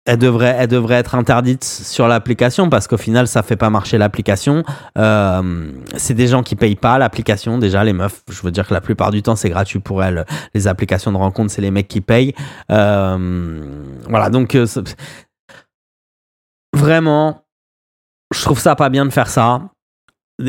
elle 0.08 0.18
devrait 0.18 0.56
elle 0.58 0.70
devrait 0.70 0.96
être 0.96 1.16
interdite 1.16 1.66
sur 1.66 2.08
l'application 2.08 2.70
parce 2.70 2.88
qu'au 2.88 2.98
final 2.98 3.28
ça 3.28 3.44
fait 3.44 3.58
pas 3.58 3.70
marcher 3.70 3.98
l'application. 3.98 4.64
Euh, 4.98 5.70
c'est 5.98 6.14
des 6.14 6.28
gens 6.28 6.44
qui 6.44 6.56
payent 6.56 6.78
pas 6.78 6.98
l'application 6.98 7.58
déjà 7.58 7.84
les 7.84 7.94
meufs. 7.94 8.24
Je 8.30 8.42
veux 8.42 8.52
dire 8.52 8.66
que 8.66 8.74
la 8.74 8.82
plupart 8.82 9.12
du 9.12 9.22
temps 9.22 9.36
c'est 9.36 9.50
gratuit 9.50 9.80
pour 9.80 10.02
elles. 10.04 10.26
Les 10.54 10.68
applications 10.68 11.12
de 11.12 11.18
rencontre 11.18 11.52
c'est 11.52 11.62
les 11.62 11.72
mecs 11.72 11.90
qui 11.90 12.00
payent. 12.00 12.34
Euh, 12.72 13.60
voilà 14.08 14.30
donc 14.30 14.56
euh, 14.56 14.66
vraiment 16.74 17.44
je 18.34 18.42
trouve 18.42 18.60
ça 18.60 18.76
pas 18.76 18.90
bien 18.90 19.06
de 19.06 19.12
faire 19.12 19.28
ça. 19.28 19.62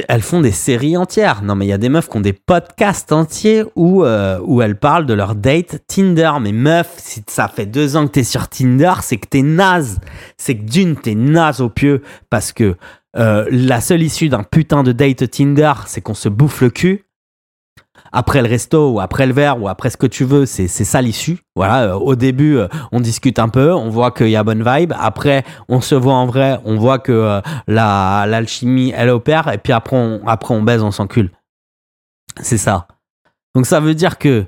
Elles 0.09 0.23
font 0.23 0.41
des 0.41 0.53
séries 0.53 0.97
entières. 0.97 1.43
Non, 1.43 1.55
mais 1.55 1.65
il 1.65 1.69
y 1.69 1.73
a 1.73 1.79
des 1.79 1.89
meufs 1.89 2.09
qui 2.09 2.17
ont 2.17 2.21
des 2.21 2.35
podcasts 2.35 3.11
entiers 3.11 3.65
où, 3.75 4.05
euh, 4.05 4.39
où 4.45 4.61
elles 4.61 4.79
parlent 4.79 5.07
de 5.07 5.15
leur 5.15 5.35
date 5.35 5.83
Tinder. 5.87 6.33
Mais 6.41 6.53
meuf, 6.53 6.95
si 6.99 7.23
ça 7.27 7.49
fait 7.49 7.67
deux 7.67 7.97
ans 7.97 8.07
que 8.07 8.13
t'es 8.13 8.25
sur 8.25 8.49
Tinder, 8.49 8.95
c'est 9.01 9.17
que 9.17 9.27
t'es 9.27 9.43
naze. 9.43 9.99
C'est 10.37 10.57
que 10.57 10.65
d'une, 10.65 10.97
t'es 10.97 11.15
naze 11.15 11.61
au 11.61 11.71
pieu 11.71 12.03
parce 12.29 12.53
que 12.53 12.77
euh, 13.17 13.47
la 13.51 13.81
seule 13.81 14.03
issue 14.03 14.29
d'un 14.29 14.43
putain 14.43 14.83
de 14.83 14.93
date 14.93 15.31
Tinder, 15.31 15.73
c'est 15.87 16.03
qu'on 16.03 16.15
se 16.15 16.29
bouffe 16.29 16.61
le 16.61 16.71
cul. 16.71 17.05
Après 18.13 18.43
le 18.43 18.49
resto 18.49 18.93
ou 18.93 19.01
après 19.01 19.27
le 19.27 19.33
verre 19.33 19.61
ou 19.61 19.69
après 19.69 19.91
ce 19.91 19.97
que 19.97 20.07
tu 20.07 20.25
veux, 20.25 20.47
c'est 20.47 20.69
ça 20.69 21.03
l'issue. 21.03 21.39
Voilà, 21.57 21.85
euh, 21.85 21.95
au 21.95 22.15
début, 22.15 22.57
euh, 22.57 22.69
on 22.93 23.01
discute 23.01 23.39
un 23.39 23.49
peu, 23.49 23.73
on 23.75 23.91
voit 23.91 24.11
qu'il 24.11 24.31
y 24.31 24.37
a 24.37 24.45
bonne 24.45 24.63
vibe. 24.65 24.93
Après, 24.99 25.45
on 25.69 25.81
se 25.81 25.95
voit 25.95 26.15
en 26.15 26.27
vrai, 26.27 26.61
on 26.65 26.77
voit 26.77 26.99
que 26.99 27.13
euh, 27.13 27.41
la 27.67 28.27
l'alchimie 28.29 28.93
elle 28.97 29.11
opère 29.11 29.49
et 29.53 29.59
puis 29.59 29.73
après 29.73 29.97
on, 29.97 30.21
après 30.27 30.55
on 30.55 30.63
baise 30.63 30.83
on 30.83 30.91
s'encule. 30.91 31.31
C'est 32.41 32.59
ça. 32.59 32.87
Donc 33.55 33.67
ça 33.67 33.81
veut 33.81 33.95
dire 33.95 34.19
que 34.19 34.47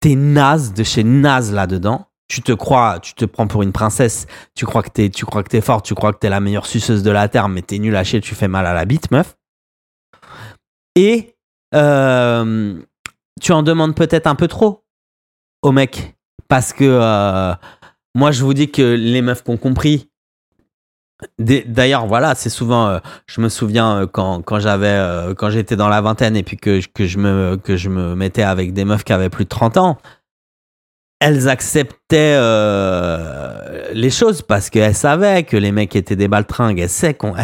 t'es 0.00 0.14
naze 0.14 0.72
de 0.74 0.82
chez 0.82 1.04
naze 1.04 1.52
là 1.52 1.66
dedans 1.66 2.08
tu 2.28 2.42
te 2.42 2.52
crois 2.52 2.98
tu 3.00 3.14
te 3.14 3.24
prends 3.24 3.46
pour 3.46 3.62
une 3.62 3.72
princesse. 3.72 4.26
Tu 4.54 4.66
crois 4.66 4.82
que 4.82 4.90
t'es 4.90 5.08
tu 5.08 5.24
crois 5.24 5.42
que 5.42 5.48
t'es 5.48 5.60
forte 5.62 5.86
tu 5.86 5.94
crois 5.94 6.12
que 6.12 6.18
t'es 6.18 6.28
la 6.28 6.40
meilleure 6.40 6.66
suceuse 6.66 7.02
de 7.02 7.10
la 7.10 7.28
terre 7.28 7.48
mais 7.48 7.62
t'es 7.62 7.78
nul 7.78 7.96
à 7.96 8.04
chier 8.04 8.20
tu 8.20 8.34
fais 8.34 8.48
mal 8.48 8.66
à 8.66 8.74
la 8.74 8.84
bite 8.84 9.10
meuf. 9.10 9.36
Et 10.94 11.34
tu 13.38 13.52
en 13.52 13.62
demandes 13.62 13.94
peut-être 13.94 14.26
un 14.26 14.34
peu 14.34 14.48
trop 14.48 14.84
au 15.62 15.72
mec 15.72 16.16
parce 16.48 16.72
que 16.72 16.84
euh, 16.84 17.54
moi 18.14 18.30
je 18.30 18.42
vous 18.44 18.54
dis 18.54 18.70
que 18.70 18.82
les 18.94 19.22
meufs 19.22 19.42
qui 19.44 19.50
ont 19.50 19.56
compris 19.56 20.08
D'ailleurs, 21.40 22.06
voilà, 22.06 22.36
c'est 22.36 22.48
souvent. 22.48 22.86
euh, 22.90 22.98
je 23.26 23.40
me 23.40 23.48
souviens 23.48 24.02
euh, 24.02 24.06
quand, 24.06 24.40
quand 24.42 24.60
j'étais 25.50 25.74
dans 25.74 25.88
la 25.88 26.00
vingtaine 26.00 26.36
et 26.36 26.44
puis 26.44 26.56
que, 26.56 26.78
je- 26.80 27.18
me 27.18 27.56
que 27.56 27.76
je 27.76 27.88
me 27.88 28.14
mettais 28.14 28.44
avec 28.44 28.72
des 28.72 28.84
meufs 28.84 29.02
qui 29.02 29.12
avaient 29.12 29.28
plus 29.28 29.42
de 29.42 29.48
30 29.48 29.78
ans. 29.78 29.98
Elles 31.20 31.48
acceptaient 31.48 32.38
les 33.92 34.10
choses 34.10 34.42
parce 34.42 34.70
qu'elles 34.70 34.94
savaient 34.94 35.42
que 35.42 35.56
les 35.56 35.72
mecs 35.72 35.96
étaient 35.96 36.14
des 36.14 36.28
baltringues. 36.28 36.78
Elles 36.78 36.88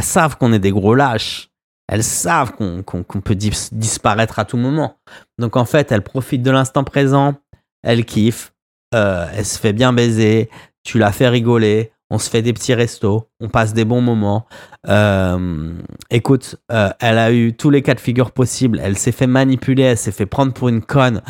savent 0.05 0.37
qu'on 0.39 0.53
est 0.53 0.61
des 0.61 0.71
gros 0.71 0.95
lâches. 0.95 1.51
Elles 1.89 2.03
savent 2.05 2.53
qu'on 2.53 2.83
peut 3.21 3.35
dis- 3.35 3.69
disparaître 3.73 4.39
à 4.39 4.45
tout 4.45 4.57
moment. 4.57 4.97
Donc 5.39 5.57
en 5.57 5.65
fait, 5.65 5.93
elles 5.93 6.03
profitent 6.03 6.43
de 6.43 6.51
l'instant 6.51 6.85
présent. 6.85 7.35
Elles 7.83 8.05
kiffent. 8.05 8.53
euh, 8.95 9.27
elle 9.35 9.45
se 9.45 9.59
fait 9.59 9.73
bien 9.73 9.93
baiser. 9.93 10.49
Tu 10.85 10.99
la 10.99 11.13
fais 11.13 11.29
rigoler. 11.29 11.91
On 12.11 12.19
se 12.19 12.31
fait 12.31 12.43
des 12.43 12.53
petits 12.53 12.75
restos. 12.75 13.29
On 13.41 13.49
passe 13.49 13.75
des 13.75 13.85
bons 13.85 14.01
moments. 14.01 14.47
Euh, 14.89 15.73
écoute, 16.11 16.57
euh, 16.71 16.91
elle 17.01 17.19
a 17.19 17.33
eu 17.33 17.55
tous 17.57 17.71
les 17.71 17.83
cas 17.83 17.95
de 17.95 18.01
figure 18.01 18.31
possibles. 18.33 18.79
Elle 18.83 18.97
s'est 18.97 19.13
fait 19.13 19.27
manipuler. 19.27 19.83
Elle 19.83 19.99
s'est 19.99 20.13
fait 20.13 20.27
prendre 20.27 20.53
pour 20.53 20.69
une 20.69 20.83
conne 20.83 21.23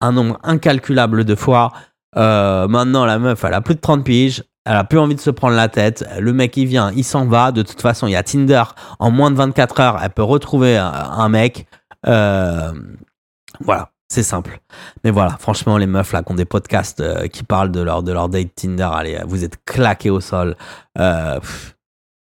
un 0.00 0.12
nombre 0.12 0.38
incalculable 0.44 1.24
de 1.24 1.34
fois. 1.34 1.72
Euh, 2.16 2.68
maintenant, 2.68 3.04
la 3.04 3.18
meuf, 3.18 3.42
elle 3.44 3.54
a 3.54 3.60
plus 3.60 3.74
de 3.74 3.80
30 3.80 4.04
piges. 4.04 4.44
Elle 4.68 4.76
a 4.76 4.84
plus 4.84 4.98
envie 4.98 5.14
de 5.14 5.20
se 5.20 5.30
prendre 5.30 5.56
la 5.56 5.68
tête. 5.68 6.04
Le 6.20 6.34
mec, 6.34 6.54
il 6.58 6.66
vient, 6.66 6.92
il 6.94 7.02
s'en 7.02 7.24
va. 7.24 7.52
De 7.52 7.62
toute 7.62 7.80
façon, 7.80 8.06
il 8.06 8.10
y 8.10 8.16
a 8.16 8.22
Tinder. 8.22 8.62
En 8.98 9.10
moins 9.10 9.30
de 9.30 9.36
24 9.36 9.80
heures, 9.80 10.00
elle 10.02 10.10
peut 10.10 10.22
retrouver 10.22 10.76
un, 10.76 10.92
un 10.92 11.28
mec. 11.30 11.66
Euh, 12.06 12.72
voilà, 13.60 13.92
c'est 14.08 14.22
simple. 14.22 14.60
Mais 15.04 15.10
voilà, 15.10 15.38
franchement, 15.38 15.78
les 15.78 15.86
meufs 15.86 16.12
là 16.12 16.22
qui 16.22 16.32
ont 16.32 16.34
des 16.34 16.44
podcasts 16.44 17.00
euh, 17.00 17.28
qui 17.28 17.44
parlent 17.44 17.72
de 17.72 17.80
leur, 17.80 18.02
de 18.02 18.12
leur 18.12 18.28
date 18.28 18.54
Tinder, 18.54 18.90
allez, 18.92 19.18
vous 19.26 19.42
êtes 19.42 19.64
claqués 19.64 20.10
au 20.10 20.20
sol. 20.20 20.54
Euh, 20.98 21.40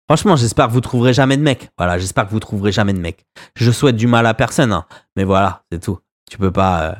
franchement, 0.08 0.36
j'espère 0.36 0.68
que 0.68 0.72
vous 0.72 0.80
trouverez 0.80 1.12
jamais 1.12 1.36
de 1.36 1.42
mec. 1.42 1.68
Voilà, 1.76 1.98
j'espère 1.98 2.24
que 2.24 2.30
vous 2.30 2.40
trouverez 2.40 2.72
jamais 2.72 2.94
de 2.94 3.00
mec. 3.00 3.26
Je 3.54 3.70
souhaite 3.70 3.96
du 3.96 4.06
mal 4.06 4.24
à 4.24 4.32
personne, 4.32 4.72
hein. 4.72 4.86
mais 5.14 5.24
voilà, 5.24 5.62
c'est 5.70 5.82
tout. 5.82 5.98
Tu 6.30 6.38
peux 6.38 6.52
pas. 6.52 6.96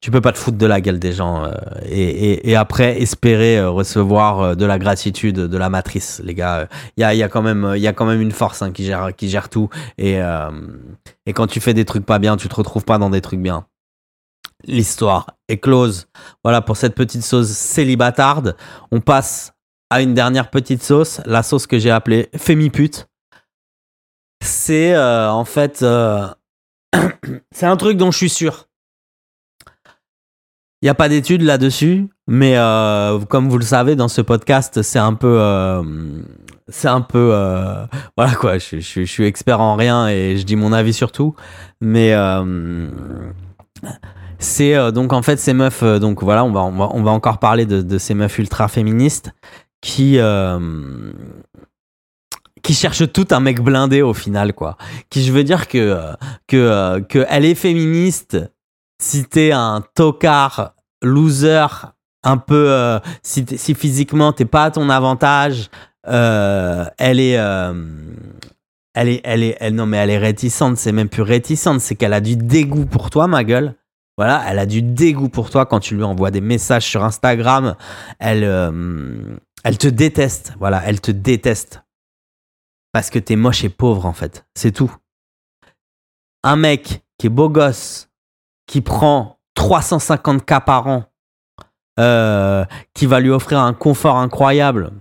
Tu 0.00 0.10
peux 0.10 0.20
pas 0.20 0.32
te 0.32 0.38
foutre 0.38 0.58
de 0.58 0.66
la 0.66 0.80
gueule 0.80 0.98
des 0.98 1.12
gens 1.12 1.44
euh, 1.44 1.50
et, 1.86 2.56
après 2.56 3.00
espérer 3.00 3.58
euh, 3.58 3.70
recevoir 3.70 4.40
euh, 4.40 4.54
de 4.54 4.64
la 4.64 4.78
gratitude 4.78 5.36
de 5.36 5.58
la 5.58 5.70
matrice, 5.70 6.20
les 6.24 6.34
gars. 6.34 6.68
Il 6.96 7.00
y 7.00 7.04
a, 7.04 7.14
y 7.14 7.22
a 7.22 7.28
quand 7.28 7.42
même, 7.42 7.74
y 7.76 7.86
a 7.86 7.92
quand 7.92 8.06
même 8.06 8.20
une 8.20 8.32
force 8.32 8.62
hein, 8.62 8.72
qui 8.72 8.84
gère, 8.84 9.14
qui 9.16 9.28
gère 9.28 9.48
tout. 9.48 9.68
Et, 9.96 10.18
et 11.26 11.32
quand 11.32 11.46
tu 11.46 11.60
fais 11.60 11.74
des 11.74 11.84
trucs 11.84 12.06
pas 12.06 12.18
bien, 12.18 12.36
tu 12.36 12.48
te 12.48 12.54
retrouves 12.54 12.84
pas 12.84 12.98
dans 12.98 13.10
des 13.10 13.20
trucs 13.20 13.40
bien. 13.40 13.66
L'histoire 14.64 15.26
est 15.48 15.58
close. 15.58 16.08
Voilà 16.44 16.60
pour 16.60 16.76
cette 16.76 16.94
petite 16.94 17.22
sauce 17.22 17.48
célibatarde. 17.48 18.56
On 18.90 19.00
passe 19.00 19.52
à 19.90 20.02
une 20.02 20.14
dernière 20.14 20.50
petite 20.50 20.82
sauce, 20.82 21.20
la 21.24 21.42
sauce 21.42 21.66
que 21.66 21.78
j'ai 21.78 21.90
appelée 21.90 22.28
Fémipute. 22.36 23.08
C'est 24.42 24.96
en 24.96 25.44
fait, 25.44 25.78
c'est 27.52 27.66
un 27.66 27.76
truc 27.76 27.96
dont 27.96 28.10
je 28.10 28.16
suis 28.16 28.30
sûr. 28.30 28.67
Il 30.80 30.86
n'y 30.86 30.90
a 30.90 30.94
pas 30.94 31.08
d'études 31.08 31.42
là-dessus, 31.42 32.08
mais 32.28 32.56
euh, 32.56 33.18
comme 33.18 33.48
vous 33.48 33.58
le 33.58 33.64
savez, 33.64 33.96
dans 33.96 34.06
ce 34.06 34.20
podcast, 34.20 34.82
c'est 34.82 35.00
un 35.00 35.14
peu, 35.14 35.38
euh, 35.40 35.82
c'est 36.68 36.86
un 36.86 37.00
peu, 37.00 37.30
euh, 37.32 37.84
voilà 38.16 38.34
quoi. 38.36 38.58
Je, 38.58 38.78
suis 38.78 39.24
expert 39.24 39.60
en 39.60 39.74
rien 39.74 40.06
et 40.06 40.36
je 40.36 40.44
dis 40.44 40.54
mon 40.54 40.72
avis 40.72 40.92
sur 40.92 41.10
tout, 41.10 41.34
mais 41.80 42.14
c'est 44.38 44.92
donc 44.92 45.12
en 45.12 45.22
fait 45.22 45.40
ces 45.40 45.52
meufs. 45.52 45.82
donc 45.82 46.22
voilà, 46.22 46.44
on 46.44 46.52
va, 46.52 46.60
on 46.60 47.02
va, 47.02 47.10
encore 47.10 47.38
parler 47.38 47.66
de, 47.66 47.98
ces 47.98 48.14
meufs 48.14 48.38
ultra 48.38 48.68
féministes 48.68 49.32
qui 49.80 50.18
qui 52.62 52.74
cherchent 52.74 53.12
tout 53.12 53.26
un 53.32 53.40
mec 53.40 53.60
blindé 53.60 54.02
au 54.02 54.14
final 54.14 54.52
quoi. 54.52 54.76
Qui 55.10 55.24
je 55.24 55.32
veux 55.32 55.42
dire 55.42 55.66
que 55.66 55.98
que 56.46 57.00
que 57.08 57.18
est 57.18 57.54
féministe 57.56 58.38
si 59.00 59.24
t'es 59.24 59.52
un 59.52 59.82
tocard, 59.94 60.74
loser, 61.02 61.66
un 62.24 62.36
peu, 62.36 62.70
euh, 62.70 62.98
si, 63.22 63.44
physiquement 63.74 64.32
t'es 64.32 64.44
pas 64.44 64.64
à 64.64 64.70
ton 64.70 64.90
avantage, 64.90 65.70
euh, 66.06 66.84
elle 66.98 67.20
est, 67.20 67.38
euh, 67.38 67.74
elle 68.94 69.08
est, 69.08 69.20
elle 69.24 69.42
est, 69.42 69.56
elle, 69.60 69.74
non 69.74 69.86
mais 69.86 69.98
elle 69.98 70.10
est 70.10 70.18
réticente, 70.18 70.76
c'est 70.76 70.92
même 70.92 71.08
plus 71.08 71.22
réticente, 71.22 71.80
c'est 71.80 71.94
qu'elle 71.94 72.12
a 72.12 72.20
du 72.20 72.36
dégoût 72.36 72.86
pour 72.86 73.10
toi, 73.10 73.26
ma 73.26 73.44
gueule. 73.44 73.74
Voilà, 74.16 74.42
elle 74.48 74.58
a 74.58 74.66
du 74.66 74.82
dégoût 74.82 75.28
pour 75.28 75.48
toi 75.48 75.64
quand 75.64 75.78
tu 75.78 75.94
lui 75.94 76.02
envoies 76.02 76.32
des 76.32 76.40
messages 76.40 76.84
sur 76.84 77.04
Instagram. 77.04 77.76
Elle, 78.18 78.42
elle 79.62 79.78
te 79.78 79.86
déteste. 79.86 80.54
Voilà, 80.58 80.82
elle 80.84 81.00
te 81.00 81.12
déteste. 81.12 81.84
Parce 82.92 83.10
que 83.10 83.20
t'es 83.20 83.36
moche 83.36 83.62
et 83.62 83.68
pauvre, 83.68 84.06
en 84.06 84.12
fait. 84.12 84.44
C'est 84.56 84.72
tout. 84.72 84.92
Un 86.42 86.56
mec 86.56 87.04
qui 87.16 87.28
est 87.28 87.30
beau 87.30 87.48
gosse, 87.48 88.07
qui 88.68 88.82
prend 88.82 89.40
350K 89.56 90.64
par 90.64 90.86
an, 90.86 91.04
euh, 91.98 92.64
qui 92.94 93.06
va 93.06 93.18
lui 93.18 93.30
offrir 93.30 93.58
un 93.58 93.72
confort 93.72 94.18
incroyable, 94.18 94.92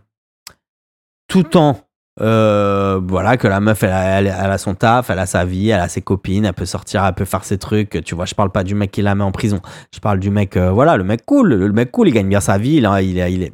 tout 1.28 1.56
en 1.58 1.78
euh, 2.20 3.00
voilà 3.08 3.38
que 3.38 3.48
la 3.48 3.60
meuf 3.60 3.84
elle 3.84 4.28
a, 4.28 4.58
son 4.58 4.74
taf, 4.74 5.12
elle 5.12 5.20
a 5.20 5.28
sa 5.28 5.46
vie, 5.46 5.70
elle 5.70 5.82
a 5.82 5.88
ses 5.88 6.02
copines, 6.02 6.46
elle 6.46 6.54
peut 6.54 6.66
sortir, 6.66 7.06
elle 7.06 7.14
peut 7.14 7.26
faire 7.26 7.44
ses 7.44 7.60
trucs. 7.60 8.04
Tu 8.04 8.16
vois, 8.16 8.26
je 8.26 8.34
parle 8.34 8.50
pas 8.50 8.64
du 8.64 8.74
mec 8.74 8.90
qui 8.90 9.04
la 9.04 9.14
met 9.14 9.24
en 9.24 9.32
prison. 9.32 9.62
Je 9.94 10.00
parle 10.00 10.20
du 10.20 10.32
mec, 10.32 10.58
euh, 10.58 10.72
voilà, 10.72 10.98
le 10.98 11.04
mec 11.04 11.24
cool, 11.26 11.54
le, 11.54 11.72
mec 11.72 11.92
cool, 11.92 12.08
il 12.08 12.14
gagne 12.14 12.30
bien 12.30 12.40
sa 12.40 12.58
vie. 12.58 12.80
Là, 12.80 13.02
il 13.04 13.20
est. 13.20 13.54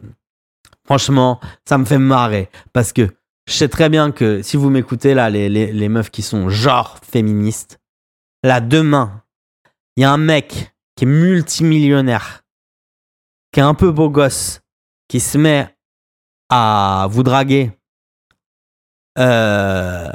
Franchement, 0.85 1.41
ça 1.65 1.77
me 1.77 1.85
fait 1.85 1.97
marrer 1.97 2.49
parce 2.71 2.93
que 2.93 3.09
je 3.47 3.53
sais 3.53 3.67
très 3.67 3.89
bien 3.89 4.11
que 4.11 4.41
si 4.41 4.55
vous 4.55 4.69
m'écoutez 4.69 5.13
là, 5.13 5.29
les, 5.29 5.49
les, 5.49 5.73
les 5.73 5.89
meufs 5.89 6.11
qui 6.11 6.21
sont 6.21 6.47
genre 6.47 6.99
féministes, 7.03 7.79
là 8.43 8.61
demain, 8.61 9.22
il 9.95 10.01
y 10.01 10.03
a 10.03 10.11
un 10.11 10.17
mec 10.17 10.73
qui 10.95 11.05
est 11.05 11.07
multimillionnaire, 11.07 12.43
qui 13.51 13.59
est 13.59 13.63
un 13.63 13.73
peu 13.73 13.91
beau 13.91 14.09
gosse, 14.09 14.61
qui 15.07 15.19
se 15.19 15.37
met 15.37 15.75
à 16.49 17.07
vous 17.09 17.23
draguer 17.23 17.71
euh, 19.19 20.09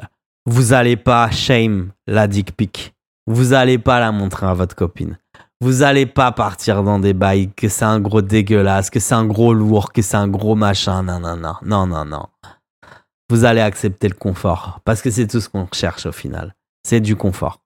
vous 0.47 0.73
allez 0.73 0.97
pas 0.97 1.31
shame 1.31 1.93
la 2.07 2.27
dick 2.27 2.57
pic. 2.57 2.95
Vous 3.27 3.53
allez 3.53 3.79
pas 3.79 4.01
la 4.01 4.13
montrer 4.13 4.47
à 4.47 4.55
votre 4.55 4.75
copine. 4.75 5.19
Vous 5.61 5.83
allez 5.83 6.07
pas 6.07 6.33
partir 6.33 6.83
dans 6.83 6.99
des 6.99 7.15
bails 7.15 7.51
que 7.55 7.69
c'est 7.69 7.85
un 7.85 8.01
gros 8.01 8.23
dégueulasse, 8.23 8.91
que 8.91 9.01
c'est 9.01 9.15
un 9.15 9.27
gros 9.27 9.53
lourd, 9.53 9.93
que 9.93 10.03
c'est 10.03 10.17
un 10.17 10.29
gros 10.29 10.55
machin. 10.55 11.03
Non, 11.03 11.21
non, 11.21 11.37
non, 11.37 11.55
non, 11.63 11.87
non, 11.87 12.05
non. 12.05 12.27
Vous 13.29 13.45
allez 13.45 13.61
accepter 13.61 14.09
le 14.09 14.15
confort 14.15 14.81
parce 14.85 15.03
que 15.03 15.11
c'est 15.11 15.27
tout 15.27 15.41
ce 15.41 15.49
qu'on 15.49 15.69
cherche 15.73 16.07
au 16.07 16.13
final. 16.13 16.55
C'est 16.87 17.01
du 17.01 17.17
confort. 17.17 17.61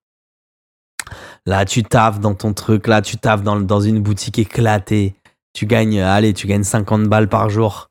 Là, 1.46 1.64
tu 1.64 1.82
taffes 1.82 2.20
dans 2.20 2.34
ton 2.34 2.52
truc. 2.54 2.86
Là, 2.86 3.02
tu 3.02 3.16
taffes 3.16 3.42
dans, 3.42 3.80
une 3.80 4.00
boutique 4.00 4.38
éclatée. 4.38 5.14
Tu 5.52 5.66
gagnes, 5.66 6.00
allez, 6.00 6.32
tu 6.32 6.46
gagnes 6.46 6.64
50 6.64 7.08
balles 7.08 7.28
par 7.28 7.50
jour 7.50 7.88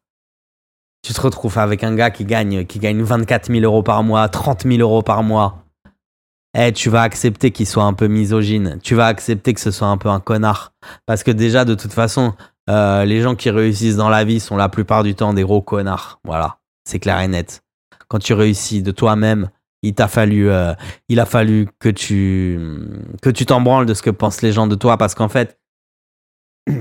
tu 1.03 1.13
te 1.13 1.21
retrouves 1.21 1.57
avec 1.57 1.83
un 1.83 1.95
gars 1.95 2.11
qui 2.11 2.25
gagne, 2.25 2.65
qui 2.65 2.79
gagne 2.79 3.01
24 3.01 3.51
000 3.51 3.63
euros 3.63 3.83
par 3.83 4.03
mois, 4.03 4.29
30 4.29 4.63
000 4.63 4.79
euros 4.81 5.01
par 5.01 5.23
mois. 5.23 5.63
Eh, 6.57 6.71
tu 6.73 6.89
vas 6.89 7.01
accepter 7.01 7.51
qu'il 7.51 7.65
soit 7.65 7.83
un 7.83 7.93
peu 7.93 8.07
misogyne. 8.07 8.77
Tu 8.83 8.93
vas 8.93 9.07
accepter 9.07 9.53
que 9.53 9.61
ce 9.61 9.71
soit 9.71 9.87
un 9.87 9.97
peu 9.97 10.09
un 10.09 10.19
connard. 10.19 10.73
Parce 11.05 11.23
que 11.23 11.31
déjà, 11.31 11.65
de 11.65 11.75
toute 11.75 11.93
façon, 11.93 12.33
euh, 12.69 13.05
les 13.05 13.21
gens 13.21 13.35
qui 13.35 13.49
réussissent 13.49 13.95
dans 13.95 14.09
la 14.09 14.25
vie 14.25 14.39
sont 14.39 14.57
la 14.57 14.69
plupart 14.69 15.03
du 15.03 15.15
temps 15.15 15.33
des 15.33 15.43
gros 15.43 15.61
connards. 15.61 16.19
Voilà, 16.25 16.57
c'est 16.83 16.99
clair 16.99 17.19
et 17.21 17.27
net. 17.27 17.61
Quand 18.09 18.19
tu 18.19 18.33
réussis 18.33 18.83
de 18.83 18.91
toi-même, 18.91 19.49
il 19.81 19.95
t'a 19.95 20.07
fallu, 20.07 20.49
euh, 20.49 20.73
il 21.09 21.19
a 21.19 21.25
fallu 21.25 21.67
que 21.79 21.89
tu, 21.89 22.59
que 23.21 23.29
tu 23.29 23.45
t'en 23.45 23.61
branles 23.61 23.85
de 23.85 23.93
ce 23.93 24.01
que 24.01 24.09
pensent 24.09 24.41
les 24.41 24.51
gens 24.51 24.67
de 24.67 24.75
toi. 24.75 24.97
Parce 24.97 25.15
qu'en 25.15 25.29
fait, 25.29 25.59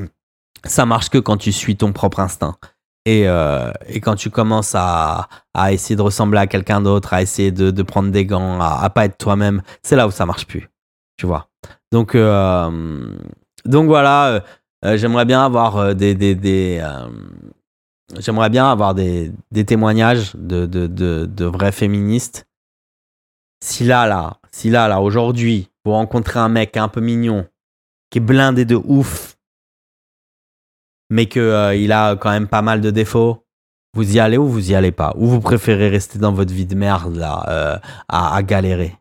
ça 0.64 0.86
marche 0.86 1.08
que 1.08 1.18
quand 1.18 1.36
tu 1.36 1.52
suis 1.52 1.76
ton 1.76 1.92
propre 1.92 2.20
instinct. 2.20 2.56
Et, 3.06 3.26
euh, 3.26 3.72
et 3.86 4.00
quand 4.00 4.14
tu 4.14 4.28
commences 4.28 4.74
à, 4.74 5.28
à 5.54 5.72
essayer 5.72 5.96
de 5.96 6.02
ressembler 6.02 6.38
à 6.38 6.46
quelqu'un 6.46 6.82
d'autre, 6.82 7.14
à 7.14 7.22
essayer 7.22 7.50
de, 7.50 7.70
de 7.70 7.82
prendre 7.82 8.10
des 8.10 8.26
gants, 8.26 8.60
à, 8.60 8.80
à 8.82 8.90
pas 8.90 9.06
être 9.06 9.16
toi-même, 9.16 9.62
c'est 9.82 9.96
là 9.96 10.06
où 10.06 10.10
ça 10.10 10.26
marche 10.26 10.46
plus. 10.46 10.68
Tu 11.16 11.24
vois. 11.24 11.48
Donc, 11.92 12.14
euh, 12.14 13.16
donc 13.64 13.86
voilà, 13.86 14.44
j'aimerais 14.82 15.24
bien 15.24 15.44
avoir 15.44 15.94
des. 15.94 16.14
des, 16.14 16.34
des 16.34 16.82
j'aimerais 18.18 18.50
bien 18.50 18.70
avoir 18.70 18.94
des, 18.94 19.32
des 19.50 19.64
témoignages 19.64 20.34
de, 20.34 20.66
de, 20.66 20.86
de, 20.86 21.26
de 21.26 21.44
vrais 21.46 21.72
féministes. 21.72 22.46
Si 23.62 23.84
là, 23.84 24.06
là, 24.06 24.38
si 24.50 24.70
là, 24.70 24.88
là, 24.88 25.00
aujourd'hui, 25.00 25.68
vous 25.84 25.92
rencontrez 25.92 26.38
un 26.38 26.48
mec 26.48 26.76
un 26.76 26.88
peu 26.88 27.00
mignon, 27.00 27.46
qui 28.10 28.18
est 28.18 28.22
blindé 28.22 28.64
de 28.64 28.76
ouf, 28.76 29.36
mais 31.10 31.26
que 31.26 31.40
euh, 31.40 31.74
il 31.74 31.92
a 31.92 32.16
quand 32.16 32.30
même 32.30 32.48
pas 32.48 32.62
mal 32.62 32.80
de 32.80 32.90
défauts, 32.90 33.44
vous 33.94 34.16
y 34.16 34.20
allez 34.20 34.38
ou 34.38 34.46
vous 34.46 34.70
y 34.70 34.74
allez 34.74 34.92
pas? 34.92 35.12
Ou 35.16 35.26
vous 35.26 35.40
préférez 35.40 35.88
rester 35.88 36.18
dans 36.18 36.32
votre 36.32 36.52
vie 36.52 36.66
de 36.66 36.74
merde 36.74 37.16
là, 37.16 37.44
euh, 37.48 37.78
à, 38.08 38.34
à 38.36 38.42
galérer? 38.42 38.96